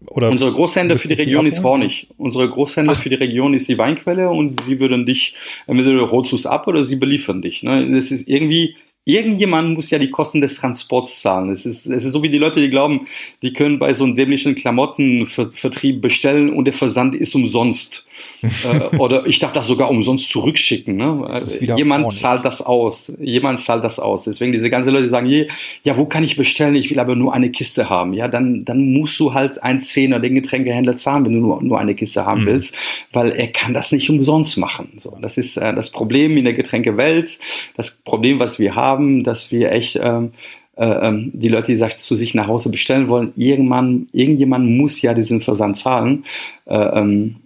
oder 0.06 0.30
Unsere 0.30 0.52
Großhändler 0.52 0.98
für 0.98 1.08
die 1.08 1.14
Region 1.14 1.46
ist? 1.46 1.62
Hornig. 1.62 2.08
Unsere 2.18 2.48
Großhändler 2.48 2.94
für 2.94 3.08
die 3.08 3.14
Region 3.14 3.54
ist 3.54 3.68
die 3.68 3.78
Weinquelle 3.78 4.28
und 4.28 4.62
sie 4.64 4.80
würden 4.80 5.06
dich, 5.06 5.34
entweder 5.66 6.10
holst 6.10 6.32
du 6.32 6.36
es 6.36 6.46
ab 6.46 6.66
oder 6.66 6.84
sie 6.84 6.96
beliefern 6.96 7.42
dich. 7.42 7.62
Ne? 7.62 7.90
Das 7.90 8.10
ist 8.10 8.28
irgendwie, 8.28 8.76
irgendjemand 9.04 9.74
muss 9.74 9.90
ja 9.90 9.98
die 9.98 10.10
Kosten 10.10 10.40
des 10.40 10.56
Transports 10.56 11.20
zahlen. 11.20 11.50
Es 11.50 11.66
ist, 11.66 11.86
es 11.86 12.04
ist 12.04 12.12
so 12.12 12.22
wie 12.22 12.30
die 12.30 12.38
Leute, 12.38 12.60
die 12.60 12.70
glauben, 12.70 13.06
die 13.42 13.52
können 13.52 13.78
bei 13.78 13.94
so 13.94 14.04
einem 14.04 14.16
dämlichen 14.16 14.54
Klamottenvertrieb 14.54 16.00
bestellen 16.00 16.50
und 16.52 16.64
der 16.66 16.74
Versand 16.74 17.14
ist 17.14 17.34
umsonst. 17.34 18.06
Äh, 18.42 18.96
oder 18.96 19.26
ich 19.26 19.38
darf 19.38 19.52
das 19.52 19.66
sogar 19.66 19.90
umsonst 19.90 20.30
zurückschicken. 20.30 20.96
Ne? 20.96 21.28
Jemand 21.60 22.12
zahlt 22.12 22.44
das 22.44 22.62
aus. 22.62 23.12
Jemand 23.20 23.60
zahlt 23.60 23.82
das 23.82 23.98
aus. 23.98 24.24
Deswegen 24.24 24.52
diese 24.52 24.70
ganzen 24.70 24.90
Leute 24.90 25.04
die 25.04 25.08
sagen, 25.08 25.26
je, 25.26 25.48
ja, 25.82 25.98
wo 25.98 26.06
kann 26.06 26.24
ich 26.24 26.36
bestellen? 26.36 26.74
Ich 26.76 26.90
will 26.90 27.00
aber 27.00 27.16
nur 27.16 27.34
eine 27.34 27.50
Kiste 27.50 27.90
haben. 27.90 28.12
Ja, 28.12 28.28
dann, 28.28 28.64
dann 28.64 28.92
musst 28.92 29.18
du 29.18 29.34
halt 29.34 29.62
ein 29.62 29.80
Zehner 29.80 30.20
den 30.20 30.34
Getränkehändler 30.34 30.96
zahlen, 30.96 31.24
wenn 31.24 31.32
du 31.32 31.40
nur, 31.40 31.62
nur 31.62 31.80
eine 31.80 31.94
Kiste 31.94 32.24
haben 32.24 32.42
Mhm. 32.42 32.46
willst, 32.46 32.76
weil 33.12 33.30
er 33.30 33.48
kann 33.48 33.74
das 33.74 33.92
nicht 33.92 34.08
umsonst 34.10 34.58
machen. 34.58 34.92
So, 34.96 35.16
das 35.20 35.38
ist 35.38 35.56
äh, 35.56 35.74
das 35.74 35.90
Problem 35.90 36.36
in 36.36 36.44
der 36.44 36.54
Getränkewelt. 36.54 37.38
Das 37.76 37.96
Problem, 38.04 38.38
was 38.38 38.58
wir 38.58 38.74
haben, 38.74 39.24
dass 39.24 39.50
wir 39.50 39.72
echt 39.72 39.98
ähm, 40.00 40.32
äh, 40.76 40.84
ähm, 40.84 41.30
die 41.32 41.48
Leute, 41.48 41.68
die 41.68 41.76
sich 41.76 41.96
zu 41.96 42.14
sich 42.14 42.34
nach 42.34 42.48
Hause 42.48 42.70
bestellen 42.70 43.08
wollen, 43.08 43.32
irgendwann, 43.36 44.06
irgendjemand 44.12 44.68
muss 44.68 45.00
ja 45.02 45.14
diesen 45.14 45.40
Versand 45.40 45.76
zahlen. 45.78 46.24
Äh, 46.66 46.76
ähm, 46.76 47.36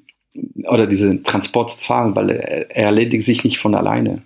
oder 0.65 0.87
diesen 0.87 1.25
Transport 1.25 1.73
zahlen, 1.73 2.15
weil 2.15 2.31
er, 2.31 2.71
er 2.71 2.85
erledigt 2.87 3.25
sich 3.25 3.45
nicht 3.45 3.59
von 3.59 3.75
alleine. 3.75 4.23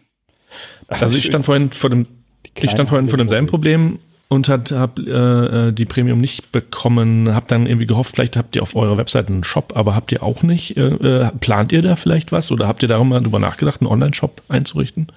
Also 0.89 1.17
ich 1.17 1.25
stand 1.25 1.45
vorhin 1.45 1.71
vor 1.71 1.91
dem, 1.91 2.07
ich 2.55 2.71
stand 2.71 2.89
vorhin 2.89 3.09
vor 3.09 3.19
demselben 3.19 3.47
Problem 3.47 3.99
und 4.29 4.49
hat, 4.49 4.73
hab 4.73 4.99
äh, 4.99 5.69
äh, 5.69 5.73
die 5.73 5.85
Premium 5.85 6.21
nicht 6.21 6.53
bekommen, 6.53 7.35
hab 7.35 7.49
dann 7.49 7.67
irgendwie 7.67 7.87
gehofft, 7.87 8.15
vielleicht 8.15 8.37
habt 8.37 8.57
ihr 8.57 8.63
auf 8.63 8.75
eurer 8.75 8.97
Webseite 8.97 9.33
einen 9.33 9.45
Shop, 9.45 9.73
aber 9.77 9.95
habt 9.95 10.13
ihr 10.13 10.23
auch 10.23 10.43
nicht. 10.43 10.77
Äh, 10.77 10.89
äh, 10.89 11.31
plant 11.41 11.73
ihr 11.73 11.83
da 11.83 11.97
vielleicht 11.97 12.33
was 12.33 12.51
oder 12.51 12.67
habt 12.67 12.83
ihr 12.83 13.05
mal 13.05 13.21
drüber 13.21 13.39
nachgedacht, 13.39 13.81
einen 13.81 13.91
Online-Shop 13.91 14.43
einzurichten? 14.49 15.09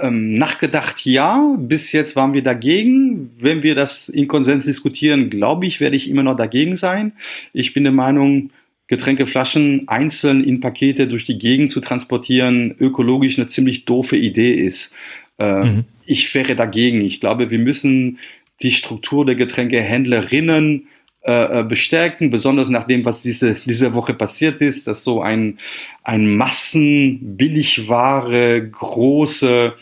Ähm, 0.00 0.34
nachgedacht 0.34 1.06
ja, 1.06 1.54
bis 1.58 1.92
jetzt 1.92 2.16
waren 2.16 2.34
wir 2.34 2.42
dagegen. 2.42 3.30
Wenn 3.38 3.62
wir 3.62 3.74
das 3.74 4.10
in 4.10 4.28
Konsens 4.28 4.66
diskutieren, 4.66 5.30
glaube 5.30 5.66
ich, 5.66 5.80
werde 5.80 5.96
ich 5.96 6.10
immer 6.10 6.22
noch 6.22 6.36
dagegen 6.36 6.76
sein. 6.76 7.12
Ich 7.54 7.72
bin 7.72 7.84
der 7.84 7.94
Meinung, 7.94 8.50
Getränkeflaschen 8.88 9.88
einzeln 9.88 10.44
in 10.44 10.60
Pakete 10.60 11.08
durch 11.08 11.24
die 11.24 11.38
Gegend 11.38 11.70
zu 11.70 11.80
transportieren, 11.80 12.74
ökologisch 12.78 13.38
eine 13.38 13.48
ziemlich 13.48 13.84
doofe 13.84 14.16
Idee 14.16 14.54
ist. 14.54 14.94
Äh, 15.38 15.64
Mhm. 15.64 15.84
Ich 16.06 16.32
wäre 16.34 16.54
dagegen. 16.54 17.00
Ich 17.00 17.20
glaube, 17.20 17.50
wir 17.50 17.58
müssen 17.58 18.18
die 18.62 18.72
Struktur 18.72 19.26
der 19.26 19.34
Getränkehändlerinnen 19.34 20.86
äh, 21.26 21.60
äh, 21.60 21.64
bestärken, 21.64 22.30
besonders 22.30 22.68
nach 22.68 22.86
dem, 22.86 23.04
was 23.04 23.22
diese, 23.22 23.56
diese 23.66 23.94
Woche 23.94 24.14
passiert 24.14 24.60
ist, 24.60 24.86
dass 24.86 25.02
so 25.02 25.20
ein, 25.20 25.58
ein 26.04 26.36
Massenbilligware, 26.36 28.68
große 28.70 29.74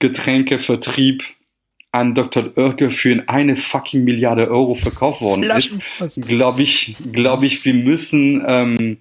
Getränkevertrieb 0.00 1.22
an 1.90 2.14
Dr. 2.14 2.52
Oerke 2.56 2.90
für 2.90 3.22
eine 3.26 3.56
fucking 3.56 4.04
Milliarde 4.04 4.48
Euro 4.50 4.74
verkauft 4.74 5.22
worden 5.22 5.44
ist, 5.44 5.80
glaube 6.16 6.62
ich, 6.62 6.96
glaube 7.12 7.46
ich, 7.46 7.64
wir 7.64 7.74
müssen, 7.74 8.44
ähm, 8.46 8.98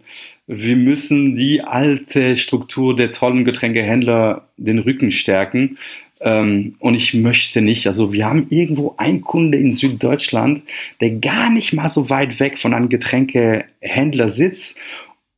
wir 0.48 0.78
müssen 0.78 1.36
die 1.36 1.62
alte 1.62 2.38
Struktur 2.38 2.96
der 2.96 3.12
tollen 3.12 3.44
Getränkehändler 3.44 4.48
den 4.56 4.80
Rücken 4.80 5.12
stärken. 5.12 5.78
Ähm, 6.20 6.76
und 6.80 6.96
ich 6.96 7.14
möchte 7.14 7.62
nicht, 7.62 7.86
also 7.86 8.12
wir 8.12 8.26
haben 8.26 8.48
irgendwo 8.50 8.96
einen 8.98 9.22
Kunde 9.22 9.58
in 9.58 9.74
Süddeutschland, 9.74 10.64
der 11.00 11.12
gar 11.12 11.50
nicht 11.50 11.74
mal 11.74 11.90
so 11.90 12.10
weit 12.10 12.40
weg 12.40 12.58
von 12.58 12.74
einem 12.74 12.90
Getränkehändler 12.90 14.30
sitzt 14.30 14.80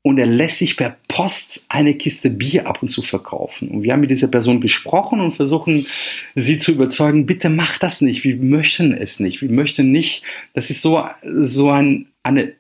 und 0.01 0.17
er 0.17 0.25
lässt 0.25 0.59
sich 0.59 0.77
per 0.77 0.95
Post 1.07 1.65
eine 1.67 1.93
Kiste 1.93 2.29
Bier 2.29 2.67
ab 2.67 2.81
und 2.81 2.89
zu 2.89 3.01
verkaufen. 3.01 3.69
Und 3.69 3.83
wir 3.83 3.91
haben 3.91 3.99
mit 3.99 4.11
dieser 4.11 4.29
Person 4.29 4.61
gesprochen 4.61 5.19
und 5.19 5.31
versuchen, 5.31 5.87
sie 6.35 6.57
zu 6.57 6.71
überzeugen, 6.71 7.25
bitte 7.25 7.49
mach 7.49 7.77
das 7.77 8.01
nicht, 8.01 8.23
wir 8.23 8.37
möchten 8.37 8.93
es 8.93 9.19
nicht, 9.19 9.41
wir 9.41 9.49
möchten 9.49 9.91
nicht, 9.91 10.23
das 10.53 10.69
ist 10.69 10.81
so, 10.81 11.03
so 11.23 11.69
ein, 11.69 12.07
eine 12.23 12.53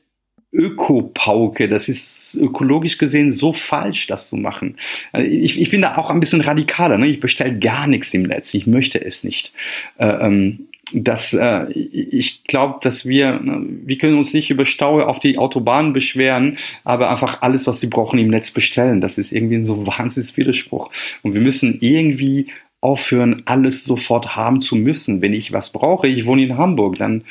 Ökopauke, 0.51 1.69
das 1.69 1.89
ist 1.89 2.35
ökologisch 2.41 2.97
gesehen 2.97 3.31
so 3.31 3.53
falsch, 3.53 4.07
das 4.07 4.29
zu 4.29 4.35
machen. 4.35 4.77
Also 5.11 5.29
Ich, 5.29 5.61
ich 5.61 5.69
bin 5.69 5.81
da 5.81 5.97
auch 5.97 6.09
ein 6.09 6.19
bisschen 6.19 6.41
radikaler, 6.41 6.97
ne? 6.97 7.07
ich 7.07 7.19
bestelle 7.19 7.57
gar 7.57 7.85
nichts 7.87 8.13
im 8.13 8.23
Netz, 8.23 8.53
ich 8.53 8.65
möchte 8.65 9.03
es 9.03 9.23
nicht. 9.23 9.53
Äh, 9.97 10.07
ähm, 10.07 10.68
das, 10.93 11.33
äh, 11.33 11.71
ich 11.71 12.43
glaube, 12.45 12.79
dass 12.81 13.05
wir, 13.05 13.39
ne, 13.39 13.65
wir 13.85 13.97
können 13.97 14.17
uns 14.17 14.33
nicht 14.33 14.49
über 14.49 14.65
Stau 14.65 14.99
auf 15.01 15.19
die 15.19 15.37
Autobahnen 15.37 15.93
beschweren, 15.93 16.57
aber 16.83 17.09
einfach 17.09 17.41
alles, 17.41 17.67
was 17.67 17.81
wir 17.81 17.89
brauchen, 17.89 18.19
im 18.19 18.29
Netz 18.29 18.51
bestellen. 18.51 19.01
Das 19.01 19.17
ist 19.17 19.31
irgendwie 19.31 19.55
ein 19.55 19.65
so 19.65 19.85
wahnsinns 19.87 20.35
Widerspruch. 20.37 20.89
Und 21.21 21.33
wir 21.33 21.41
müssen 21.41 21.77
irgendwie 21.81 22.47
aufhören, 22.81 23.41
alles 23.45 23.83
sofort 23.83 24.35
haben 24.35 24.61
zu 24.61 24.75
müssen. 24.75 25.21
Wenn 25.21 25.33
ich 25.33 25.53
was 25.53 25.71
brauche, 25.71 26.07
ich 26.07 26.25
wohne 26.25 26.43
in 26.43 26.57
Hamburg, 26.57 26.97
dann 26.97 27.23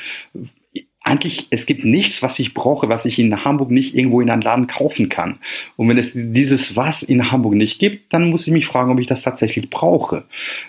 eigentlich, 1.09 1.46
es 1.50 1.66
gibt 1.66 1.84
nichts, 1.84 2.22
was 2.22 2.38
ich 2.38 2.54
brauche, 2.54 2.88
was 2.88 3.04
ich 3.04 3.18
in 3.18 3.44
Hamburg 3.44 3.70
nicht 3.70 3.94
irgendwo 3.94 4.20
in 4.20 4.30
einem 4.30 4.42
Laden 4.42 4.66
kaufen 4.66 5.09
kann. 5.09 5.38
Und 5.76 5.88
wenn 5.88 5.98
es 5.98 6.12
dieses 6.14 6.76
Was 6.76 7.02
in 7.02 7.30
Hamburg 7.30 7.54
nicht 7.54 7.78
gibt, 7.78 8.12
dann 8.12 8.30
muss 8.30 8.46
ich 8.46 8.52
mich 8.52 8.66
fragen, 8.66 8.92
ob 8.92 9.00
ich 9.00 9.06
das 9.06 9.22
tatsächlich 9.22 9.70
brauche. 9.70 10.24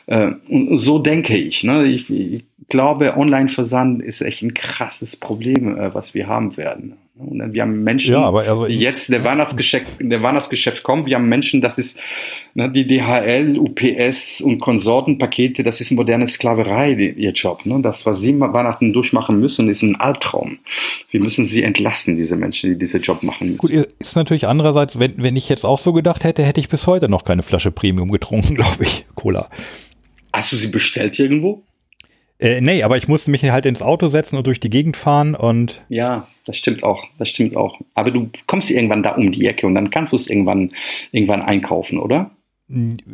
Äh, 0.07 0.31
und 0.47 0.77
so 0.77 0.99
denke 0.99 1.37
ich. 1.37 1.63
Ne? 1.63 1.85
Ich, 1.85 2.09
ich 2.09 2.43
glaube, 2.69 3.17
Online-Versand 3.17 4.01
ist 4.01 4.21
echt 4.21 4.41
ein 4.41 4.53
krasses 4.53 5.17
Problem, 5.17 5.77
äh, 5.77 5.93
was 5.93 6.13
wir 6.13 6.27
haben 6.27 6.55
werden. 6.57 6.93
Wir 7.21 7.63
haben 7.63 7.83
Menschen, 7.83 8.13
Ja, 8.13 8.31
also 8.31 8.65
die 8.65 8.77
jetzt 8.77 9.09
der 9.09 9.25
Weihnachtsgeschäft, 9.25 9.87
der 9.99 10.23
Weihnachtsgeschäft 10.23 10.83
kommt. 10.83 11.05
Wir 11.05 11.17
haben 11.17 11.27
Menschen, 11.27 11.59
das 11.59 11.77
ist 11.77 11.99
ne, 12.53 12.71
die 12.71 12.87
DHL, 12.87 13.57
UPS 13.59 14.39
und 14.39 14.59
Konsortenpakete, 14.59 15.63
das 15.63 15.81
ist 15.81 15.91
moderne 15.91 16.29
Sklaverei, 16.29 16.93
die, 16.93 17.09
ihr 17.09 17.33
Job. 17.33 17.65
Ne? 17.65 17.81
Das, 17.81 18.05
was 18.05 18.21
sie 18.21 18.39
Weihnachten 18.39 18.93
durchmachen 18.93 19.37
müssen, 19.37 19.67
ist 19.67 19.81
ein 19.81 19.97
Albtraum. 19.97 20.59
Wir 21.11 21.19
müssen 21.19 21.43
sie 21.45 21.61
entlasten, 21.61 22.15
diese 22.15 22.37
Menschen, 22.37 22.69
die 22.69 22.79
diese 22.79 22.99
Job 22.99 23.21
machen 23.21 23.57
müssen. 23.57 23.57
Gut, 23.57 23.87
ist 23.99 24.15
natürlich 24.15 24.47
andererseits, 24.47 24.97
wenn, 24.97 25.15
wenn 25.17 25.35
ich 25.35 25.49
jetzt 25.49 25.65
auch 25.65 25.79
so 25.79 25.91
gedacht 25.91 26.23
hätte, 26.23 26.43
hätte 26.43 26.61
ich 26.61 26.69
bis 26.69 26.87
heute 26.87 27.09
noch 27.09 27.25
keine 27.25 27.43
Flasche 27.43 27.71
Premium 27.71 28.11
getrunken, 28.11 28.55
glaube 28.55 28.85
ich, 28.85 29.05
Cola. 29.15 29.49
Hast 30.31 30.53
du 30.53 30.55
sie 30.55 30.67
bestellt 30.67 31.19
irgendwo? 31.19 31.63
Äh, 32.39 32.61
nee, 32.61 32.83
aber 32.83 32.97
ich 32.97 33.07
musste 33.07 33.31
mich 33.31 33.43
halt 33.49 33.65
ins 33.65 33.81
Auto 33.81 34.07
setzen 34.07 34.37
und 34.37 34.47
durch 34.47 34.59
die 34.59 34.69
Gegend 34.69 34.95
fahren 34.97 35.35
und 35.35 35.83
Ja, 35.89 36.27
das 36.45 36.57
stimmt 36.57 36.83
auch. 36.83 37.03
Das 37.17 37.29
stimmt 37.29 37.55
auch. 37.55 37.79
Aber 37.95 38.11
du 38.11 38.29
kommst 38.47 38.71
irgendwann 38.71 39.03
da 39.03 39.11
um 39.11 39.31
die 39.31 39.45
Ecke 39.45 39.67
und 39.67 39.75
dann 39.75 39.89
kannst 39.89 40.13
du 40.13 40.15
es 40.15 40.29
irgendwann, 40.29 40.71
irgendwann 41.11 41.41
einkaufen, 41.41 41.99
oder? 41.99 42.31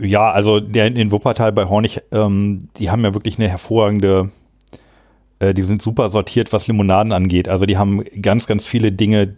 ja, 0.01 0.32
also 0.32 0.59
der 0.59 0.88
in 0.88 1.11
Wuppertal 1.11 1.51
bei 1.53 1.65
Hornig, 1.65 2.01
ähm, 2.11 2.67
die 2.78 2.89
haben 2.89 3.03
ja 3.03 3.13
wirklich 3.13 3.39
eine 3.39 3.47
hervorragende, 3.47 4.32
äh, 5.39 5.53
die 5.53 5.61
sind 5.61 5.82
super 5.82 6.09
sortiert, 6.09 6.51
was 6.51 6.67
Limonaden 6.67 7.13
angeht. 7.13 7.47
Also 7.47 7.65
die 7.65 7.78
haben 7.78 8.03
ganz, 8.21 8.47
ganz 8.47 8.65
viele 8.65 8.91
Dinge, 8.91 9.36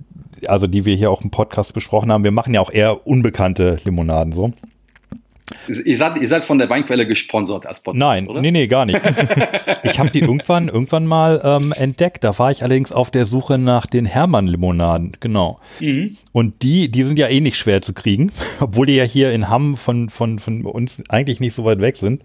also 0.47 0.65
die 0.65 0.85
wir 0.85 0.95
hier 0.95 1.11
auch 1.11 1.21
im 1.21 1.29
Podcast 1.29 1.73
besprochen 1.73 2.11
haben. 2.11 2.23
Wir 2.23 2.31
machen 2.31 2.53
ja 2.53 2.61
auch 2.61 2.71
eher 2.71 3.05
unbekannte 3.05 3.79
Limonaden 3.83 4.33
so. 4.33 4.53
Ihr 5.67 5.97
seid, 5.97 6.19
ihr 6.19 6.27
seid 6.27 6.45
von 6.45 6.57
der 6.57 6.69
Weinquelle 6.69 7.05
gesponsert 7.05 7.65
als 7.65 7.81
Podcast, 7.81 7.99
Nein, 7.99 8.27
oder? 8.27 8.41
nee, 8.41 8.51
nee, 8.51 8.67
gar 8.67 8.85
nicht. 8.85 8.99
ich 9.83 9.99
habe 9.99 10.09
die 10.11 10.19
irgendwann, 10.19 10.67
irgendwann 10.67 11.05
mal 11.05 11.41
ähm, 11.43 11.73
entdeckt. 11.73 12.23
Da 12.23 12.37
war 12.39 12.51
ich 12.51 12.63
allerdings 12.63 12.91
auf 12.91 13.11
der 13.11 13.25
Suche 13.25 13.57
nach 13.57 13.85
den 13.85 14.05
Hermann-Limonaden, 14.05 15.17
genau. 15.19 15.59
Mhm. 15.79 16.17
Und 16.31 16.63
die, 16.63 16.89
die 16.89 17.03
sind 17.03 17.19
ja 17.19 17.27
eh 17.27 17.41
nicht 17.41 17.57
schwer 17.57 17.81
zu 17.81 17.93
kriegen, 17.93 18.31
obwohl 18.59 18.85
die 18.85 18.95
ja 18.95 19.03
hier 19.03 19.31
in 19.31 19.49
Hamm 19.49 19.77
von, 19.77 20.09
von, 20.09 20.39
von 20.39 20.65
uns 20.65 21.03
eigentlich 21.09 21.39
nicht 21.39 21.53
so 21.53 21.65
weit 21.65 21.81
weg 21.81 21.97
sind. 21.97 22.23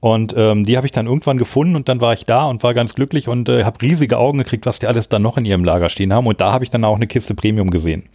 Und 0.00 0.34
ähm, 0.36 0.64
die 0.64 0.76
habe 0.78 0.86
ich 0.86 0.92
dann 0.92 1.06
irgendwann 1.06 1.36
gefunden 1.36 1.76
und 1.76 1.88
dann 1.88 2.00
war 2.00 2.14
ich 2.14 2.24
da 2.24 2.46
und 2.46 2.62
war 2.62 2.72
ganz 2.72 2.94
glücklich 2.94 3.28
und 3.28 3.50
äh, 3.50 3.64
habe 3.64 3.82
riesige 3.82 4.16
Augen 4.16 4.38
gekriegt, 4.38 4.64
was 4.64 4.78
die 4.78 4.86
alles 4.86 5.10
dann 5.10 5.20
noch 5.20 5.36
in 5.36 5.44
ihrem 5.44 5.62
Lager 5.62 5.90
stehen 5.90 6.12
haben. 6.12 6.26
Und 6.26 6.40
da 6.40 6.52
habe 6.52 6.64
ich 6.64 6.70
dann 6.70 6.84
auch 6.84 6.96
eine 6.96 7.06
Kiste 7.06 7.34
Premium 7.34 7.70
gesehen. 7.70 8.08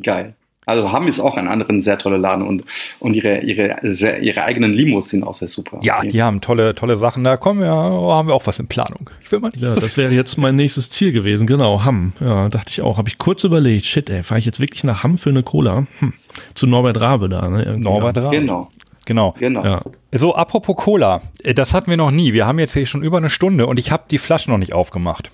Geil. 0.00 0.34
Also 0.68 0.92
Hamm 0.92 1.08
ist 1.08 1.18
auch 1.18 1.36
ein 1.36 1.48
anderen 1.48 1.80
sehr 1.80 1.98
toller 1.98 2.18
Laden 2.18 2.46
und, 2.46 2.64
und 3.00 3.14
ihre, 3.14 3.40
ihre, 3.40 3.78
sehr, 3.82 4.20
ihre 4.20 4.44
eigenen 4.44 4.72
Limos 4.72 5.08
sind 5.08 5.24
auch 5.24 5.34
sehr 5.34 5.48
super. 5.48 5.78
Ja, 5.82 6.02
die 6.02 6.22
haben 6.22 6.40
tolle, 6.40 6.74
tolle 6.74 6.96
Sachen. 6.96 7.24
Da 7.24 7.36
kommen 7.36 7.60
wir, 7.60 7.70
haben 7.70 8.28
wir 8.28 8.34
auch 8.34 8.46
was 8.46 8.58
in 8.58 8.66
Planung. 8.68 9.08
Ich 9.24 9.32
will 9.32 9.40
mal 9.40 9.48
nicht 9.48 9.62
Ja, 9.64 9.72
so 9.72 9.80
das 9.80 9.96
wäre 9.96 10.12
jetzt 10.12 10.36
mein 10.36 10.56
nächstes 10.56 10.90
Ziel 10.90 11.12
gewesen, 11.12 11.46
genau, 11.46 11.84
Hamm. 11.84 12.12
Ja, 12.20 12.48
dachte 12.50 12.70
ich 12.70 12.82
auch. 12.82 12.98
Habe 12.98 13.08
ich 13.08 13.16
kurz 13.16 13.44
überlegt, 13.44 13.86
shit, 13.86 14.10
ey, 14.10 14.22
fahre 14.22 14.38
ich 14.40 14.44
jetzt 14.44 14.60
wirklich 14.60 14.84
nach 14.84 15.02
Hamm 15.02 15.16
für 15.16 15.30
eine 15.30 15.42
Cola? 15.42 15.86
Hm. 16.00 16.12
Zu 16.54 16.66
Norbert 16.66 17.00
Rabe 17.00 17.28
da, 17.28 17.48
ne? 17.48 17.62
Irgendwie, 17.62 17.84
Norbert 17.84 18.16
ja. 18.16 18.22
Raab. 18.24 18.32
Genau, 18.32 18.68
Genau. 19.06 19.30
genau. 19.38 19.64
Ja. 19.64 19.82
So, 20.12 20.34
apropos 20.34 20.76
Cola, 20.76 21.22
äh, 21.42 21.54
das 21.54 21.72
hatten 21.72 21.88
wir 21.88 21.96
noch 21.96 22.10
nie. 22.10 22.34
Wir 22.34 22.46
haben 22.46 22.58
jetzt 22.58 22.74
hier 22.74 22.84
schon 22.84 23.02
über 23.02 23.16
eine 23.16 23.30
Stunde 23.30 23.66
und 23.66 23.78
ich 23.78 23.90
habe 23.90 24.02
die 24.10 24.18
Flasche 24.18 24.50
noch 24.50 24.58
nicht 24.58 24.74
aufgemacht. 24.74 25.30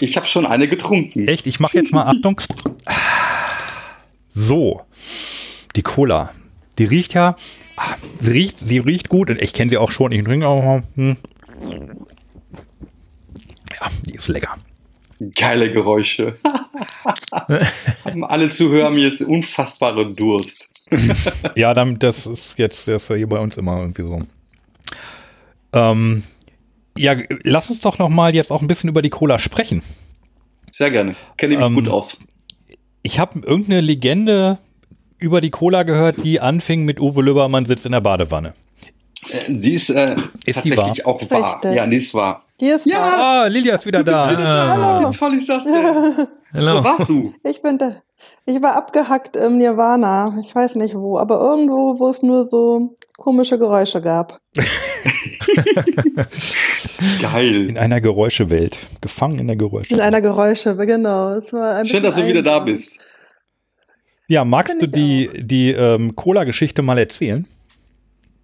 Ich 0.00 0.16
habe 0.18 0.26
schon 0.26 0.44
eine 0.44 0.68
getrunken. 0.68 1.26
Echt, 1.26 1.46
ich 1.46 1.60
mache 1.60 1.78
jetzt 1.78 1.92
mal 1.92 2.04
Achtung. 2.06 2.38
So, 4.30 4.80
die 5.76 5.82
Cola, 5.82 6.32
die 6.78 6.84
riecht 6.84 7.14
ja, 7.14 7.36
ah, 7.76 7.96
sie 8.18 8.30
riecht, 8.30 8.58
sie 8.58 8.78
riecht 8.78 9.08
gut 9.08 9.28
und 9.28 9.42
ich 9.42 9.52
kenne 9.52 9.70
sie 9.70 9.76
auch 9.76 9.90
schon. 9.90 10.12
Ich 10.12 10.22
trinke 10.24 10.46
auch. 10.46 10.82
Hm. 10.94 11.16
Ja, 13.80 13.86
die 14.06 14.14
ist 14.14 14.28
lecker. 14.28 14.54
Geile 15.34 15.72
Geräusche. 15.72 16.38
haben 18.04 18.24
alle 18.24 18.50
Zuhörer 18.50 18.86
haben 18.86 18.98
jetzt 18.98 19.20
unfassbare 19.20 20.12
Durst. 20.12 20.68
Ja, 21.56 21.74
dann, 21.74 21.98
das 21.98 22.26
ist 22.26 22.58
jetzt 22.58 22.88
das 22.88 23.04
ist 23.04 23.08
ja 23.10 23.16
hier 23.16 23.28
bei 23.28 23.38
uns 23.38 23.56
immer 23.56 23.80
irgendwie 23.80 24.02
so. 24.02 24.20
Ähm, 25.72 26.22
ja, 26.96 27.14
lass 27.42 27.70
uns 27.70 27.80
doch 27.80 27.98
noch 27.98 28.08
mal 28.08 28.34
jetzt 28.34 28.50
auch 28.50 28.62
ein 28.62 28.66
bisschen 28.66 28.90
über 28.90 29.02
die 29.02 29.10
Cola 29.10 29.38
sprechen. 29.38 29.82
Sehr 30.72 30.90
gerne. 30.90 31.14
Kenne 31.36 31.54
ich 31.54 31.60
mich 31.60 31.68
Ähm, 31.68 31.74
gut 31.74 31.88
aus. 31.88 32.18
Ich 33.02 33.18
habe 33.18 33.40
irgendeine 33.40 33.80
Legende 33.80 34.58
über 35.18 35.40
die 35.40 35.50
Cola 35.50 35.82
gehört, 35.82 36.24
die 36.24 36.40
anfing 36.40 36.84
mit 36.84 37.00
Uwe 37.00 37.22
Lübbermann 37.22 37.64
sitzt 37.64 37.86
in 37.86 37.92
der 37.92 38.00
Badewanne. 38.00 38.54
Äh, 39.30 39.52
Die 39.52 39.74
ist, 39.74 39.90
äh, 39.90 40.16
Ist 40.46 40.64
die 40.64 40.70
tatsächlich 40.70 41.06
auch 41.06 41.20
wahr. 41.30 41.54
Richtig. 41.56 41.74
Ja, 41.76 41.86
die 41.86 41.96
ist 41.96 42.14
wahr. 42.14 42.44
Hier 42.58 42.76
ist 42.76 42.86
Ja. 42.86 42.98
Ah, 42.98 43.46
Lilia 43.46 43.74
ist 43.74 43.86
wieder 43.86 44.02
da. 44.04 44.28
Ah, 45.04 45.10
Wie 45.10 45.16
toll 45.16 45.34
ist 45.34 45.48
das 45.48 45.64
denn? 45.64 45.74
Wo 45.74 46.26
hello. 46.52 46.84
warst 46.84 47.08
du? 47.08 47.32
Ich 47.44 47.62
bin 47.62 47.78
da. 47.78 47.96
Ich 48.44 48.60
war 48.62 48.76
abgehackt 48.76 49.36
im 49.36 49.58
Nirvana. 49.58 50.36
Ich 50.42 50.54
weiß 50.54 50.74
nicht 50.74 50.94
wo, 50.94 51.18
aber 51.18 51.40
irgendwo, 51.40 51.98
wo 51.98 52.08
es 52.10 52.22
nur 52.22 52.44
so 52.44 52.96
komische 53.16 53.58
Geräusche 53.58 54.00
gab. 54.02 54.40
Geil. 57.22 57.68
In 57.68 57.78
einer 57.78 58.00
Geräuschewelt. 58.00 58.76
Gefangen 59.00 59.38
in 59.38 59.46
der 59.46 59.56
Geräusche. 59.56 59.94
In 59.94 60.00
einer 60.00 60.20
Geräusche, 60.20 60.76
genau. 60.76 61.34
Es 61.34 61.52
war 61.52 61.76
ein 61.76 61.86
Schön, 61.86 62.02
dass 62.02 62.16
du 62.16 62.26
wieder 62.26 62.42
da 62.42 62.60
bist. 62.60 62.98
Ja, 64.28 64.44
magst 64.44 64.80
du 64.80 64.86
die, 64.86 65.28
die 65.34 65.72
ähm, 65.72 66.14
Cola-Geschichte 66.14 66.82
mal 66.82 66.98
erzählen? 66.98 67.46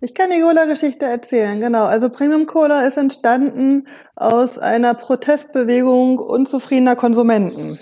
Ich 0.01 0.15
kann 0.15 0.31
die 0.31 0.41
Cola-Geschichte 0.41 1.07
erzählen, 1.07 1.61
genau. 1.61 1.85
Also 1.85 2.11
Premium 2.11 2.47
Cola 2.47 2.83
ist 2.83 2.97
entstanden 2.97 3.87
aus 4.15 4.59
einer 4.59 4.95
Protestbewegung 4.95 6.19
unzufriedener 6.19 6.97
Konsumenten. 6.97 7.79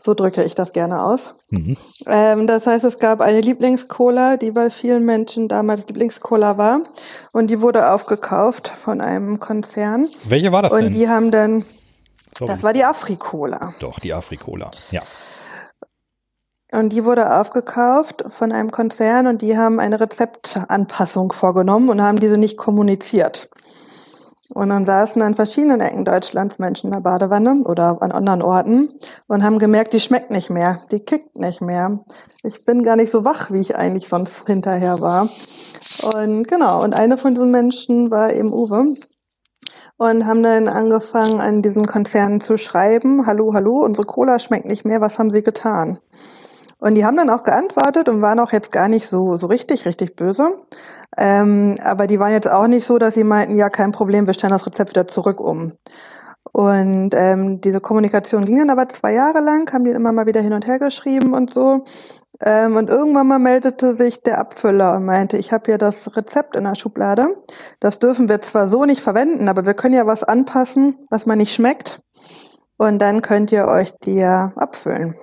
So 0.00 0.14
drücke 0.14 0.44
ich 0.44 0.54
das 0.54 0.72
gerne 0.72 1.02
aus. 1.02 1.34
Mhm. 1.50 1.76
Ähm, 2.06 2.46
das 2.46 2.66
heißt, 2.66 2.84
es 2.84 2.98
gab 2.98 3.20
eine 3.20 3.40
Lieblingscola, 3.40 4.36
die 4.36 4.52
bei 4.52 4.70
vielen 4.70 5.04
Menschen 5.04 5.48
damals 5.48 5.88
Lieblingscola 5.88 6.56
war. 6.56 6.80
Und 7.32 7.48
die 7.48 7.60
wurde 7.60 7.90
aufgekauft 7.92 8.68
von 8.68 9.00
einem 9.00 9.40
Konzern. 9.40 10.08
Welche 10.24 10.52
war 10.52 10.62
das 10.62 10.72
Und 10.72 10.82
denn? 10.82 10.92
die 10.92 11.08
haben 11.08 11.32
dann, 11.32 11.64
Sorry. 12.32 12.52
das 12.52 12.62
war 12.62 12.72
die 12.72 12.84
Afri-Cola. 12.84 13.74
Doch, 13.80 13.98
die 13.98 14.14
Afri-Cola. 14.14 14.70
Ja. 14.92 15.02
Und 16.70 16.90
die 16.90 17.04
wurde 17.04 17.40
aufgekauft 17.40 18.24
von 18.28 18.52
einem 18.52 18.70
Konzern 18.70 19.26
und 19.26 19.40
die 19.42 19.56
haben 19.56 19.80
eine 19.80 19.98
Rezeptanpassung 20.00 21.32
vorgenommen 21.32 21.88
und 21.88 22.02
haben 22.02 22.20
diese 22.20 22.36
nicht 22.36 22.58
kommuniziert. 22.58 23.48
Und 24.50 24.70
dann 24.70 24.86
saßen 24.86 25.20
an 25.20 25.34
verschiedenen 25.34 25.80
Ecken 25.80 26.04
Deutschlands 26.04 26.58
Menschen 26.58 26.86
in 26.86 26.92
der 26.92 27.00
Badewanne 27.00 27.62
oder 27.64 28.00
an 28.00 28.12
anderen 28.12 28.42
Orten 28.42 28.88
und 29.26 29.44
haben 29.44 29.58
gemerkt, 29.58 29.92
die 29.92 30.00
schmeckt 30.00 30.30
nicht 30.30 30.48
mehr, 30.48 30.82
die 30.90 31.00
kickt 31.00 31.36
nicht 31.36 31.60
mehr. 31.60 32.00
Ich 32.42 32.64
bin 32.64 32.82
gar 32.82 32.96
nicht 32.96 33.12
so 33.12 33.24
wach, 33.24 33.50
wie 33.50 33.60
ich 33.60 33.76
eigentlich 33.76 34.08
sonst 34.08 34.46
hinterher 34.46 35.00
war. 35.00 35.28
Und 36.14 36.48
genau, 36.48 36.82
und 36.82 36.94
eine 36.94 37.18
von 37.18 37.34
diesen 37.34 37.50
Menschen 37.50 38.10
war 38.10 38.32
eben 38.32 38.52
Uwe. 38.52 38.88
Und 40.00 40.26
haben 40.26 40.44
dann 40.44 40.68
angefangen, 40.68 41.40
an 41.40 41.60
diesen 41.60 41.84
Konzernen 41.84 42.40
zu 42.40 42.56
schreiben, 42.56 43.26
hallo, 43.26 43.52
hallo, 43.52 43.82
unsere 43.84 44.06
Cola 44.06 44.38
schmeckt 44.38 44.66
nicht 44.66 44.84
mehr, 44.84 45.00
was 45.00 45.18
haben 45.18 45.32
sie 45.32 45.42
getan? 45.42 45.98
Und 46.80 46.94
die 46.94 47.04
haben 47.04 47.16
dann 47.16 47.30
auch 47.30 47.42
geantwortet 47.42 48.08
und 48.08 48.22
waren 48.22 48.38
auch 48.38 48.52
jetzt 48.52 48.70
gar 48.70 48.88
nicht 48.88 49.08
so, 49.08 49.36
so 49.36 49.46
richtig, 49.46 49.84
richtig 49.84 50.14
böse. 50.14 50.62
Ähm, 51.16 51.76
aber 51.82 52.06
die 52.06 52.20
waren 52.20 52.32
jetzt 52.32 52.48
auch 52.48 52.68
nicht 52.68 52.86
so, 52.86 52.98
dass 52.98 53.14
sie 53.14 53.24
meinten, 53.24 53.56
ja, 53.56 53.68
kein 53.68 53.90
Problem, 53.90 54.26
wir 54.26 54.34
stellen 54.34 54.52
das 54.52 54.66
Rezept 54.66 54.90
wieder 54.90 55.08
zurück 55.08 55.40
um. 55.40 55.72
Und 56.52 57.14
ähm, 57.14 57.60
diese 57.60 57.80
Kommunikation 57.80 58.44
ging 58.44 58.58
dann 58.58 58.70
aber 58.70 58.88
zwei 58.88 59.12
Jahre 59.12 59.40
lang, 59.40 59.70
haben 59.72 59.84
die 59.84 59.90
immer 59.90 60.12
mal 60.12 60.26
wieder 60.26 60.40
hin 60.40 60.52
und 60.52 60.66
her 60.66 60.78
geschrieben 60.78 61.34
und 61.34 61.52
so. 61.52 61.84
Ähm, 62.40 62.76
und 62.76 62.88
irgendwann 62.88 63.26
mal 63.26 63.40
meldete 63.40 63.94
sich 63.94 64.22
der 64.22 64.38
Abfüller 64.38 64.96
und 64.96 65.04
meinte, 65.04 65.36
ich 65.36 65.52
habe 65.52 65.64
hier 65.66 65.78
das 65.78 66.16
Rezept 66.16 66.54
in 66.54 66.64
der 66.64 66.76
Schublade. 66.76 67.28
Das 67.80 67.98
dürfen 67.98 68.28
wir 68.28 68.40
zwar 68.40 68.68
so 68.68 68.84
nicht 68.84 69.02
verwenden, 69.02 69.48
aber 69.48 69.66
wir 69.66 69.74
können 69.74 69.94
ja 69.94 70.06
was 70.06 70.22
anpassen, 70.22 70.96
was 71.10 71.26
man 71.26 71.38
nicht 71.38 71.52
schmeckt. 71.52 72.00
Und 72.76 73.00
dann 73.00 73.22
könnt 73.22 73.50
ihr 73.50 73.66
euch 73.66 73.90
die 74.04 74.22
abfüllen. 74.22 75.16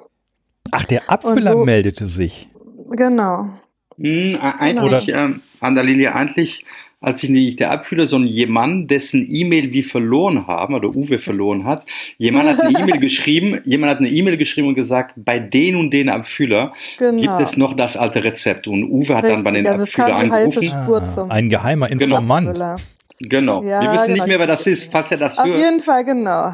Ach, 0.72 0.86
der 0.86 1.10
Abfüller 1.10 1.56
wo- 1.58 1.66
meldete 1.66 2.06
sich. 2.08 2.48
Genau. 2.92 3.50
Hm, 3.98 4.38
eigentlich, 4.42 5.08
ähm, 5.10 5.42
an 5.62 5.76
der 5.76 5.84
Linie, 5.86 6.14
eigentlich, 6.14 6.66
als 7.00 7.24
ich 7.24 7.30
nicht 7.30 7.60
der 7.60 7.72
Abfüller, 7.72 8.08
sondern 8.08 8.32
jemand, 8.32 8.92
dessen 8.92 9.26
E-Mail 9.30 9.72
wir 9.72 9.84
verloren 9.84 10.48
haben, 10.48 10.74
oder 10.74 10.90
Uwe 10.90 11.20
verloren 11.20 11.64
hat, 11.66 11.86
jemand 12.18 12.50
hat 12.50 12.62
eine 12.62 12.78
E-Mail 12.80 13.00
geschrieben, 13.00 13.62
jemand 13.64 13.92
hat 13.92 14.00
eine 14.00 14.10
E-Mail 14.10 14.38
geschrieben 14.38 14.68
und 14.70 14.76
gesagt, 14.76 15.14
bei 15.16 15.40
den 15.40 15.76
und 15.76 15.92
den 15.92 16.10
Abfüller 16.10 16.74
Genau. 16.98 17.22
gibt 17.22 17.48
es 17.48 17.58
noch 17.58 17.74
das 17.76 17.96
alte 17.96 18.24
Rezept. 18.24 18.68
Und 18.68 18.84
Uwe 18.84 19.16
hat 19.16 19.26
dann 19.26 19.44
bei 19.44 19.52
den 19.52 19.66
Richtig, 19.66 20.00
also 20.00 20.14
Abfüller 20.14 20.36
angerufen. 20.38 21.10
Zum 21.14 21.32
Ein 21.32 21.50
geheimer 21.50 21.88
Genau. 21.88 22.04
Informant. 22.18 22.48
Abfüller. 22.50 22.76
Genau. 23.20 23.64
Ja, 23.64 23.82
wir 23.82 23.94
wissen 23.94 24.08
genau. 24.08 24.24
nicht 24.24 24.28
mehr, 24.28 24.40
wer 24.40 24.48
das 24.48 24.68
ist, 24.68 24.92
falls 24.92 25.10
er 25.10 25.18
das 25.18 25.40
Auf 25.40 25.46
hört. 25.46 25.58
jeden 25.58 25.80
Fall, 25.80 26.04
genau. 26.04 26.52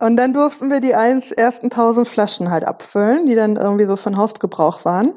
Und 0.00 0.16
dann 0.16 0.34
durften 0.34 0.70
wir 0.70 0.80
die 0.80 0.94
eins, 0.94 1.30
ersten 1.30 1.70
tausend 1.70 2.08
Flaschen 2.08 2.50
halt 2.50 2.64
abfüllen, 2.64 3.26
die 3.26 3.34
dann 3.34 3.56
irgendwie 3.56 3.86
so 3.86 3.96
von 3.96 4.16
Hausgebrauch 4.16 4.84
waren. 4.84 5.14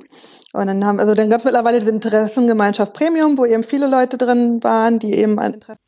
Und 0.53 0.67
dann 0.67 0.85
haben, 0.85 0.99
also 0.99 1.15
dann 1.15 1.29
gab 1.29 1.39
es 1.39 1.45
mittlerweile 1.45 1.79
diese 1.79 1.91
Interessengemeinschaft 1.91 2.93
Premium, 2.93 3.37
wo 3.37 3.45
eben 3.45 3.63
viele 3.63 3.87
Leute 3.87 4.17
drin 4.17 4.63
waren, 4.63 4.99
die 4.99 5.15
eben 5.15 5.39
ein 5.39 5.55
Interesse 5.55 5.79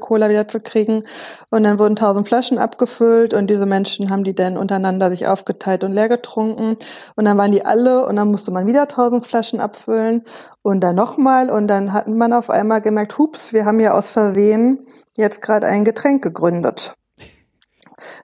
Cola 0.00 0.28
wieder 0.28 0.48
zu 0.48 0.60
kriegen. 0.60 1.04
Und 1.50 1.64
dann 1.64 1.78
wurden 1.78 1.96
tausend 1.96 2.28
Flaschen 2.28 2.58
abgefüllt 2.58 3.34
und 3.34 3.48
diese 3.48 3.66
Menschen 3.66 4.10
haben 4.10 4.24
die 4.24 4.34
dann 4.34 4.56
untereinander 4.56 5.10
sich 5.10 5.26
aufgeteilt 5.26 5.84
und 5.84 5.92
leer 5.92 6.08
getrunken. 6.08 6.76
Und 7.16 7.24
dann 7.24 7.38
waren 7.38 7.52
die 7.52 7.64
alle 7.64 8.06
und 8.06 8.16
dann 8.16 8.30
musste 8.30 8.50
man 8.50 8.66
wieder 8.66 8.88
tausend 8.88 9.26
Flaschen 9.26 9.60
abfüllen 9.60 10.24
und 10.62 10.80
dann 10.80 10.96
nochmal. 10.96 11.50
Und 11.50 11.68
dann 11.68 11.92
hat 11.92 12.08
man 12.08 12.32
auf 12.32 12.50
einmal 12.50 12.80
gemerkt, 12.80 13.18
hups, 13.18 13.52
wir 13.52 13.64
haben 13.64 13.80
ja 13.80 13.92
aus 13.92 14.10
Versehen 14.10 14.86
jetzt 15.16 15.42
gerade 15.42 15.66
ein 15.66 15.84
Getränk 15.84 16.22
gegründet. 16.22 16.94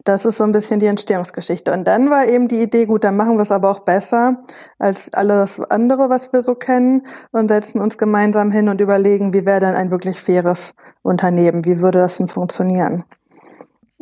Das 0.05 0.25
ist 0.25 0.39
so 0.39 0.45
ein 0.45 0.53
bisschen 0.53 0.81
die 0.81 0.87
Entstehungsgeschichte. 0.87 1.73
Und 1.73 1.87
dann 1.87 2.11
war 2.11 2.27
eben 2.27 2.49
die 2.49 2.61
Idee, 2.63 2.87
gut, 2.87 3.05
dann 3.05 3.17
machen 3.17 3.37
wir 3.37 3.43
es 3.43 3.51
aber 3.51 3.71
auch 3.71 3.81
besser 3.81 4.43
als 4.79 5.13
alles 5.13 5.61
andere, 5.61 6.09
was 6.11 6.33
wir 6.33 6.43
so 6.43 6.55
kennen 6.55 7.07
und 7.33 7.49
setzen 7.49 7.81
uns 7.81 7.99
gemeinsam 7.99 8.51
hin 8.53 8.69
und 8.69 8.81
überlegen, 8.81 9.33
wie 9.35 9.47
wäre 9.47 9.61
denn 9.61 9.75
ein 9.75 9.91
wirklich 9.91 10.19
faires 10.19 10.75
Unternehmen? 11.03 11.65
Wie 11.65 11.81
würde 11.81 11.99
das 11.99 12.19
denn 12.19 12.29
funktionieren? 12.29 13.05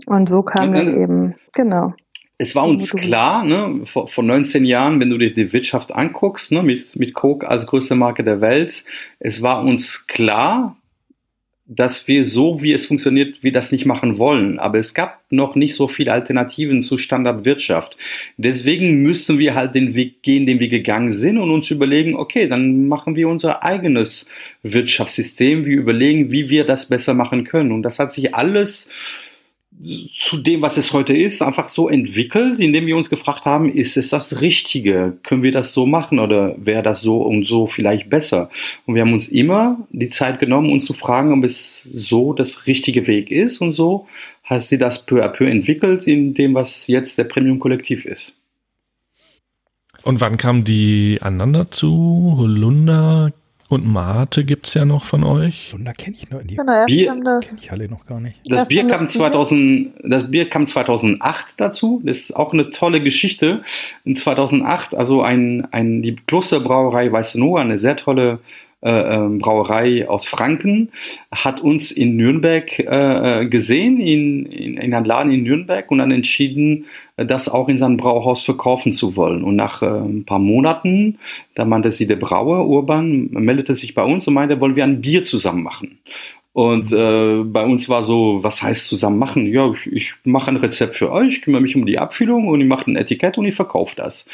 Und 0.07 0.29
so 0.29 0.43
kam 0.43 0.73
dann 0.73 0.87
dann- 0.87 1.03
eben, 1.03 1.35
genau. 1.53 1.95
Es 2.39 2.55
war 2.55 2.65
uns 2.67 2.93
klar, 2.93 3.45
ne, 3.45 3.87
vor, 3.87 4.09
vor 4.09 4.23
19 4.23 4.67
Jahren, 4.67 5.01
wenn 5.01 5.09
du 5.09 5.17
dir 5.17 5.33
die 5.33 5.55
Wirtschaft 5.55 5.95
anguckst, 5.95 6.53
ne, 6.53 6.63
mit, 6.63 6.95
mit 6.97 7.15
Coke 7.15 7.49
als 7.49 7.67
größte 7.67 7.95
Marke 7.95 8.25
der 8.25 8.43
Welt, 8.43 8.85
es 9.19 9.41
war 9.41 9.63
uns 9.63 10.07
klar, 10.07 10.77
dass 11.69 12.07
wir 12.07 12.25
so, 12.25 12.63
wie 12.63 12.73
es 12.73 12.87
funktioniert, 12.87 13.43
wir 13.43 13.51
das 13.51 13.73
nicht 13.73 13.87
machen 13.87 14.19
wollen. 14.19 14.61
Aber 14.61 14.79
es 14.79 14.95
gab 14.95 15.21
noch 15.31 15.57
nicht 15.57 15.75
so 15.75 15.89
viele 15.89 16.13
Alternativen 16.13 16.81
zu 16.81 16.97
Standardwirtschaft. 16.97 17.97
Deswegen 18.37 19.03
müssen 19.03 19.39
wir 19.39 19.55
halt 19.55 19.75
den 19.75 19.97
Weg 19.97 20.23
gehen, 20.23 20.47
den 20.47 20.61
wir 20.61 20.69
gegangen 20.69 21.13
sind 21.13 21.39
und 21.39 21.51
uns 21.51 21.71
überlegen, 21.71 22.15
okay, 22.15 22.47
dann 22.47 22.87
machen 22.87 23.17
wir 23.17 23.29
unser 23.29 23.65
eigenes 23.65 24.31
Wirtschaftssystem. 24.63 25.65
Wir 25.65 25.79
überlegen, 25.79 26.31
wie 26.31 26.49
wir 26.49 26.65
das 26.65 26.89
besser 26.89 27.15
machen 27.15 27.43
können. 27.43 27.73
Und 27.73 27.83
das 27.83 27.99
hat 27.99 28.13
sich 28.13 28.35
alles 28.35 28.93
zu 30.19 30.39
dem, 30.39 30.63
was 30.63 30.77
es 30.77 30.93
heute 30.93 31.15
ist, 31.15 31.43
einfach 31.43 31.69
so 31.69 31.89
entwickelt, 31.89 32.59
indem 32.61 32.87
wir 32.87 32.97
uns 32.97 33.11
gefragt 33.11 33.45
haben, 33.45 33.71
ist 33.71 33.97
es 33.97 34.09
das 34.09 34.41
Richtige? 34.41 35.19
Können 35.23 35.43
wir 35.43 35.53
das 35.53 35.73
so 35.73 35.85
machen 35.87 36.19
oder 36.19 36.55
wäre 36.59 36.83
das 36.83 37.03
so 37.03 37.19
und 37.23 37.47
so 37.47 37.67
vielleicht 37.67 38.09
besser? 38.09 38.51
Und 38.87 38.95
wir 38.95 39.03
haben 39.03 39.13
uns 39.13 39.29
immer 39.29 39.87
die 39.91 40.09
Zeit 40.09 40.41
genommen, 40.41 40.71
uns 40.71 40.87
zu 40.87 40.95
fragen, 40.95 41.33
ob 41.33 41.45
es 41.45 41.83
so 41.83 42.33
das 42.33 42.67
richtige 42.67 43.07
Weg 43.07 43.31
ist 43.31 43.61
und 43.61 43.73
so 43.73 44.07
hat 44.45 44.63
sie 44.63 44.79
das 44.79 45.05
peu 45.05 45.25
à 45.25 45.29
peu 45.29 45.47
entwickelt 45.47 46.07
in 46.07 46.33
dem, 46.33 46.55
was 46.55 46.87
jetzt 46.87 47.19
der 47.19 47.25
Premium-Kollektiv 47.25 48.05
ist. 48.07 48.39
Und 50.03 50.21
wann 50.21 50.37
kamen 50.37 50.63
die 50.63 51.19
anderen 51.21 51.53
dazu? 51.53 52.35
Holunder 52.39 53.33
und 53.69 53.87
Mate 53.87 54.45
gibt's 54.45 54.75
ja 54.75 54.85
noch 54.85 55.05
von 55.05 55.25
euch. 55.25 55.73
Wunder 55.73 55.93
kenne 55.93 56.17
ich 56.17 56.31
noch. 56.31 56.41
Die 56.43 56.57
Genau, 56.57 57.23
das. 57.25 57.49
kenne 57.49 57.61
ich 57.61 57.73
alle 57.73 57.89
noch 57.89 58.07
gar 58.07 58.21
nicht. 58.21 58.37
Das 58.47 58.69
Bier 58.69 58.87
kam 58.87 59.03
letzten 59.03 59.19
2000, 59.19 59.93
das 60.05 60.31
Bier 60.31 60.49
kam 60.49 60.67
2008 60.67 61.47
dazu. 61.57 62.01
Das 62.05 62.19
ist 62.19 62.37
auch 62.37 62.53
eine 62.53 62.71
tolle 62.71 63.03
Geschichte. 63.03 63.63
In 64.05 64.15
2008, 64.15 64.95
also 64.95 65.23
ein, 65.23 65.67
ein, 65.73 66.03
die 66.03 66.15
Klosterbrauerei 66.15 67.11
Weißenoa, 67.11 67.61
eine 67.61 67.79
sehr 67.79 67.97
tolle 67.97 68.39
Brauerei 68.81 70.09
aus 70.09 70.27
Franken, 70.27 70.91
hat 71.33 71.61
uns 71.61 71.91
in 71.91 72.17
Nürnberg 72.17 72.79
äh, 72.79 73.43
äh, 73.43 73.47
gesehen, 73.47 74.01
in, 74.01 74.47
in, 74.47 74.77
in 74.77 74.95
einem 74.95 75.07
Laden 75.07 75.33
in 75.33 75.43
Nürnberg 75.43 75.91
und 75.91 75.99
dann 75.99 76.11
entschieden, 76.11 76.87
äh, 77.17 77.25
das 77.25 77.49
auch 77.49 77.69
in 77.69 77.79
seinem 77.79 77.97
Brauhaus 77.97 78.43
verkaufen 78.43 78.93
zu 78.93 79.17
wollen. 79.17 79.43
Und 79.43 79.57
nach 79.57 79.83
äh, 79.83 79.87
ein 79.87 80.25
paar 80.25 80.39
Monaten, 80.39 81.19
da 81.55 81.65
meinte 81.65 81.91
sie, 81.91 82.07
der 82.07 82.17
Brauer 82.17 82.69
Urban 82.69 83.29
meldete 83.31 83.75
sich 83.75 83.95
bei 83.95 84.05
uns 84.05 84.29
und 84.29 84.35
meinte, 84.35 84.61
wollen 84.61 84.77
wir 84.77 84.85
ein 84.85 85.01
Bier 85.01 85.25
zusammen 85.25 85.63
machen. 85.63 85.99
Und 86.57 86.91
äh, 86.91 87.43
bei 87.45 87.67
uns 87.67 87.87
war 87.91 88.03
so, 88.03 88.43
was 88.43 88.63
heißt 88.63 88.87
zusammen 88.87 89.19
machen? 89.19 89.45
Ja, 89.45 89.71
ich, 89.73 89.93
ich 89.93 90.15
mache 90.25 90.51
ein 90.51 90.57
Rezept 90.57 90.97
für 90.97 91.13
euch, 91.13 91.43
kümmere 91.43 91.61
mich 91.61 91.77
um 91.77 91.85
die 91.85 91.99
Abfüllung 91.99 92.49
und 92.49 92.63
ich 92.63 92.67
mache 92.67 92.91
ein 92.91 92.97
Etikett 92.97 93.37
und 93.37 93.45
ich 93.45 93.55
verkaufe 93.55 93.95
das. 93.95 94.27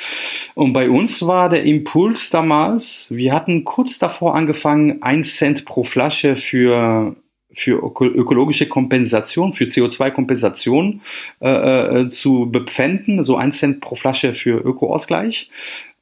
Und 0.55 0.73
bei 0.73 0.89
uns 0.89 1.27
war 1.27 1.49
der 1.49 1.65
Impuls 1.65 2.31
damals, 2.31 3.09
wir 3.11 3.35
hatten 3.35 3.65
kurz 3.65 3.99
davor 3.99 4.37
angefangen, 4.37 5.03
ein 5.03 5.25
Cent 5.25 5.65
pro 5.65 5.83
Flasche 5.83 6.37
für 6.37 7.17
für 7.55 7.85
öko 7.85 8.05
ökologische 8.05 8.69
Kompensation, 8.69 9.53
für 9.53 9.65
CO2-Kompensation 9.65 11.01
äh, 11.41 12.03
äh, 12.03 12.09
zu 12.09 12.49
bepfänden, 12.49 13.25
so 13.25 13.35
ein 13.35 13.51
Cent 13.51 13.81
pro 13.81 13.97
Flasche 13.97 14.33
für 14.33 14.59
Ökoausgleich. 14.59 15.51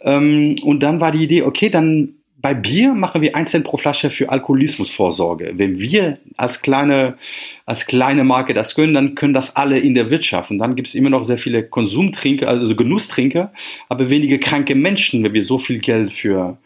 Ähm, 0.02 0.56
und 0.62 0.82
dann 0.82 1.00
war 1.00 1.12
die 1.12 1.24
Idee, 1.24 1.44
okay, 1.44 1.70
dann 1.70 2.19
bei 2.40 2.54
Bier 2.54 2.94
machen 2.94 3.22
wir 3.22 3.36
ein 3.36 3.46
Cent 3.46 3.64
pro 3.64 3.76
Flasche 3.76 4.10
für 4.10 4.30
Alkoholismusvorsorge. 4.30 5.52
Wenn 5.56 5.78
wir 5.78 6.18
als 6.36 6.62
kleine, 6.62 7.18
als 7.66 7.86
kleine 7.86 8.24
Marke 8.24 8.54
das 8.54 8.74
können, 8.74 8.94
dann 8.94 9.14
können 9.14 9.34
das 9.34 9.56
alle 9.56 9.78
in 9.78 9.94
der 9.94 10.10
Wirtschaft. 10.10 10.50
Und 10.50 10.58
dann 10.58 10.74
gibt 10.74 10.88
es 10.88 10.94
immer 10.94 11.10
noch 11.10 11.22
sehr 11.24 11.38
viele 11.38 11.62
Konsumtrinker, 11.64 12.48
also 12.48 12.74
Genusstrinker, 12.74 13.52
aber 13.88 14.10
wenige 14.10 14.38
kranke 14.38 14.74
Menschen, 14.74 15.22
wenn 15.22 15.34
wir 15.34 15.42
so 15.42 15.58
viel 15.58 15.78
Geld 15.78 16.12
für, 16.12 16.56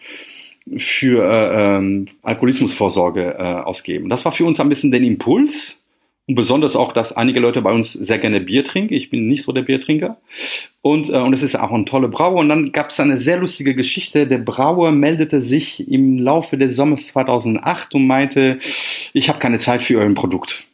für 0.77 1.25
äh, 1.25 1.77
ähm, 1.77 2.07
Alkoholismusvorsorge 2.23 3.37
äh, 3.39 3.43
ausgeben. 3.43 4.09
Das 4.09 4.25
war 4.25 4.33
für 4.33 4.45
uns 4.45 4.61
ein 4.61 4.69
bisschen 4.69 4.93
den 4.93 5.05
Impuls. 5.05 5.84
Und 6.27 6.37
besonders 6.37 6.75
auch, 6.75 6.93
dass 6.93 7.15
einige 7.15 7.39
Leute 7.39 7.61
bei 7.61 7.73
uns 7.73 7.93
sehr 7.93 8.19
gerne 8.19 8.41
Bier 8.41 8.65
trinken. 8.65 8.95
Ich 8.95 9.11
bin 9.11 9.29
nicht 9.29 9.43
so 9.43 9.53
der 9.53 9.63
Biertrinker. 9.63 10.17
Und, 10.81 11.11
äh, 11.11 11.19
und 11.19 11.35
es 11.35 11.43
ist 11.43 11.55
auch 11.55 11.71
ein 11.71 11.85
toller 11.85 12.09
Brauer. 12.09 12.37
Und 12.37 12.49
dann 12.49 12.73
gab 12.73 12.91
es 12.91 13.01
eine 13.01 13.21
sehr 13.21 13.39
lustige 13.39 13.75
Geschichte. 13.75 14.27
Der 14.27 14.39
Brauer 14.39 14.91
meldete 14.93 15.43
sich 15.43 15.87
im 15.87 16.19
Laufe 16.19 16.57
des 16.57 16.77
Sommers 16.77 17.09
2008 17.09 17.95
und 17.95 18.07
meinte, 18.07 18.59
ich 19.13 19.29
habe 19.29 19.39
keine 19.39 19.59
Zeit 19.59 19.83
für 19.83 19.99
euer 19.99 20.15
Produkt. 20.15 20.67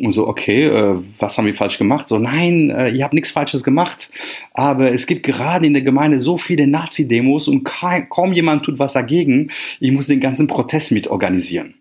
Und 0.00 0.12
so, 0.12 0.26
okay, 0.26 0.64
äh, 0.64 0.96
was 1.18 1.36
haben 1.36 1.46
wir 1.46 1.54
falsch 1.54 1.78
gemacht? 1.78 2.08
So, 2.08 2.18
nein, 2.18 2.70
äh, 2.70 2.88
ihr 2.88 3.04
habt 3.04 3.14
nichts 3.14 3.30
Falsches 3.30 3.62
gemacht. 3.62 4.10
Aber 4.52 4.90
es 4.90 5.06
gibt 5.06 5.22
gerade 5.22 5.66
in 5.66 5.74
der 5.74 5.82
Gemeinde 5.82 6.18
so 6.18 6.38
viele 6.38 6.66
Nazi-Demos 6.66 7.46
und 7.46 7.64
kaum 7.64 8.32
jemand 8.32 8.64
tut 8.64 8.78
was 8.78 8.94
dagegen. 8.94 9.50
Ich 9.80 9.92
muss 9.92 10.06
den 10.06 10.20
ganzen 10.20 10.46
Protest 10.46 10.92
mit 10.92 11.08
organisieren. 11.08 11.74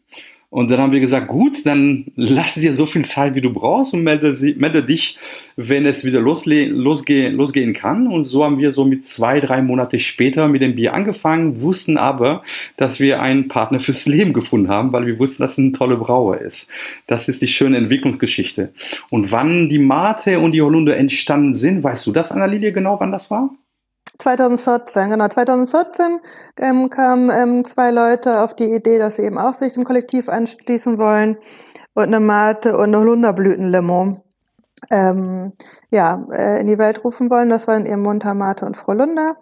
Und 0.54 0.70
dann 0.70 0.80
haben 0.80 0.92
wir 0.92 1.00
gesagt, 1.00 1.30
gut, 1.30 1.66
dann 1.66 2.06
lass 2.16 2.54
dir 2.54 2.76
so 2.76 2.86
viel 2.86 3.04
Zeit, 3.04 3.34
wie 3.34 3.42
du 3.42 3.52
brauchst 3.52 3.96
und 3.96 4.04
melde, 4.04 4.38
melde 4.56 4.84
dich, 4.84 5.18
wenn 5.56 5.84
es 5.84 6.06
wieder 6.06 6.22
losle 6.22 6.68
losge 6.68 7.30
losgehen 7.30 7.74
kann. 7.74 8.06
Und 8.06 8.26
so 8.26 8.44
haben 8.44 8.60
wir 8.60 8.72
so 8.72 8.86
mit 8.86 9.08
zwei, 9.08 9.40
drei 9.40 9.64
Monate 9.64 10.00
später 10.00 10.48
mit 10.48 10.62
dem 10.62 10.76
Bier 10.76 10.94
angefangen, 10.94 11.64
wussten 11.64 11.98
aber, 11.98 12.44
dass 12.78 13.00
wir 13.00 13.20
einen 13.20 13.48
Partner 13.48 13.80
fürs 13.80 14.06
Leben 14.06 14.32
gefunden 14.32 14.68
haben, 14.68 14.94
weil 14.94 15.08
wir 15.08 15.18
wussten, 15.18 15.42
dass 15.42 15.54
es 15.54 15.58
ein 15.58 15.74
toller 15.74 15.96
Brauer 15.96 16.38
ist. 16.38 16.70
Das 17.08 17.28
ist 17.28 17.42
die 17.42 17.48
schöne 17.48 17.78
Entwicklungsgeschichte. 17.78 18.74
Und 19.10 19.32
wann 19.32 19.70
die 19.70 19.80
Mate 19.80 20.38
und 20.38 20.52
die 20.52 20.62
Holunder 20.62 20.96
entstanden 20.96 21.56
sind, 21.56 21.84
weißt 21.84 22.06
du 22.06 22.12
das, 22.12 22.32
Annalilie, 22.32 22.72
genau 22.74 23.00
wann 23.00 23.12
das 23.12 23.32
war? 23.32 23.50
2014, 24.24 25.10
genau. 25.10 25.28
2014 25.28 26.20
ähm, 26.60 26.90
kamen 26.90 27.30
ähm, 27.30 27.66
zwei 27.66 27.92
Leute 27.92 28.42
auf 28.42 28.56
die 28.56 28.74
Idee, 28.74 28.98
dass 28.98 29.18
sie 29.18 29.24
eben 29.24 29.38
auch 29.38 29.54
sich 29.54 29.74
dem 29.74 29.84
Kollektiv 29.84 30.30
anschließen 30.30 30.98
wollen 30.98 31.38
und 31.94 32.06
eine 32.06 32.20
Mate 32.20 32.78
und 32.78 32.86
eine 32.86 33.00
Holunderblütenlimo 33.00 34.24
ähm, 34.92 35.54
ja, 35.92 36.26
äh, 36.32 36.62
in 36.62 36.68
die 36.68 36.78
Welt 36.78 37.04
rufen 37.04 37.30
wollen. 37.30 37.50
Das 37.50 37.68
waren 37.68 37.86
eben 37.86 38.02
Munter, 38.02 38.34
Mate 38.34 38.66
und 38.66 38.78
Frohlunder. 38.78 39.36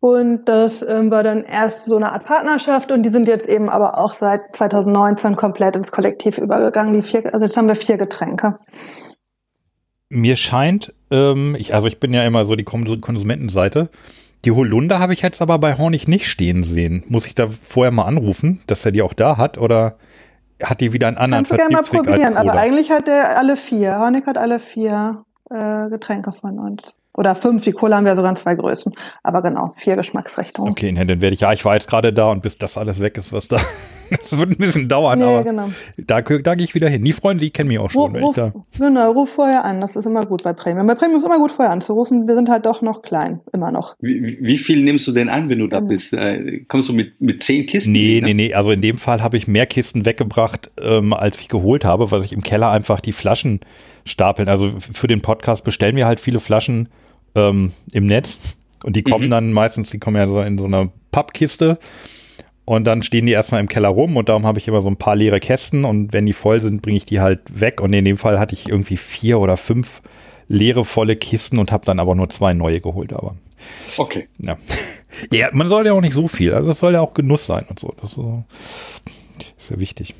Und 0.00 0.46
das 0.46 0.82
ähm, 0.82 1.12
war 1.12 1.22
dann 1.22 1.44
erst 1.44 1.84
so 1.84 1.96
eine 1.96 2.12
Art 2.12 2.24
Partnerschaft 2.24 2.90
und 2.90 3.04
die 3.04 3.10
sind 3.10 3.28
jetzt 3.28 3.46
eben 3.46 3.68
aber 3.68 3.98
auch 3.98 4.14
seit 4.14 4.56
2019 4.56 5.36
komplett 5.36 5.76
ins 5.76 5.92
Kollektiv 5.92 6.38
übergegangen. 6.38 6.94
Die 6.94 7.02
vier, 7.02 7.32
also 7.32 7.46
jetzt 7.46 7.56
haben 7.56 7.68
wir 7.68 7.76
vier 7.76 7.98
Getränke. 7.98 8.58
Mir 10.14 10.36
scheint, 10.36 10.92
ähm, 11.10 11.56
ich, 11.58 11.74
also 11.74 11.86
ich 11.86 11.98
bin 11.98 12.12
ja 12.12 12.22
immer 12.24 12.44
so 12.44 12.54
die 12.54 12.64
Konsum- 12.64 13.00
Konsumentenseite. 13.00 13.88
Die 14.44 14.50
Holunder 14.50 14.98
habe 14.98 15.14
ich 15.14 15.22
jetzt 15.22 15.40
aber 15.40 15.58
bei 15.58 15.78
Hornig 15.78 16.06
nicht 16.06 16.26
stehen 16.26 16.64
sehen. 16.64 17.02
Muss 17.08 17.26
ich 17.26 17.34
da 17.34 17.48
vorher 17.62 17.92
mal 17.92 18.04
anrufen, 18.04 18.60
dass 18.66 18.84
er 18.84 18.92
die 18.92 19.00
auch 19.00 19.14
da 19.14 19.38
hat? 19.38 19.56
Oder 19.56 19.96
hat 20.62 20.82
die 20.82 20.92
wieder 20.92 21.08
einen 21.08 21.16
anderen 21.16 21.44
Kannst 21.44 21.52
du 21.52 21.56
gerne 21.56 21.72
mal 21.72 21.82
Vertriebsweg 21.84 22.12
probieren, 22.24 22.36
aber 22.36 22.58
eigentlich 22.58 22.90
hat 22.90 23.08
er 23.08 23.38
alle 23.38 23.56
vier. 23.56 23.98
Honig 24.00 24.26
hat 24.26 24.36
alle 24.36 24.58
vier 24.58 25.24
äh, 25.50 25.88
Getränke 25.88 26.32
von 26.32 26.58
uns. 26.58 26.82
Oder 27.14 27.34
fünf, 27.34 27.64
die 27.64 27.72
Cola 27.72 27.96
haben 27.96 28.04
wir 28.04 28.14
sogar 28.14 28.30
in 28.30 28.36
zwei 28.36 28.54
Größen. 28.54 28.92
Aber 29.22 29.42
genau, 29.42 29.72
vier 29.76 29.96
Geschmacksrichtungen. 29.96 30.72
Okay, 30.72 30.92
dann 30.92 31.08
werde 31.08 31.34
ich, 31.34 31.40
ja, 31.40 31.52
ich 31.52 31.64
war 31.64 31.74
jetzt 31.74 31.88
gerade 31.88 32.12
da 32.12 32.28
und 32.30 32.42
bis 32.42 32.58
das 32.58 32.76
alles 32.76 33.00
weg 33.00 33.16
ist, 33.16 33.32
was 33.32 33.48
da 33.48 33.58
Das 34.20 34.36
wird 34.38 34.50
ein 34.50 34.56
bisschen 34.56 34.88
dauern, 34.88 35.18
Nee, 35.18 35.24
aber 35.24 35.44
genau. 35.44 35.70
da, 36.06 36.20
da 36.20 36.54
gehe 36.54 36.64
ich 36.64 36.74
wieder 36.74 36.88
hin. 36.88 37.04
Die 37.04 37.12
Freunde, 37.12 37.44
die 37.44 37.50
kennen 37.50 37.68
mich 37.68 37.78
auch 37.78 37.84
Ruf, 37.84 37.92
schon. 37.92 38.12
wenn 38.14 38.20
ich 38.22 38.26
ruf, 38.28 38.36
da, 38.36 38.52
genau, 38.78 39.12
ruf 39.12 39.30
vorher 39.30 39.64
an. 39.64 39.80
Das 39.80 39.96
ist 39.96 40.06
immer 40.06 40.24
gut 40.26 40.42
bei 40.42 40.52
Premium. 40.52 40.86
Bei 40.86 40.94
Premium 40.94 41.18
ist 41.18 41.24
immer 41.26 41.38
gut 41.38 41.52
vorher 41.52 41.72
anzurufen. 41.72 42.26
Wir 42.28 42.34
sind 42.34 42.48
halt 42.48 42.66
doch 42.66 42.82
noch 42.82 43.02
klein, 43.02 43.40
immer 43.52 43.72
noch. 43.72 43.96
Wie, 44.00 44.38
wie- 44.40 44.58
viel 44.58 44.82
nimmst 44.82 45.06
du 45.08 45.12
denn 45.12 45.28
an, 45.28 45.48
wenn 45.48 45.58
du 45.58 45.66
da 45.66 45.80
bist? 45.80 46.12
Äh, 46.12 46.60
kommst 46.68 46.88
du 46.88 46.92
mit, 46.92 47.20
mit 47.20 47.42
zehn 47.42 47.66
Kisten? 47.66 47.92
nee, 47.92 48.20
ne? 48.20 48.28
nee, 48.28 48.34
nee. 48.34 48.54
Also 48.54 48.70
in 48.70 48.80
dem 48.80 48.98
Fall 48.98 49.22
habe 49.22 49.36
ich 49.36 49.48
mehr 49.48 49.66
Kisten 49.66 50.04
weggebracht, 50.04 50.70
ähm, 50.80 51.12
als 51.12 51.40
ich 51.40 51.48
geholt 51.48 51.84
habe, 51.84 52.10
weil 52.10 52.22
ich 52.24 52.32
im 52.32 52.42
Keller 52.42 52.70
einfach 52.70 53.00
die 53.00 53.12
Flaschen 53.12 53.60
stapeln. 54.04 54.48
Also 54.48 54.70
für 54.78 55.06
den 55.06 55.20
Podcast 55.22 55.64
bestellen 55.64 55.96
wir 55.96 56.06
halt 56.06 56.20
viele 56.20 56.40
Flaschen 56.40 56.88
ähm, 57.34 57.72
im 57.92 58.06
Netz 58.06 58.38
und 58.84 58.96
die 58.96 59.02
kommen 59.02 59.26
Mhm. 59.26 59.30
dann 59.30 59.52
meistens, 59.52 59.90
die 59.90 59.98
kommen 59.98 60.16
ja 60.16 60.26
so 60.26 60.40
in 60.40 60.58
so 60.58 60.64
einer 60.64 60.90
Pappkiste 61.12 61.78
und 62.72 62.84
dann 62.84 63.02
stehen 63.02 63.26
die 63.26 63.32
erstmal 63.32 63.60
im 63.60 63.68
Keller 63.68 63.90
rum 63.90 64.16
und 64.16 64.30
darum 64.30 64.46
habe 64.46 64.58
ich 64.58 64.66
immer 64.66 64.80
so 64.80 64.88
ein 64.88 64.96
paar 64.96 65.14
leere 65.14 65.40
Kästen 65.40 65.84
und 65.84 66.14
wenn 66.14 66.24
die 66.24 66.32
voll 66.32 66.58
sind, 66.58 66.80
bringe 66.80 66.96
ich 66.96 67.04
die 67.04 67.20
halt 67.20 67.60
weg 67.60 67.82
und 67.82 67.92
in 67.92 68.06
dem 68.06 68.16
Fall 68.16 68.38
hatte 68.38 68.54
ich 68.54 68.66
irgendwie 68.66 68.96
vier 68.96 69.40
oder 69.40 69.58
fünf 69.58 70.00
leere 70.48 70.86
volle 70.86 71.16
Kisten 71.16 71.58
und 71.58 71.70
habe 71.70 71.84
dann 71.84 72.00
aber 72.00 72.14
nur 72.14 72.30
zwei 72.30 72.54
neue 72.54 72.80
geholt, 72.80 73.12
aber 73.12 73.34
Okay. 73.98 74.26
ja. 74.38 74.56
ja, 75.30 75.50
man 75.52 75.68
soll 75.68 75.84
ja 75.84 75.92
auch 75.92 76.00
nicht 76.00 76.14
so 76.14 76.28
viel, 76.28 76.54
also 76.54 76.70
es 76.70 76.78
soll 76.78 76.94
ja 76.94 77.02
auch 77.02 77.12
Genuss 77.12 77.44
sein 77.44 77.66
und 77.68 77.78
so, 77.78 77.92
das 78.00 78.10
ist, 78.10 78.16
so, 78.16 78.42
ist 79.58 79.70
ja 79.70 79.78
wichtig. 79.78 80.14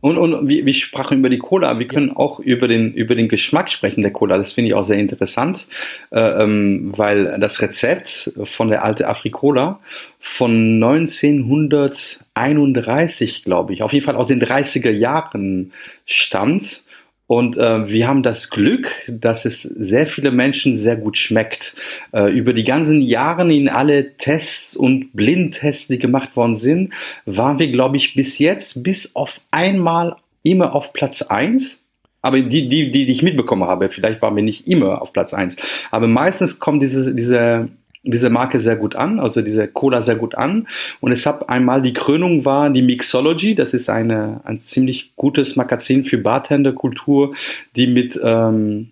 Und, 0.00 0.16
und 0.16 0.48
wir, 0.48 0.64
wir 0.64 0.72
sprachen 0.72 1.18
über 1.18 1.28
die 1.28 1.38
Cola, 1.38 1.78
wir 1.78 1.86
können 1.86 2.10
auch 2.10 2.40
über 2.40 2.68
den, 2.68 2.94
über 2.94 3.14
den 3.14 3.28
Geschmack 3.28 3.70
sprechen 3.70 4.00
der 4.02 4.12
Cola. 4.12 4.38
Das 4.38 4.52
finde 4.52 4.68
ich 4.68 4.74
auch 4.74 4.82
sehr 4.82 4.98
interessant, 4.98 5.66
äh, 6.10 6.42
ähm, 6.42 6.94
weil 6.96 7.38
das 7.38 7.60
Rezept 7.60 8.32
von 8.44 8.68
der 8.68 8.82
alte 8.82 9.08
Afrikola 9.08 9.78
von 10.18 10.82
1931, 10.82 13.44
glaube 13.44 13.74
ich, 13.74 13.82
auf 13.82 13.92
jeden 13.92 14.04
Fall 14.04 14.16
aus 14.16 14.28
den 14.28 14.42
30er 14.42 14.90
Jahren 14.90 15.72
stammt. 16.06 16.82
Und 17.30 17.56
äh, 17.58 17.88
wir 17.88 18.08
haben 18.08 18.24
das 18.24 18.50
Glück, 18.50 18.90
dass 19.06 19.44
es 19.44 19.62
sehr 19.62 20.08
viele 20.08 20.32
Menschen 20.32 20.76
sehr 20.76 20.96
gut 20.96 21.16
schmeckt. 21.16 21.76
Äh, 22.12 22.32
über 22.32 22.52
die 22.52 22.64
ganzen 22.64 23.02
Jahre 23.02 23.42
in 23.54 23.68
alle 23.68 24.16
Tests 24.16 24.74
und 24.74 25.12
Blindtests, 25.12 25.86
die 25.86 26.00
gemacht 26.00 26.34
worden 26.34 26.56
sind, 26.56 26.92
waren 27.26 27.60
wir, 27.60 27.70
glaube 27.70 27.98
ich, 27.98 28.14
bis 28.14 28.40
jetzt, 28.40 28.82
bis 28.82 29.14
auf 29.14 29.40
einmal 29.52 30.16
immer 30.42 30.74
auf 30.74 30.92
Platz 30.92 31.22
eins. 31.22 31.80
Aber 32.20 32.40
die, 32.40 32.68
die, 32.68 32.90
die, 32.90 33.06
die 33.06 33.12
ich 33.12 33.22
mitbekommen 33.22 33.62
habe, 33.62 33.90
vielleicht 33.90 34.20
waren 34.22 34.34
wir 34.34 34.42
nicht 34.42 34.66
immer 34.66 35.00
auf 35.00 35.12
Platz 35.12 35.32
eins. 35.32 35.54
Aber 35.92 36.08
meistens 36.08 36.58
kommt 36.58 36.82
diese, 36.82 37.14
diese, 37.14 37.68
diese 38.02 38.30
Marke 38.30 38.58
sehr 38.58 38.76
gut 38.76 38.96
an, 38.96 39.20
also 39.20 39.42
diese 39.42 39.68
Cola 39.68 40.00
sehr 40.00 40.16
gut 40.16 40.34
an. 40.34 40.66
Und 41.00 41.12
es 41.12 41.26
hat 41.26 41.48
einmal 41.48 41.82
die 41.82 41.92
Krönung 41.92 42.44
war 42.44 42.70
die 42.70 42.82
Mixology, 42.82 43.54
das 43.54 43.74
ist 43.74 43.90
eine, 43.90 44.40
ein 44.44 44.60
ziemlich 44.60 45.12
gutes 45.16 45.56
Magazin 45.56 46.04
für 46.04 46.18
Bartenderkultur, 46.18 47.34
die 47.76 47.86
mit, 47.86 48.18
ähm, 48.22 48.90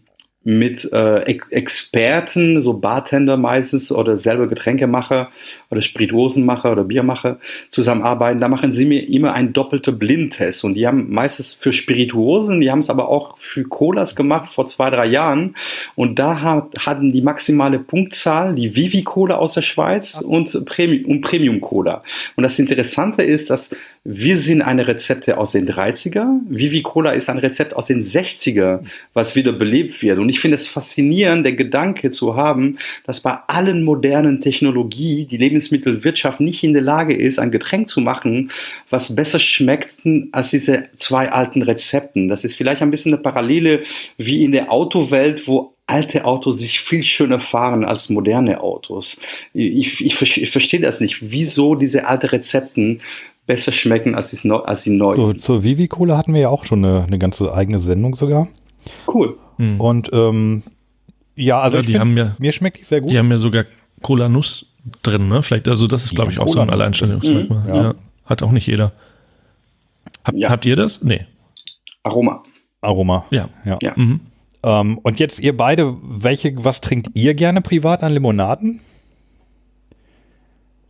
mit 0.48 0.90
äh, 0.94 1.18
Ex 1.24 1.46
Experten, 1.50 2.62
so 2.62 2.72
Bartender 2.72 3.36
meistens 3.36 3.92
oder 3.92 4.16
selber 4.16 4.46
Getränkemacher 4.46 5.28
oder 5.70 5.82
Spirituosenmacher 5.82 6.72
oder 6.72 6.84
Biermacher 6.84 7.38
zusammenarbeiten. 7.68 8.40
Da 8.40 8.48
machen 8.48 8.72
sie 8.72 8.86
mir 8.86 9.06
immer 9.10 9.34
einen 9.34 9.52
doppelten 9.52 9.98
Blindtest. 9.98 10.64
Und 10.64 10.72
die 10.72 10.86
haben 10.86 11.12
meistens 11.12 11.52
für 11.52 11.70
Spirituosen, 11.70 12.62
die 12.62 12.70
haben 12.70 12.78
es 12.78 12.88
aber 12.88 13.10
auch 13.10 13.36
für 13.36 13.64
Colas 13.64 14.16
gemacht 14.16 14.50
vor 14.50 14.66
zwei, 14.66 14.88
drei 14.88 15.08
Jahren. 15.08 15.54
Und 15.96 16.18
da 16.18 16.40
hat, 16.40 16.78
hatten 16.78 17.12
die 17.12 17.20
maximale 17.20 17.78
Punktzahl 17.78 18.54
die 18.54 18.74
Vivi 18.74 19.02
Cola 19.02 19.36
aus 19.36 19.52
der 19.52 19.62
Schweiz 19.62 20.18
und 20.18 20.64
Premium, 20.64 21.10
und 21.10 21.20
Premium 21.20 21.60
Cola. 21.60 22.02
Und 22.36 22.42
das 22.42 22.58
Interessante 22.58 23.22
ist, 23.22 23.50
dass 23.50 23.76
wir 24.04 24.38
sind 24.38 24.62
eine 24.62 24.86
Rezepte 24.86 25.38
aus 25.38 25.52
den 25.52 25.68
30er, 25.68 26.40
Vivi 26.48 26.82
Cola 26.82 27.10
ist 27.10 27.28
ein 27.28 27.38
Rezept 27.38 27.74
aus 27.74 27.86
den 27.86 28.02
60er, 28.02 28.80
was 29.12 29.36
wieder 29.36 29.52
belebt 29.52 30.00
wird. 30.02 30.18
Und 30.18 30.28
ich 30.28 30.40
finde 30.40 30.56
es 30.56 30.68
faszinierend, 30.68 31.44
der 31.44 31.54
Gedanke 31.54 32.10
zu 32.10 32.36
haben, 32.36 32.78
dass 33.04 33.20
bei 33.20 33.36
allen 33.48 33.84
modernen 33.84 34.40
Technologie 34.40 35.26
die 35.26 35.36
Lebensmittelwirtschaft 35.36 36.40
nicht 36.40 36.64
in 36.64 36.72
der 36.72 36.82
Lage 36.82 37.14
ist, 37.14 37.38
ein 37.38 37.50
Getränk 37.50 37.88
zu 37.88 38.00
machen, 38.00 38.50
was 38.90 39.14
besser 39.14 39.38
schmeckt 39.38 40.02
als 40.32 40.50
diese 40.50 40.84
zwei 40.96 41.30
alten 41.30 41.62
Rezepten. 41.62 42.28
Das 42.28 42.44
ist 42.44 42.54
vielleicht 42.54 42.82
ein 42.82 42.90
bisschen 42.90 43.12
eine 43.12 43.22
Parallele 43.22 43.82
wie 44.16 44.44
in 44.44 44.52
der 44.52 44.72
Autowelt, 44.72 45.46
wo 45.46 45.74
alte 45.88 46.24
Autos 46.24 46.58
sich 46.58 46.80
viel 46.80 47.02
schöner 47.02 47.40
fahren 47.40 47.84
als 47.84 48.10
moderne 48.10 48.60
Autos. 48.60 49.18
Ich, 49.54 50.04
ich, 50.04 50.20
ich 50.22 50.50
verstehe 50.50 50.80
das 50.80 51.00
nicht, 51.00 51.30
wieso 51.30 51.74
diese 51.74 52.06
alten 52.06 52.26
Rezepten 52.26 53.00
besser 53.48 53.72
schmecken 53.72 54.14
als 54.14 54.30
die, 54.30 54.48
als 54.50 54.82
die 54.84 54.90
neuen. 54.90 55.16
So, 55.16 55.32
zur 55.32 55.64
Vivi 55.64 55.88
Cola 55.88 56.16
hatten 56.16 56.32
wir 56.34 56.40
ja 56.42 56.48
auch 56.50 56.64
schon 56.64 56.84
eine, 56.84 57.02
eine 57.04 57.18
ganze 57.18 57.52
eigene 57.52 57.80
Sendung 57.80 58.14
sogar. 58.14 58.46
Cool. 59.12 59.36
Hm. 59.56 59.80
Und 59.80 60.10
ähm, 60.12 60.62
ja, 61.34 61.60
also 61.60 61.78
Ja, 61.78 61.82
die 61.82 61.88
find, 61.88 61.98
haben 62.00 62.16
ja- 62.16 62.36
mir 62.38 62.52
schmeckt 62.52 62.78
die 62.78 62.84
sehr 62.84 63.00
gut. 63.00 63.10
Die 63.10 63.18
haben 63.18 63.30
ja 63.30 63.38
sogar 63.38 63.64
Cola 64.02 64.28
Nuss 64.28 64.66
drin, 65.02 65.26
ne? 65.28 65.42
Vielleicht, 65.42 65.66
also 65.66 65.86
das 65.88 66.04
ist, 66.04 66.14
glaube 66.14 66.30
ich, 66.30 66.38
auch 66.38 66.46
so 66.46 66.60
ein 66.60 66.68
Cola-Nuss. 66.68 66.72
Alleinstellungsmerkmal. 66.72 67.62
Mhm, 67.62 67.68
ja. 67.68 67.82
ja. 67.82 67.94
Hat 68.24 68.42
auch 68.42 68.52
nicht 68.52 68.66
jeder. 68.68 68.92
Hab, 70.24 70.34
Ja. 70.34 70.50
Habt 70.50 70.64
ihr 70.66 70.76
das? 70.76 71.02
Nee. 71.02 71.26
Aroma. 72.02 72.42
Aroma. 72.80 73.24
Ja. 73.30 73.48
Ja. 73.64 73.78
Ja. 73.82 73.92
Mhm. 73.96 74.20
Ähm, 74.62 74.98
und 74.98 75.18
jetzt 75.18 75.40
ihr 75.40 75.56
beide, 75.56 75.96
welche, 76.02 76.52
was 76.64 76.80
trinkt 76.80 77.08
ihr 77.14 77.34
gerne 77.34 77.60
privat 77.62 78.02
an 78.02 78.12
Limonaden? 78.12 78.80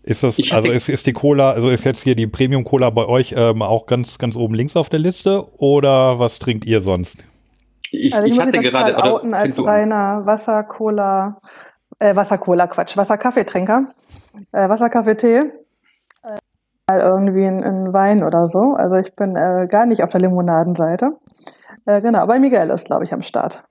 Ist 0.09 0.23
das, 0.23 0.41
also 0.53 0.73
ist, 0.73 0.89
ist 0.89 1.07
die 1.07 1.13
Cola, 1.13 1.51
also 1.51 1.69
ist 1.69 1.85
jetzt 1.85 2.03
hier 2.03 2.15
die 2.15 2.27
Premium 2.27 2.65
Cola 2.65 2.89
bei 2.89 3.05
euch 3.05 3.35
ähm, 3.37 3.61
auch 3.61 3.85
ganz, 3.85 4.19
ganz 4.19 4.37
oben 4.37 4.55
links 4.55 4.75
auf 4.75 4.89
der 4.89 5.01
Liste 5.01 5.45
oder 5.59 6.19
was 6.19 6.39
trinkt 6.39 6.65
ihr 6.65 6.81
sonst? 6.81 7.19
Ich, 7.91 8.15
Also 8.15 8.27
ich, 8.27 8.33
ich 8.33 8.41
hatte 8.41 8.59
gerade. 8.59 8.97
outen 9.05 9.35
als 9.35 9.63
reiner 9.63 10.23
Wasser-Cola, 10.25 11.37
äh, 11.99 12.17
Wasser-Cola, 12.17 12.69
Quatsch, 12.69 12.97
Wasser-Kaffeetrinker. 12.97 13.93
Äh, 14.53 14.71
Wasser-Kaffee-Tee. 14.71 15.41
Äh, 15.41 16.39
mal 16.89 17.01
irgendwie 17.01 17.45
ein, 17.45 17.63
ein 17.63 17.93
Wein 17.93 18.25
oder 18.25 18.47
so. 18.47 18.77
Also 18.79 18.97
ich 18.97 19.15
bin 19.15 19.37
äh, 19.37 19.67
gar 19.71 19.85
nicht 19.85 20.03
auf 20.03 20.11
der 20.11 20.23
Limonadenseite. 20.23 21.19
Äh, 21.85 22.01
genau, 22.01 22.21
aber 22.21 22.39
Miguel 22.39 22.71
ist, 22.71 22.87
glaube 22.87 23.05
ich, 23.05 23.13
am 23.13 23.23
Start. 23.23 23.63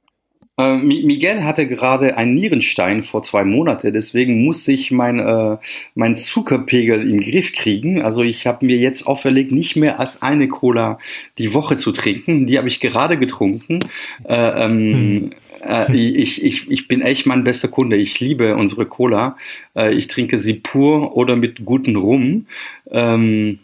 Äh, 0.58 0.78
Mi- 0.78 1.04
Miguel 1.06 1.44
hatte 1.44 1.68
gerade 1.68 2.18
einen 2.18 2.34
Nierenstein 2.34 3.04
vor 3.04 3.22
zwei 3.22 3.44
Monaten, 3.44 3.94
deswegen 3.94 4.44
muss 4.44 4.68
ich 4.68 4.90
mein, 4.92 5.20
äh, 5.20 5.58
mein 5.94 6.18
Zuckerpegel 6.18 7.10
im 7.10 7.22
Griff 7.22 7.54
kriegen. 7.54 8.02
Also 8.02 8.24
ich 8.24 8.48
habe 8.48 8.66
mir 8.66 8.78
jetzt 8.78 9.06
auferlegt, 9.06 9.52
nicht 9.52 9.76
mehr 9.76 10.00
als 10.00 10.22
eine 10.24 10.48
Cola 10.48 10.98
die 11.38 11.54
Woche 11.54 11.78
zu 11.78 11.92
trinken. 11.92 12.48
Die 12.48 12.58
habe 12.58 12.68
ich 12.68 12.80
gerade 12.80 13.18
getrunken. 13.18 13.80
Äh, 14.28 14.66
ähm, 14.66 15.32
äh, 15.64 15.96
ich, 15.96 16.44
ich, 16.44 16.70
ich 16.72 16.88
bin 16.88 17.02
echt 17.02 17.28
mein 17.28 17.44
bester 17.44 17.68
Kunde. 17.68 17.98
Ich 17.98 18.20
liebe 18.20 18.56
unsere 18.56 18.86
Cola. 18.86 19.38
Äh, 19.76 19.94
ich 19.94 20.08
trinke 20.08 20.40
sie 20.40 20.56
pur 20.56 21.16
oder 21.16 21.36
mit 21.36 21.66
gutem 21.66 21.96
Rum. 21.98 22.48
Ähm, 22.90 23.60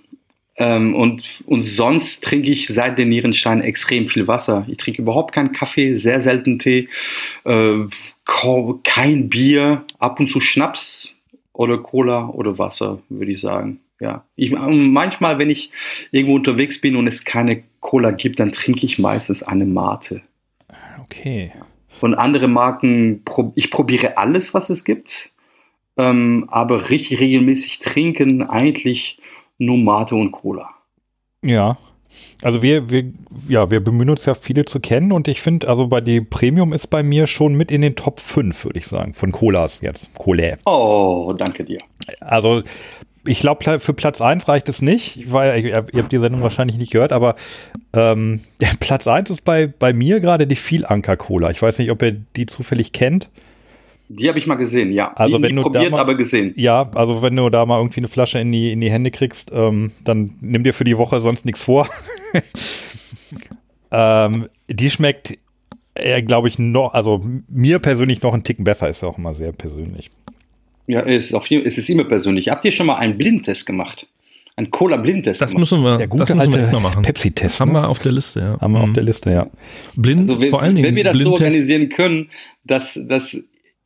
ähm, 0.64 0.96
und, 0.96 1.44
und 1.46 1.62
sonst 1.62 2.24
trinke 2.24 2.50
ich 2.50 2.68
seit 2.68 2.98
den 2.98 3.10
Nierenstein 3.10 3.60
extrem 3.60 4.08
viel 4.08 4.30
Wasser. 4.30 4.66
Ich 4.70 4.78
trinke 4.78 5.02
überhaupt 5.02 5.34
keinen 5.34 5.52
Kaffee, 5.52 5.98
sehr 5.98 6.22
selten 6.22 6.58
Tee, 6.58 6.88
äh, 7.44 7.80
kein 8.84 9.28
Bier, 9.28 9.84
ab 10.00 10.22
und 10.22 10.28
zu 10.28 10.40
Schnaps 10.40 11.14
oder 11.52 11.80
Cola 11.80 12.30
oder 12.30 12.58
Wasser, 12.58 13.02
würde 13.10 13.34
ich 13.34 13.42
sagen. 13.42 13.82
Ja. 14.00 14.24
Ich, 14.38 14.52
manchmal, 14.52 15.38
wenn 15.38 15.50
ich 15.50 15.70
irgendwo 16.12 16.36
unterwegs 16.36 16.80
bin 16.80 16.96
und 16.96 17.08
es 17.08 17.26
keine 17.26 17.64
Cola 17.82 18.12
gibt, 18.12 18.40
dann 18.40 18.54
trinke 18.54 18.86
ich 18.86 19.00
meistens 19.00 19.44
eine 19.44 19.66
Mate. 19.66 20.22
Okay. 21.04 21.52
Und 22.00 22.16
andere 22.16 22.48
Marken, 22.48 23.24
ich 23.56 23.70
probiere 23.70 24.18
alles, 24.18 24.54
was 24.54 24.70
es 24.70 24.86
gibt, 24.86 25.34
ähm, 25.98 26.48
aber 26.50 26.90
richtig 26.90 27.20
regelmäßig 27.20 27.80
trinken 27.80 28.44
eigentlich 28.44 29.20
nur 29.58 29.78
Mate 29.78 30.16
und 30.16 30.32
Cola. 30.32 30.70
Ja. 31.44 31.78
Also 32.42 32.62
wir, 32.62 32.90
wir, 32.90 33.12
ja, 33.48 33.72
wir 33.72 33.80
bemühen 33.80 34.10
uns 34.10 34.26
ja 34.26 34.36
viele 34.36 34.66
zu 34.66 34.80
kennen 34.80 35.12
und 35.12 35.28
ich 35.28 35.42
finde, 35.42 35.68
also 35.68 35.88
bei 35.88 36.02
die 36.02 36.22
Premium 36.22 36.74
ist 36.74 36.88
bei 36.88 37.02
mir 37.02 37.26
schon 37.26 37.56
mit 37.56 37.72
in 37.72 37.82
den 37.82 37.96
Top 37.96 38.20
5, 38.20 38.66
würde 38.66 38.80
ich 38.80 38.86
sagen, 38.86 39.14
von 39.14 39.32
Colas 39.32 39.82
jetzt. 39.82 40.14
Cola. 40.14 40.56
Oh, 40.66 41.34
danke 41.36 41.64
dir. 41.64 41.80
Also 42.20 42.62
ich 43.26 43.40
glaube, 43.40 43.80
für 43.80 43.94
Platz 43.94 44.22
1 44.22 44.48
reicht 44.48 44.68
es 44.70 44.82
nicht, 44.82 45.32
weil 45.32 45.66
ihr, 45.66 45.76
habt 45.76 46.12
die 46.12 46.18
Sendung 46.18 46.42
wahrscheinlich 46.42 46.78
nicht 46.78 46.92
gehört, 46.92 47.14
aber 47.14 47.36
ähm, 47.94 48.42
Platz 48.80 49.08
1 49.08 49.30
ist 49.30 49.46
bei, 49.46 49.68
bei 49.68 49.94
mir 49.94 50.20
gerade 50.20 50.46
die 50.46 50.56
Vielanker-Cola. 50.56 51.50
Ich 51.50 51.62
weiß 51.62 51.80
nicht, 51.80 51.92
ob 51.92 52.02
ihr 52.02 52.18
die 52.36 52.46
zufällig 52.46 52.92
kennt. 52.92 53.30
Die 54.20 54.28
habe 54.30 54.38
ich 54.40 54.48
mal 54.48 54.56
gesehen, 54.56 54.92
ja. 54.92 55.12
Also 55.14 55.38
die, 55.38 55.44
wenn 55.44 55.56
nicht 55.56 55.66
du 55.66 55.70
da 55.70 55.80
probiert, 55.80 55.92
mal- 55.92 56.00
aber 56.02 56.16
gesehen. 56.16 56.54
Ja, 56.56 56.90
also 56.94 57.22
wenn 57.22 57.36
du 57.36 57.50
da 57.50 57.66
mal 57.66 57.80
irgendwie 57.80 58.00
eine 58.02 58.08
Flasche 58.08 58.40
in 58.40 58.52
die, 58.52 58.72
in 58.72 58.82
die 58.82 58.92
Hände 58.92 59.12
kriegst, 59.12 59.52
ähm, 59.54 59.92
dann 60.04 60.36
nimm 60.42 60.64
dir 60.64 60.74
für 60.74 60.84
die 60.84 60.98
Woche 60.98 61.20
sonst 61.22 61.46
nichts 61.46 61.64
vor. 61.64 61.88
ähm, 63.92 64.48
die 64.70 64.90
schmeckt, 64.90 65.38
äh, 65.96 66.22
glaube 66.22 66.48
ich, 66.48 66.60
noch, 66.60 66.94
also 66.94 67.24
mir 67.48 67.80
persönlich 67.80 68.22
noch 68.22 68.34
einen 68.34 68.44
Ticken 68.44 68.64
besser, 68.64 68.90
ist 68.90 69.02
ja 69.02 69.08
auch 69.08 69.18
immer 69.18 69.34
sehr 69.34 69.52
persönlich. 69.52 70.10
Ja, 70.88 71.02
es 71.02 71.28
ist, 71.28 71.34
auf 71.34 71.48
jeden, 71.48 71.66
es 71.66 71.78
ist 71.78 71.90
immer 71.90 72.04
persönlich. 72.04 72.50
Habt 72.50 72.66
ihr 72.66 72.72
schon 72.72 72.88
mal 72.88 72.96
einen 72.96 73.18
Blindtest 73.18 73.66
gemacht? 73.66 74.08
Ein 74.56 74.70
Cola-Blindtest. 74.70 75.42
Das 75.42 75.56
müssen 75.56 75.82
wir, 75.82 75.98
Der 75.98 76.08
gute 76.08 76.26
das 76.26 76.36
müssen 76.36 76.54
wir 76.54 76.86
alte. 76.86 77.02
Pepsi-Test. 77.02 77.60
Haben 77.60 77.72
ne? 77.72 77.80
wir 77.80 77.90
auf 77.90 78.00
der 78.00 78.12
Liste, 78.12 78.40
ja. 78.40 78.58
Haben 78.62 78.74
wir 78.74 78.82
auf 78.82 78.90
Mhm. 78.90 78.94
der 78.94 79.04
Liste, 79.04 79.32
ja. 79.32 79.48
Blind, 79.96 80.22
Also 80.30 80.40
wenn, 80.40 80.50
vor 80.52 80.62
allen 80.62 80.76
Dingen 80.76 80.88
wenn 80.88 80.96
wir 80.96 81.04
das 81.06 81.18
so 81.18 81.32
organisieren 81.32 81.90
können, 81.90 82.30
dass, 82.66 83.00
dass 83.08 83.36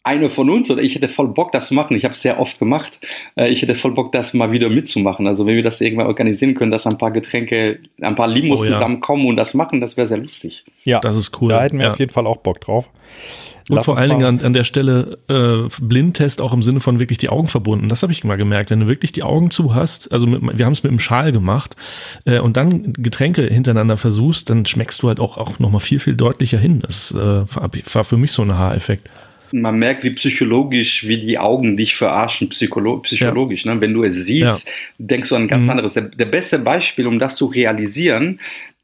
einer 0.07 0.29
von 0.29 0.49
uns 0.49 0.71
oder 0.71 0.81
ich 0.81 0.95
hätte 0.95 1.09
voll 1.09 1.27
Bock, 1.27 1.51
das 1.51 1.67
zu 1.67 1.73
machen. 1.75 1.95
Ich 1.95 2.03
habe 2.03 2.13
es 2.13 2.21
sehr 2.21 2.39
oft 2.39 2.57
gemacht. 2.59 2.99
Äh, 3.35 3.49
Ich 3.49 3.61
hätte 3.61 3.75
voll 3.75 3.91
Bock, 3.91 4.11
das 4.11 4.34
mal 4.34 4.51
wieder 4.51 4.69
mitzumachen. 4.69 5.27
Also 5.27 5.45
wenn 5.45 5.55
wir 5.55 5.63
das 5.63 5.81
irgendwann 5.81 6.07
organisieren 6.07 6.55
können, 6.55 6.71
dass 6.71 6.88
ein 6.88 6.97
paar 6.97 7.11
Getränke, 7.11 7.79
ein 8.01 8.15
paar 8.15 8.27
Limos 8.27 8.61
Oh 8.61 8.65
ja. 8.65 8.73
zusammenkommen 8.73 9.27
und 9.27 9.35
das 9.35 9.53
machen, 9.53 9.81
das 9.81 9.97
wäre 9.97 10.07
sehr 10.07 10.17
lustig. 10.17 10.63
Ja, 10.84 10.99
Das 10.99 11.15
ist 11.17 11.39
cool. 11.41 11.49
da 11.49 11.61
hätten 11.61 11.77
wir 11.77 11.85
ja. 11.85 11.91
auf 11.91 11.99
jeden 11.99 12.11
Fall 12.13 12.25
auch 12.25 12.38
Bock 12.38 12.61
drauf. 12.61 12.89
Und 13.69 13.75
Lass 13.75 13.85
vor 13.85 13.97
allen 13.97 14.09
Dingen 14.11 14.23
an, 14.23 14.39
an 14.39 14.53
der 14.53 14.63
Stelle 14.63 15.17
äh, 15.27 15.67
Blindtest 15.81 16.39
auch 16.39 16.53
im 16.53 16.63
Sinne 16.63 16.79
von 16.79 17.01
wirklich 17.01 17.17
die 17.17 17.27
Augen 17.27 17.47
verbunden. 17.49 17.89
Das 17.89 18.01
habe 18.01 18.13
ich 18.13 18.23
mal 18.23 18.38
gemerkt. 18.38 18.69
Wenn 18.69 18.79
du 18.79 18.88
wirklich 18.88 19.11
die 19.11 19.23
Augen 19.23 19.51
zu 19.51 19.75
hast, 19.75 20.09
also 20.13 20.25
mit, 20.25 20.57
wir 20.57 20.65
haben 20.65 20.71
es 20.71 20.84
mit 20.84 20.91
dem 20.91 20.99
Schal 20.99 21.34
gemacht 21.34 21.75
äh, 22.23 22.39
und 22.39 22.55
dann 22.55 22.93
Getränke 22.93 23.41
hintereinander 23.43 23.97
versuchst, 23.97 24.49
dann 24.49 24.65
schmeckst 24.65 25.03
du 25.03 25.09
halt 25.09 25.19
auch, 25.19 25.38
auch 25.38 25.59
nochmal 25.59 25.81
viel, 25.81 25.99
viel 25.99 26.15
deutlicher 26.15 26.57
hin. 26.57 26.79
Das 26.79 27.11
äh, 27.11 27.17
war, 27.17 27.69
war 27.93 28.03
für 28.05 28.15
mich 28.15 28.31
so 28.31 28.41
ein 28.41 28.57
Haareffekt. 28.57 29.09
Man 29.52 29.80
merkt, 29.80 30.03
wie 30.03 30.11
psychologisch, 30.11 31.07
wie 31.07 31.19
die 31.19 31.38
Augen 31.40 31.78
dich 31.78 31.95
verarschen, 31.95 32.49
psycholo 32.49 32.98
psychologisch. 32.99 33.65
Ne? 33.65 33.80
Wenn 33.82 33.94
du 33.94 34.03
es 34.03 34.26
siehst, 34.26 34.69
denkst 34.98 35.30
du 35.30 35.36
an 35.36 35.44
ein 35.44 35.48
ganz 35.48 35.64
Mhm. 35.65 35.69
anderes. 35.72 35.94
Der, 35.94 36.03
der 36.03 36.26
beste 36.26 36.60
Beispiel, 36.60 37.07
um 37.07 37.19
das 37.19 37.36
zu 37.36 37.45
realisieren, 37.45 38.40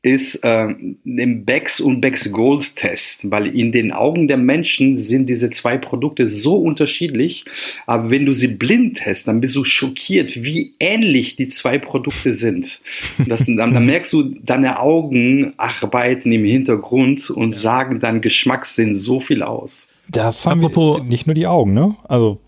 ist 0.06 0.44
äh, 0.44 0.68
im 1.06 1.46
Becks 1.46 1.80
und 1.80 2.02
Becks 2.02 2.30
Gold 2.34 2.76
Test, 2.76 3.32
weil 3.32 3.48
in 3.48 3.72
den 3.72 3.94
Augen 3.94 4.28
der 4.28 4.36
Menschen 4.36 4.98
sind 4.98 5.28
diese 5.28 5.50
zwei 5.50 5.78
Produkte 5.78 6.28
so 6.28 6.58
unterschiedlich, 6.58 7.46
aber 7.88 8.10
wenn 8.10 8.26
du 8.26 8.34
sie 8.34 8.50
blind 8.50 8.98
test, 8.98 9.30
dann 9.30 9.40
bist 9.40 9.56
du 9.56 9.64
schockiert, 9.64 10.44
wie 10.44 10.74
ähnlich 10.82 11.38
die 11.38 11.48
zwei 11.48 11.78
Produkte 11.78 12.34
sind. 12.34 12.82
Das, 13.28 13.46
dann, 13.46 13.74
dann 13.74 13.86
merkst 13.94 14.12
du, 14.12 14.24
deine 14.24 14.82
Augen 14.82 15.54
arbeiten 15.56 16.34
im 16.34 16.44
Hintergrund 16.44 17.30
und 17.30 17.56
sagen 17.56 18.02
deinen 18.02 18.20
Geschmackssinn 18.20 18.96
so 18.96 19.22
viel 19.22 19.42
aus. 19.42 19.88
Das 20.14 20.46
haben 20.46 20.64
Apropos- 20.64 21.00
wir 21.00 21.04
nicht 21.04 21.28
nur 21.28 21.34
die 21.34 21.48
Augen, 21.48 21.74
ne? 21.74 21.96
Also 22.08 22.40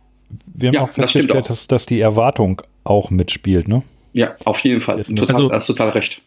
wir 0.54 0.70
haben 0.70 0.76
Ja, 0.76 0.82
auch 0.84 0.88
das 0.88 0.96
festgestellt, 0.96 1.44
auch. 1.44 1.48
dass, 1.48 1.68
dass 1.68 1.86
die 1.86 2.00
Erwartung 2.00 2.62
auch 2.84 3.10
mitspielt, 3.10 3.68
ne? 3.68 3.84
Ja, 4.14 4.36
auf 4.46 4.60
jeden 4.60 4.82
Fall. 4.82 5.04
Total, 5.04 5.36
Also- 5.36 5.52
hast 5.52 5.68
total 5.68 5.90
recht. 5.90 6.22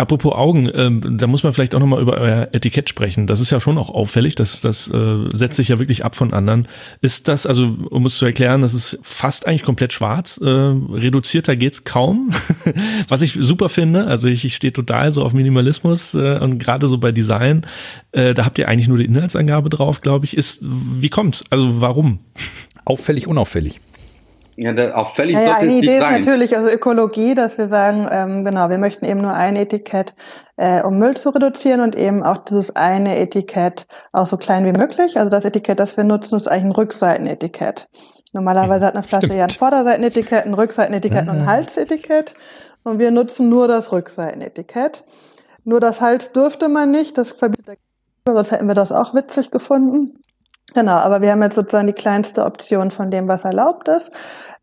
Apropos 0.00 0.32
Augen, 0.32 0.70
ähm, 0.74 1.18
da 1.18 1.26
muss 1.26 1.42
man 1.42 1.52
vielleicht 1.52 1.74
auch 1.74 1.78
nochmal 1.78 2.00
über 2.00 2.16
euer 2.16 2.48
Etikett 2.52 2.88
sprechen. 2.88 3.26
Das 3.26 3.38
ist 3.38 3.50
ja 3.50 3.60
schon 3.60 3.76
auch 3.76 3.90
auffällig, 3.90 4.34
das, 4.34 4.62
das 4.62 4.90
äh, 4.90 5.28
setzt 5.34 5.56
sich 5.56 5.68
ja 5.68 5.78
wirklich 5.78 6.06
ab 6.06 6.14
von 6.14 6.32
anderen. 6.32 6.66
Ist 7.02 7.28
das, 7.28 7.46
also 7.46 7.76
um 7.90 8.06
es 8.06 8.16
zu 8.16 8.24
erklären, 8.24 8.62
das 8.62 8.72
ist 8.72 8.98
fast 9.02 9.46
eigentlich 9.46 9.62
komplett 9.62 9.92
schwarz. 9.92 10.40
Äh, 10.42 10.48
reduzierter 10.48 11.54
geht's 11.54 11.84
kaum. 11.84 12.30
Was 13.08 13.20
ich 13.20 13.36
super 13.38 13.68
finde, 13.68 14.06
also 14.06 14.26
ich, 14.26 14.46
ich 14.46 14.56
stehe 14.56 14.72
total 14.72 15.12
so 15.12 15.22
auf 15.22 15.34
Minimalismus 15.34 16.14
äh, 16.14 16.38
und 16.38 16.58
gerade 16.58 16.86
so 16.86 16.96
bei 16.96 17.12
Design, 17.12 17.66
äh, 18.12 18.32
da 18.32 18.46
habt 18.46 18.58
ihr 18.58 18.68
eigentlich 18.68 18.88
nur 18.88 18.96
die 18.96 19.04
Inhaltsangabe 19.04 19.68
drauf, 19.68 20.00
glaube 20.00 20.24
ich. 20.24 20.34
Ist, 20.34 20.60
wie 20.62 21.10
kommt? 21.10 21.44
Also 21.50 21.82
warum? 21.82 22.20
Auffällig, 22.86 23.26
unauffällig. 23.26 23.78
Ja, 24.62 24.74
da, 24.74 24.92
auffällig 24.92 25.36
Ja, 25.36 25.40
ja, 25.40 25.46
sollte 25.46 25.60
eine 25.62 25.70
es 25.70 25.78
Idee 25.78 25.94
ist 25.94 26.00
sein. 26.00 26.20
natürlich 26.20 26.54
also 26.54 26.68
Ökologie, 26.68 27.34
dass 27.34 27.56
wir 27.56 27.68
sagen, 27.68 28.06
ähm, 28.12 28.44
genau, 28.44 28.68
wir 28.68 28.76
möchten 28.76 29.06
eben 29.06 29.22
nur 29.22 29.32
ein 29.32 29.56
Etikett, 29.56 30.14
äh, 30.58 30.82
um 30.82 30.98
Müll 30.98 31.16
zu 31.16 31.30
reduzieren 31.30 31.80
und 31.80 31.96
eben 31.96 32.22
auch 32.22 32.36
dieses 32.36 32.76
eine 32.76 33.16
Etikett 33.18 33.86
auch 34.12 34.26
so 34.26 34.36
klein 34.36 34.66
wie 34.66 34.78
möglich. 34.78 35.16
Also 35.16 35.30
das 35.30 35.46
Etikett, 35.46 35.80
das 35.80 35.96
wir 35.96 36.04
nutzen, 36.04 36.36
ist 36.36 36.46
eigentlich 36.46 36.64
ein 36.64 36.72
Rückseitenetikett. 36.72 37.88
Normalerweise 38.34 38.84
hat 38.84 38.94
eine 38.94 39.02
Flasche 39.02 39.28
Stimmt. 39.28 39.38
ja 39.38 39.44
ein 39.44 39.50
Vorderseitenetikett, 39.50 40.44
ein 40.44 40.52
Rückseitenetikett 40.52 41.22
und 41.22 41.38
ein 41.38 41.46
Halsetikett. 41.46 42.34
Und 42.84 42.98
wir 42.98 43.10
nutzen 43.12 43.48
nur 43.48 43.66
das 43.66 43.92
Rückseitenetikett. 43.92 45.04
Nur 45.64 45.80
das 45.80 46.02
Hals 46.02 46.32
dürfte 46.32 46.68
man 46.68 46.90
nicht, 46.90 47.16
das 47.16 47.30
verbietet 47.30 47.66
der 47.66 47.76
Gesetzgeber, 47.76 48.34
sonst 48.36 48.52
hätten 48.52 48.68
wir 48.68 48.74
das 48.74 48.92
auch 48.92 49.14
witzig 49.14 49.50
gefunden. 49.50 50.22
Genau, 50.74 50.96
aber 50.96 51.20
wir 51.20 51.32
haben 51.32 51.42
jetzt 51.42 51.56
sozusagen 51.56 51.88
die 51.88 51.92
kleinste 51.92 52.44
Option 52.44 52.90
von 52.90 53.10
dem, 53.10 53.26
was 53.26 53.44
erlaubt 53.44 53.88
ist. 53.88 54.12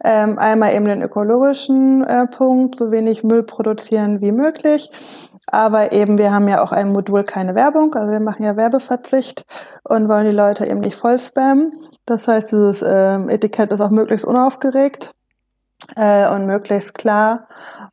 Ähm, 0.03 0.39
einmal 0.39 0.73
eben 0.73 0.85
den 0.85 1.01
ökologischen 1.01 2.03
äh, 2.03 2.27
Punkt, 2.27 2.77
so 2.77 2.91
wenig 2.91 3.23
Müll 3.23 3.43
produzieren 3.43 4.21
wie 4.21 4.31
möglich. 4.31 4.89
Aber 5.47 5.91
eben, 5.93 6.17
wir 6.17 6.33
haben 6.33 6.47
ja 6.47 6.61
auch 6.61 6.71
ein 6.71 6.91
Modul 6.91 7.23
keine 7.23 7.55
Werbung, 7.55 7.93
also 7.95 8.11
wir 8.11 8.19
machen 8.19 8.43
ja 8.43 8.57
Werbeverzicht 8.57 9.45
und 9.83 10.09
wollen 10.09 10.25
die 10.25 10.35
Leute 10.35 10.65
eben 10.65 10.81
nicht 10.81 10.97
voll 10.97 11.19
spammen. 11.19 11.71
Das 12.05 12.27
heißt, 12.27 12.51
dieses 12.51 12.83
ähm, 12.85 13.29
Etikett 13.29 13.71
ist 13.71 13.79
auch 13.79 13.89
möglichst 13.89 14.25
unaufgeregt 14.25 15.13
äh, 15.95 16.27
und 16.29 16.45
möglichst 16.45 16.93
klar 16.95 17.47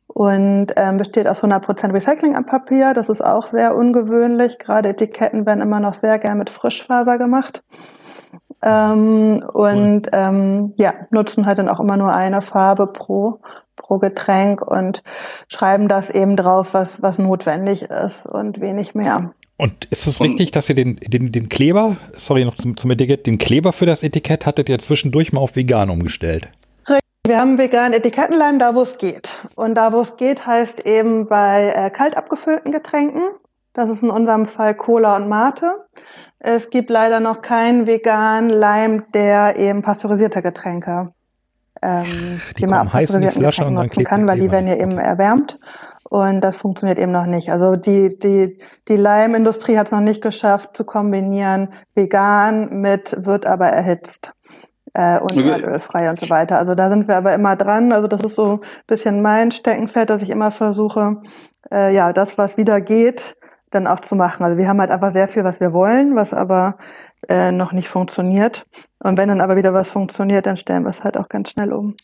und 0.07 0.67
ähm, 0.75 0.97
besteht 0.97 1.27
aus 1.27 1.43
100% 1.43 1.93
Recycling 1.93 2.35
am 2.35 2.45
Papier. 2.45 2.93
Das 2.93 3.09
ist 3.09 3.23
auch 3.23 3.47
sehr 3.47 3.75
ungewöhnlich. 3.75 4.59
Gerade 4.59 4.89
Etiketten 4.89 5.45
werden 5.45 5.61
immer 5.61 5.79
noch 5.79 5.93
sehr 5.93 6.19
gern 6.19 6.37
mit 6.37 6.49
Frischfaser 6.49 7.17
gemacht. 7.17 7.63
Ähm, 8.61 9.43
und 9.53 10.03
ähm, 10.11 10.73
ja, 10.75 10.93
nutzen 11.11 11.45
halt 11.45 11.59
dann 11.59 11.69
auch 11.69 11.79
immer 11.79 11.97
nur 11.97 12.13
eine 12.13 12.41
Farbe 12.41 12.87
pro, 12.87 13.39
pro 13.75 13.99
Getränk 13.99 14.61
und 14.61 15.03
schreiben 15.47 15.87
das 15.87 16.09
eben 16.09 16.35
drauf, 16.35 16.73
was, 16.73 17.01
was 17.01 17.17
notwendig 17.17 17.83
ist 17.83 18.25
und 18.25 18.59
wenig 18.61 18.95
mehr. 18.95 19.33
Und 19.57 19.85
ist 19.85 20.07
es 20.07 20.19
Und- 20.19 20.27
richtig, 20.27 20.51
dass 20.51 20.67
ihr 20.69 20.75
den, 20.75 20.97
den, 20.97 21.31
den 21.31 21.47
Kleber, 21.49 21.95
sorry 22.17 22.43
noch 22.45 22.55
zum, 22.55 22.75
zum 22.75 22.91
Etikett, 22.91 23.25
den 23.25 23.37
Kleber 23.37 23.71
für 23.71 23.85
das 23.85 24.03
Etikett 24.03 24.45
hattet 24.45 24.67
ihr 24.67 24.79
zwischendurch 24.79 25.31
mal 25.31 25.41
auf 25.41 25.55
vegan 25.55 25.89
umgestellt? 25.89 26.49
Wir 27.27 27.39
haben 27.39 27.57
veganen 27.57 27.93
Etikettenleim 27.93 28.59
da, 28.59 28.75
wo 28.75 28.83
es 28.83 28.99
geht. 28.99 29.47
Und 29.55 29.73
da, 29.73 29.91
wo 29.93 30.01
es 30.01 30.15
geht, 30.15 30.45
heißt 30.45 30.85
eben 30.85 31.27
bei 31.27 31.73
äh, 31.75 31.89
kalt 31.89 32.15
abgefüllten 32.17 32.71
Getränken. 32.71 33.21
Das 33.73 33.89
ist 33.89 34.03
in 34.03 34.11
unserem 34.11 34.45
Fall 34.45 34.75
Cola 34.75 35.15
und 35.15 35.27
Mate. 35.27 35.87
Es 36.47 36.69
gibt 36.69 36.91
leider 36.91 37.19
noch 37.19 37.41
keinen 37.41 37.87
veganen 37.87 38.51
Leim, 38.51 39.05
der 39.15 39.57
eben 39.57 39.81
pasteurisierte 39.81 40.43
Getränke, 40.43 41.11
ähm, 41.81 42.05
Die 42.51 42.53
die, 42.61 42.67
man 42.67 42.85
auf 42.85 42.91
pasteurisierten 42.91 43.41
Getränken 43.41 43.73
nutzen 43.73 44.03
kann, 44.03 44.27
weil 44.27 44.37
die 44.37 44.51
werden 44.51 44.67
ja 44.67 44.75
eben 44.75 44.99
erwärmt. 44.99 45.57
Und 46.07 46.41
das 46.41 46.55
funktioniert 46.55 46.99
eben 46.99 47.11
noch 47.11 47.25
nicht. 47.25 47.51
Also 47.51 47.75
die, 47.75 48.19
die, 48.19 48.59
die 48.87 48.95
Leimindustrie 48.95 49.75
hat 49.75 49.87
es 49.87 49.91
noch 49.91 50.01
nicht 50.01 50.21
geschafft 50.21 50.77
zu 50.77 50.85
kombinieren, 50.85 51.69
vegan 51.95 52.79
mit 52.79 53.25
wird 53.25 53.47
aber 53.47 53.69
erhitzt 53.69 54.31
äh, 54.93 55.19
und 55.19 55.31
Okay. 55.31 55.49
erdölfrei 55.49 56.11
und 56.11 56.19
so 56.19 56.29
weiter. 56.29 56.59
Also 56.59 56.75
da 56.75 56.91
sind 56.91 57.07
wir 57.07 57.17
aber 57.17 57.33
immer 57.33 57.55
dran. 57.55 57.91
Also 57.91 58.07
das 58.07 58.21
ist 58.21 58.35
so 58.35 58.51
ein 58.51 58.59
bisschen 58.85 59.23
mein 59.23 59.51
Steckenpferd, 59.51 60.11
dass 60.11 60.21
ich 60.21 60.29
immer 60.29 60.51
versuche, 60.51 61.23
äh, 61.71 61.91
ja, 61.91 62.13
das, 62.13 62.37
was 62.37 62.55
wieder 62.55 62.81
geht, 62.81 63.35
dann 63.75 63.85
auch 63.87 63.99
zu 63.99 64.15
machen. 64.15 64.43
Also 64.43 64.57
wir 64.57 64.67
haben 64.67 64.79
halt 64.79 64.89
einfach 64.91 65.11
sehr 65.11 65.27
viel, 65.27 65.43
was 65.43 65.59
wir 65.59 65.73
wollen, 65.73 66.15
was 66.15 66.33
aber 66.33 66.77
äh, 67.29 67.51
noch 67.51 67.71
nicht 67.73 67.87
funktioniert. 67.87 68.65
Und 68.99 69.17
wenn 69.17 69.29
dann 69.29 69.41
aber 69.41 69.55
wieder 69.55 69.73
was 69.73 69.89
funktioniert, 69.89 70.45
dann 70.47 70.57
stellen 70.57 70.83
wir 70.83 70.89
es 70.91 71.03
halt 71.03 71.17
auch 71.17 71.29
ganz 71.29 71.51
schnell 71.51 71.71
um. 71.73 71.95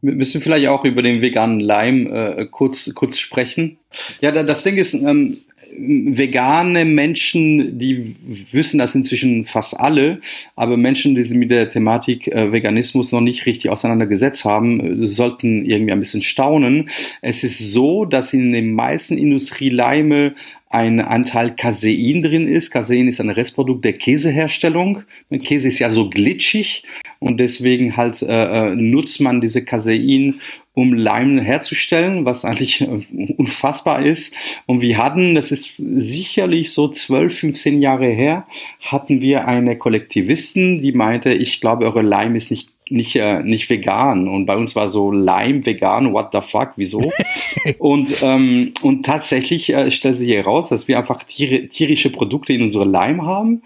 Wir 0.00 0.14
müssen 0.14 0.40
vielleicht 0.40 0.68
auch 0.68 0.84
über 0.84 1.02
den 1.02 1.20
veganen 1.22 1.60
Leim 1.60 2.06
äh, 2.12 2.46
kurz, 2.46 2.92
kurz 2.94 3.18
sprechen. 3.18 3.78
Ja, 4.20 4.30
da- 4.32 4.44
das 4.44 4.62
Ding 4.62 4.76
ist, 4.76 4.94
ähm, 4.94 5.38
vegane 5.80 6.84
Menschen, 6.84 7.78
die 7.78 8.16
wissen 8.52 8.78
das 8.78 8.94
inzwischen 8.94 9.44
fast 9.44 9.78
alle, 9.78 10.20
aber 10.56 10.76
Menschen, 10.76 11.14
die 11.14 11.22
sich 11.22 11.36
mit 11.36 11.50
der 11.50 11.68
Thematik 11.70 12.26
äh, 12.28 12.52
Veganismus 12.52 13.12
noch 13.12 13.20
nicht 13.20 13.44
richtig 13.46 13.70
auseinandergesetzt 13.70 14.44
haben, 14.44 15.02
äh, 15.02 15.06
sollten 15.06 15.64
irgendwie 15.64 15.92
ein 15.92 16.00
bisschen 16.00 16.22
staunen. 16.22 16.88
Es 17.20 17.44
ist 17.44 17.58
so, 17.72 18.04
dass 18.04 18.32
in 18.32 18.52
den 18.52 18.72
meisten 18.74 19.18
Industrieleime 19.18 20.34
ein 20.70 21.00
Anteil 21.00 21.54
Casein 21.54 22.22
drin 22.22 22.46
ist. 22.46 22.70
Casein 22.70 23.08
ist 23.08 23.20
ein 23.20 23.30
Restprodukt 23.30 23.84
der 23.84 23.94
Käseherstellung. 23.94 25.02
Käse 25.44 25.68
ist 25.68 25.78
ja 25.78 25.90
so 25.90 26.10
glitschig 26.10 26.84
und 27.18 27.38
deswegen 27.38 27.96
halt 27.96 28.22
äh, 28.22 28.70
äh, 28.70 28.74
nutzt 28.74 29.20
man 29.20 29.40
diese 29.40 29.64
Casein, 29.64 30.40
um 30.74 30.94
Leim 30.94 31.38
herzustellen, 31.38 32.24
was 32.24 32.44
eigentlich 32.44 32.82
äh, 32.82 33.34
unfassbar 33.36 34.04
ist. 34.04 34.34
Und 34.66 34.80
wir 34.80 34.98
hatten, 34.98 35.34
das 35.34 35.50
ist 35.50 35.72
sicherlich 35.78 36.72
so 36.72 36.88
12, 36.88 37.36
15 37.36 37.82
Jahre 37.82 38.06
her, 38.06 38.46
hatten 38.80 39.20
wir 39.20 39.48
eine 39.48 39.76
Kollektivistin, 39.76 40.80
die 40.80 40.92
meinte, 40.92 41.32
ich 41.32 41.60
glaube, 41.60 41.86
eure 41.86 42.02
Leim 42.02 42.36
ist 42.36 42.50
nicht 42.50 42.68
nicht, 42.90 43.16
äh, 43.16 43.42
nicht 43.42 43.68
vegan. 43.70 44.28
Und 44.28 44.46
bei 44.46 44.56
uns 44.56 44.74
war 44.76 44.90
so 44.90 45.10
Leim 45.10 45.64
vegan, 45.64 46.12
what 46.12 46.30
the 46.32 46.40
fuck, 46.42 46.72
wieso? 46.76 47.10
und, 47.78 48.22
ähm, 48.22 48.72
und 48.82 49.04
tatsächlich 49.06 49.70
äh, 49.72 49.90
stellt 49.90 50.20
sich 50.20 50.30
heraus, 50.30 50.68
dass 50.68 50.88
wir 50.88 50.98
einfach 50.98 51.22
tieri- 51.24 51.68
tierische 51.68 52.10
Produkte 52.10 52.52
in 52.52 52.62
unserem 52.62 52.90
Leim 52.90 53.24
haben. 53.24 53.62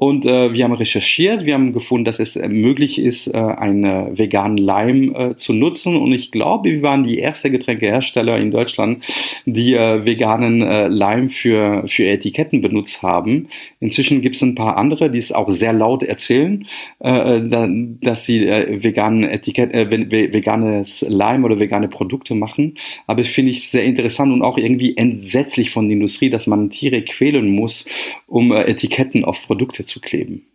Und 0.00 0.24
äh, 0.24 0.54
wir 0.54 0.64
haben 0.64 0.72
recherchiert, 0.72 1.44
wir 1.44 1.52
haben 1.52 1.74
gefunden, 1.74 2.06
dass 2.06 2.20
es 2.20 2.34
äh, 2.34 2.48
möglich 2.48 2.98
ist, 2.98 3.26
äh, 3.26 3.36
einen 3.36 4.16
veganen 4.16 4.56
Leim 4.56 5.14
äh, 5.14 5.36
zu 5.36 5.52
nutzen. 5.52 5.94
Und 5.94 6.14
ich 6.14 6.30
glaube, 6.30 6.70
wir 6.70 6.80
waren 6.80 7.04
die 7.04 7.18
erste 7.18 7.50
Getränkehersteller 7.50 8.38
in 8.38 8.50
Deutschland, 8.50 9.04
die 9.44 9.74
äh, 9.74 10.06
veganen 10.06 10.62
äh, 10.62 10.88
Leim 10.88 11.28
für, 11.28 11.86
für 11.86 12.06
Etiketten 12.06 12.62
benutzt 12.62 13.02
haben. 13.02 13.48
Inzwischen 13.78 14.22
gibt 14.22 14.36
es 14.36 14.42
ein 14.42 14.54
paar 14.54 14.78
andere, 14.78 15.10
die 15.10 15.18
es 15.18 15.32
auch 15.32 15.50
sehr 15.50 15.74
laut 15.74 16.02
erzählen, 16.02 16.66
äh, 17.00 17.42
äh 17.42 17.68
dass 18.00 18.24
sie 18.24 18.46
äh, 18.46 18.82
veganen 18.82 19.24
Etikett, 19.24 19.74
äh, 19.74 19.90
veganes 19.90 21.04
Leim 21.06 21.44
oder 21.44 21.60
vegane 21.60 21.88
Produkte 21.88 22.34
machen. 22.34 22.78
Aber 23.06 23.20
ich 23.20 23.32
finde 23.32 23.50
ich 23.50 23.68
sehr 23.68 23.84
interessant 23.84 24.32
und 24.32 24.40
auch 24.40 24.56
irgendwie 24.56 24.96
entsetzlich 24.96 25.72
von 25.72 25.88
der 25.88 25.96
Industrie, 25.96 26.30
dass 26.30 26.46
man 26.46 26.70
Tiere 26.70 27.02
quälen 27.02 27.50
muss, 27.50 27.84
um 28.26 28.50
äh, 28.50 28.62
Etiketten 28.62 29.26
auf 29.26 29.46
Produkte 29.46 29.84
zu 29.90 30.00
kleben. 30.00 30.46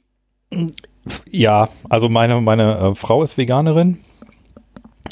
Ja, 1.29 1.69
also 1.89 2.09
meine, 2.09 2.41
meine 2.41 2.77
äh, 2.77 2.95
Frau 2.95 3.21
ist 3.23 3.37
Veganerin. 3.37 3.99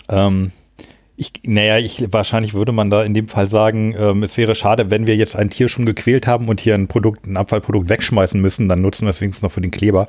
Ähm, 0.09 0.51
ich, 1.15 1.31
naja, 1.43 1.77
ich, 1.77 2.11
wahrscheinlich 2.11 2.53
würde 2.53 2.71
man 2.71 2.89
da 2.89 3.03
in 3.03 3.13
dem 3.13 3.27
Fall 3.27 3.47
sagen, 3.47 3.95
ähm, 3.97 4.23
es 4.23 4.35
wäre 4.37 4.55
schade, 4.55 4.89
wenn 4.89 5.05
wir 5.05 5.15
jetzt 5.15 5.35
ein 5.35 5.49
Tier 5.49 5.69
schon 5.69 5.85
gequält 5.85 6.25
haben 6.25 6.49
und 6.49 6.59
hier 6.59 6.73
ein 6.73 6.87
Produkt, 6.87 7.27
ein 7.27 7.37
Abfallprodukt 7.37 7.89
wegschmeißen 7.89 8.41
müssen, 8.41 8.67
dann 8.67 8.81
nutzen 8.81 9.05
wir 9.05 9.11
es 9.11 9.21
wenigstens 9.21 9.43
noch 9.43 9.51
für 9.51 9.61
den 9.61 9.71
Kleber. 9.71 10.07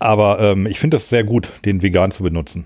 Aber 0.00 0.40
ähm, 0.40 0.66
ich 0.66 0.80
finde 0.80 0.96
es 0.96 1.08
sehr 1.08 1.22
gut, 1.22 1.48
den 1.64 1.82
vegan 1.82 2.10
zu 2.10 2.24
benutzen. 2.24 2.64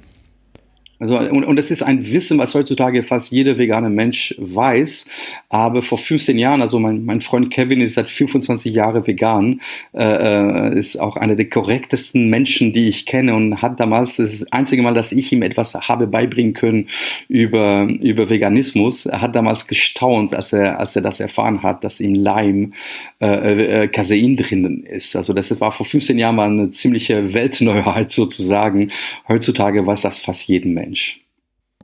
Also, 0.98 1.18
und, 1.18 1.44
und 1.44 1.56
das 1.56 1.70
ist 1.70 1.82
ein 1.82 2.10
Wissen, 2.10 2.38
was 2.38 2.54
heutzutage 2.54 3.02
fast 3.02 3.30
jeder 3.30 3.58
vegane 3.58 3.90
Mensch 3.90 4.34
weiß. 4.38 5.08
Aber 5.50 5.82
vor 5.82 5.98
15 5.98 6.38
Jahren, 6.38 6.62
also 6.62 6.78
mein, 6.78 7.04
mein 7.04 7.20
Freund 7.20 7.50
Kevin 7.50 7.82
ist 7.82 7.94
seit 7.94 8.10
25 8.10 8.72
Jahren 8.72 9.06
vegan, 9.06 9.60
äh, 9.92 10.02
äh, 10.02 10.78
ist 10.78 10.98
auch 10.98 11.16
einer 11.16 11.36
der 11.36 11.50
korrektesten 11.50 12.30
Menschen, 12.30 12.72
die 12.72 12.88
ich 12.88 13.04
kenne 13.04 13.34
und 13.34 13.60
hat 13.60 13.78
damals 13.78 14.16
das 14.16 14.50
einzige 14.52 14.82
Mal, 14.82 14.94
dass 14.94 15.12
ich 15.12 15.32
ihm 15.32 15.42
etwas 15.42 15.74
habe 15.74 16.06
beibringen 16.06 16.54
können 16.54 16.88
über, 17.28 17.86
über 18.00 18.30
Veganismus. 18.30 19.04
Er 19.06 19.20
hat 19.20 19.34
damals 19.34 19.66
gestaunt, 19.66 20.34
als 20.34 20.52
er, 20.52 20.80
als 20.80 20.96
er 20.96 21.02
das 21.02 21.20
erfahren 21.20 21.62
hat, 21.62 21.84
dass 21.84 22.00
im 22.00 22.14
Leim 22.14 22.72
äh, 23.20 23.84
äh, 23.84 23.88
Casein 23.88 24.36
drinnen 24.36 24.84
ist. 24.84 25.14
Also 25.16 25.32
das 25.32 25.58
war 25.60 25.72
vor 25.72 25.86
15 25.86 26.18
Jahren 26.18 26.36
mal 26.36 26.50
eine 26.50 26.70
ziemliche 26.70 27.34
Weltneuheit 27.34 28.12
sozusagen. 28.12 28.90
Heutzutage 29.28 29.86
weiß 29.86 30.02
das 30.02 30.20
fast 30.20 30.48
jeden 30.48 30.74
Mensch. 30.74 30.85
Mensch. 30.86 31.20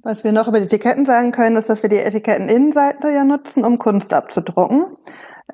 Was 0.04 0.24
wir 0.24 0.32
noch 0.32 0.48
über 0.48 0.58
die 0.58 0.66
Etiketten 0.66 1.06
sagen 1.06 1.32
können, 1.32 1.56
ist, 1.56 1.68
dass 1.68 1.82
wir 1.82 1.88
die 1.90 1.98
Etiketteninnenseite 1.98 3.10
ja 3.12 3.24
nutzen, 3.24 3.64
um 3.64 3.78
Kunst 3.78 4.12
abzudrucken. 4.14 4.96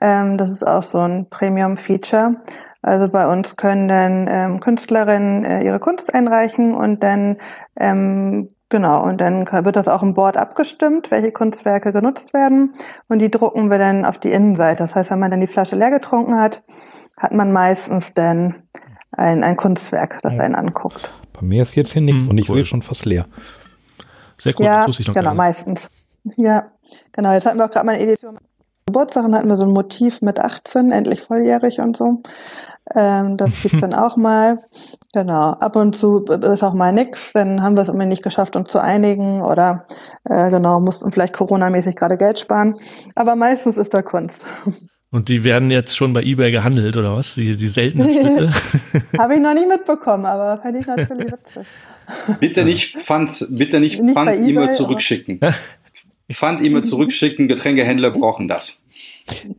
Ähm, 0.00 0.38
das 0.38 0.50
ist 0.50 0.66
auch 0.66 0.82
so 0.82 0.98
ein 0.98 1.28
Premium-Feature. 1.28 2.36
Also 2.82 3.08
bei 3.08 3.26
uns 3.26 3.56
können 3.56 3.88
dann 3.88 4.28
ähm, 4.30 4.60
Künstlerinnen 4.60 5.44
äh, 5.44 5.64
ihre 5.64 5.80
Kunst 5.80 6.14
einreichen 6.14 6.74
und 6.74 7.02
dann 7.02 7.36
ähm, 7.76 8.54
genau 8.68 9.02
und 9.02 9.20
dann 9.20 9.46
wird 9.64 9.76
das 9.76 9.88
auch 9.88 10.02
im 10.02 10.14
Board 10.14 10.36
abgestimmt, 10.36 11.10
welche 11.10 11.32
Kunstwerke 11.32 11.92
genutzt 11.92 12.32
werden 12.34 12.74
und 13.08 13.18
die 13.18 13.30
drucken 13.30 13.70
wir 13.70 13.78
dann 13.78 14.04
auf 14.04 14.18
die 14.18 14.30
Innenseite. 14.30 14.84
Das 14.84 14.94
heißt, 14.94 15.10
wenn 15.10 15.18
man 15.18 15.30
dann 15.30 15.40
die 15.40 15.46
Flasche 15.46 15.76
leer 15.76 15.90
getrunken 15.90 16.38
hat, 16.38 16.62
hat 17.18 17.32
man 17.32 17.52
meistens 17.52 18.14
dann 18.14 18.62
ein, 19.18 19.42
ein 19.42 19.56
Kunstwerk, 19.56 20.20
das 20.22 20.38
einen 20.38 20.54
anguckt. 20.54 21.12
Bei 21.32 21.42
mir 21.42 21.62
ist 21.62 21.74
jetzt 21.74 21.92
hier 21.92 22.02
nichts 22.02 22.22
hm, 22.22 22.30
und 22.30 22.38
ich 22.38 22.48
cool. 22.48 22.56
sehe 22.56 22.66
schon 22.66 22.82
fast 22.82 23.04
leer. 23.04 23.26
Sehr 24.38 24.54
cool, 24.58 24.64
ja, 24.64 24.86
das 24.86 25.00
ich 25.00 25.06
noch 25.06 25.14
genau, 25.14 25.34
meistens. 25.34 25.88
Ja, 26.36 26.70
genau. 27.12 27.32
Jetzt 27.32 27.46
hatten 27.46 27.58
wir 27.58 27.64
auch 27.64 27.70
gerade 27.70 27.86
mal 27.86 27.94
eine 27.94 28.02
Edition. 28.02 28.38
Geburtstag 28.86 29.26
und 29.26 29.34
hatten 29.34 29.48
wir 29.48 29.56
so 29.58 29.64
ein 29.64 29.70
Motiv 29.70 30.22
mit 30.22 30.40
18, 30.40 30.92
endlich 30.92 31.20
volljährig 31.20 31.80
und 31.80 31.96
so. 31.96 32.22
Ähm, 32.94 33.36
das 33.36 33.60
gibt 33.60 33.82
dann 33.82 33.92
auch 33.92 34.16
mal. 34.16 34.64
Genau. 35.12 35.50
Ab 35.50 35.76
und 35.76 35.94
zu 35.94 36.24
ist 36.24 36.62
auch 36.62 36.72
mal 36.72 36.92
nix, 36.92 37.32
dann 37.32 37.62
haben 37.62 37.76
wir 37.76 37.82
es 37.82 37.88
irgendwie 37.88 38.06
nicht 38.06 38.22
geschafft, 38.22 38.56
uns 38.56 38.70
zu 38.70 38.78
einigen 38.78 39.42
oder 39.42 39.84
äh, 40.24 40.50
genau, 40.50 40.80
mussten 40.80 41.12
vielleicht 41.12 41.34
Corona-mäßig 41.34 41.96
gerade 41.96 42.16
Geld 42.16 42.38
sparen. 42.38 42.76
Aber 43.14 43.36
meistens 43.36 43.76
ist 43.76 43.92
da 43.92 44.00
Kunst. 44.00 44.46
Und 45.10 45.30
die 45.30 45.42
werden 45.42 45.70
jetzt 45.70 45.96
schon 45.96 46.12
bei 46.12 46.22
eBay 46.22 46.50
gehandelt, 46.50 46.96
oder 46.96 47.16
was? 47.16 47.34
Die, 47.34 47.56
die 47.56 47.68
seltenen 47.68 48.08
Stücke? 48.12 48.52
Habe 49.18 49.34
ich 49.34 49.40
noch 49.40 49.54
nicht 49.54 49.68
mitbekommen, 49.68 50.26
aber 50.26 50.58
fände 50.58 50.80
ich 50.80 50.86
natürlich 50.86 51.32
witzig. 51.32 51.66
Bitte 52.40 52.64
nicht 52.64 52.96
Pfand, 52.96 53.46
bitte 53.50 53.80
nicht, 53.80 54.00
nicht 54.00 54.14
Pfand 54.14 54.36
E-Mail 54.36 54.70
zurückschicken. 54.70 55.40
Pfand 56.32 56.62
E-Mail 56.62 56.84
zurückschicken, 56.84 57.48
Getränkehändler 57.48 58.10
brauchen 58.10 58.48
das. 58.48 58.82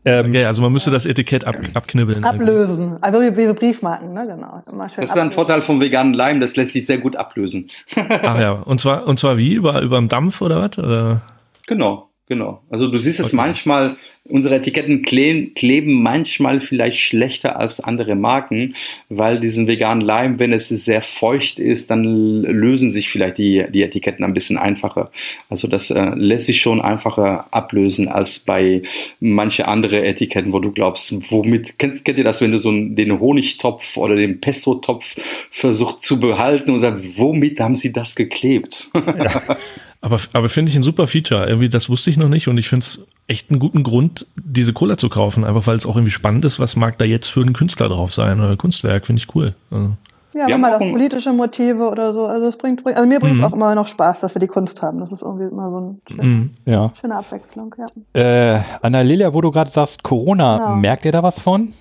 Ähm, 0.06 0.30
okay, 0.30 0.46
also 0.46 0.62
man 0.62 0.72
müsste 0.72 0.92
das 0.92 1.06
Etikett 1.06 1.46
ab, 1.46 1.56
abknibbeln. 1.74 2.24
Ablösen. 2.24 3.02
Also 3.02 3.22
wie, 3.22 3.54
Briefmarken, 3.54 4.14
ne? 4.14 4.28
Genau. 4.28 4.64
das 4.78 4.98
ist 4.98 5.18
ein 5.18 5.32
Vorteil 5.32 5.62
vom 5.62 5.80
veganen 5.80 6.14
Leim, 6.14 6.40
das 6.40 6.56
lässt 6.56 6.74
sich 6.74 6.86
sehr 6.86 6.98
gut 6.98 7.16
ablösen. 7.16 7.70
Ach 7.96 8.40
ja, 8.40 8.52
und 8.52 8.82
zwar, 8.82 9.08
und 9.08 9.20
zwar 9.20 9.38
wie? 9.38 9.54
Über, 9.54 9.82
über 9.82 9.98
dem 9.98 10.10
Dampf 10.10 10.42
oder 10.42 10.62
was? 10.62 10.78
Oder? 10.78 11.22
Genau. 11.68 12.09
Genau. 12.30 12.62
Also 12.70 12.88
du 12.88 13.00
siehst 13.00 13.20
es 13.20 13.34
okay. 13.34 13.38
manchmal, 13.38 13.98
unsere 14.24 14.56
Etiketten 14.56 15.02
kleben, 15.02 15.56
kleben 15.56 16.04
manchmal 16.04 16.60
vielleicht 16.60 17.00
schlechter 17.00 17.58
als 17.58 17.80
andere 17.80 18.14
Marken, 18.14 18.76
weil 19.10 19.40
diesen 19.40 19.66
veganen 19.66 20.06
Leim, 20.06 20.38
wenn 20.38 20.54
es 20.54 20.70
sehr 20.70 21.02
feucht 21.02 21.58
ist, 21.58 21.90
dann 21.90 22.04
lösen 22.04 22.92
sich 22.92 23.10
vielleicht 23.10 23.40
die, 23.40 23.66
die 23.74 23.82
Etiketten 23.82 24.24
ein 24.24 24.36
bisschen 24.36 24.60
einfacher. 24.60 25.10
Also 25.50 25.68
das 25.68 25.90
äh, 25.90 26.12
lässt 26.14 26.46
sich 26.46 26.62
schon 26.62 26.80
einfacher 26.82 27.48
ablösen 27.50 28.08
als 28.08 28.38
bei 28.38 28.84
manche 29.20 29.68
andere 29.68 30.06
Etiketten, 30.06 30.54
wo 30.54 30.60
du 30.60 30.72
glaubst, 30.72 31.12
womit, 31.32 31.80
kennt, 31.80 32.06
kennt 32.06 32.20
ihr 32.20 32.24
das, 32.24 32.42
wenn 32.42 32.52
du 32.52 32.60
so 32.60 32.72
den 32.72 33.20
Honigtopf 33.20 33.98
oder 33.98 34.16
den 34.16 34.40
Pesto-Topf 34.40 35.16
versuchst 35.50 36.04
zu 36.04 36.20
behalten 36.20 36.70
und 36.70 36.80
sagst, 36.80 37.18
womit 37.18 37.60
haben 37.60 37.76
sie 37.76 37.92
das 37.92 38.16
geklebt? 38.16 38.92
Ja. 39.20 39.58
Aber, 40.02 40.20
aber 40.34 40.50
finde 40.50 40.70
ich 40.72 40.78
ein 40.78 40.84
super 40.84 41.08
Feature. 41.08 41.48
Irgendwie, 41.48 41.70
das 41.70 41.90
wusste 41.90 42.10
ich 42.10 42.18
noch 42.18 42.30
nicht 42.30 42.48
und 42.48 42.58
ich 42.58 42.70
finde 42.70 42.84
es 42.84 43.06
echt 43.28 43.50
einen 43.50 43.60
guten 43.60 43.84
Grund, 43.84 44.28
diese 44.36 44.74
Cola 44.74 44.98
zu 44.98 45.10
kaufen. 45.10 45.44
Einfach 45.44 45.68
weil 45.68 45.76
es 45.76 45.86
auch 45.86 45.96
irgendwie 45.96 46.12
spannend 46.12 46.46
ist, 46.46 46.60
was 46.60 46.76
mag 46.76 46.98
da 46.98 47.06
jetzt 47.06 47.28
für 47.28 47.42
ein 47.42 47.54
Künstler 47.54 47.90
drauf 47.90 48.14
sein 48.14 48.40
oder 48.40 48.56
Kunstwerk, 48.56 49.06
finde 49.06 49.22
ich 49.22 49.36
cool. 49.36 49.54
Also. 49.72 49.96
Ja, 50.34 50.48
wir 50.48 50.58
mal 50.60 50.74
auch 50.76 50.80
politische 50.80 51.34
Motive 51.34 51.90
oder 51.90 52.14
so. 52.14 52.28
Also 52.28 52.48
es 52.48 52.58
bringt, 52.58 52.86
also 52.86 53.06
mir 53.06 53.20
bringt 53.20 53.38
mhm. 53.38 53.44
auch 53.44 53.54
immer 53.54 53.74
noch 53.74 53.88
Spaß, 53.88 54.20
dass 54.20 54.36
wir 54.36 54.40
die 54.40 54.48
Kunst 54.48 54.82
haben. 54.82 55.00
Das 55.00 55.12
ist 55.12 55.24
irgendwie 55.24 55.46
immer 55.46 55.72
so 55.72 55.80
ein 55.80 56.02
schön, 56.08 56.28
mhm. 56.28 56.50
ja. 56.66 56.92
schöne 57.00 57.16
Abwechslung, 57.16 57.76
ja. 57.78 58.56
Äh, 58.56 58.62
Anna 58.82 59.02
Lilia, 59.02 59.34
wo 59.34 59.42
du 59.42 59.50
gerade 59.50 59.72
sagst, 59.72 60.04
Corona, 60.04 60.58
genau. 60.58 60.76
merkt 60.76 61.06
ihr 61.06 61.12
da 61.12 61.24
was 61.24 61.40
von? 61.40 61.74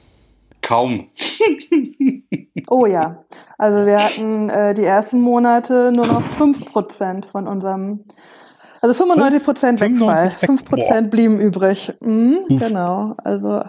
Kaum. 0.68 1.08
oh 2.68 2.84
ja. 2.84 3.24
Also 3.56 3.86
wir 3.86 4.04
hatten 4.04 4.50
äh, 4.50 4.74
die 4.74 4.84
ersten 4.84 5.18
Monate 5.18 5.90
nur 5.94 6.06
noch 6.06 6.22
5% 6.22 7.24
von 7.24 7.48
unserem, 7.48 8.04
also 8.82 8.94
95 8.94 9.44
Prozent 9.44 9.80
Wegfall. 9.80 10.28
5 10.28 10.64
Prozent 10.66 11.10
blieben 11.10 11.40
übrig. 11.40 11.94
Mhm, 12.00 12.44
genau. 12.48 13.14
Also 13.24 13.62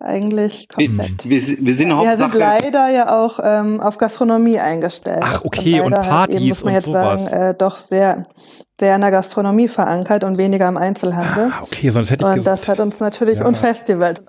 eigentlich 0.00 0.70
komplett. 0.70 1.28
Wir, 1.28 1.38
wir, 1.38 1.66
wir 1.66 1.74
sind 1.74 1.90
Wir 1.90 2.16
sind 2.16 2.32
leider 2.32 2.88
ja 2.88 3.14
auch 3.14 3.40
ähm, 3.42 3.80
auf 3.80 3.98
Gastronomie 3.98 4.58
eingestellt. 4.58 5.20
Ach, 5.20 5.44
okay, 5.44 5.80
und, 5.80 5.92
und 5.92 6.02
Partys 6.02 6.36
eben, 6.36 6.48
muss 6.48 6.64
man 6.64 6.72
jetzt 6.72 6.86
sowas. 6.86 7.24
sagen, 7.24 7.42
äh, 7.42 7.54
doch 7.58 7.76
sehr, 7.76 8.26
sehr 8.80 8.94
in 8.94 9.02
der 9.02 9.10
Gastronomie 9.10 9.68
verankert 9.68 10.24
und 10.24 10.38
weniger 10.38 10.66
im 10.68 10.78
Einzelhandel. 10.78 11.50
Ah, 11.52 11.62
okay, 11.62 11.90
sonst 11.90 12.10
hätte 12.10 12.24
ich 12.24 12.38
Und 12.38 12.46
das 12.46 12.66
hat 12.66 12.80
uns 12.80 13.00
natürlich, 13.00 13.40
ja. 13.40 13.44
und 13.44 13.58
Festivals 13.58 14.22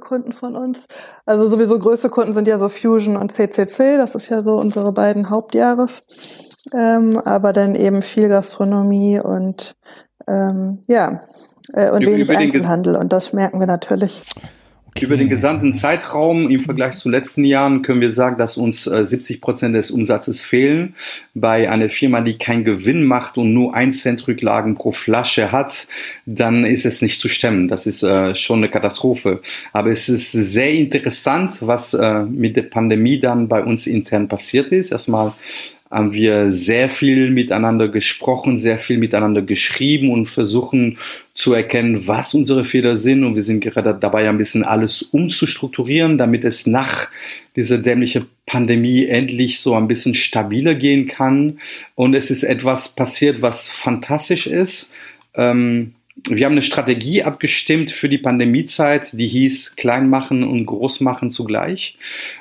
Kunden 0.00 0.32
von 0.32 0.56
uns. 0.56 0.86
Also 1.24 1.48
sowieso 1.48 1.78
größte 1.78 2.08
Kunden 2.10 2.34
sind 2.34 2.48
ja 2.48 2.58
so 2.58 2.68
Fusion 2.68 3.16
und 3.16 3.32
CCC, 3.32 3.96
das 3.96 4.14
ist 4.14 4.28
ja 4.28 4.42
so 4.42 4.56
unsere 4.58 4.92
beiden 4.92 5.30
Hauptjahres. 5.30 6.02
Ähm, 6.74 7.18
aber 7.24 7.52
dann 7.52 7.74
eben 7.74 8.02
viel 8.02 8.28
Gastronomie 8.28 9.20
und 9.20 9.76
ähm, 10.26 10.84
ja, 10.88 11.22
äh, 11.72 11.90
und 11.90 12.00
wenig 12.00 12.30
Einzelhandel 12.36 12.96
und 12.96 13.12
das 13.12 13.32
merken 13.32 13.60
wir 13.60 13.66
natürlich. 13.66 14.22
Über 15.00 15.16
den 15.16 15.28
gesamten 15.28 15.74
Zeitraum 15.74 16.48
im 16.48 16.60
Vergleich 16.60 16.94
zu 16.96 17.10
letzten 17.10 17.44
Jahren 17.44 17.82
können 17.82 18.00
wir 18.00 18.10
sagen, 18.10 18.38
dass 18.38 18.56
uns 18.56 18.86
äh, 18.86 19.04
70 19.04 19.40
Prozent 19.40 19.74
des 19.74 19.90
Umsatzes 19.90 20.42
fehlen. 20.42 20.94
Bei 21.34 21.70
einer 21.70 21.88
Firma, 21.88 22.22
die 22.22 22.38
keinen 22.38 22.64
Gewinn 22.64 23.04
macht 23.04 23.36
und 23.36 23.52
nur 23.52 23.74
ein 23.74 23.92
Cent 23.92 24.26
Rücklagen 24.26 24.74
pro 24.74 24.92
Flasche 24.92 25.52
hat, 25.52 25.86
dann 26.24 26.64
ist 26.64 26.86
es 26.86 27.02
nicht 27.02 27.20
zu 27.20 27.28
stemmen. 27.28 27.68
Das 27.68 27.86
ist 27.86 28.02
äh, 28.02 28.34
schon 28.34 28.60
eine 28.60 28.70
Katastrophe. 28.70 29.40
Aber 29.72 29.90
es 29.90 30.08
ist 30.08 30.32
sehr 30.32 30.72
interessant, 30.72 31.58
was 31.60 31.92
äh, 31.92 32.22
mit 32.22 32.56
der 32.56 32.62
Pandemie 32.62 33.20
dann 33.20 33.48
bei 33.48 33.62
uns 33.62 33.86
intern 33.86 34.28
passiert 34.28 34.72
ist. 34.72 34.92
Erstmal 34.92 35.34
haben 35.90 36.12
wir 36.12 36.50
sehr 36.50 36.88
viel 36.90 37.30
miteinander 37.30 37.88
gesprochen, 37.88 38.58
sehr 38.58 38.78
viel 38.78 38.98
miteinander 38.98 39.42
geschrieben 39.42 40.10
und 40.10 40.26
versuchen 40.26 40.98
zu 41.34 41.52
erkennen, 41.52 42.06
was 42.08 42.34
unsere 42.34 42.64
Fehler 42.64 42.96
sind. 42.96 43.24
Und 43.24 43.34
wir 43.34 43.42
sind 43.42 43.60
gerade 43.60 43.96
dabei, 43.98 44.28
ein 44.28 44.38
bisschen 44.38 44.64
alles 44.64 45.02
umzustrukturieren, 45.02 46.18
damit 46.18 46.44
es 46.44 46.66
nach 46.66 47.08
dieser 47.54 47.78
dämlichen 47.78 48.26
Pandemie 48.46 49.06
endlich 49.06 49.60
so 49.60 49.74
ein 49.74 49.88
bisschen 49.88 50.14
stabiler 50.14 50.74
gehen 50.74 51.06
kann. 51.06 51.58
Und 51.94 52.14
es 52.14 52.30
ist 52.30 52.42
etwas 52.42 52.94
passiert, 52.94 53.42
was 53.42 53.70
fantastisch 53.70 54.46
ist. 54.46 54.92
Ähm, 55.34 55.92
wir 56.24 56.46
haben 56.46 56.52
eine 56.52 56.62
Strategie 56.62 57.22
abgestimmt 57.22 57.90
für 57.90 58.08
die 58.08 58.18
Pandemiezeit, 58.18 59.10
die 59.12 59.28
hieß 59.28 59.76
klein 59.76 60.08
machen 60.08 60.44
und 60.44 60.64
groß 60.64 61.02
machen 61.02 61.30
zugleich. 61.30 61.98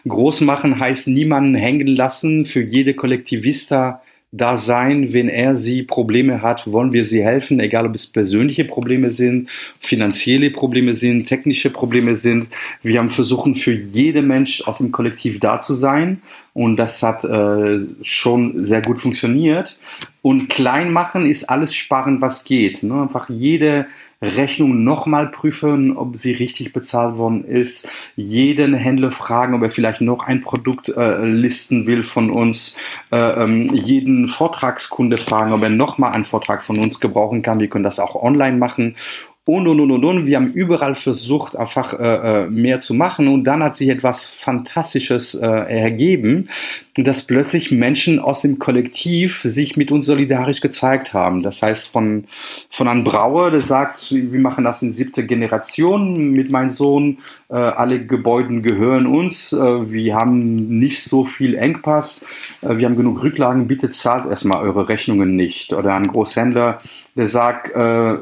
Groß 0.07 0.41
machen 0.41 0.80
heißt 0.80 1.10
niemanden 1.10 1.56
hängen 1.56 1.88
lassen, 1.88 2.45
für 2.45 2.64
jede 2.64 2.93
Kollektivista 2.93 4.02
da 4.38 4.57
sein, 4.57 5.14
wenn 5.14 5.30
er 5.30 5.56
sie 5.56 5.84
Probleme 5.84 6.41
hat, 6.41 6.70
wollen 6.72 6.91
wir 6.91 7.06
sie 7.06 7.24
helfen, 7.24 7.60
egal 7.60 7.86
ob 7.86 7.95
es 7.95 8.07
persönliche 8.07 8.66
Probleme 8.66 9.12
sind, 9.12 9.49
finanzielle 9.80 10.52
Probleme 10.52 10.94
sind, 10.94 11.26
technische 11.26 11.70
Probleme 11.70 12.16
sind. 12.16 12.48
Wir 12.84 12.99
haben 12.99 13.10
versucht, 13.10 13.57
für 13.57 13.74
jede 13.74 14.22
Mensch 14.22 14.62
aus 14.66 14.80
dem 14.80 14.91
Kollektiv 14.91 15.40
da 15.40 15.62
zu 15.62 15.74
sein 15.74 16.22
und 16.53 16.78
das 16.78 17.02
hat 17.02 17.24
äh, 17.24 17.80
schon 18.02 18.64
sehr 18.64 18.82
gut 18.82 18.99
funktioniert. 19.02 19.78
Und 20.22 20.49
klein 20.49 20.91
machen 20.91 21.26
ist 21.26 21.45
alles 21.45 21.74
sparen, 21.74 22.22
was 22.22 22.44
geht. 22.44 22.84
Ne? 22.84 23.02
Einfach 23.03 23.30
jede 23.30 23.88
Rechnung 24.26 24.84
nochmal 24.84 25.27
prüfen, 25.27 25.95
ob 25.95 26.18
sie 26.18 26.34
richtig 26.34 26.73
bezahlt 26.73 27.18
worden 27.18 27.45
ist. 27.45 27.89
Jeden 28.15 28.73
Händler 28.73 29.11
fragen, 29.11 29.53
ob 29.53 29.61
er 29.61 29.69
vielleicht 29.69 30.02
noch 30.02 30.23
ein 30.23 30.41
Produkt 30.41 30.89
äh, 30.89 31.26
listen 31.26 31.88
will 31.88 32.03
von 32.03 32.30
uns. 32.30 32.77
Äh, 33.11 33.43
ähm, 33.43 33.68
jeden 33.68 34.27
Vortragskunde 34.27 35.18
fragen, 35.18 35.53
ob 35.53 35.61
er 35.64 35.69
nochmal 35.69 36.11
einen 36.11 36.26
Vortrag 36.26 36.64
von 36.64 36.80
uns 36.80 36.99
gebrauchen 36.99 37.41
kann. 37.41 37.60
Wir 37.60 37.69
können 37.69 37.84
das 37.84 37.99
auch 37.99 38.15
online 38.15 38.57
machen 38.57 38.95
und, 39.45 39.67
und, 39.67 39.80
und, 39.80 39.91
und, 39.91 40.03
und. 40.03 40.26
Wir 40.26 40.38
haben 40.38 40.53
überall 40.53 40.95
versucht, 40.95 41.55
einfach 41.55 41.93
äh, 41.93 42.43
äh, 42.45 42.49
mehr 42.49 42.80
zu 42.80 42.95
machen. 42.95 43.27
Und 43.27 43.43
dann 43.43 43.63
hat 43.63 43.77
sich 43.77 43.89
etwas 43.89 44.26
Fantastisches 44.26 45.35
äh, 45.35 45.45
ergeben, 45.45 46.49
dass 47.03 47.23
plötzlich 47.23 47.72
Menschen 47.72 48.19
aus 48.19 48.41
dem 48.41 48.57
Kollektiv 48.57 49.41
sich 49.43 49.76
mit 49.76 49.91
uns 49.91 50.05
solidarisch 50.05 50.61
gezeigt 50.61 51.13
haben. 51.13 51.43
Das 51.43 51.61
heißt, 51.61 51.91
von, 51.91 52.26
von 52.69 52.88
einem 52.88 53.03
Brauer, 53.03 53.51
der 53.51 53.61
sagt, 53.61 54.11
wir 54.11 54.39
machen 54.39 54.63
das 54.63 54.81
in 54.81 54.91
siebter 54.91 55.23
Generation 55.23 56.31
mit 56.31 56.49
meinem 56.49 56.69
Sohn. 56.69 57.17
Äh, 57.49 57.55
alle 57.55 58.05
Gebäude 58.05 58.61
gehören 58.61 59.07
uns. 59.07 59.51
Äh, 59.51 59.91
wir 59.91 60.15
haben 60.15 60.80
nicht 60.80 61.03
so 61.03 61.26
viel 61.26 61.55
Engpass. 61.55 62.26
Äh, 62.61 62.77
wir 62.77 62.88
haben 62.88 62.95
genug 62.95 63.22
Rücklagen. 63.22 63.67
Bitte 63.67 63.89
zahlt 63.89 64.26
erstmal 64.26 64.63
eure 64.63 64.88
Rechnungen 64.88 65.35
nicht. 65.35 65.73
Oder 65.73 65.95
ein 65.95 66.07
Großhändler, 66.07 66.80
der 67.15 67.27
sagt, 67.27 67.72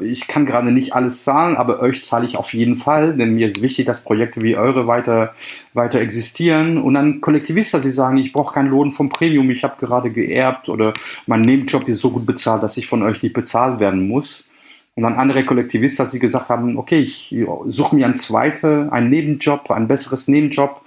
ich 0.02 0.28
kann 0.28 0.46
gerade 0.46 0.70
nicht 0.70 0.94
alles 0.94 1.13
zahlen, 1.22 1.56
aber 1.56 1.80
euch 1.80 2.02
zahle 2.02 2.26
ich 2.26 2.36
auf 2.36 2.52
jeden 2.52 2.76
Fall, 2.76 3.16
denn 3.16 3.34
mir 3.34 3.46
ist 3.46 3.62
wichtig, 3.62 3.86
dass 3.86 4.02
Projekte 4.02 4.42
wie 4.42 4.56
eure 4.56 4.86
weiter, 4.86 5.34
weiter 5.74 6.00
existieren. 6.00 6.78
Und 6.78 6.94
dann 6.94 7.20
Kollektivisten, 7.20 7.82
sie 7.82 7.90
sagen, 7.90 8.16
ich 8.16 8.32
brauche 8.32 8.54
keinen 8.54 8.70
Lohn 8.70 8.90
vom 8.90 9.08
Premium, 9.08 9.50
ich 9.50 9.62
habe 9.62 9.76
gerade 9.78 10.10
geerbt 10.10 10.68
oder 10.68 10.92
mein 11.26 11.42
Nebenjob 11.42 11.86
ist 11.88 12.00
so 12.00 12.10
gut 12.10 12.26
bezahlt, 12.26 12.62
dass 12.62 12.76
ich 12.76 12.86
von 12.86 13.02
euch 13.02 13.22
nicht 13.22 13.34
bezahlt 13.34 13.78
werden 13.78 14.08
muss. 14.08 14.48
Und 14.96 15.02
dann 15.02 15.14
andere 15.14 15.44
Kollektivisten, 15.44 16.06
die 16.12 16.20
gesagt 16.20 16.48
haben, 16.48 16.76
okay, 16.78 17.00
ich 17.00 17.34
suche 17.66 17.96
mir 17.96 18.04
einen 18.04 18.14
zweiten, 18.14 18.90
einen 18.90 19.10
Nebenjob, 19.10 19.72
ein 19.72 19.88
besseres 19.88 20.28
Nebenjob, 20.28 20.82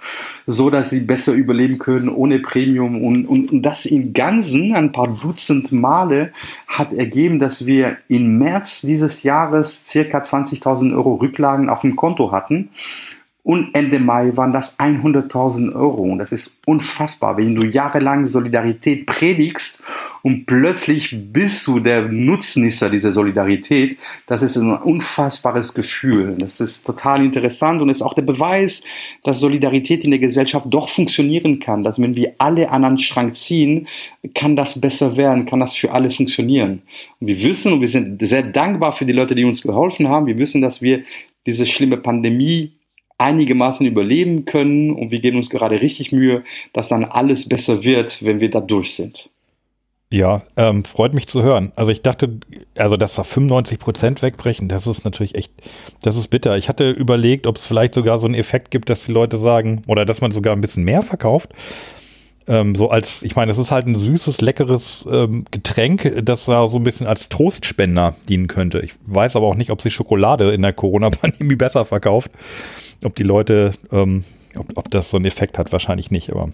so 0.46 0.70
dass 0.70 0.88
sie 0.88 1.00
besser 1.00 1.34
überleben 1.34 1.78
können 1.78 2.08
ohne 2.08 2.38
Premium. 2.38 3.04
Und, 3.04 3.26
und, 3.26 3.52
und 3.52 3.62
das 3.62 3.84
im 3.84 4.14
Ganzen 4.14 4.74
ein 4.74 4.92
paar 4.92 5.08
Dutzend 5.08 5.72
Male 5.72 6.32
hat 6.66 6.94
ergeben, 6.94 7.38
dass 7.38 7.66
wir 7.66 7.98
im 8.08 8.38
März 8.38 8.80
dieses 8.80 9.24
Jahres 9.24 9.84
circa 9.84 10.20
20.000 10.20 10.94
Euro 10.94 11.16
Rücklagen 11.16 11.68
auf 11.68 11.82
dem 11.82 11.94
Konto 11.94 12.32
hatten. 12.32 12.70
Und 13.48 13.74
Ende 13.74 13.98
Mai 13.98 14.36
waren 14.36 14.52
das 14.52 14.78
100.000 14.78 15.74
Euro. 15.74 16.02
Und 16.02 16.18
das 16.18 16.32
ist 16.32 16.58
unfassbar, 16.66 17.38
wenn 17.38 17.54
du 17.54 17.64
jahrelang 17.64 18.28
Solidarität 18.28 19.06
predigst 19.06 19.82
und 20.22 20.44
plötzlich 20.44 21.16
bist 21.32 21.66
du 21.66 21.80
der 21.80 22.02
Nutznießer 22.02 22.90
dieser 22.90 23.10
Solidarität. 23.10 23.96
Das 24.26 24.42
ist 24.42 24.58
ein 24.58 24.76
unfassbares 24.76 25.72
Gefühl. 25.72 26.36
Das 26.38 26.60
ist 26.60 26.84
total 26.84 27.24
interessant 27.24 27.80
und 27.80 27.88
ist 27.88 28.02
auch 28.02 28.12
der 28.12 28.20
Beweis, 28.20 28.84
dass 29.24 29.40
Solidarität 29.40 30.04
in 30.04 30.10
der 30.10 30.20
Gesellschaft 30.20 30.66
doch 30.68 30.90
funktionieren 30.90 31.58
kann. 31.58 31.82
Dass 31.82 31.98
wenn 31.98 32.16
wir 32.16 32.34
alle 32.36 32.68
an 32.68 32.84
einen 32.84 32.98
Schrank 32.98 33.34
ziehen, 33.34 33.88
kann 34.34 34.56
das 34.56 34.78
besser 34.78 35.16
werden, 35.16 35.46
kann 35.46 35.60
das 35.60 35.74
für 35.74 35.92
alle 35.92 36.10
funktionieren. 36.10 36.82
Und 37.18 37.28
wir 37.28 37.42
wissen 37.42 37.72
und 37.72 37.80
wir 37.80 37.88
sind 37.88 38.20
sehr 38.20 38.42
dankbar 38.42 38.92
für 38.92 39.06
die 39.06 39.14
Leute, 39.14 39.34
die 39.34 39.46
uns 39.46 39.62
geholfen 39.62 40.10
haben. 40.10 40.26
Wir 40.26 40.36
wissen, 40.36 40.60
dass 40.60 40.82
wir 40.82 41.04
diese 41.46 41.64
schlimme 41.64 41.96
Pandemie 41.96 42.77
einigermaßen 43.18 43.84
überleben 43.84 44.44
können 44.44 44.92
und 44.92 45.10
wir 45.10 45.20
geben 45.20 45.36
uns 45.36 45.50
gerade 45.50 45.80
richtig 45.80 46.12
Mühe, 46.12 46.44
dass 46.72 46.88
dann 46.88 47.04
alles 47.04 47.48
besser 47.48 47.82
wird, 47.82 48.24
wenn 48.24 48.40
wir 48.40 48.50
da 48.50 48.60
durch 48.60 48.94
sind. 48.94 49.28
Ja, 50.10 50.40
ähm, 50.56 50.84
freut 50.84 51.12
mich 51.12 51.26
zu 51.26 51.42
hören. 51.42 51.72
Also 51.76 51.90
ich 51.90 52.00
dachte, 52.00 52.38
also 52.78 52.96
dass 52.96 53.16
da 53.16 53.24
95 53.24 53.78
Prozent 53.78 54.22
wegbrechen, 54.22 54.68
das 54.68 54.86
ist 54.86 55.04
natürlich 55.04 55.34
echt, 55.34 55.52
das 56.00 56.16
ist 56.16 56.28
bitter. 56.28 56.56
Ich 56.56 56.70
hatte 56.70 56.90
überlegt, 56.90 57.46
ob 57.46 57.58
es 57.58 57.66
vielleicht 57.66 57.92
sogar 57.92 58.18
so 58.18 58.26
einen 58.26 58.34
Effekt 58.34 58.70
gibt, 58.70 58.88
dass 58.88 59.04
die 59.04 59.12
Leute 59.12 59.36
sagen, 59.36 59.82
oder 59.86 60.06
dass 60.06 60.22
man 60.22 60.30
sogar 60.30 60.56
ein 60.56 60.62
bisschen 60.62 60.84
mehr 60.84 61.02
verkauft. 61.02 61.50
Ähm, 62.46 62.74
so 62.74 62.88
als, 62.88 63.22
ich 63.22 63.36
meine, 63.36 63.52
es 63.52 63.58
ist 63.58 63.70
halt 63.70 63.86
ein 63.86 63.98
süßes, 63.98 64.40
leckeres 64.40 65.04
ähm, 65.12 65.44
Getränk, 65.50 66.10
das 66.24 66.46
da 66.46 66.66
so 66.68 66.78
ein 66.78 66.84
bisschen 66.84 67.06
als 67.06 67.28
Trostspender 67.28 68.16
dienen 68.30 68.46
könnte. 68.46 68.80
Ich 68.80 68.94
weiß 69.04 69.36
aber 69.36 69.46
auch 69.46 69.56
nicht, 69.56 69.70
ob 69.70 69.82
sich 69.82 69.92
Schokolade 69.92 70.52
in 70.52 70.62
der 70.62 70.72
Corona-Pandemie 70.72 71.56
besser 71.56 71.84
verkauft 71.84 72.30
ob 73.04 73.14
die 73.14 73.22
Leute, 73.22 73.72
ähm, 73.92 74.24
ob, 74.56 74.76
ob 74.76 74.90
das 74.90 75.10
so 75.10 75.16
einen 75.16 75.26
Effekt 75.26 75.58
hat, 75.58 75.72
wahrscheinlich 75.72 76.10
nicht, 76.10 76.30
aber. 76.30 76.50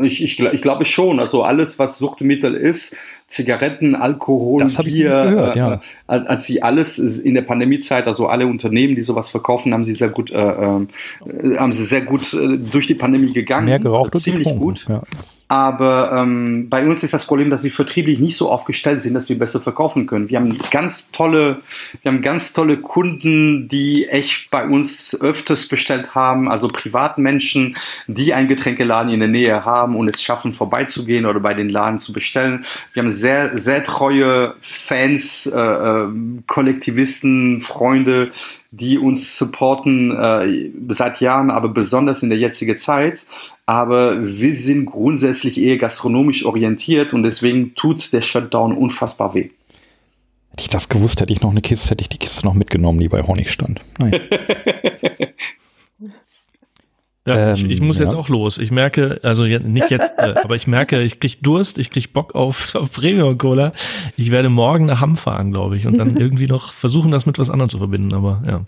Ich, 0.00 0.22
ich, 0.22 0.38
ich 0.38 0.62
glaube 0.62 0.84
schon. 0.84 1.18
Also 1.18 1.42
alles, 1.42 1.78
was 1.78 1.98
Suchtmittel 1.98 2.54
ist, 2.54 2.96
Zigaretten, 3.26 3.94
Alkohol, 3.94 4.60
das 4.60 4.76
Bier, 4.76 5.08
gehört, 5.08 5.56
äh, 5.56 5.58
ja. 5.58 5.74
äh, 5.74 5.80
als 6.06 6.46
sie 6.46 6.62
alles 6.62 6.98
in 6.98 7.34
der 7.34 7.42
Pandemiezeit, 7.42 8.06
also 8.06 8.26
alle 8.26 8.46
Unternehmen, 8.46 8.94
die 8.94 9.02
sowas 9.02 9.30
verkaufen, 9.30 9.74
haben 9.74 9.84
sie 9.84 9.94
sehr 9.94 10.08
gut, 10.08 10.30
äh, 10.30 10.36
äh, 10.38 10.86
haben 11.58 11.72
sie 11.72 11.84
sehr 11.84 12.00
gut 12.02 12.32
äh, 12.32 12.56
durch 12.56 12.86
die 12.86 12.94
Pandemie 12.94 13.32
gegangen. 13.32 13.66
Mehr 13.66 13.78
geraucht 13.78 14.18
ziemlich 14.18 14.48
gut. 14.56 14.86
Ja. 14.88 15.02
Aber 15.50 16.12
ähm, 16.12 16.68
bei 16.68 16.86
uns 16.86 17.02
ist 17.02 17.14
das 17.14 17.26
Problem, 17.26 17.48
dass 17.48 17.64
wir 17.64 17.70
vertrieblich 17.70 18.18
nicht 18.18 18.36
so 18.36 18.50
aufgestellt 18.50 19.00
sind, 19.00 19.14
dass 19.14 19.30
wir 19.30 19.38
besser 19.38 19.62
verkaufen 19.62 20.06
können. 20.06 20.28
Wir 20.28 20.38
haben 20.38 20.58
ganz 20.70 21.10
tolle, 21.10 21.62
wir 22.02 22.12
haben 22.12 22.20
ganz 22.20 22.52
tolle 22.52 22.76
Kunden, 22.76 23.66
die 23.66 24.06
echt 24.06 24.50
bei 24.50 24.66
uns 24.66 25.18
öfters 25.18 25.66
bestellt 25.66 26.14
haben, 26.14 26.50
also 26.50 26.68
Privatmenschen, 26.68 27.78
die 28.06 28.34
ein 28.34 28.46
Getränkeladen 28.46 29.10
in 29.10 29.20
der 29.20 29.28
Nähe 29.30 29.64
haben 29.64 29.96
und 29.96 30.08
es 30.08 30.22
schaffen, 30.22 30.52
vorbeizugehen 30.52 31.24
oder 31.24 31.40
bei 31.40 31.54
den 31.54 31.70
Laden 31.70 31.98
zu 31.98 32.12
bestellen. 32.12 32.66
Wir 32.92 33.02
haben 33.02 33.10
sehr, 33.10 33.56
sehr 33.56 33.82
treue 33.84 34.54
Fans, 34.60 35.46
äh, 35.46 35.58
äh, 35.58 36.08
Kollektivisten, 36.46 37.62
Freunde, 37.62 38.32
die 38.70 38.98
uns 38.98 39.38
supporten 39.38 40.10
äh, 40.10 40.70
seit 40.90 41.20
Jahren, 41.20 41.50
aber 41.50 41.68
besonders 41.68 42.22
in 42.22 42.28
der 42.28 42.38
jetzigen 42.38 42.76
Zeit. 42.76 43.26
Aber 43.66 44.26
wir 44.26 44.54
sind 44.54 44.86
grundsätzlich 44.86 45.58
eher 45.58 45.78
gastronomisch 45.78 46.44
orientiert 46.44 47.14
und 47.14 47.22
deswegen 47.22 47.74
tut 47.74 48.12
der 48.12 48.20
Shutdown 48.20 48.72
unfassbar 48.76 49.34
weh. 49.34 49.50
Hätte 50.50 50.62
ich 50.62 50.68
das 50.68 50.88
gewusst, 50.88 51.20
hätte 51.20 51.32
ich 51.32 51.40
noch 51.40 51.50
eine 51.50 51.60
Kiste, 51.60 51.90
hätte 51.90 52.02
ich 52.02 52.08
die 52.08 52.18
Kiste 52.18 52.44
noch 52.44 52.54
mitgenommen, 52.54 52.98
die 53.00 53.08
bei 53.08 53.22
Honig 53.22 53.50
stand. 53.50 53.80
Nein. 53.98 54.20
Ja, 57.28 57.50
ähm, 57.50 57.54
ich, 57.54 57.64
ich, 57.64 57.80
muss 57.80 57.98
ja. 57.98 58.04
jetzt 58.04 58.14
auch 58.14 58.28
los. 58.28 58.58
Ich 58.58 58.70
merke, 58.70 59.20
also 59.22 59.44
nicht 59.44 59.90
jetzt, 59.90 60.12
äh, 60.18 60.34
aber 60.42 60.56
ich 60.56 60.66
merke, 60.66 61.02
ich 61.02 61.20
krieg 61.20 61.42
Durst, 61.42 61.78
ich 61.78 61.90
krieg 61.90 62.12
Bock 62.12 62.34
auf, 62.34 62.74
auf 62.74 62.92
Premium 62.92 63.36
Cola. 63.36 63.72
Ich 64.16 64.30
werde 64.30 64.48
morgen 64.48 64.86
nach 64.86 65.00
Hamm 65.00 65.16
fahren, 65.16 65.52
glaube 65.52 65.76
ich, 65.76 65.86
und 65.86 65.98
dann 65.98 66.16
irgendwie 66.18 66.46
noch 66.46 66.72
versuchen, 66.72 67.10
das 67.10 67.26
mit 67.26 67.38
was 67.38 67.50
anderem 67.50 67.68
zu 67.68 67.78
verbinden. 67.78 68.14
Aber 68.14 68.42
ja. 68.46 68.60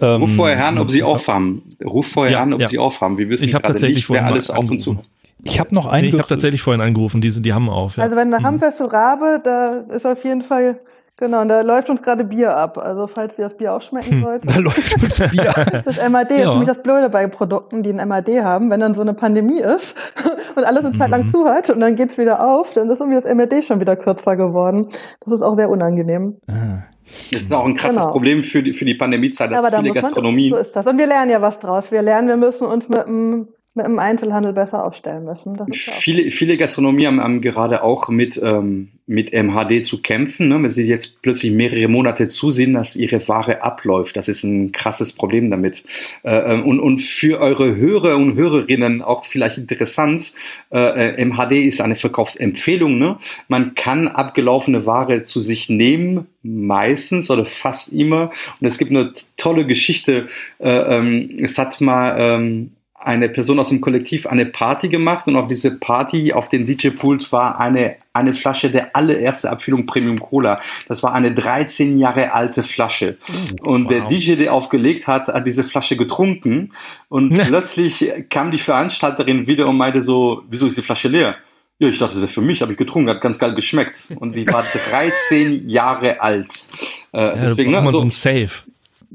Ähm, 0.00 0.22
Ruf 0.22 0.34
vorher 0.34 0.64
an, 0.64 0.78
ob 0.78 0.90
sie 0.90 1.02
aufhaben. 1.02 1.62
Ruf 1.84 2.08
vorher 2.08 2.32
ja, 2.32 2.42
an, 2.42 2.54
ob 2.54 2.60
ja. 2.60 2.68
sie 2.68 2.78
aufhaben. 2.78 3.18
Wir 3.18 3.28
wissen 3.30 3.44
ich 3.44 3.52
gerade 3.52 3.66
tatsächlich 3.66 4.08
nicht, 4.08 4.10
wer 4.10 4.26
alles 4.26 4.50
auf 4.50 4.70
und 4.70 4.78
zu. 4.78 4.98
Ich 5.44 5.60
habe 5.60 5.74
noch 5.74 5.86
einen. 5.86 6.08
Nee, 6.08 6.14
ich 6.14 6.18
habe 6.18 6.28
tatsächlich 6.28 6.62
vorhin 6.62 6.80
angerufen. 6.80 7.20
Die, 7.20 7.30
die 7.30 7.52
haben 7.52 7.68
auf. 7.68 7.96
Ja. 7.96 8.02
Also 8.02 8.16
wenn 8.16 8.30
du 8.30 8.38
mhm. 8.38 8.44
Hamm 8.44 8.58
fährst 8.58 8.78
zu 8.78 8.84
Rabe, 8.86 9.40
da 9.44 9.84
ist 9.94 10.06
auf 10.06 10.24
jeden 10.24 10.42
Fall 10.42 10.80
Genau, 11.18 11.40
und 11.40 11.48
da 11.48 11.62
läuft 11.62 11.88
uns 11.88 12.02
gerade 12.02 12.24
Bier 12.24 12.54
ab. 12.54 12.76
Also 12.76 13.06
falls 13.06 13.38
ihr 13.38 13.44
das 13.44 13.56
Bier 13.56 13.72
auch 13.72 13.80
schmecken 13.80 14.16
hm, 14.16 14.22
wollt. 14.22 14.42
Da 14.44 14.58
läuft 14.58 15.02
uns 15.02 15.18
Bier. 15.30 15.82
Das 15.84 15.96
MAD 16.10 16.30
ja. 16.30 16.36
ist 16.36 16.46
nämlich 16.46 16.68
das 16.68 16.82
Blöde 16.82 17.08
bei 17.08 17.26
Produkten, 17.26 17.82
die 17.82 17.90
ein 17.90 18.06
MAD 18.06 18.28
haben. 18.42 18.70
Wenn 18.70 18.80
dann 18.80 18.94
so 18.94 19.00
eine 19.00 19.14
Pandemie 19.14 19.60
ist 19.60 19.96
und 20.56 20.64
alles 20.64 20.84
eine 20.84 20.98
Zeit 20.98 21.08
lang 21.08 21.22
mhm. 21.22 21.28
zu 21.30 21.48
hat 21.48 21.70
und 21.70 21.80
dann 21.80 21.96
geht's 21.96 22.18
wieder 22.18 22.46
auf, 22.46 22.74
dann 22.74 22.90
ist 22.90 23.00
irgendwie 23.00 23.20
das 23.20 23.34
MAD 23.34 23.64
schon 23.64 23.80
wieder 23.80 23.96
kürzer 23.96 24.36
geworden. 24.36 24.88
Das 25.20 25.32
ist 25.32 25.42
auch 25.42 25.54
sehr 25.54 25.70
unangenehm. 25.70 26.36
Ah. 26.48 26.84
Das 27.32 27.42
ist 27.42 27.54
auch 27.54 27.64
ein 27.64 27.76
krasses 27.76 27.96
genau. 27.96 28.12
Problem 28.12 28.44
für 28.44 28.62
die, 28.62 28.74
für 28.74 28.84
die 28.84 28.94
Pandemiezeit, 28.94 29.50
dass 29.50 29.64
Aber 29.64 29.78
viele 29.78 29.94
Gastronomien. 29.94 30.52
So 30.52 30.58
ist 30.58 30.72
das. 30.72 30.86
Und 30.86 30.98
wir 30.98 31.06
lernen 31.06 31.30
ja 31.30 31.40
was 31.40 31.58
draus. 31.60 31.90
Wir 31.90 32.02
lernen, 32.02 32.28
wir 32.28 32.36
müssen 32.36 32.66
uns 32.66 32.88
mit 32.88 33.06
einem 33.06 33.48
mit 33.76 33.86
dem 33.86 33.98
Einzelhandel 33.98 34.54
besser 34.54 34.84
aufstellen 34.84 35.24
müssen. 35.24 35.56
viele, 35.72 36.30
viele 36.30 36.56
Gastronomien 36.56 37.08
haben, 37.08 37.20
haben, 37.20 37.40
gerade 37.42 37.82
auch 37.82 38.08
mit, 38.08 38.40
ähm, 38.42 38.88
mit 39.06 39.32
MHD 39.32 39.84
zu 39.84 40.00
kämpfen. 40.00 40.48
Ne? 40.48 40.62
Wenn 40.62 40.70
sie 40.70 40.86
jetzt 40.86 41.20
plötzlich 41.20 41.52
mehrere 41.52 41.86
Monate 41.86 42.28
zusehen, 42.28 42.72
dass 42.72 42.96
ihre 42.96 43.28
Ware 43.28 43.62
abläuft, 43.62 44.16
das 44.16 44.28
ist 44.28 44.44
ein 44.44 44.72
krasses 44.72 45.12
Problem 45.12 45.50
damit. 45.50 45.84
Äh, 46.22 46.54
ähm, 46.54 46.64
und, 46.66 46.80
und 46.80 47.02
für 47.02 47.38
eure 47.40 47.76
Hörer 47.76 48.16
und 48.16 48.36
Hörerinnen 48.36 49.02
auch 49.02 49.26
vielleicht 49.26 49.58
interessant, 49.58 50.32
äh, 50.72 51.22
MHD 51.22 51.52
ist 51.52 51.82
eine 51.82 51.96
Verkaufsempfehlung. 51.96 52.98
Ne? 52.98 53.18
Man 53.48 53.74
kann 53.74 54.08
abgelaufene 54.08 54.86
Ware 54.86 55.22
zu 55.24 55.40
sich 55.40 55.68
nehmen, 55.68 56.26
meistens 56.42 57.30
oder 57.30 57.44
fast 57.44 57.92
immer. 57.92 58.30
Und 58.60 58.66
es 58.66 58.78
gibt 58.78 58.90
eine 58.90 59.12
tolle 59.36 59.66
Geschichte. 59.66 60.26
Äh, 60.58 60.68
ähm, 60.70 61.38
es 61.42 61.58
hat 61.58 61.80
mal 61.82 62.16
ähm, 62.18 62.70
eine 63.06 63.28
Person 63.28 63.58
aus 63.60 63.68
dem 63.68 63.80
Kollektiv 63.80 64.26
eine 64.26 64.46
Party 64.46 64.88
gemacht 64.88 65.28
und 65.28 65.36
auf 65.36 65.46
diese 65.46 65.70
Party 65.78 66.32
auf 66.32 66.48
den 66.48 66.66
DJ-Pult 66.66 67.30
war 67.30 67.60
eine, 67.60 67.96
eine 68.12 68.32
Flasche 68.32 68.68
der 68.68 68.96
allererste 68.96 69.48
Abfüllung 69.48 69.86
Premium 69.86 70.18
Cola. 70.18 70.60
Das 70.88 71.04
war 71.04 71.14
eine 71.14 71.32
13 71.32 71.98
Jahre 71.98 72.34
alte 72.34 72.64
Flasche. 72.64 73.16
Oh, 73.64 73.70
und 73.70 73.84
wow. 73.84 73.90
der 73.90 74.00
DJ, 74.06 74.34
der 74.34 74.52
aufgelegt 74.52 75.06
hat, 75.06 75.28
hat 75.28 75.46
diese 75.46 75.62
Flasche 75.62 75.96
getrunken 75.96 76.72
und 77.08 77.34
plötzlich 77.46 78.12
kam 78.28 78.50
die 78.50 78.58
Veranstalterin 78.58 79.46
wieder 79.46 79.68
und 79.68 79.76
meinte 79.76 80.02
so, 80.02 80.42
wieso 80.50 80.66
ist 80.66 80.76
die 80.76 80.82
Flasche 80.82 81.08
leer? 81.08 81.36
Ja, 81.78 81.88
ich 81.88 81.98
dachte, 81.98 82.14
das 82.14 82.22
wäre 82.22 82.28
für 82.28 82.40
mich, 82.40 82.62
habe 82.62 82.72
ich 82.72 82.78
getrunken, 82.78 83.10
hat 83.10 83.20
ganz 83.20 83.38
geil 83.38 83.54
geschmeckt. 83.54 84.12
Und 84.18 84.34
die 84.34 84.46
war 84.46 84.64
13 84.90 85.68
Jahre 85.68 86.20
alt. 86.22 86.68
Äh, 87.12 87.20
ja, 87.20 87.34
deswegen, 87.36 87.70
ne, 87.70 87.82
man 87.82 87.92
so, 87.92 87.98
so 87.98 88.04
ein 88.04 88.10
Safe. 88.10 88.50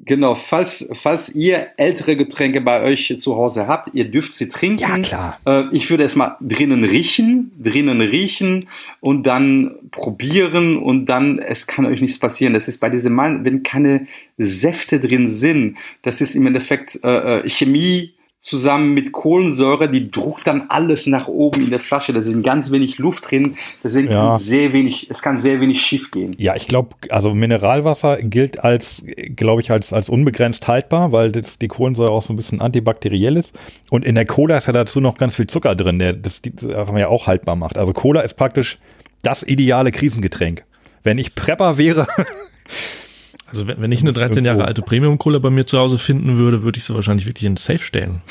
Genau, 0.05 0.33
falls, 0.33 0.89
falls 0.93 1.29
ihr 1.35 1.67
ältere 1.77 2.15
Getränke 2.15 2.61
bei 2.61 2.81
euch 2.81 3.13
zu 3.17 3.35
Hause 3.35 3.67
habt, 3.67 3.93
ihr 3.93 4.05
dürft 4.05 4.33
sie 4.33 4.49
trinken. 4.49 4.81
Ja, 4.81 4.97
klar. 4.97 5.39
Äh, 5.45 5.63
ich 5.71 5.89
würde 5.89 6.03
erstmal 6.03 6.37
drinnen 6.41 6.83
riechen, 6.83 7.51
drinnen 7.61 8.01
riechen 8.01 8.67
und 8.99 9.23
dann 9.23 9.75
probieren 9.91 10.77
und 10.77 11.05
dann, 11.05 11.37
es 11.37 11.67
kann 11.67 11.85
euch 11.85 12.01
nichts 12.01 12.17
passieren. 12.17 12.53
Das 12.53 12.67
ist 12.67 12.79
bei 12.79 12.89
diesem 12.89 13.13
Mann, 13.13 13.45
wenn 13.45 13.61
keine 13.61 14.07
Säfte 14.37 14.99
drin 14.99 15.29
sind, 15.29 15.77
das 16.01 16.19
ist 16.19 16.33
im 16.35 16.47
Endeffekt 16.47 16.99
äh, 17.03 17.39
äh 17.41 17.49
Chemie, 17.49 18.13
zusammen 18.41 18.95
mit 18.95 19.11
Kohlensäure, 19.11 19.89
die 19.89 20.09
druckt 20.09 20.47
dann 20.47 20.65
alles 20.69 21.05
nach 21.05 21.27
oben 21.27 21.63
in 21.63 21.69
der 21.69 21.79
Flasche. 21.79 22.11
Da 22.11 22.23
sind 22.23 22.41
ganz 22.41 22.71
wenig 22.71 22.97
Luft 22.97 23.29
drin, 23.29 23.55
deswegen 23.83 24.11
ja. 24.11 24.29
kann 24.29 24.39
sehr 24.39 24.73
wenig, 24.73 25.07
es 25.11 25.21
kann 25.21 25.37
sehr 25.37 25.61
wenig 25.61 25.79
schief 25.79 26.09
gehen. 26.09 26.31
Ja, 26.37 26.55
ich 26.55 26.65
glaube, 26.65 26.95
also 27.09 27.35
Mineralwasser 27.35 28.17
gilt 28.17 28.63
als, 28.63 29.05
glaube 29.35 29.61
ich, 29.61 29.69
als, 29.69 29.93
als 29.93 30.09
unbegrenzt 30.09 30.67
haltbar, 30.67 31.11
weil 31.11 31.31
das, 31.31 31.59
die 31.59 31.67
Kohlensäure 31.67 32.09
auch 32.09 32.23
so 32.23 32.33
ein 32.33 32.35
bisschen 32.35 32.61
antibakteriell 32.61 33.37
ist. 33.37 33.53
Und 33.91 34.03
in 34.03 34.15
der 34.15 34.25
Cola 34.25 34.57
ist 34.57 34.65
ja 34.65 34.73
dazu 34.73 34.99
noch 34.99 35.17
ganz 35.17 35.35
viel 35.35 35.45
Zucker 35.45 35.75
drin, 35.75 35.99
der 35.99 36.13
das, 36.13 36.41
das 36.41 36.65
ja 36.67 37.07
auch 37.07 37.27
haltbar 37.27 37.55
macht. 37.55 37.77
Also 37.77 37.93
Cola 37.93 38.21
ist 38.21 38.33
praktisch 38.33 38.79
das 39.21 39.43
ideale 39.43 39.91
Krisengetränk. 39.91 40.63
Wenn 41.03 41.19
ich 41.19 41.35
Prepper 41.35 41.77
wäre, 41.77 42.07
Also 43.51 43.67
wenn, 43.67 43.81
wenn 43.81 43.91
ich 43.91 44.01
eine 44.01 44.13
13 44.13 44.45
Jahre 44.45 44.65
alte 44.65 44.81
Premium-Cola 44.81 45.39
bei 45.39 45.49
mir 45.49 45.65
zu 45.65 45.77
Hause 45.77 45.99
finden 45.99 46.39
würde, 46.39 46.63
würde 46.63 46.77
ich 46.77 46.85
sie 46.85 46.95
wahrscheinlich 46.95 47.27
wirklich 47.27 47.45
in 47.45 47.57
Safe 47.57 47.79
stellen. 47.79 48.21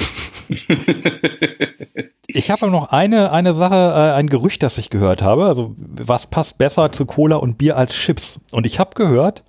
Ich 2.33 2.51
habe 2.51 2.71
noch 2.71 2.91
eine, 2.93 3.33
eine 3.33 3.55
Sache, 3.55 3.75
äh, 3.75 4.15
ein 4.15 4.29
Gerücht, 4.29 4.63
das 4.63 4.79
ich 4.79 4.91
gehört 4.91 5.23
habe. 5.23 5.47
Also 5.47 5.75
was 5.79 6.27
passt 6.27 6.59
besser 6.59 6.93
zu 6.93 7.07
Cola 7.07 7.37
und 7.37 7.59
Bier 7.59 7.77
als 7.77 7.93
Chips? 7.95 8.41
Und 8.53 8.67
ich 8.67 8.79
habe 8.79 8.95
gehört, 8.95 9.43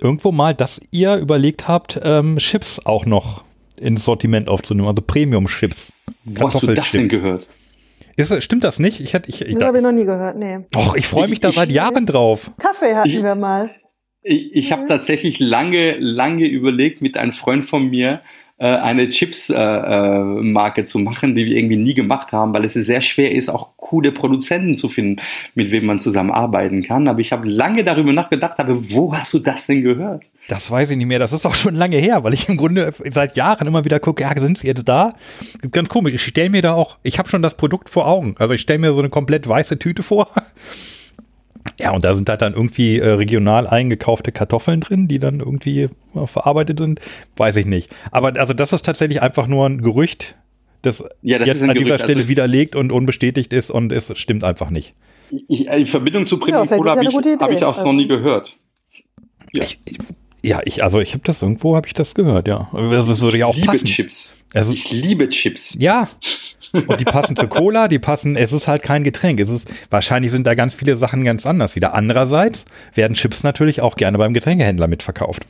irgendwo 0.00 0.32
mal, 0.32 0.54
dass 0.54 0.80
ihr 0.90 1.16
überlegt 1.16 1.68
habt, 1.68 2.00
ähm, 2.02 2.38
Chips 2.38 2.80
auch 2.84 3.04
noch 3.06 3.44
ins 3.78 4.04
Sortiment 4.04 4.48
aufzunehmen, 4.48 4.88
also 4.88 5.02
Premium-Chips. 5.02 5.92
Wo 6.24 6.46
hast 6.46 6.62
du 6.62 6.68
das 6.68 6.90
denn 6.92 7.08
gehört? 7.08 7.48
Ist, 8.16 8.42
stimmt 8.42 8.64
das 8.64 8.78
nicht? 8.78 9.00
Ich, 9.00 9.12
ich, 9.12 9.42
ich, 9.42 9.54
das 9.54 9.64
habe 9.64 9.78
ich 9.78 9.84
noch 9.84 9.92
nie 9.92 10.06
gehört, 10.06 10.38
nee. 10.38 10.60
Doch, 10.70 10.96
ich 10.96 11.06
freue 11.06 11.28
mich 11.28 11.40
da 11.40 11.52
seit 11.52 11.70
Jahren 11.70 12.06
drauf. 12.06 12.50
Kaffee 12.58 12.94
hatten 12.94 13.22
wir 13.22 13.34
mal. 13.34 13.70
Ich, 14.28 14.54
ich 14.54 14.72
habe 14.72 14.82
mhm. 14.82 14.88
tatsächlich 14.88 15.38
lange, 15.38 15.96
lange 15.98 16.46
überlegt 16.46 17.00
mit 17.00 17.16
einem 17.16 17.32
Freund 17.32 17.64
von 17.64 17.88
mir, 17.88 18.22
äh, 18.58 18.64
eine 18.64 19.08
Chips-Marke 19.08 20.80
äh, 20.80 20.84
äh 20.84 20.86
zu 20.86 20.98
machen, 20.98 21.34
die 21.34 21.44
wir 21.44 21.56
irgendwie 21.56 21.76
nie 21.76 21.94
gemacht 21.94 22.32
haben, 22.32 22.54
weil 22.54 22.64
es 22.64 22.72
sehr 22.72 23.02
schwer 23.02 23.32
ist, 23.32 23.50
auch 23.50 23.76
coole 23.76 24.12
Produzenten 24.12 24.76
zu 24.76 24.88
finden, 24.88 25.22
mit 25.54 25.70
wem 25.70 25.86
man 25.86 25.98
zusammenarbeiten 25.98 26.82
kann. 26.82 27.06
Aber 27.06 27.20
ich 27.20 27.32
habe 27.32 27.46
lange 27.46 27.84
darüber 27.84 28.12
nachgedacht, 28.12 28.58
aber 28.58 28.90
wo 28.90 29.14
hast 29.14 29.34
du 29.34 29.38
das 29.38 29.66
denn 29.66 29.82
gehört? 29.82 30.24
Das 30.48 30.70
weiß 30.70 30.90
ich 30.90 30.96
nicht 30.96 31.06
mehr. 31.06 31.18
Das 31.18 31.32
ist 31.32 31.44
auch 31.44 31.54
schon 31.54 31.74
lange 31.74 31.98
her, 31.98 32.24
weil 32.24 32.32
ich 32.32 32.48
im 32.48 32.56
Grunde 32.56 32.94
seit 33.10 33.36
Jahren 33.36 33.66
immer 33.68 33.84
wieder 33.84 34.00
gucke, 34.00 34.22
ja, 34.22 34.32
sind 34.36 34.58
sie 34.58 34.68
jetzt 34.68 34.88
da? 34.88 35.14
Ganz 35.70 35.88
komisch. 35.88 36.14
Ich 36.14 36.22
stelle 36.22 36.50
mir 36.50 36.62
da 36.62 36.72
auch, 36.72 36.96
ich 37.02 37.18
habe 37.18 37.28
schon 37.28 37.42
das 37.42 37.56
Produkt 37.56 37.90
vor 37.90 38.08
Augen. 38.08 38.34
Also 38.38 38.54
ich 38.54 38.62
stelle 38.62 38.78
mir 38.78 38.92
so 38.92 39.00
eine 39.00 39.10
komplett 39.10 39.46
weiße 39.46 39.78
Tüte 39.78 40.02
vor 40.02 40.30
ja, 41.78 41.90
und 41.90 42.04
da 42.04 42.14
sind 42.14 42.28
halt 42.28 42.40
dann 42.42 42.54
irgendwie 42.54 42.98
äh, 42.98 43.10
regional 43.10 43.66
eingekaufte 43.66 44.32
Kartoffeln 44.32 44.80
drin, 44.80 45.08
die 45.08 45.18
dann 45.18 45.40
irgendwie 45.40 45.82
äh, 46.14 46.26
verarbeitet 46.26 46.78
sind. 46.78 47.00
Weiß 47.36 47.56
ich 47.56 47.66
nicht. 47.66 47.94
Aber 48.10 48.38
also 48.38 48.54
das 48.54 48.72
ist 48.72 48.84
tatsächlich 48.84 49.20
einfach 49.20 49.46
nur 49.46 49.66
ein 49.68 49.82
Gerücht, 49.82 50.36
das, 50.82 51.04
ja, 51.22 51.38
das 51.38 51.48
jetzt 51.48 51.62
an 51.62 51.68
Gerücht, 51.68 51.86
dieser 51.86 51.98
Stelle 51.98 52.20
also 52.20 52.28
widerlegt 52.28 52.76
und 52.76 52.92
unbestätigt 52.92 53.52
ist 53.52 53.70
und 53.70 53.92
es 53.92 54.16
stimmt 54.18 54.44
einfach 54.44 54.70
nicht. 54.70 54.94
Ich, 55.48 55.66
in 55.66 55.86
Verbindung 55.86 56.26
zu 56.26 56.38
Primo 56.38 56.64
ja, 56.64 56.66
Cola 56.66 56.92
habe 56.92 57.04
ich, 57.04 57.14
hab 57.14 57.50
ich 57.50 57.64
auch 57.64 57.76
also. 57.76 57.86
noch 57.86 57.92
nie 57.92 58.06
gehört. 58.06 58.58
Ja, 59.52 59.64
ich, 59.64 59.80
ich, 59.84 59.98
ja, 60.42 60.60
ich 60.64 60.84
also 60.84 61.00
ich 61.00 61.12
habe 61.12 61.24
das 61.24 61.42
irgendwo, 61.42 61.76
habe 61.76 61.88
ich 61.88 61.92
das 61.92 62.14
gehört, 62.14 62.46
ja. 62.46 62.70
Das 62.72 63.20
würde 63.20 63.38
ja 63.38 63.46
auch 63.46 63.54
ich 63.54 63.62
liebe 63.62 63.72
passen. 63.72 63.86
Chips. 63.86 64.36
Also, 64.54 64.72
ich 64.72 64.90
liebe 64.92 65.28
Chips. 65.28 65.76
Ja, 65.78 66.08
und 66.72 67.00
die 67.00 67.04
passen 67.04 67.36
zur 67.36 67.48
Cola, 67.48 67.88
die 67.88 67.98
passen, 67.98 68.36
es 68.36 68.52
ist 68.52 68.68
halt 68.68 68.82
kein 68.82 69.04
Getränk. 69.04 69.40
Es 69.40 69.48
ist, 69.48 69.68
wahrscheinlich 69.90 70.30
sind 70.30 70.46
da 70.46 70.54
ganz 70.54 70.74
viele 70.74 70.96
Sachen 70.96 71.24
ganz 71.24 71.46
anders 71.46 71.76
wieder. 71.76 71.94
Andererseits 71.94 72.64
werden 72.94 73.14
Chips 73.14 73.42
natürlich 73.42 73.80
auch 73.80 73.96
gerne 73.96 74.18
beim 74.18 74.34
Getränkehändler 74.34 74.88
mitverkauft. 74.88 75.46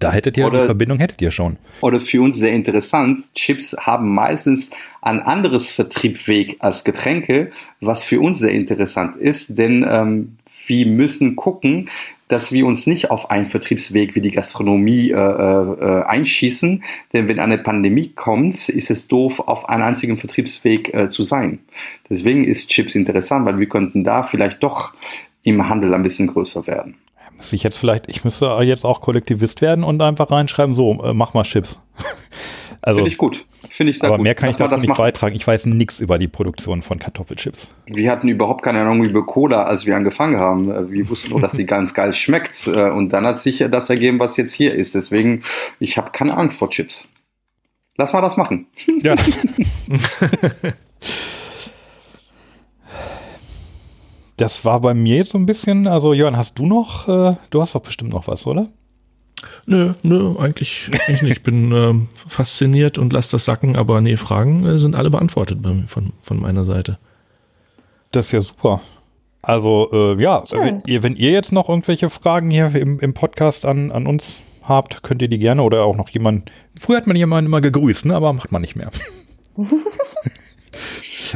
Da 0.00 0.10
hättet 0.12 0.38
ihr 0.38 0.46
oder, 0.46 0.62
die 0.62 0.66
Verbindung 0.66 0.98
hättet 0.98 1.20
ihr 1.20 1.30
schon. 1.30 1.58
Oder 1.82 2.00
für 2.00 2.22
uns 2.22 2.38
sehr 2.38 2.52
interessant, 2.52 3.20
Chips 3.34 3.76
haben 3.78 4.14
meistens 4.14 4.70
ein 5.02 5.20
anderes 5.20 5.70
Vertriebsweg 5.70 6.56
als 6.60 6.84
Getränke, 6.84 7.50
was 7.80 8.02
für 8.02 8.18
uns 8.20 8.38
sehr 8.38 8.52
interessant 8.52 9.16
ist, 9.16 9.58
denn 9.58 9.84
ähm, 9.86 10.36
wir 10.66 10.86
müssen 10.86 11.36
gucken, 11.36 11.90
dass 12.30 12.52
wir 12.52 12.64
uns 12.64 12.86
nicht 12.86 13.10
auf 13.10 13.30
einen 13.30 13.44
Vertriebsweg 13.44 14.14
wie 14.14 14.20
die 14.20 14.30
Gastronomie 14.30 15.10
äh, 15.10 15.14
äh, 15.14 16.04
einschießen. 16.04 16.84
Denn 17.12 17.26
wenn 17.26 17.40
eine 17.40 17.58
Pandemie 17.58 18.12
kommt, 18.14 18.68
ist 18.68 18.90
es 18.90 19.08
doof, 19.08 19.40
auf 19.40 19.68
einen 19.68 19.82
einzigen 19.82 20.16
Vertriebsweg 20.16 20.94
äh, 20.94 21.08
zu 21.08 21.24
sein. 21.24 21.58
Deswegen 22.08 22.44
ist 22.44 22.70
Chips 22.70 22.94
interessant, 22.94 23.46
weil 23.46 23.58
wir 23.58 23.68
könnten 23.68 24.04
da 24.04 24.22
vielleicht 24.22 24.62
doch 24.62 24.92
im 25.42 25.68
Handel 25.68 25.92
ein 25.92 26.04
bisschen 26.04 26.28
größer 26.28 26.68
werden. 26.68 26.94
Ich 27.50 27.64
jetzt 27.64 27.78
vielleicht, 27.78 28.08
ich 28.08 28.22
müsste 28.22 28.46
jetzt 28.62 28.84
auch 28.84 29.00
Kollektivist 29.00 29.60
werden 29.60 29.82
und 29.82 30.00
einfach 30.00 30.30
reinschreiben, 30.30 30.76
so, 30.76 31.02
äh, 31.02 31.12
mach 31.12 31.34
mal 31.34 31.42
Chips. 31.42 31.80
Also, 32.82 32.98
Finde 32.98 33.10
ich 33.10 33.18
gut. 33.18 33.44
Finde 33.68 33.90
ich 33.90 33.98
sehr 33.98 34.08
aber 34.08 34.16
gut. 34.16 34.24
mehr 34.24 34.34
kann 34.34 34.48
ich 34.48 34.56
dazu 34.56 34.74
nicht 34.76 34.88
machen. 34.88 34.98
beitragen. 34.98 35.36
Ich 35.36 35.46
weiß 35.46 35.66
nichts 35.66 36.00
über 36.00 36.18
die 36.18 36.28
Produktion 36.28 36.82
von 36.82 36.98
Kartoffelchips. 36.98 37.74
Wir 37.86 38.10
hatten 38.10 38.28
überhaupt 38.28 38.62
keine 38.62 38.80
Ahnung 38.80 39.04
über 39.04 39.26
Cola, 39.26 39.64
als 39.64 39.84
wir 39.84 39.96
angefangen 39.96 40.38
haben. 40.38 40.90
Wir 40.90 41.08
wussten 41.10 41.30
nur, 41.30 41.40
dass 41.40 41.52
sie 41.52 41.66
ganz 41.66 41.92
geil 41.92 42.14
schmeckt. 42.14 42.66
Und 42.68 43.10
dann 43.10 43.26
hat 43.26 43.38
sich 43.38 43.64
das 43.70 43.90
ergeben, 43.90 44.18
was 44.18 44.38
jetzt 44.38 44.54
hier 44.54 44.74
ist. 44.74 44.94
Deswegen, 44.94 45.42
ich 45.78 45.98
habe 45.98 46.10
keine 46.12 46.36
Angst 46.36 46.58
vor 46.58 46.70
Chips. 46.70 47.08
Lass 47.96 48.12
mal 48.14 48.22
das 48.22 48.36
machen. 48.38 48.66
Ja. 49.02 49.14
das 54.36 54.64
war 54.64 54.80
bei 54.80 54.94
mir 54.94 55.16
jetzt 55.16 55.32
so 55.32 55.38
ein 55.38 55.44
bisschen, 55.46 55.86
also 55.86 56.14
Jörn, 56.14 56.36
hast 56.36 56.58
du 56.58 56.64
noch, 56.66 57.08
äh, 57.08 57.36
du 57.50 57.60
hast 57.60 57.74
doch 57.74 57.82
bestimmt 57.82 58.12
noch 58.12 58.26
was, 58.26 58.46
oder? 58.46 58.68
Nö, 59.66 59.94
nö, 60.02 60.36
eigentlich, 60.38 60.90
eigentlich 60.92 61.22
nicht. 61.22 61.32
Ich 61.38 61.42
bin 61.42 61.72
ähm, 61.72 62.08
fasziniert 62.14 62.98
und 62.98 63.12
lasse 63.12 63.32
das 63.32 63.44
sacken, 63.44 63.76
aber 63.76 64.00
nee, 64.00 64.16
Fragen 64.16 64.66
äh, 64.66 64.78
sind 64.78 64.96
alle 64.96 65.10
beantwortet 65.10 65.62
bei, 65.62 65.74
von, 65.86 66.12
von 66.22 66.40
meiner 66.40 66.64
Seite. 66.64 66.98
Das 68.12 68.26
ist 68.26 68.32
ja 68.32 68.40
super. 68.40 68.80
Also, 69.42 69.88
äh, 69.92 70.22
ja, 70.22 70.42
wenn 70.50 70.82
ihr, 70.86 71.02
wenn 71.02 71.16
ihr 71.16 71.30
jetzt 71.30 71.52
noch 71.52 71.68
irgendwelche 71.68 72.10
Fragen 72.10 72.50
hier 72.50 72.74
im, 72.74 73.00
im 73.00 73.14
Podcast 73.14 73.64
an, 73.64 73.90
an 73.90 74.06
uns 74.06 74.38
habt, 74.62 75.02
könnt 75.02 75.22
ihr 75.22 75.28
die 75.28 75.38
gerne 75.38 75.62
oder 75.62 75.84
auch 75.84 75.96
noch 75.96 76.10
jemand. 76.10 76.50
Früher 76.78 76.98
hat 76.98 77.06
man 77.06 77.16
jemanden 77.16 77.46
immer 77.46 77.60
gegrüßt, 77.60 78.06
ne? 78.06 78.14
aber 78.14 78.32
macht 78.32 78.52
man 78.52 78.60
nicht 78.60 78.76
mehr. 78.76 78.90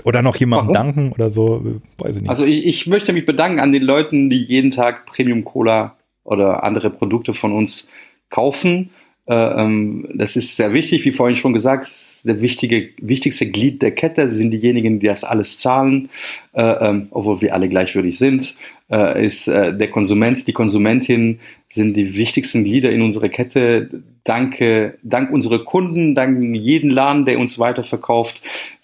oder 0.04 0.22
noch 0.22 0.36
jemandem 0.36 0.74
danken 0.74 1.12
oder 1.12 1.30
so, 1.30 1.80
weiß 1.98 2.16
ich 2.16 2.22
nicht. 2.22 2.30
Also 2.30 2.44
ich, 2.44 2.66
ich 2.66 2.86
möchte 2.86 3.12
mich 3.12 3.24
bedanken 3.24 3.60
an 3.60 3.72
den 3.72 3.82
Leuten, 3.82 4.28
die 4.28 4.42
jeden 4.42 4.70
Tag 4.70 5.06
Premium 5.06 5.44
Cola 5.44 5.96
oder 6.24 6.64
andere 6.64 6.90
Produkte 6.90 7.34
von 7.34 7.52
uns 7.52 7.88
kaufen. 8.30 8.90
Äh, 9.26 9.34
ähm, 9.34 10.06
das 10.14 10.36
ist 10.36 10.56
sehr 10.56 10.74
wichtig, 10.74 11.04
wie 11.06 11.10
vorhin 11.10 11.36
schon 11.36 11.54
gesagt, 11.54 11.88
der 12.24 12.42
wichtige, 12.42 12.90
wichtigste 13.00 13.50
Glied 13.50 13.80
der 13.80 13.92
Kette 13.92 14.34
sind 14.34 14.50
diejenigen, 14.50 15.00
die 15.00 15.06
das 15.06 15.24
alles 15.24 15.58
zahlen, 15.58 16.10
äh, 16.52 16.62
ähm, 16.62 17.08
obwohl 17.10 17.40
wir 17.40 17.54
alle 17.54 17.68
gleichwürdig 17.68 18.18
sind. 18.18 18.54
äh, 18.90 19.24
ist 19.26 19.46
der 19.46 19.90
Konsument, 19.90 20.46
die 20.46 20.52
Konsumentin 20.52 21.40
sind 21.70 21.96
die 21.96 22.16
wichtigsten 22.16 22.64
Glieder 22.64 22.90
in 22.90 23.00
unserer 23.00 23.30
Kette. 23.30 23.88
Danke, 24.24 24.98
dank 25.02 25.30
unserer 25.30 25.64
Kunden, 25.64 26.14
dank 26.14 26.54
jeden 26.54 26.90
Laden, 26.90 27.24
der 27.24 27.38
uns 27.38 27.58
weiterverkauft, 27.58 28.42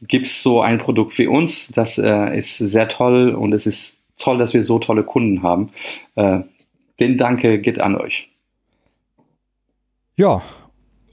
gibt 0.09 0.25
es 0.25 0.43
so 0.43 0.63
ein 0.63 0.79
Produkt 0.79 1.19
wie 1.19 1.27
uns. 1.27 1.69
Das 1.69 1.99
ist 1.99 2.59
sehr 2.59 2.89
toll 2.89 3.31
und 3.31 3.53
es 3.53 3.67
ist 3.67 3.99
toll, 4.17 4.39
dass 4.39 4.55
wir 4.55 4.63
so 4.63 4.79
tolle 4.79 5.05
Kunden 5.05 5.43
haben. 5.43 5.71
Den 7.01 7.17
Danke 7.19 7.59
geht 7.61 7.81
an 7.81 7.97
euch. 7.97 8.29
Ja, 10.17 10.43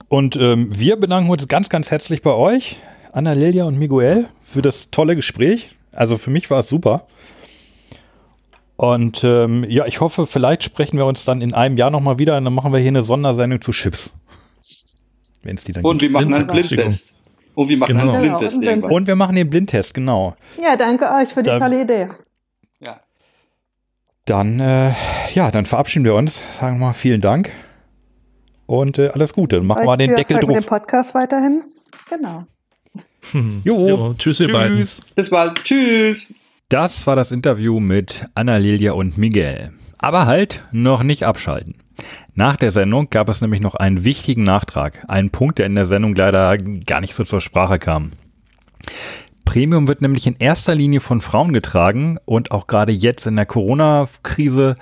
und 0.08 0.36
ähm, 0.36 0.68
wir 0.70 0.96
bedanken 0.96 1.30
uns 1.30 1.48
ganz, 1.48 1.68
ganz 1.68 1.90
herzlich 1.90 2.22
bei 2.22 2.32
euch, 2.32 2.78
Anna 3.12 3.32
Lilia 3.32 3.64
und 3.64 3.78
Miguel, 3.78 4.26
für 4.44 4.62
das 4.62 4.90
tolle 4.90 5.16
Gespräch. 5.16 5.76
Also 5.92 6.18
für 6.18 6.30
mich 6.30 6.50
war 6.50 6.60
es 6.60 6.68
super. 6.68 7.06
Und 8.76 9.24
ähm, 9.24 9.64
ja, 9.68 9.86
ich 9.86 10.00
hoffe, 10.00 10.26
vielleicht 10.26 10.62
sprechen 10.62 10.98
wir 10.98 11.06
uns 11.06 11.24
dann 11.24 11.40
in 11.40 11.52
einem 11.52 11.76
Jahr 11.76 11.90
nochmal 11.90 12.18
wieder 12.18 12.36
und 12.36 12.44
dann 12.44 12.54
machen 12.54 12.72
wir 12.72 12.78
hier 12.78 12.88
eine 12.88 13.02
Sondersendung 13.02 13.60
zu 13.60 13.72
Chips. 13.72 14.12
Wenn 15.42 15.56
es 15.56 15.64
die 15.64 15.72
dann 15.72 15.84
Und 15.84 15.98
gibt. 15.98 16.12
wir 16.12 16.20
machen 16.20 16.34
einen 16.34 16.46
Blindtest. 16.46 17.14
Und 17.54 17.68
wir 17.68 17.76
machen 17.76 17.98
genau. 17.98 18.12
einen 18.12 18.22
Blindtest 18.22 18.60
genau, 18.60 18.70
irgendwann. 18.70 18.92
Und 18.92 19.06
wir 19.06 19.16
machen 19.16 19.36
den 19.36 19.50
Blindtest, 19.50 19.94
genau. 19.94 20.36
Ja, 20.62 20.76
danke 20.76 21.06
euch 21.06 21.28
für 21.30 21.42
die 21.42 21.50
dann, 21.50 21.60
tolle 21.60 21.82
Idee. 21.82 22.08
Dann, 24.28 24.60
äh, 24.60 24.92
ja, 25.32 25.50
dann 25.50 25.64
verabschieden 25.64 26.04
wir 26.04 26.14
uns. 26.14 26.42
Sagen 26.60 26.78
wir 26.78 26.88
mal 26.88 26.92
vielen 26.92 27.22
Dank. 27.22 27.50
Und 28.66 28.98
äh, 28.98 29.08
alles 29.08 29.32
Gute. 29.32 29.56
Dann 29.56 29.66
machen 29.66 29.86
wir 29.86 29.96
den 29.96 30.14
Deckel 30.14 30.38
drauf. 30.40 30.52
den 30.52 30.64
Podcast 30.64 31.14
weiterhin. 31.14 31.62
Genau. 32.10 32.44
Hm. 33.32 33.62
Jo. 33.64 33.88
jo. 33.88 34.14
Tschüss, 34.18 34.40
ihr 34.40 34.52
beiden. 34.52 34.86
Bis 35.14 35.30
bald. 35.30 35.64
Tschüss. 35.64 36.34
Das 36.68 37.06
war 37.06 37.16
das 37.16 37.32
Interview 37.32 37.80
mit 37.80 38.26
Anna 38.34 38.58
Lilia 38.58 38.92
und 38.92 39.16
Miguel. 39.16 39.72
Aber 39.96 40.26
halt, 40.26 40.62
noch 40.72 41.02
nicht 41.02 41.24
abschalten. 41.24 41.76
Nach 42.34 42.56
der 42.56 42.70
Sendung 42.70 43.08
gab 43.08 43.30
es 43.30 43.40
nämlich 43.40 43.62
noch 43.62 43.76
einen 43.76 44.04
wichtigen 44.04 44.42
Nachtrag. 44.42 45.06
Einen 45.08 45.30
Punkt, 45.30 45.58
der 45.58 45.64
in 45.64 45.74
der 45.74 45.86
Sendung 45.86 46.14
leider 46.14 46.58
gar 46.58 47.00
nicht 47.00 47.14
so 47.14 47.24
zur 47.24 47.40
Sprache 47.40 47.78
kam. 47.78 48.12
Premium 49.48 49.88
wird 49.88 50.02
nämlich 50.02 50.26
in 50.26 50.36
erster 50.38 50.74
Linie 50.74 51.00
von 51.00 51.22
Frauen 51.22 51.54
getragen 51.54 52.18
und 52.26 52.50
auch 52.50 52.66
gerade 52.66 52.92
jetzt 52.92 53.26
in 53.26 53.34
der 53.34 53.46
Corona-Krise 53.46 54.74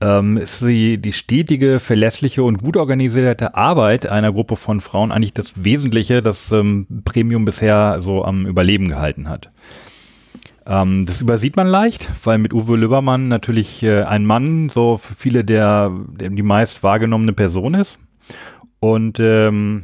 ähm, 0.00 0.36
ist 0.36 0.62
die, 0.62 0.98
die 0.98 1.12
stetige, 1.12 1.80
verlässliche 1.80 2.44
und 2.44 2.62
gut 2.62 2.76
organisierte 2.76 3.56
Arbeit 3.56 4.08
einer 4.08 4.32
Gruppe 4.32 4.54
von 4.54 4.80
Frauen 4.80 5.10
eigentlich 5.10 5.34
das 5.34 5.64
Wesentliche, 5.64 6.22
das 6.22 6.52
ähm, 6.52 6.86
Premium 7.04 7.44
bisher 7.44 7.98
so 7.98 8.24
am 8.24 8.46
Überleben 8.46 8.86
gehalten 8.86 9.28
hat. 9.28 9.50
Ähm, 10.66 11.04
das 11.04 11.20
übersieht 11.20 11.56
man 11.56 11.66
leicht, 11.66 12.08
weil 12.22 12.38
mit 12.38 12.54
Uwe 12.54 12.76
Lübbermann 12.76 13.26
natürlich 13.26 13.82
äh, 13.82 14.02
ein 14.02 14.24
Mann 14.24 14.68
so 14.68 14.98
für 14.98 15.16
viele 15.16 15.44
der, 15.44 15.90
der 16.12 16.30
die 16.30 16.42
meist 16.42 16.84
wahrgenommene 16.84 17.32
Person 17.32 17.74
ist. 17.74 17.98
Und 18.78 19.18
ähm, 19.18 19.82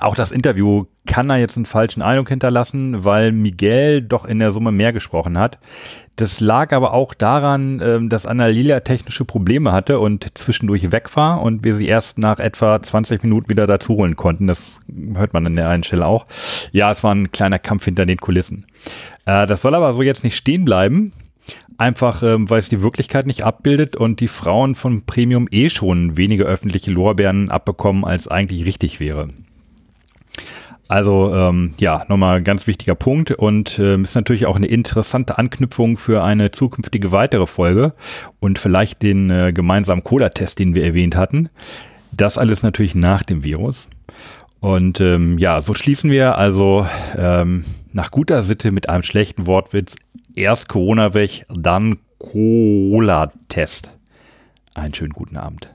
auch 0.00 0.14
das 0.14 0.32
Interview 0.32 0.86
kann 1.06 1.28
da 1.28 1.36
jetzt 1.36 1.56
einen 1.56 1.66
falschen 1.66 2.02
Eindruck 2.02 2.28
hinterlassen, 2.28 3.04
weil 3.04 3.32
Miguel 3.32 4.02
doch 4.02 4.24
in 4.24 4.38
der 4.38 4.52
Summe 4.52 4.70
mehr 4.72 4.92
gesprochen 4.92 5.36
hat. 5.36 5.58
Das 6.16 6.40
lag 6.40 6.72
aber 6.72 6.92
auch 6.92 7.14
daran, 7.14 7.80
ähm, 7.82 8.08
dass 8.08 8.26
Anna 8.26 8.46
Lilia 8.46 8.80
technische 8.80 9.24
Probleme 9.24 9.72
hatte 9.72 9.98
und 9.98 10.26
zwischendurch 10.34 10.92
weg 10.92 11.16
war 11.16 11.42
und 11.42 11.64
wir 11.64 11.74
sie 11.74 11.86
erst 11.86 12.18
nach 12.18 12.38
etwa 12.38 12.80
20 12.80 13.22
Minuten 13.22 13.48
wieder 13.48 13.66
dazu 13.66 13.94
holen 13.94 14.14
konnten. 14.14 14.46
Das 14.46 14.80
hört 15.14 15.32
man 15.32 15.46
an 15.46 15.56
der 15.56 15.68
einen 15.68 15.84
Stelle 15.84 16.06
auch. 16.06 16.26
Ja, 16.70 16.92
es 16.92 17.02
war 17.02 17.14
ein 17.14 17.32
kleiner 17.32 17.58
Kampf 17.58 17.86
hinter 17.86 18.04
den 18.04 18.18
Kulissen. 18.18 18.66
Äh, 19.24 19.46
das 19.46 19.62
soll 19.62 19.74
aber 19.74 19.94
so 19.94 20.02
jetzt 20.02 20.22
nicht 20.22 20.36
stehen 20.36 20.64
bleiben. 20.64 21.12
Einfach, 21.78 22.22
ähm, 22.22 22.48
weil 22.48 22.60
es 22.60 22.68
die 22.68 22.82
Wirklichkeit 22.82 23.26
nicht 23.26 23.42
abbildet 23.42 23.96
und 23.96 24.20
die 24.20 24.28
Frauen 24.28 24.74
von 24.74 25.02
Premium 25.02 25.48
eh 25.50 25.70
schon 25.70 26.16
weniger 26.16 26.44
öffentliche 26.44 26.92
Lorbeeren 26.92 27.50
abbekommen, 27.50 28.04
als 28.04 28.28
eigentlich 28.28 28.66
richtig 28.66 29.00
wäre. 29.00 29.28
Also 30.88 31.34
ähm, 31.34 31.74
ja, 31.78 32.04
nochmal 32.08 32.38
ein 32.38 32.44
ganz 32.44 32.66
wichtiger 32.66 32.94
Punkt 32.94 33.30
und 33.30 33.78
ähm, 33.78 34.04
ist 34.04 34.14
natürlich 34.14 34.46
auch 34.46 34.56
eine 34.56 34.66
interessante 34.66 35.38
Anknüpfung 35.38 35.96
für 35.96 36.22
eine 36.22 36.50
zukünftige 36.50 37.12
weitere 37.12 37.46
Folge 37.46 37.94
und 38.40 38.58
vielleicht 38.58 39.02
den 39.02 39.30
äh, 39.30 39.52
gemeinsamen 39.54 40.04
Cola-Test, 40.04 40.58
den 40.58 40.74
wir 40.74 40.84
erwähnt 40.84 41.16
hatten. 41.16 41.48
Das 42.12 42.36
alles 42.36 42.62
natürlich 42.62 42.94
nach 42.94 43.22
dem 43.22 43.42
Virus. 43.42 43.88
Und 44.60 45.00
ähm, 45.00 45.38
ja, 45.38 45.60
so 45.62 45.74
schließen 45.74 46.10
wir 46.10 46.36
also 46.36 46.86
ähm, 47.16 47.64
nach 47.92 48.10
guter 48.10 48.42
Sitte 48.42 48.70
mit 48.70 48.88
einem 48.88 49.02
schlechten 49.02 49.46
Wortwitz 49.46 49.96
erst 50.34 50.68
Corona 50.68 51.14
weg, 51.14 51.46
dann 51.48 51.98
Cola-Test. 52.18 53.92
Einen 54.74 54.94
schönen 54.94 55.12
guten 55.12 55.36
Abend. 55.36 55.74